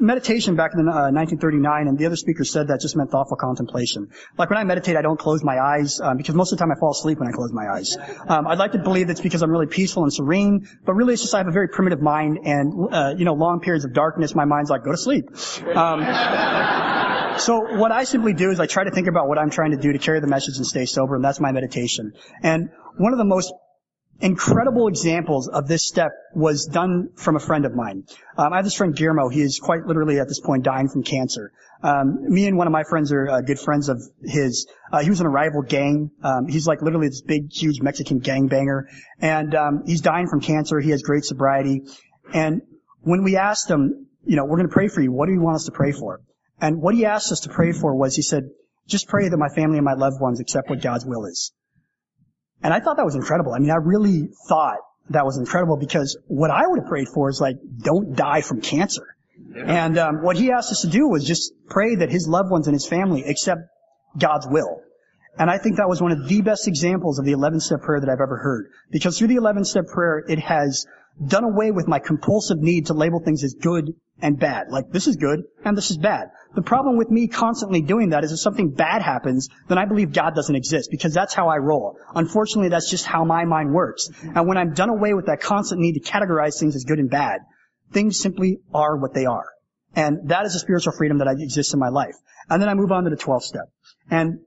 meditation 0.00 0.56
back 0.56 0.72
in 0.74 0.80
uh, 0.80 1.12
1939, 1.12 1.88
and 1.88 1.98
the 1.98 2.06
other 2.06 2.16
speaker 2.16 2.44
said 2.44 2.68
that 2.68 2.80
just 2.80 2.96
meant 2.96 3.10
thoughtful 3.10 3.36
contemplation. 3.36 4.10
Like 4.38 4.50
when 4.50 4.58
I 4.58 4.64
meditate, 4.64 4.96
I 4.96 5.02
don't 5.02 5.18
close 5.18 5.42
my 5.44 5.58
eyes 5.58 6.00
um, 6.00 6.16
because 6.16 6.34
most 6.34 6.52
of 6.52 6.58
the 6.58 6.62
time 6.62 6.72
I 6.72 6.78
fall 6.78 6.92
asleep 6.92 7.18
when 7.18 7.28
I 7.28 7.32
close 7.32 7.52
my 7.52 7.68
eyes. 7.68 7.96
Um, 8.26 8.46
I'd 8.46 8.58
like 8.58 8.72
to 8.72 8.78
believe 8.78 9.08
that's 9.08 9.20
because 9.20 9.42
I'm 9.42 9.50
really 9.50 9.66
peaceful 9.66 10.02
and 10.02 10.12
serene, 10.12 10.68
but 10.84 10.94
really 10.94 11.14
it's 11.14 11.22
just 11.22 11.34
I 11.34 11.38
have 11.38 11.48
a 11.48 11.52
very 11.52 11.68
primitive 11.68 12.00
mind, 12.00 12.38
and 12.44 12.94
uh, 12.94 13.14
you 13.16 13.24
know, 13.24 13.34
long 13.34 13.60
periods 13.60 13.84
of 13.84 13.92
darkness, 13.92 14.34
my 14.34 14.44
mind's 14.44 14.70
like, 14.70 14.84
go 14.84 14.92
to 14.92 14.98
sleep. 14.98 15.28
Um, 15.76 17.38
so 17.38 17.76
what 17.76 17.92
I 17.92 18.04
simply 18.04 18.34
do 18.34 18.50
is 18.50 18.60
I 18.60 18.66
try 18.66 18.84
to 18.84 18.90
think 18.90 19.08
about 19.08 19.28
what 19.28 19.38
I'm 19.38 19.50
trying 19.50 19.72
to 19.72 19.76
do 19.76 19.92
to 19.92 19.98
carry 19.98 20.20
the 20.20 20.26
message 20.26 20.56
and 20.56 20.66
stay 20.66 20.86
sober, 20.86 21.16
and 21.16 21.24
that's 21.24 21.40
my 21.40 21.52
meditation. 21.52 22.12
And 22.42 22.70
one 22.96 23.12
of 23.12 23.18
the 23.18 23.24
most 23.24 23.52
incredible 24.20 24.88
examples 24.88 25.48
of 25.48 25.66
this 25.66 25.86
step 25.86 26.12
was 26.34 26.66
done 26.66 27.10
from 27.16 27.36
a 27.36 27.40
friend 27.40 27.64
of 27.64 27.74
mine. 27.74 28.04
Um, 28.36 28.52
I 28.52 28.56
have 28.56 28.64
this 28.64 28.74
friend 28.74 28.94
Guillermo. 28.94 29.28
He 29.28 29.42
is 29.42 29.58
quite 29.58 29.86
literally 29.86 30.20
at 30.20 30.28
this 30.28 30.40
point 30.40 30.62
dying 30.64 30.88
from 30.88 31.02
cancer. 31.02 31.52
Um, 31.82 32.30
me 32.32 32.46
and 32.46 32.56
one 32.56 32.68
of 32.68 32.72
my 32.72 32.84
friends 32.84 33.10
are 33.12 33.28
uh, 33.28 33.40
good 33.40 33.58
friends 33.58 33.88
of 33.88 34.00
his. 34.22 34.68
Uh, 34.92 35.02
he 35.02 35.10
was 35.10 35.20
in 35.20 35.26
a 35.26 35.30
rival 35.30 35.62
gang. 35.62 36.12
Um, 36.22 36.46
he's 36.46 36.66
like 36.66 36.80
literally 36.82 37.08
this 37.08 37.22
big, 37.22 37.52
huge 37.52 37.80
Mexican 37.80 38.20
gangbanger, 38.20 38.84
and 39.18 39.54
um, 39.54 39.82
he's 39.86 40.00
dying 40.00 40.28
from 40.28 40.40
cancer. 40.40 40.78
He 40.78 40.90
has 40.90 41.02
great 41.02 41.24
sobriety, 41.24 41.82
and 42.32 42.62
when 43.00 43.24
we 43.24 43.36
asked 43.36 43.68
him, 43.68 44.06
you 44.24 44.36
know, 44.36 44.44
we're 44.44 44.56
going 44.56 44.68
to 44.68 44.72
pray 44.72 44.88
for 44.88 45.00
you. 45.00 45.10
What 45.12 45.26
do 45.26 45.32
you 45.32 45.40
want 45.40 45.56
us 45.56 45.64
to 45.64 45.72
pray 45.72 45.92
for? 45.92 46.20
And 46.60 46.80
what 46.80 46.94
he 46.94 47.04
asked 47.04 47.32
us 47.32 47.40
to 47.40 47.48
pray 47.48 47.72
for 47.72 47.94
was, 47.94 48.14
he 48.14 48.22
said, 48.22 48.44
just 48.86 49.08
pray 49.08 49.28
that 49.28 49.36
my 49.36 49.48
family 49.48 49.78
and 49.78 49.84
my 49.84 49.94
loved 49.94 50.20
ones 50.20 50.40
accept 50.40 50.70
what 50.70 50.80
God's 50.80 51.04
will 51.04 51.24
is. 51.26 51.52
And 52.62 52.72
I 52.72 52.80
thought 52.80 52.96
that 52.96 53.04
was 53.04 53.14
incredible. 53.14 53.52
I 53.54 53.58
mean, 53.58 53.70
I 53.70 53.76
really 53.76 54.28
thought 54.48 54.78
that 55.10 55.24
was 55.24 55.36
incredible 55.36 55.76
because 55.76 56.16
what 56.26 56.50
I 56.50 56.66
would 56.66 56.80
have 56.80 56.88
prayed 56.88 57.08
for 57.08 57.28
is 57.28 57.40
like, 57.40 57.56
don't 57.78 58.14
die 58.14 58.40
from 58.40 58.60
cancer. 58.60 59.16
Yeah. 59.54 59.84
And 59.86 59.98
um, 59.98 60.22
what 60.22 60.36
he 60.36 60.52
asked 60.52 60.70
us 60.70 60.82
to 60.82 60.88
do 60.88 61.08
was 61.08 61.24
just 61.24 61.52
pray 61.68 61.96
that 61.96 62.10
his 62.10 62.28
loved 62.28 62.50
ones 62.50 62.68
and 62.68 62.74
his 62.74 62.86
family 62.86 63.24
accept 63.24 63.62
God's 64.16 64.46
will. 64.48 64.80
And 65.38 65.50
I 65.50 65.58
think 65.58 65.76
that 65.76 65.88
was 65.88 66.00
one 66.00 66.12
of 66.12 66.28
the 66.28 66.42
best 66.42 66.68
examples 66.68 67.18
of 67.18 67.24
the 67.24 67.32
11 67.32 67.60
step 67.60 67.80
prayer 67.80 68.00
that 68.00 68.08
I've 68.08 68.20
ever 68.20 68.36
heard. 68.36 68.70
Because 68.90 69.18
through 69.18 69.28
the 69.28 69.36
11 69.36 69.64
step 69.64 69.86
prayer, 69.86 70.22
it 70.28 70.38
has 70.38 70.86
done 71.24 71.44
away 71.44 71.70
with 71.70 71.88
my 71.88 71.98
compulsive 71.98 72.58
need 72.58 72.86
to 72.86 72.94
label 72.94 73.20
things 73.20 73.44
as 73.44 73.54
good 73.54 73.94
and 74.20 74.38
bad. 74.38 74.68
Like, 74.70 74.90
this 74.90 75.06
is 75.06 75.16
good 75.16 75.40
and 75.64 75.76
this 75.76 75.90
is 75.90 75.98
bad. 75.98 76.28
The 76.54 76.62
problem 76.62 76.96
with 76.96 77.10
me 77.10 77.28
constantly 77.28 77.82
doing 77.82 78.10
that 78.10 78.24
is 78.24 78.32
if 78.32 78.38
something 78.38 78.70
bad 78.70 79.02
happens, 79.02 79.48
then 79.68 79.78
I 79.78 79.84
believe 79.84 80.12
God 80.12 80.34
doesn't 80.34 80.54
exist 80.54 80.90
because 80.90 81.12
that's 81.12 81.34
how 81.34 81.48
I 81.48 81.56
roll. 81.56 81.96
Unfortunately, 82.14 82.68
that's 82.68 82.90
just 82.90 83.04
how 83.04 83.24
my 83.24 83.44
mind 83.44 83.72
works. 83.72 84.08
And 84.22 84.46
when 84.46 84.58
I'm 84.58 84.74
done 84.74 84.90
away 84.90 85.14
with 85.14 85.26
that 85.26 85.40
constant 85.40 85.80
need 85.80 85.94
to 85.94 86.00
categorize 86.00 86.58
things 86.58 86.76
as 86.76 86.84
good 86.84 86.98
and 86.98 87.10
bad, 87.10 87.40
things 87.92 88.18
simply 88.18 88.60
are 88.72 88.96
what 88.96 89.14
they 89.14 89.26
are. 89.26 89.46
And 89.94 90.30
that 90.30 90.46
is 90.46 90.54
a 90.54 90.58
spiritual 90.58 90.92
freedom 90.96 91.18
that 91.18 91.28
exists 91.38 91.74
in 91.74 91.80
my 91.80 91.88
life. 91.88 92.14
And 92.48 92.60
then 92.62 92.68
I 92.68 92.74
move 92.74 92.92
on 92.92 93.04
to 93.04 93.10
the 93.10 93.16
12th 93.16 93.42
step. 93.42 93.70
And 94.10 94.40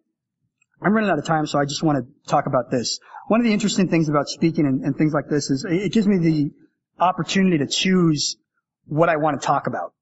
I'm 0.82 0.94
running 0.94 1.10
out 1.10 1.20
of 1.20 1.26
time, 1.26 1.46
so 1.46 1.60
I 1.60 1.66
just 1.66 1.84
want 1.84 2.06
to 2.06 2.30
talk 2.30 2.48
about 2.48 2.72
this. 2.72 3.00
One 3.28 3.40
of 3.40 3.46
the 3.46 3.54
interesting 3.54 3.90
things 3.90 4.10
about 4.10 4.28
speaking 4.28 4.66
and, 4.66 4.84
and 4.84 4.96
things 4.96 5.14
like 5.14 5.28
this 5.30 5.50
is 5.50 5.66
it 5.68 5.92
gives 5.92 6.08
me 6.08 6.18
the 6.18 6.52
opportunity 7.00 7.58
to 7.60 7.68
choose 7.68 8.38
what 8.86 9.10
I 9.10 9.18
want 9.18 9.42
to 9.42 9.46
talk 9.46 9.68
about. 9.68 9.94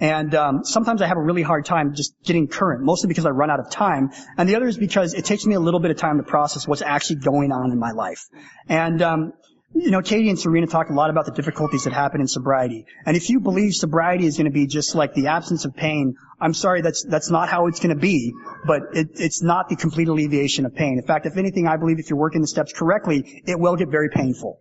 And 0.00 0.34
um, 0.34 0.64
sometimes 0.64 1.02
I 1.02 1.06
have 1.06 1.18
a 1.18 1.22
really 1.22 1.42
hard 1.42 1.66
time 1.66 1.94
just 1.94 2.14
getting 2.24 2.48
current, 2.48 2.82
mostly 2.82 3.08
because 3.08 3.26
I 3.26 3.30
run 3.30 3.50
out 3.50 3.60
of 3.60 3.70
time, 3.70 4.10
and 4.38 4.48
the 4.48 4.56
other 4.56 4.66
is 4.66 4.78
because 4.78 5.12
it 5.12 5.26
takes 5.26 5.44
me 5.44 5.54
a 5.54 5.60
little 5.60 5.80
bit 5.80 5.90
of 5.90 5.98
time 5.98 6.16
to 6.16 6.22
process 6.22 6.66
what's 6.66 6.80
actually 6.80 7.16
going 7.16 7.52
on 7.52 7.70
in 7.72 7.78
my 7.78 7.92
life. 7.92 8.26
And 8.68 9.02
um, 9.02 9.32
you 9.74 9.90
know, 9.90 10.02
Katie 10.02 10.28
and 10.28 10.38
Serena 10.38 10.66
talked 10.66 10.90
a 10.90 10.94
lot 10.94 11.10
about 11.10 11.24
the 11.24 11.32
difficulties 11.32 11.84
that 11.84 11.92
happen 11.92 12.20
in 12.20 12.28
sobriety. 12.28 12.86
And 13.06 13.16
if 13.16 13.30
you 13.30 13.40
believe 13.40 13.74
sobriety 13.74 14.26
is 14.26 14.36
going 14.36 14.46
to 14.46 14.52
be 14.52 14.66
just 14.66 14.94
like 14.94 15.14
the 15.14 15.28
absence 15.28 15.64
of 15.64 15.74
pain, 15.74 16.16
I'm 16.40 16.54
sorry, 16.54 16.82
that's 16.82 17.04
that's 17.04 17.30
not 17.30 17.48
how 17.48 17.66
it's 17.66 17.80
going 17.80 17.94
to 17.94 18.00
be. 18.00 18.34
But 18.66 18.82
it, 18.94 19.08
it's 19.14 19.42
not 19.42 19.68
the 19.68 19.76
complete 19.76 20.08
alleviation 20.08 20.66
of 20.66 20.74
pain. 20.74 20.98
In 20.98 21.04
fact, 21.04 21.26
if 21.26 21.36
anything, 21.36 21.66
I 21.66 21.76
believe 21.76 21.98
if 21.98 22.10
you're 22.10 22.18
working 22.18 22.42
the 22.42 22.48
steps 22.48 22.72
correctly, 22.72 23.42
it 23.46 23.58
will 23.58 23.76
get 23.76 23.88
very 23.88 24.10
painful. 24.10 24.58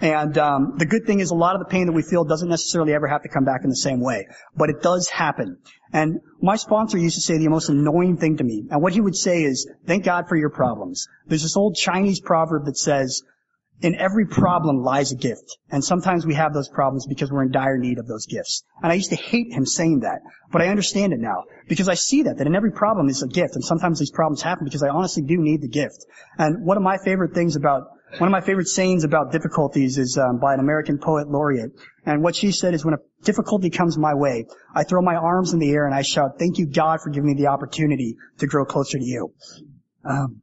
And 0.00 0.36
um, 0.38 0.74
the 0.76 0.86
good 0.86 1.06
thing 1.06 1.20
is 1.20 1.30
a 1.30 1.36
lot 1.36 1.54
of 1.54 1.60
the 1.60 1.66
pain 1.66 1.86
that 1.86 1.92
we 1.92 2.02
feel 2.02 2.24
doesn't 2.24 2.48
necessarily 2.48 2.94
ever 2.94 3.06
have 3.06 3.22
to 3.22 3.28
come 3.28 3.44
back 3.44 3.62
in 3.62 3.70
the 3.70 3.76
same 3.76 4.00
way, 4.00 4.26
but 4.56 4.68
it 4.68 4.82
does 4.82 5.08
happen. 5.08 5.58
And 5.92 6.20
my 6.42 6.56
sponsor 6.56 6.98
used 6.98 7.14
to 7.14 7.20
say 7.20 7.38
the 7.38 7.48
most 7.48 7.68
annoying 7.68 8.16
thing 8.16 8.38
to 8.38 8.44
me, 8.44 8.64
and 8.70 8.82
what 8.82 8.92
he 8.92 9.00
would 9.00 9.14
say 9.14 9.44
is, 9.44 9.70
"Thank 9.86 10.04
God 10.04 10.28
for 10.28 10.36
your 10.36 10.50
problems." 10.50 11.06
There's 11.28 11.42
this 11.42 11.56
old 11.56 11.76
Chinese 11.76 12.20
proverb 12.20 12.64
that 12.64 12.76
says, 12.76 13.22
"In 13.80 13.94
every 13.96 14.26
problem 14.26 14.82
lies 14.82 15.12
a 15.12 15.16
gift," 15.16 15.58
and 15.70 15.84
sometimes 15.84 16.24
we 16.24 16.34
have 16.34 16.54
those 16.54 16.68
problems 16.68 17.06
because 17.06 17.30
we're 17.30 17.42
in 17.42 17.50
dire 17.50 17.78
need 17.78 17.98
of 17.98 18.06
those 18.06 18.26
gifts. 18.26 18.64
And 18.82 18.90
I 18.90 18.94
used 18.94 19.10
to 19.10 19.16
hate 19.16 19.52
him 19.52 19.66
saying 19.66 20.00
that, 20.00 20.20
but 20.50 20.62
I 20.62 20.68
understand 20.68 21.12
it 21.12 21.20
now 21.20 21.44
because 21.68 21.88
I 21.88 21.94
see 21.94 22.22
that 22.22 22.38
that 22.38 22.46
in 22.46 22.54
every 22.54 22.72
problem 22.72 23.08
is 23.08 23.22
a 23.22 23.28
gift, 23.28 23.54
and 23.54 23.64
sometimes 23.64 23.98
these 23.98 24.10
problems 24.10 24.42
happen 24.42 24.64
because 24.64 24.82
I 24.82 24.88
honestly 24.88 25.22
do 25.22 25.36
need 25.38 25.60
the 25.60 25.68
gift. 25.68 26.06
And 26.38 26.64
one 26.64 26.76
of 26.76 26.82
my 26.82 26.98
favorite 26.98 27.34
things 27.34 27.56
about 27.56 27.88
one 28.18 28.28
of 28.28 28.32
my 28.32 28.42
favorite 28.42 28.68
sayings 28.68 29.02
about 29.02 29.32
difficulties 29.32 29.98
is 29.98 30.16
um, 30.18 30.38
by 30.38 30.54
an 30.54 30.60
American 30.60 30.98
poet 30.98 31.28
laureate. 31.28 31.72
And 32.06 32.22
what 32.22 32.36
she 32.36 32.52
said 32.52 32.72
is, 32.72 32.84
when 32.84 32.94
a 32.94 32.98
difficulty 33.24 33.70
comes 33.70 33.98
my 33.98 34.14
way, 34.14 34.46
I 34.72 34.84
throw 34.84 35.02
my 35.02 35.16
arms 35.16 35.52
in 35.52 35.58
the 35.58 35.72
air 35.72 35.86
and 35.86 35.94
I 35.94 36.02
shout, 36.02 36.38
thank 36.38 36.58
you 36.58 36.66
God 36.66 37.00
for 37.02 37.10
giving 37.10 37.26
me 37.26 37.34
the 37.34 37.48
opportunity 37.48 38.16
to 38.38 38.46
grow 38.46 38.64
closer 38.64 38.98
to 38.98 39.04
you. 39.04 39.32
Um, 40.04 40.42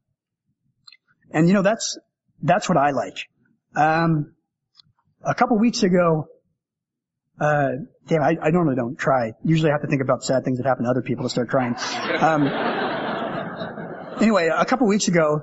and 1.30 1.48
you 1.48 1.54
know, 1.54 1.62
that's, 1.62 1.98
that's 2.42 2.68
what 2.68 2.78
I 2.78 2.90
like. 2.90 3.16
Um, 3.74 4.34
a 5.24 5.34
couple 5.34 5.58
weeks 5.58 5.82
ago, 5.82 6.26
uh, 7.40 7.70
damn, 8.06 8.22
I, 8.22 8.36
I, 8.42 8.50
normally 8.50 8.76
don't 8.76 8.98
cry. 8.98 9.32
Usually 9.44 9.70
I 9.70 9.74
have 9.74 9.82
to 9.82 9.88
think 9.88 10.02
about 10.02 10.22
sad 10.22 10.44
things 10.44 10.58
that 10.58 10.66
happen 10.66 10.84
to 10.84 10.90
other 10.90 11.02
people 11.02 11.24
to 11.24 11.30
start 11.30 11.48
crying. 11.48 11.74
Um, 12.20 12.46
anyway, 14.20 14.50
a 14.54 14.64
couple 14.64 14.86
weeks 14.86 15.08
ago, 15.08 15.42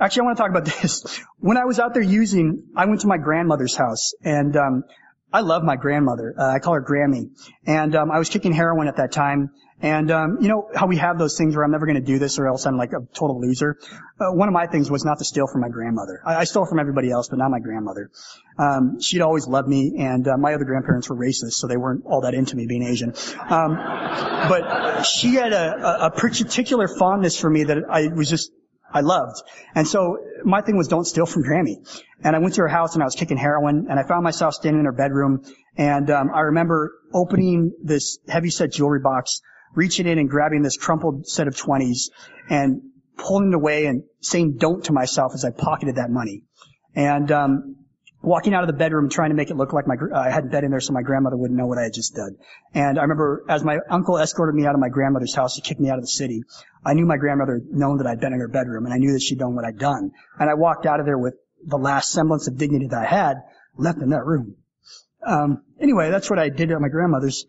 Actually, 0.00 0.22
I 0.22 0.24
want 0.24 0.36
to 0.38 0.42
talk 0.42 0.50
about 0.50 0.64
this. 0.82 1.20
When 1.38 1.58
I 1.58 1.66
was 1.66 1.78
out 1.78 1.92
there 1.92 2.02
using, 2.02 2.68
I 2.74 2.86
went 2.86 3.02
to 3.02 3.06
my 3.06 3.18
grandmother's 3.18 3.76
house, 3.76 4.14
and 4.24 4.56
um, 4.56 4.84
I 5.32 5.40
love 5.40 5.62
my 5.62 5.76
grandmother. 5.76 6.34
Uh, 6.36 6.54
I 6.54 6.58
call 6.58 6.74
her 6.74 6.82
Grammy, 6.82 7.30
and 7.66 7.94
um, 7.94 8.10
I 8.10 8.18
was 8.18 8.28
kicking 8.28 8.52
heroin 8.52 8.88
at 8.88 8.96
that 8.96 9.12
time. 9.12 9.50
And 9.82 10.10
um, 10.10 10.38
you 10.42 10.48
know 10.48 10.68
how 10.74 10.86
we 10.86 10.98
have 10.98 11.18
those 11.18 11.38
things 11.38 11.56
where 11.56 11.64
I'm 11.64 11.70
never 11.70 11.86
going 11.86 11.96
to 11.96 12.02
do 12.02 12.18
this, 12.18 12.38
or 12.38 12.46
else 12.46 12.66
I'm 12.66 12.76
like 12.76 12.92
a 12.92 13.00
total 13.14 13.40
loser. 13.40 13.78
Uh, 14.20 14.30
one 14.30 14.46
of 14.46 14.52
my 14.52 14.66
things 14.66 14.90
was 14.90 15.06
not 15.06 15.18
to 15.18 15.24
steal 15.24 15.46
from 15.46 15.62
my 15.62 15.70
grandmother. 15.70 16.20
I, 16.24 16.36
I 16.36 16.44
stole 16.44 16.66
from 16.66 16.78
everybody 16.78 17.10
else, 17.10 17.28
but 17.28 17.38
not 17.38 17.50
my 17.50 17.60
grandmother. 17.60 18.10
Um, 18.58 19.00
she'd 19.00 19.22
always 19.22 19.46
loved 19.46 19.68
me, 19.68 19.94
and 19.98 20.28
uh, 20.28 20.36
my 20.36 20.52
other 20.52 20.64
grandparents 20.64 21.08
were 21.08 21.16
racist, 21.16 21.52
so 21.52 21.66
they 21.66 21.78
weren't 21.78 22.04
all 22.04 22.22
that 22.22 22.34
into 22.34 22.56
me 22.56 22.66
being 22.66 22.82
Asian. 22.82 23.14
Um, 23.48 23.76
but 23.76 25.04
she 25.04 25.34
had 25.34 25.54
a, 25.54 25.76
a, 25.76 26.06
a 26.06 26.10
particular 26.10 26.86
fondness 26.86 27.40
for 27.40 27.48
me 27.48 27.64
that 27.64 27.78
I 27.88 28.08
was 28.08 28.28
just 28.28 28.52
I 28.92 29.00
loved. 29.00 29.42
And 29.74 29.86
so 29.86 30.18
my 30.44 30.60
thing 30.62 30.76
was 30.76 30.88
don't 30.88 31.04
steal 31.04 31.26
from 31.26 31.44
Grammy. 31.44 31.76
And 32.22 32.36
I 32.36 32.38
went 32.38 32.54
to 32.54 32.62
her 32.62 32.68
house 32.68 32.94
and 32.94 33.02
I 33.02 33.06
was 33.06 33.14
kicking 33.14 33.36
heroin 33.36 33.86
and 33.88 33.98
I 33.98 34.02
found 34.02 34.24
myself 34.24 34.54
standing 34.54 34.80
in 34.80 34.86
her 34.86 34.92
bedroom 34.92 35.44
and 35.76 36.10
um, 36.10 36.30
I 36.34 36.40
remember 36.40 36.92
opening 37.14 37.72
this 37.82 38.18
heavy 38.28 38.50
set 38.50 38.72
jewelry 38.72 39.00
box, 39.00 39.40
reaching 39.74 40.06
in 40.06 40.18
and 40.18 40.28
grabbing 40.28 40.62
this 40.62 40.76
crumpled 40.76 41.26
set 41.26 41.48
of 41.48 41.54
20s 41.54 42.10
and 42.48 42.82
pulling 43.16 43.48
it 43.48 43.54
away 43.54 43.86
and 43.86 44.02
saying 44.20 44.56
don't 44.58 44.84
to 44.84 44.92
myself 44.92 45.32
as 45.34 45.44
I 45.44 45.50
pocketed 45.50 45.96
that 45.96 46.10
money. 46.10 46.42
And 46.94 47.30
um, 47.30 47.76
walking 48.22 48.52
out 48.54 48.62
of 48.62 48.66
the 48.66 48.74
bedroom 48.74 49.08
trying 49.08 49.30
to 49.30 49.36
make 49.36 49.50
it 49.50 49.56
look 49.56 49.72
like 49.72 49.86
my 49.86 49.96
I 50.14 50.30
hadn't 50.30 50.50
bed 50.50 50.64
in 50.64 50.70
there 50.70 50.80
so 50.80 50.92
my 50.92 51.02
grandmother 51.02 51.36
wouldn't 51.36 51.58
know 51.58 51.66
what 51.66 51.78
I 51.78 51.84
had 51.84 51.94
just 51.94 52.14
done. 52.14 52.36
And 52.74 52.98
I 52.98 53.02
remember 53.02 53.44
as 53.48 53.64
my 53.64 53.78
uncle 53.88 54.18
escorted 54.18 54.54
me 54.54 54.66
out 54.66 54.74
of 54.74 54.80
my 54.80 54.88
grandmother's 54.88 55.34
house 55.34 55.56
to 55.56 55.62
kick 55.62 55.80
me 55.80 55.88
out 55.88 55.96
of 55.96 56.02
the 56.02 56.08
city, 56.08 56.42
I 56.84 56.94
knew 56.94 57.06
my 57.06 57.16
grandmother 57.16 57.54
had 57.54 57.70
known 57.70 57.98
that 57.98 58.06
I'd 58.06 58.20
been 58.20 58.32
in 58.32 58.40
her 58.40 58.48
bedroom 58.48 58.84
and 58.84 58.92
I 58.92 58.98
knew 58.98 59.12
that 59.12 59.22
she'd 59.22 59.38
known 59.38 59.54
what 59.54 59.64
I'd 59.64 59.78
done. 59.78 60.12
And 60.38 60.50
I 60.50 60.54
walked 60.54 60.86
out 60.86 61.00
of 61.00 61.06
there 61.06 61.18
with 61.18 61.34
the 61.64 61.78
last 61.78 62.10
semblance 62.10 62.46
of 62.48 62.58
dignity 62.58 62.88
that 62.88 62.98
I 62.98 63.06
had 63.06 63.36
left 63.76 64.00
in 64.00 64.10
that 64.10 64.24
room. 64.24 64.56
Um, 65.26 65.62
anyway, 65.80 66.10
that's 66.10 66.30
what 66.30 66.38
I 66.38 66.48
did 66.48 66.70
at 66.70 66.80
my 66.80 66.88
grandmother's. 66.88 67.46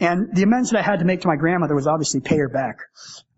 And 0.00 0.34
the 0.34 0.42
amends 0.42 0.70
that 0.70 0.78
I 0.78 0.82
had 0.82 0.98
to 0.98 1.04
make 1.04 1.20
to 1.22 1.28
my 1.28 1.36
grandmother 1.36 1.74
was 1.74 1.86
obviously 1.86 2.20
pay 2.20 2.38
her 2.38 2.48
back. 2.48 2.78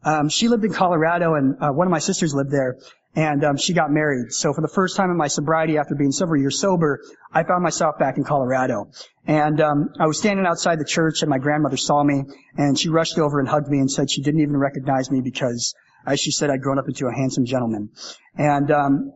Um, 0.02 0.28
she 0.28 0.48
lived 0.48 0.64
in 0.64 0.72
Colorado 0.72 1.34
and 1.34 1.56
uh, 1.60 1.70
one 1.70 1.86
of 1.86 1.90
my 1.90 1.98
sisters 1.98 2.32
lived 2.32 2.50
there 2.50 2.78
and 3.16 3.42
um, 3.44 3.56
she 3.56 3.72
got 3.72 3.90
married. 3.90 4.30
So 4.32 4.52
for 4.52 4.60
the 4.60 4.68
first 4.68 4.94
time 4.94 5.10
in 5.10 5.16
my 5.16 5.28
sobriety, 5.28 5.78
after 5.78 5.94
being 5.94 6.12
several 6.12 6.38
years 6.38 6.60
sober, 6.60 7.00
I 7.32 7.44
found 7.44 7.64
myself 7.64 7.98
back 7.98 8.18
in 8.18 8.24
Colorado. 8.24 8.90
And 9.26 9.58
um, 9.62 9.88
I 9.98 10.06
was 10.06 10.18
standing 10.18 10.44
outside 10.44 10.78
the 10.78 10.84
church, 10.84 11.22
and 11.22 11.30
my 11.30 11.38
grandmother 11.38 11.78
saw 11.78 12.04
me, 12.04 12.24
and 12.58 12.78
she 12.78 12.90
rushed 12.90 13.18
over 13.18 13.40
and 13.40 13.48
hugged 13.48 13.68
me 13.68 13.78
and 13.78 13.90
said 13.90 14.10
she 14.10 14.22
didn't 14.22 14.40
even 14.40 14.56
recognize 14.56 15.10
me 15.10 15.22
because, 15.22 15.74
as 16.06 16.20
she 16.20 16.30
said, 16.30 16.50
I'd 16.50 16.60
grown 16.60 16.78
up 16.78 16.88
into 16.88 17.06
a 17.06 17.12
handsome 17.12 17.46
gentleman. 17.46 17.88
And 18.36 18.70
um, 18.70 19.12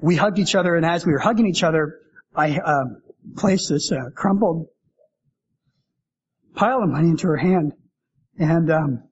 we 0.00 0.16
hugged 0.16 0.40
each 0.40 0.56
other, 0.56 0.74
and 0.74 0.84
as 0.84 1.06
we 1.06 1.12
were 1.12 1.20
hugging 1.20 1.46
each 1.46 1.62
other, 1.62 2.00
I 2.34 2.58
uh, 2.58 2.84
placed 3.36 3.68
this 3.68 3.92
uh, 3.92 4.10
crumpled 4.16 4.66
pile 6.56 6.82
of 6.82 6.88
money 6.88 7.08
into 7.08 7.28
her 7.28 7.36
hand, 7.36 7.72
and 8.36 8.68
um, 8.68 9.07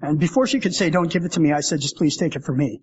And 0.00 0.18
before 0.18 0.46
she 0.46 0.60
could 0.60 0.74
say, 0.74 0.90
don't 0.90 1.10
give 1.10 1.24
it 1.24 1.32
to 1.32 1.40
me, 1.40 1.52
I 1.52 1.60
said, 1.60 1.80
just 1.80 1.96
please 1.96 2.16
take 2.16 2.36
it 2.36 2.44
for 2.44 2.54
me. 2.54 2.82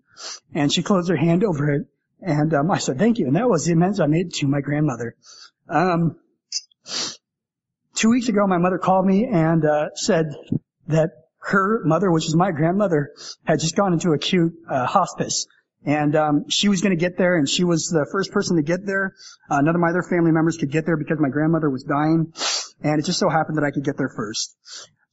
And 0.54 0.74
she 0.74 0.82
closed 0.82 1.10
her 1.10 1.16
hand 1.16 1.44
over 1.44 1.72
it. 1.72 1.88
And 2.22 2.54
um, 2.54 2.72
I 2.72 2.78
said, 2.78 2.98
thank 2.98 3.20
you. 3.20 3.28
And 3.28 3.36
that 3.36 3.50
was 3.50 3.66
the 3.66 3.74
amends 3.74 4.00
I 4.00 4.08
made 4.08 4.34
to 4.36 4.48
my 4.48 4.62
grandmother. 4.62 5.16
Um, 5.68 6.18
two 7.96 8.10
weeks 8.10 8.30
ago, 8.30 8.48
my 8.48 8.58
mother 8.58 8.78
called 8.78 9.06
me 9.06 9.26
and 9.26 9.66
uh, 9.66 9.90
said 9.96 10.36
that 10.88 11.12
her 11.40 11.84
mother, 11.84 12.12
which 12.12 12.28
is 12.28 12.36
my 12.36 12.52
grandmother, 12.52 13.14
had 13.44 13.60
just 13.60 13.76
gone 13.76 13.94
into 13.94 14.14
acute 14.14 14.54
uh, 14.70 14.86
hospice. 14.86 15.48
And 15.84 16.16
um, 16.16 16.46
she 16.50 16.70
was 16.70 16.82
going 16.82 16.96
to 16.96 17.00
get 17.00 17.18
there, 17.18 17.36
and 17.36 17.50
she 17.50 17.64
was 17.64 17.88
the 17.88 18.06
first 18.12 18.32
person 18.32 18.58
to 18.58 18.62
get 18.62 18.86
there. 18.86 19.16
Uh, 19.50 19.62
none 19.62 19.74
of 19.74 19.82
my 19.82 19.90
other 19.90 20.04
family 20.04 20.32
members 20.32 20.58
could 20.58 20.72
get 20.72 20.86
there 20.86 20.96
because 20.96 21.18
my 21.20 21.30
grandmother 21.30 21.72
was 21.72 21.84
dying, 21.84 22.34
and 22.84 23.00
it 23.00 23.06
just 23.06 23.18
so 23.18 23.30
happened 23.30 23.58
that 23.58 23.64
I 23.64 23.72
could 23.72 23.84
get 23.84 23.98
there 23.98 24.12
first. 24.16 24.56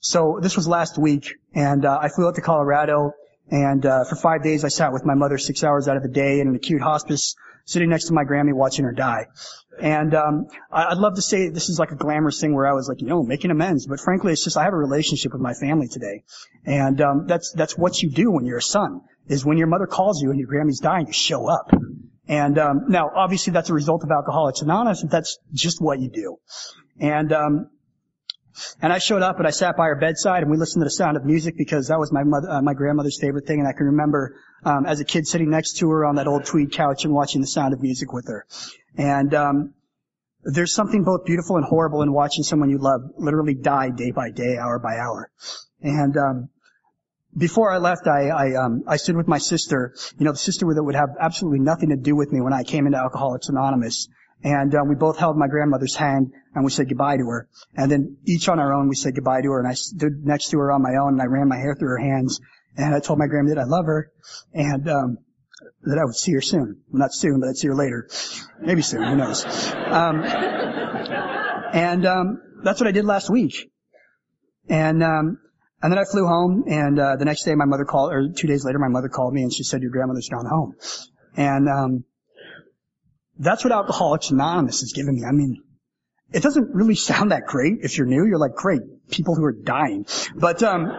So 0.00 0.38
this 0.40 0.56
was 0.56 0.68
last 0.68 0.96
week, 0.96 1.34
and 1.54 1.84
uh, 1.84 1.98
I 2.00 2.08
flew 2.08 2.28
out 2.28 2.36
to 2.36 2.40
Colorado, 2.40 3.12
and 3.50 3.84
uh, 3.84 4.04
for 4.04 4.14
five 4.14 4.42
days 4.42 4.64
I 4.64 4.68
sat 4.68 4.92
with 4.92 5.04
my 5.04 5.14
mother 5.14 5.38
six 5.38 5.64
hours 5.64 5.88
out 5.88 5.96
of 5.96 6.02
the 6.02 6.08
day 6.08 6.40
in 6.40 6.48
an 6.48 6.54
acute 6.54 6.80
hospice, 6.80 7.34
sitting 7.64 7.88
next 7.88 8.06
to 8.06 8.12
my 8.12 8.24
Grammy 8.24 8.52
watching 8.52 8.84
her 8.84 8.92
die. 8.92 9.26
And 9.80 10.14
um, 10.14 10.46
I'd 10.72 10.98
love 10.98 11.16
to 11.16 11.22
say 11.22 11.48
this 11.48 11.68
is 11.68 11.78
like 11.78 11.90
a 11.90 11.96
glamorous 11.96 12.40
thing 12.40 12.54
where 12.54 12.66
I 12.66 12.72
was 12.72 12.88
like, 12.88 13.00
you 13.00 13.08
know, 13.08 13.22
making 13.22 13.50
amends, 13.50 13.86
but 13.86 14.00
frankly, 14.00 14.32
it's 14.32 14.44
just 14.44 14.56
I 14.56 14.64
have 14.64 14.72
a 14.72 14.76
relationship 14.76 15.32
with 15.32 15.42
my 15.42 15.54
family 15.54 15.88
today, 15.88 16.22
and 16.64 17.00
um, 17.00 17.26
that's 17.26 17.52
that's 17.52 17.76
what 17.76 18.00
you 18.00 18.10
do 18.10 18.30
when 18.30 18.44
you're 18.44 18.58
a 18.58 18.62
son. 18.62 19.00
Is 19.26 19.44
when 19.44 19.58
your 19.58 19.66
mother 19.66 19.86
calls 19.86 20.22
you 20.22 20.30
and 20.30 20.38
your 20.38 20.48
Grammy's 20.48 20.80
dying, 20.80 21.06
you 21.06 21.12
show 21.12 21.48
up. 21.48 21.70
And 22.28 22.58
um, 22.58 22.84
now, 22.88 23.10
obviously, 23.14 23.52
that's 23.52 23.70
a 23.70 23.74
result 23.74 24.04
of 24.04 24.10
Alcoholics 24.10 24.62
Anonymous, 24.62 25.02
but 25.02 25.10
that's 25.10 25.38
just 25.52 25.80
what 25.80 25.98
you 25.98 26.10
do. 26.10 26.36
And 27.00 27.32
um, 27.32 27.70
and 28.80 28.92
I 28.92 28.98
showed 28.98 29.22
up 29.22 29.38
and 29.38 29.46
I 29.46 29.50
sat 29.50 29.76
by 29.76 29.86
her 29.86 29.96
bedside 29.96 30.42
and 30.42 30.50
we 30.50 30.56
listened 30.56 30.82
to 30.82 30.84
the 30.86 30.90
sound 30.90 31.16
of 31.16 31.24
music 31.24 31.56
because 31.56 31.88
that 31.88 31.98
was 31.98 32.12
my 32.12 32.24
mother, 32.24 32.50
uh, 32.50 32.62
my 32.62 32.74
grandmother's 32.74 33.18
favorite 33.20 33.46
thing. 33.46 33.60
And 33.60 33.68
I 33.68 33.72
can 33.72 33.86
remember 33.86 34.36
um, 34.64 34.86
as 34.86 35.00
a 35.00 35.04
kid 35.04 35.26
sitting 35.26 35.50
next 35.50 35.78
to 35.78 35.90
her 35.90 36.04
on 36.04 36.16
that 36.16 36.26
old 36.26 36.44
tweed 36.44 36.72
couch 36.72 37.04
and 37.04 37.14
watching 37.14 37.40
the 37.40 37.46
sound 37.46 37.74
of 37.74 37.82
music 37.82 38.12
with 38.12 38.28
her. 38.28 38.46
And 38.96 39.34
um, 39.34 39.74
there's 40.42 40.74
something 40.74 41.04
both 41.04 41.24
beautiful 41.24 41.56
and 41.56 41.64
horrible 41.64 42.02
in 42.02 42.12
watching 42.12 42.44
someone 42.44 42.70
you 42.70 42.78
love 42.78 43.02
literally 43.16 43.54
die 43.54 43.90
day 43.90 44.10
by 44.10 44.30
day, 44.30 44.56
hour 44.56 44.78
by 44.78 44.96
hour. 44.96 45.30
And 45.82 46.16
um, 46.16 46.48
before 47.36 47.70
I 47.70 47.78
left, 47.78 48.06
I 48.06 48.28
I, 48.28 48.54
um, 48.54 48.84
I 48.86 48.96
stood 48.96 49.16
with 49.16 49.28
my 49.28 49.38
sister. 49.38 49.94
You 50.18 50.24
know, 50.24 50.32
the 50.32 50.38
sister 50.38 50.66
that 50.72 50.82
would 50.82 50.94
have 50.94 51.10
absolutely 51.20 51.60
nothing 51.60 51.90
to 51.90 51.96
do 51.96 52.16
with 52.16 52.32
me 52.32 52.40
when 52.40 52.52
I 52.52 52.64
came 52.64 52.86
into 52.86 52.98
Alcoholics 52.98 53.48
Anonymous. 53.48 54.08
And 54.42 54.74
uh, 54.74 54.84
we 54.88 54.94
both 54.94 55.18
held 55.18 55.36
my 55.36 55.48
grandmother's 55.48 55.96
hand 55.96 56.32
and 56.54 56.64
we 56.64 56.70
said 56.70 56.88
goodbye 56.88 57.16
to 57.16 57.24
her. 57.24 57.48
And 57.74 57.90
then 57.90 58.18
each 58.24 58.48
on 58.48 58.60
our 58.60 58.72
own, 58.72 58.88
we 58.88 58.94
said 58.94 59.14
goodbye 59.14 59.42
to 59.42 59.48
her. 59.48 59.58
And 59.58 59.68
I 59.68 59.74
stood 59.74 60.24
next 60.24 60.50
to 60.50 60.58
her 60.58 60.70
on 60.70 60.82
my 60.82 60.96
own 60.96 61.14
and 61.14 61.22
I 61.22 61.26
ran 61.26 61.48
my 61.48 61.56
hair 61.56 61.74
through 61.74 61.88
her 61.88 61.98
hands. 61.98 62.40
And 62.76 62.94
I 62.94 63.00
told 63.00 63.18
my 63.18 63.26
grandmother 63.26 63.56
that 63.56 63.62
I 63.62 63.64
love 63.64 63.86
her 63.86 64.12
and 64.54 64.88
um, 64.88 65.18
that 65.82 65.98
I 65.98 66.04
would 66.04 66.14
see 66.14 66.32
her 66.32 66.40
soon. 66.40 66.82
Well, 66.90 67.00
not 67.00 67.12
soon, 67.12 67.40
but 67.40 67.48
I'd 67.48 67.56
see 67.56 67.68
her 67.68 67.74
later. 67.74 68.08
Maybe 68.60 68.82
soon. 68.82 69.02
Who 69.02 69.16
knows? 69.16 69.44
Um, 69.74 70.22
and 71.72 72.06
um, 72.06 72.42
that's 72.62 72.80
what 72.80 72.86
I 72.86 72.92
did 72.92 73.04
last 73.04 73.30
week. 73.30 73.70
And 74.68 75.02
um, 75.02 75.38
and 75.80 75.92
then 75.92 75.98
I 75.98 76.04
flew 76.04 76.26
home, 76.26 76.64
and 76.66 76.98
uh, 76.98 77.16
the 77.16 77.24
next 77.24 77.44
day 77.44 77.54
my 77.54 77.64
mother 77.64 77.84
called, 77.84 78.12
or 78.12 78.28
two 78.32 78.48
days 78.48 78.64
later 78.64 78.78
my 78.78 78.88
mother 78.88 79.08
called 79.08 79.32
me 79.32 79.42
and 79.42 79.52
she 79.52 79.62
said, 79.62 79.80
"Your 79.80 79.90
grandmother's 79.90 80.28
gone 80.28 80.46
home." 80.46 80.74
And 81.36 81.68
um, 81.68 82.04
that's 83.38 83.64
what 83.64 83.72
Alcoholics 83.72 84.30
Anonymous 84.30 84.80
has 84.80 84.92
given 84.92 85.14
me. 85.14 85.24
I 85.24 85.32
mean, 85.32 85.62
it 86.32 86.42
doesn't 86.42 86.74
really 86.74 86.94
sound 86.94 87.32
that 87.32 87.46
great 87.46 87.78
if 87.82 87.96
you're 87.96 88.06
new. 88.06 88.26
You're 88.26 88.38
like, 88.38 88.54
great, 88.54 88.82
people 89.10 89.34
who 89.34 89.44
are 89.44 89.52
dying. 89.52 90.06
But 90.34 90.62
um, 90.62 90.90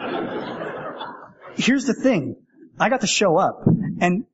here's 1.56 1.86
the 1.86 1.94
thing. 1.94 2.36
I 2.80 2.90
got 2.90 3.02
to 3.02 3.08
show 3.08 3.38
up. 3.38 3.64
And 4.00 4.26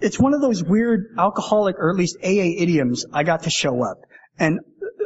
it's 0.00 0.18
one 0.18 0.34
of 0.34 0.40
those 0.40 0.62
weird 0.62 1.14
alcoholic, 1.18 1.76
or 1.78 1.90
at 1.90 1.96
least 1.96 2.18
AA 2.22 2.60
idioms, 2.62 3.06
I 3.12 3.24
got 3.24 3.44
to 3.44 3.50
show 3.50 3.82
up. 3.82 4.02
And 4.38 4.60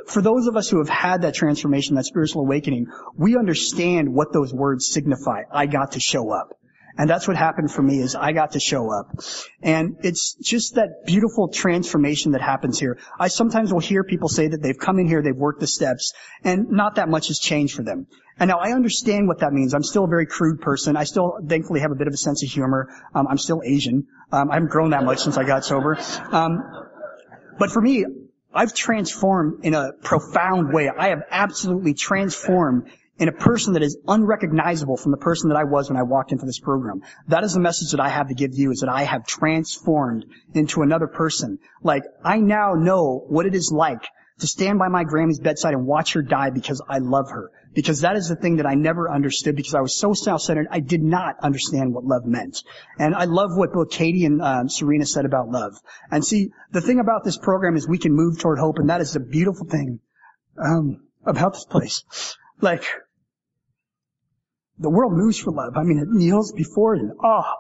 for 0.07 0.23
those 0.23 0.47
of 0.47 0.57
us 0.57 0.69
who 0.69 0.79
have 0.79 0.89
had 0.89 1.23
that 1.23 1.35
transformation, 1.35 1.95
that 1.97 2.07
spiritual 2.07 2.43
awakening, 2.43 2.87
we 3.17 3.37
understand 3.37 4.13
what 4.13 4.33
those 4.33 4.53
words 4.53 4.89
signify. 4.91 5.43
I 5.53 5.67
got 5.67 5.93
to 5.93 6.01
show 6.01 6.31
up. 6.31 6.58
And 6.99 7.09
that's 7.09 7.29
what 7.29 7.37
happened 7.37 7.71
for 7.71 7.81
me 7.81 8.01
is 8.01 8.17
I 8.17 8.33
got 8.33 8.53
to 8.53 8.61
show 8.61 8.93
up. 8.93 9.21
And 9.63 9.99
it's 10.03 10.35
just 10.35 10.75
that 10.75 11.07
beautiful 11.07 11.49
transformation 11.49 12.33
that 12.33 12.43
happens 12.43 12.79
here. 12.79 12.99
I 13.19 13.29
sometimes 13.29 13.73
will 13.73 13.81
hear 13.81 14.03
people 14.03 14.29
say 14.29 14.49
that 14.49 14.61
they've 14.61 14.77
come 14.77 14.99
in 14.99 15.07
here, 15.07 15.23
they've 15.23 15.35
worked 15.35 15.61
the 15.61 15.69
steps, 15.69 16.13
and 16.43 16.71
not 16.71 16.97
that 16.97 17.09
much 17.09 17.29
has 17.29 17.39
changed 17.39 17.77
for 17.77 17.85
them. 17.85 18.09
And 18.41 18.49
now 18.49 18.59
I 18.59 18.73
understand 18.73 19.29
what 19.29 19.39
that 19.41 19.53
means. 19.53 19.75
I'm 19.75 19.85
still 19.85 20.05
a 20.05 20.09
very 20.09 20.27
crude 20.27 20.61
person. 20.61 20.97
I 20.97 21.05
still 21.05 21.39
thankfully 21.47 21.81
have 21.81 21.93
a 21.93 21.97
bit 21.97 22.09
of 22.09 22.15
a 22.15 22.19
sense 22.19 22.43
of 22.43 22.51
humor. 22.51 22.89
Um, 23.15 23.29
I'm 23.29 23.39
still 23.39 23.63
Asian. 23.65 24.09
Um, 24.33 24.51
I 24.51 24.55
haven't 24.55 24.71
grown 24.71 24.91
that 24.91 25.05
much 25.05 25.21
since 25.21 25.37
I 25.37 25.45
got 25.45 25.65
sober. 25.65 25.99
Um, 26.33 26.63
but 27.59 27.71
for 27.71 27.81
me, 27.81 28.05
I've 28.53 28.75
transformed 28.75 29.65
in 29.65 29.75
a 29.75 29.93
profound 29.93 30.73
way. 30.73 30.89
I 30.89 31.09
have 31.09 31.23
absolutely 31.31 31.95
transformed 31.95 32.91
in 33.19 33.29
a 33.29 33.33
person 33.33 33.75
that 33.75 33.83
is 33.83 33.99
unrecognizable 34.07 34.97
from 34.97 35.11
the 35.11 35.19
person 35.19 35.49
that 35.49 35.57
I 35.57 35.65
was 35.65 35.91
when 35.91 35.99
I 35.99 36.05
walked 36.05 36.33
into 36.33 36.47
this 36.47 36.61
program. 36.61 37.03
That 37.27 37.45
is 37.45 37.55
the 37.55 37.61
message 37.61 37.91
that 37.91 38.01
I 38.01 38.09
have 38.09 38.29
to 38.29 38.35
give 38.35 38.55
you 38.55 38.71
is 38.71 38.81
that 38.81 38.89
I 38.89 39.03
have 39.03 39.27
transformed 39.27 40.27
into 40.55 40.83
another 40.83 41.09
person. 41.09 41.59
Like, 41.83 42.05
I 42.25 42.39
now 42.39 42.75
know 42.75 43.25
what 43.29 43.47
it 43.47 43.55
is 43.55 43.73
like 43.73 44.03
to 44.39 44.47
stand 44.47 44.79
by 44.79 44.89
my 44.89 45.05
Grammy's 45.05 45.41
bedside 45.41 45.75
and 45.75 45.87
watch 45.87 46.13
her 46.13 46.23
die 46.23 46.51
because 46.51 46.81
I 46.89 46.99
love 46.99 47.31
her. 47.31 47.51
Because 47.75 48.01
that 48.01 48.17
is 48.17 48.29
the 48.29 48.37
thing 48.37 48.57
that 48.57 48.67
I 48.67 48.75
never 48.75 49.11
understood 49.11 49.55
because 49.57 49.75
I 49.75 49.81
was 49.81 49.97
so 49.97 50.13
self-centered, 50.15 50.69
I 50.71 50.81
did 50.81 51.03
not 51.03 51.37
understand 51.43 51.93
what 51.93 52.05
love 52.05 52.25
meant. 52.25 52.63
And 52.99 53.15
I 53.15 53.25
love 53.25 53.51
what 53.55 53.73
both 53.73 53.91
Katie 53.91 54.25
and 54.25 54.41
um, 54.41 54.69
Serena 54.69 55.05
said 55.05 55.25
about 55.25 55.49
love. 55.49 55.75
And 56.11 56.25
see, 56.25 56.51
the 56.73 56.81
thing 56.81 56.99
about 56.99 57.25
this 57.25 57.37
program 57.37 57.77
is 57.77 57.87
we 57.87 57.99
can 57.99 58.13
move 58.13 58.39
toward 58.39 58.59
hope, 58.59 58.79
and 58.79 58.91
that 58.91 59.01
is 59.01 59.13
the 59.13 59.21
beautiful 59.21 59.67
thing 59.67 60.01
um, 60.57 61.03
about 61.25 61.53
this 61.55 61.65
place. 61.65 62.05
Like, 62.61 62.85
the 64.79 64.91
world 64.91 65.13
moves 65.13 65.39
for 65.39 65.53
love. 65.53 65.77
I 65.77 65.83
mean, 65.83 65.99
it 65.99 66.09
kneels 66.09 66.53
before 66.53 66.95
it 66.95 67.01
in 67.01 67.11
awe. 67.13 67.57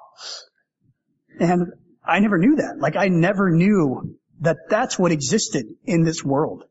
And 1.40 1.72
I 2.04 2.20
never 2.20 2.38
knew 2.38 2.56
that. 2.56 2.78
Like, 2.78 2.96
I 2.96 3.08
never 3.08 3.50
knew 3.50 4.16
that 4.40 4.56
that's 4.68 4.98
what 4.98 5.12
existed 5.12 5.66
in 5.84 6.04
this 6.04 6.24
world. 6.24 6.64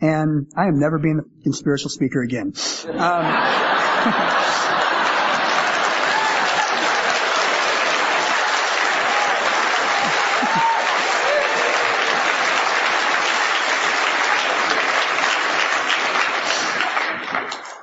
And 0.00 0.46
I 0.56 0.66
am 0.66 0.78
never 0.78 0.98
being 0.98 1.20
the 1.44 1.52
spiritual 1.52 1.90
speaker 1.90 2.22
again. 2.22 2.52
Um, 2.88 2.94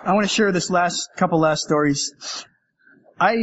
I 0.03 0.13
want 0.13 0.27
to 0.27 0.33
share 0.33 0.51
this 0.51 0.71
last 0.71 1.09
couple 1.15 1.39
last 1.39 1.61
stories. 1.61 2.45
I 3.19 3.35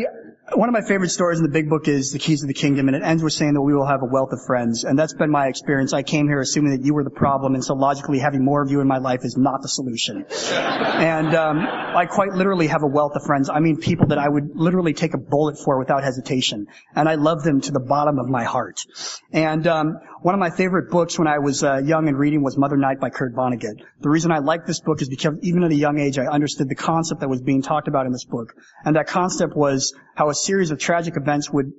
one 0.55 0.69
of 0.69 0.73
my 0.73 0.81
favorite 0.81 1.11
stories 1.11 1.39
in 1.39 1.45
the 1.45 1.51
big 1.51 1.69
book 1.69 1.89
is 1.89 2.11
The 2.11 2.19
Keys 2.19 2.43
of 2.43 2.49
the 2.49 2.55
Kingdom, 2.55 2.89
and 2.89 2.97
it 2.97 3.03
ends 3.05 3.23
with 3.23 3.35
saying 3.35 3.53
that 3.53 3.61
we 3.61 3.75
will 3.75 3.87
have 3.87 4.03
a 4.03 4.07
wealth 4.07 4.33
of 4.33 4.41
friends. 4.45 4.83
And 4.83 4.99
that's 4.99 5.13
been 5.13 5.31
my 5.31 5.47
experience. 5.47 5.93
I 5.93 6.03
came 6.03 6.27
here 6.27 6.41
assuming 6.41 6.73
that 6.73 6.85
you 6.85 6.95
were 6.95 7.05
the 7.05 7.11
problem, 7.11 7.55
and 7.55 7.65
so 7.65 7.75
logically 7.75 8.19
having 8.19 8.45
more 8.45 8.63
of 8.63 8.71
you 8.71 8.81
in 8.81 8.89
my 8.89 8.99
life 8.99 9.21
is 9.25 9.37
not 9.37 9.63
the 9.63 9.69
solution. 9.69 10.25
and 10.31 11.35
um, 11.35 11.59
I 11.59 12.07
quite 12.07 12.33
literally 12.33 12.67
have 12.69 12.83
a 12.83 12.87
wealth 12.87 13.13
of 13.15 13.23
friends. 13.25 13.51
I 13.51 13.61
mean 13.61 13.77
people 13.77 14.09
that 14.09 14.19
I 14.19 14.29
would 14.29 14.57
literally 14.57 14.95
take 14.95 15.15
a 15.15 15.19
bullet 15.19 15.59
for 15.59 15.79
without 15.79 16.03
hesitation. 16.03 16.67
And 16.97 17.09
I 17.09 17.15
love 17.17 17.45
them 17.45 17.61
to 17.61 17.71
the 17.71 17.81
bottom 17.81 18.19
of 18.19 18.27
my 18.29 18.45
heart. 18.45 18.85
And 19.31 19.67
um, 19.67 19.99
one 20.21 20.35
of 20.35 20.41
my 20.41 20.51
favorite 20.51 20.91
books 20.91 21.19
when 21.19 21.29
I 21.29 21.39
was 21.39 21.63
uh, 21.63 21.79
young 21.79 22.09
and 22.09 22.19
reading 22.19 22.43
was 22.43 22.57
Mother 22.57 22.77
Night 22.77 22.99
by 23.01 23.11
Kurt 23.11 23.35
Vonnegut. 23.35 23.83
The 24.01 24.09
reason 24.09 24.33
I 24.33 24.39
like 24.39 24.67
this 24.67 24.81
book 24.81 25.01
is 25.01 25.09
because 25.09 25.39
even 25.43 25.63
at 25.63 25.71
a 25.71 25.77
young 25.77 25.99
age 25.99 26.19
I 26.19 26.27
understood 26.27 26.69
the 26.69 26.75
concept 26.75 27.21
that 27.21 27.29
was 27.29 27.41
being 27.41 27.63
talked 27.63 27.89
about 27.89 28.07
in 28.07 28.13
this 28.13 28.25
book. 28.25 28.55
And 28.85 28.97
that 28.97 29.07
concept 29.07 29.57
was 29.57 29.95
how 30.15 30.29
a 30.29 30.35
series 30.35 30.71
of 30.71 30.79
tragic 30.79 31.17
events 31.17 31.51
would 31.51 31.73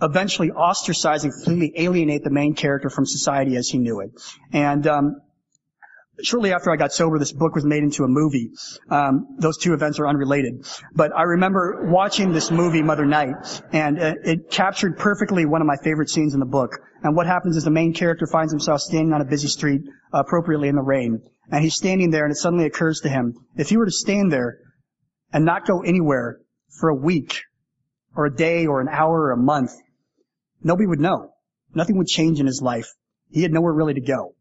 eventually 0.00 0.50
ostracize 0.50 1.24
and 1.24 1.32
completely 1.32 1.72
alienate 1.84 2.24
the 2.24 2.30
main 2.30 2.54
character 2.54 2.90
from 2.90 3.06
society 3.06 3.56
as 3.56 3.68
he 3.68 3.78
knew 3.78 4.00
it. 4.00 4.10
And 4.52 4.86
um, 4.86 5.20
shortly 6.22 6.52
after 6.52 6.70
I 6.70 6.76
got 6.76 6.92
sober, 6.92 7.18
this 7.18 7.32
book 7.32 7.54
was 7.54 7.64
made 7.64 7.82
into 7.82 8.04
a 8.04 8.08
movie. 8.08 8.50
Um, 8.90 9.36
those 9.38 9.58
two 9.58 9.74
events 9.74 9.98
are 9.98 10.06
unrelated, 10.06 10.66
but 10.94 11.12
I 11.16 11.22
remember 11.22 11.88
watching 11.90 12.32
this 12.32 12.50
movie, 12.50 12.82
Mother 12.82 13.04
Night, 13.04 13.62
and 13.72 13.98
it, 13.98 14.18
it 14.24 14.50
captured 14.50 14.98
perfectly 14.98 15.44
one 15.44 15.60
of 15.60 15.66
my 15.66 15.76
favorite 15.82 16.10
scenes 16.10 16.34
in 16.34 16.40
the 16.40 16.46
book. 16.46 16.78
And 17.02 17.16
what 17.16 17.26
happens 17.26 17.56
is 17.56 17.64
the 17.64 17.70
main 17.70 17.92
character 17.92 18.26
finds 18.26 18.52
himself 18.52 18.80
standing 18.80 19.12
on 19.12 19.20
a 19.20 19.24
busy 19.24 19.48
street, 19.48 19.82
uh, 20.12 20.18
appropriately 20.20 20.68
in 20.68 20.76
the 20.76 20.82
rain, 20.82 21.20
and 21.50 21.62
he's 21.62 21.74
standing 21.74 22.10
there, 22.10 22.24
and 22.24 22.32
it 22.32 22.36
suddenly 22.36 22.66
occurs 22.66 23.00
to 23.00 23.08
him, 23.08 23.34
if 23.56 23.68
he 23.68 23.76
were 23.76 23.86
to 23.86 23.92
stand 23.92 24.32
there 24.32 24.58
and 25.32 25.44
not 25.44 25.66
go 25.66 25.82
anywhere 25.82 26.38
for 26.70 26.88
a 26.88 26.94
week, 26.94 27.42
or 28.16 28.26
a 28.26 28.34
day, 28.34 28.66
or 28.66 28.80
an 28.80 28.88
hour, 28.88 29.22
or 29.22 29.32
a 29.32 29.36
month, 29.36 29.72
nobody 30.62 30.86
would 30.86 31.00
know. 31.00 31.32
Nothing 31.74 31.98
would 31.98 32.06
change 32.06 32.38
in 32.38 32.46
his 32.46 32.62
life. 32.62 32.86
He 33.30 33.42
had 33.42 33.52
nowhere 33.52 33.72
really 33.72 33.94
to 33.94 34.00
go. 34.00 34.34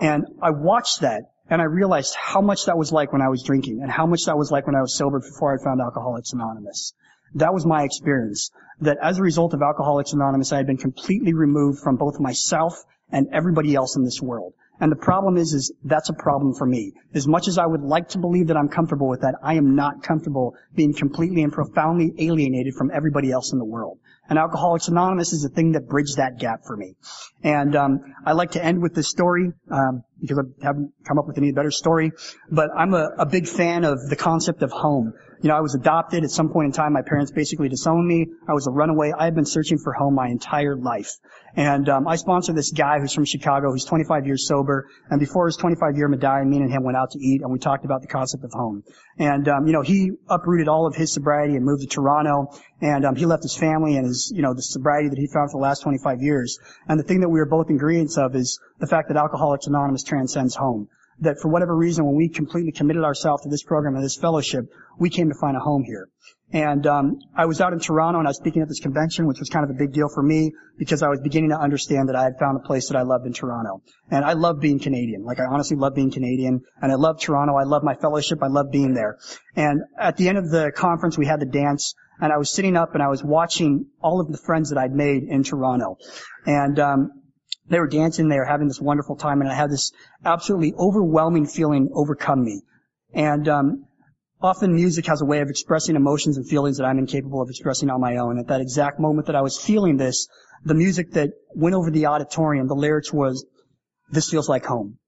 And 0.00 0.26
I 0.42 0.50
watched 0.50 1.00
that 1.00 1.30
and 1.50 1.60
I 1.60 1.64
realized 1.64 2.14
how 2.14 2.40
much 2.40 2.66
that 2.66 2.78
was 2.78 2.92
like 2.92 3.12
when 3.12 3.22
I 3.22 3.28
was 3.28 3.42
drinking 3.42 3.80
and 3.82 3.90
how 3.90 4.06
much 4.06 4.24
that 4.26 4.38
was 4.38 4.50
like 4.50 4.66
when 4.66 4.76
I 4.76 4.80
was 4.80 4.96
sober 4.96 5.20
before 5.20 5.52
I 5.52 5.62
found 5.62 5.80
Alcoholics 5.80 6.32
Anonymous. 6.32 6.94
That 7.34 7.52
was 7.52 7.66
my 7.66 7.82
experience. 7.82 8.50
That 8.80 8.98
as 9.02 9.18
a 9.18 9.22
result 9.22 9.52
of 9.52 9.60
Alcoholics 9.60 10.12
Anonymous, 10.12 10.52
I 10.52 10.56
had 10.56 10.66
been 10.66 10.78
completely 10.78 11.34
removed 11.34 11.80
from 11.80 11.96
both 11.96 12.18
myself 12.18 12.82
and 13.12 13.28
everybody 13.32 13.74
else 13.74 13.96
in 13.96 14.04
this 14.04 14.20
world. 14.22 14.54
And 14.80 14.90
the 14.90 14.96
problem 14.96 15.36
is, 15.36 15.52
is 15.52 15.72
that's 15.84 16.08
a 16.08 16.14
problem 16.14 16.54
for 16.54 16.64
me. 16.64 16.94
As 17.12 17.28
much 17.28 17.48
as 17.48 17.58
I 17.58 17.66
would 17.66 17.82
like 17.82 18.08
to 18.10 18.18
believe 18.18 18.46
that 18.46 18.56
I'm 18.56 18.70
comfortable 18.70 19.08
with 19.08 19.20
that, 19.20 19.34
I 19.42 19.54
am 19.54 19.74
not 19.74 20.02
comfortable 20.02 20.54
being 20.74 20.94
completely 20.94 21.42
and 21.42 21.52
profoundly 21.52 22.14
alienated 22.18 22.74
from 22.74 22.90
everybody 22.90 23.30
else 23.30 23.52
in 23.52 23.58
the 23.58 23.64
world. 23.64 23.98
And 24.30 24.38
Alcoholics 24.38 24.88
Anonymous 24.88 25.32
is 25.32 25.42
the 25.42 25.48
thing 25.48 25.72
that 25.72 25.88
bridged 25.88 26.16
that 26.16 26.38
gap 26.38 26.60
for 26.64 26.76
me. 26.76 26.94
And 27.42 27.74
um, 27.74 28.14
I 28.24 28.32
like 28.32 28.52
to 28.52 28.64
end 28.64 28.80
with 28.80 28.94
this 28.94 29.08
story 29.08 29.50
um, 29.70 30.04
because 30.20 30.38
I 30.38 30.64
haven't 30.64 30.92
come 31.06 31.18
up 31.18 31.26
with 31.26 31.36
any 31.36 31.52
better 31.52 31.72
story. 31.72 32.12
But 32.50 32.70
I'm 32.76 32.94
a, 32.94 33.10
a 33.18 33.26
big 33.26 33.48
fan 33.48 33.84
of 33.84 33.98
the 34.08 34.16
concept 34.16 34.62
of 34.62 34.70
home 34.70 35.14
you 35.42 35.48
know, 35.48 35.56
I 35.56 35.60
was 35.60 35.74
adopted 35.74 36.22
at 36.22 36.30
some 36.30 36.50
point 36.50 36.66
in 36.66 36.72
time. 36.72 36.92
My 36.92 37.02
parents 37.02 37.32
basically 37.32 37.68
disowned 37.70 38.06
me. 38.06 38.26
I 38.46 38.52
was 38.52 38.66
a 38.66 38.70
runaway. 38.70 39.12
I 39.16 39.24
had 39.24 39.34
been 39.34 39.46
searching 39.46 39.78
for 39.78 39.92
home 39.92 40.14
my 40.14 40.28
entire 40.28 40.76
life. 40.76 41.12
And 41.56 41.88
um, 41.88 42.06
I 42.06 42.16
sponsor 42.16 42.52
this 42.52 42.70
guy 42.72 42.98
who's 43.00 43.14
from 43.14 43.24
Chicago, 43.24 43.72
who's 43.72 43.84
25 43.86 44.26
years 44.26 44.46
sober. 44.46 44.88
And 45.08 45.18
before 45.18 45.46
his 45.46 45.56
25 45.56 45.96
year 45.96 46.08
medallion, 46.08 46.50
me 46.50 46.58
and 46.58 46.70
him 46.70 46.84
went 46.84 46.96
out 46.96 47.12
to 47.12 47.18
eat, 47.18 47.40
and 47.40 47.50
we 47.50 47.58
talked 47.58 47.84
about 47.84 48.02
the 48.02 48.06
concept 48.06 48.44
of 48.44 48.52
home. 48.52 48.82
And 49.18 49.48
um, 49.48 49.66
you 49.66 49.72
know, 49.72 49.82
he 49.82 50.12
uprooted 50.28 50.68
all 50.68 50.86
of 50.86 50.94
his 50.94 51.12
sobriety 51.12 51.56
and 51.56 51.64
moved 51.64 51.82
to 51.82 51.88
Toronto. 51.88 52.48
And 52.80 53.04
um, 53.04 53.14
he 53.14 53.26
left 53.26 53.42
his 53.42 53.54
family 53.54 53.96
and 53.96 54.06
his, 54.06 54.32
you 54.34 54.42
know, 54.42 54.54
the 54.54 54.62
sobriety 54.62 55.10
that 55.10 55.18
he 55.18 55.26
found 55.26 55.50
for 55.50 55.58
the 55.58 55.62
last 55.62 55.82
25 55.82 56.22
years. 56.22 56.58
And 56.88 56.98
the 56.98 57.04
thing 57.04 57.20
that 57.20 57.28
we 57.28 57.40
are 57.40 57.46
both 57.46 57.68
ingredients 57.68 58.16
of 58.16 58.34
is 58.34 58.58
the 58.78 58.86
fact 58.86 59.08
that 59.08 59.16
Alcoholics 59.16 59.66
Anonymous 59.66 60.02
transcends 60.02 60.54
home 60.54 60.88
that 61.20 61.38
for 61.38 61.48
whatever 61.48 61.76
reason, 61.76 62.06
when 62.06 62.16
we 62.16 62.28
completely 62.28 62.72
committed 62.72 63.04
ourselves 63.04 63.42
to 63.42 63.48
this 63.48 63.62
program 63.62 63.94
and 63.94 64.04
this 64.04 64.16
fellowship, 64.16 64.64
we 64.98 65.10
came 65.10 65.28
to 65.28 65.34
find 65.34 65.56
a 65.56 65.60
home 65.60 65.84
here. 65.84 66.08
And 66.52 66.84
um, 66.86 67.20
I 67.36 67.46
was 67.46 67.60
out 67.60 67.72
in 67.72 67.78
Toronto 67.78 68.18
and 68.18 68.26
I 68.26 68.30
was 68.30 68.38
speaking 68.38 68.60
at 68.62 68.68
this 68.68 68.80
convention, 68.80 69.28
which 69.28 69.38
was 69.38 69.48
kind 69.48 69.64
of 69.64 69.70
a 69.70 69.78
big 69.78 69.92
deal 69.92 70.08
for 70.12 70.22
me 70.22 70.52
because 70.78 71.02
I 71.02 71.08
was 71.08 71.20
beginning 71.20 71.50
to 71.50 71.60
understand 71.60 72.08
that 72.08 72.16
I 72.16 72.24
had 72.24 72.38
found 72.40 72.56
a 72.56 72.66
place 72.66 72.88
that 72.88 72.96
I 72.96 73.02
loved 73.02 73.24
in 73.24 73.32
Toronto. 73.32 73.82
And 74.10 74.24
I 74.24 74.32
love 74.32 74.58
being 74.58 74.80
Canadian. 74.80 75.24
Like 75.24 75.38
I 75.38 75.44
honestly 75.44 75.76
love 75.76 75.94
being 75.94 76.10
Canadian, 76.10 76.62
and 76.82 76.90
I 76.90 76.96
love 76.96 77.20
Toronto. 77.20 77.54
I 77.54 77.64
love 77.64 77.84
my 77.84 77.94
fellowship. 77.94 78.42
I 78.42 78.48
love 78.48 78.72
being 78.72 78.94
there. 78.94 79.18
And 79.54 79.82
at 79.96 80.16
the 80.16 80.28
end 80.28 80.38
of 80.38 80.50
the 80.50 80.72
conference, 80.74 81.16
we 81.16 81.26
had 81.26 81.38
the 81.38 81.46
dance, 81.46 81.94
and 82.20 82.32
I 82.32 82.36
was 82.36 82.50
sitting 82.50 82.76
up 82.76 82.94
and 82.94 83.02
I 83.02 83.08
was 83.08 83.24
watching 83.24 83.86
all 84.02 84.20
of 84.20 84.30
the 84.30 84.38
friends 84.38 84.70
that 84.70 84.78
I'd 84.78 84.92
made 84.92 85.24
in 85.24 85.42
Toronto. 85.42 85.96
And 86.46 86.78
um, 86.78 87.10
they 87.68 87.78
were 87.78 87.86
dancing, 87.86 88.28
they 88.28 88.38
were 88.38 88.44
having 88.44 88.68
this 88.68 88.80
wonderful 88.80 89.16
time, 89.16 89.40
and 89.40 89.50
I 89.50 89.54
had 89.54 89.70
this 89.70 89.92
absolutely 90.24 90.74
overwhelming 90.78 91.46
feeling 91.46 91.90
overcome 91.94 92.44
me. 92.44 92.62
And 93.14 93.48
um, 93.48 93.86
often 94.40 94.74
music 94.74 95.06
has 95.06 95.22
a 95.22 95.24
way 95.24 95.40
of 95.40 95.48
expressing 95.48 95.96
emotions 95.96 96.36
and 96.36 96.48
feelings 96.48 96.78
that 96.78 96.84
I'm 96.84 96.98
incapable 96.98 97.40
of 97.40 97.48
expressing 97.48 97.90
on 97.90 98.00
my 98.00 98.16
own. 98.16 98.38
At 98.38 98.48
that 98.48 98.60
exact 98.60 99.00
moment 99.00 99.26
that 99.26 99.36
I 99.36 99.42
was 99.42 99.58
feeling 99.58 99.96
this, 99.96 100.28
the 100.64 100.74
music 100.74 101.12
that 101.12 101.30
went 101.54 101.74
over 101.74 101.90
the 101.90 102.06
auditorium, 102.06 102.66
the 102.66 102.74
lyrics 102.74 103.12
was, 103.12 103.46
"This 104.10 104.28
feels 104.28 104.48
like 104.48 104.66
home." 104.66 104.98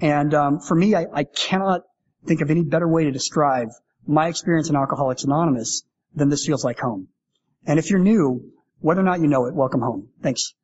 And 0.00 0.32
um, 0.34 0.60
for 0.60 0.76
me, 0.76 0.94
I, 0.94 1.06
I 1.12 1.24
cannot 1.24 1.82
think 2.26 2.40
of 2.42 2.50
any 2.50 2.62
better 2.62 2.86
way 2.86 3.04
to 3.04 3.10
describe 3.10 3.68
my 4.06 4.28
experience 4.28 4.70
in 4.70 4.76
Alcoholics 4.76 5.24
Anonymous 5.24 5.82
than 6.14 6.28
"This 6.28 6.46
feels 6.46 6.64
like 6.64 6.78
home." 6.78 7.08
And 7.66 7.78
if 7.78 7.90
you're 7.90 7.98
new, 7.98 8.52
whether 8.80 9.00
or 9.00 9.04
not 9.04 9.20
you 9.20 9.26
know 9.26 9.46
it, 9.46 9.54
welcome 9.54 9.80
home. 9.80 10.08
Thanks. 10.22 10.54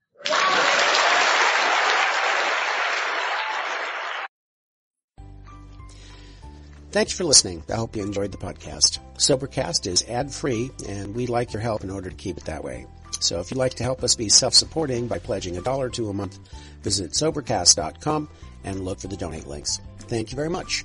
Thanks 6.90 7.12
for 7.12 7.24
listening. 7.24 7.64
I 7.68 7.74
hope 7.74 7.96
you 7.96 8.04
enjoyed 8.04 8.30
the 8.30 8.38
podcast. 8.38 9.00
Sobercast 9.16 9.88
is 9.88 10.04
ad-free, 10.08 10.70
and 10.88 11.12
we'd 11.12 11.28
like 11.28 11.52
your 11.52 11.60
help 11.60 11.82
in 11.82 11.90
order 11.90 12.08
to 12.08 12.14
keep 12.14 12.38
it 12.38 12.44
that 12.44 12.62
way. 12.62 12.86
So 13.18 13.40
if 13.40 13.50
you'd 13.50 13.58
like 13.58 13.74
to 13.74 13.82
help 13.82 14.04
us 14.04 14.14
be 14.14 14.28
self-supporting 14.28 15.08
by 15.08 15.18
pledging 15.18 15.56
a 15.56 15.60
dollar 15.60 15.88
to 15.90 16.08
a 16.08 16.12
month, 16.12 16.38
visit 16.82 17.10
Sobercast.com 17.10 18.28
and 18.62 18.84
look 18.84 19.00
for 19.00 19.08
the 19.08 19.16
donate 19.16 19.48
links. 19.48 19.80
Thank 20.02 20.30
you 20.30 20.36
very 20.36 20.50
much. 20.50 20.84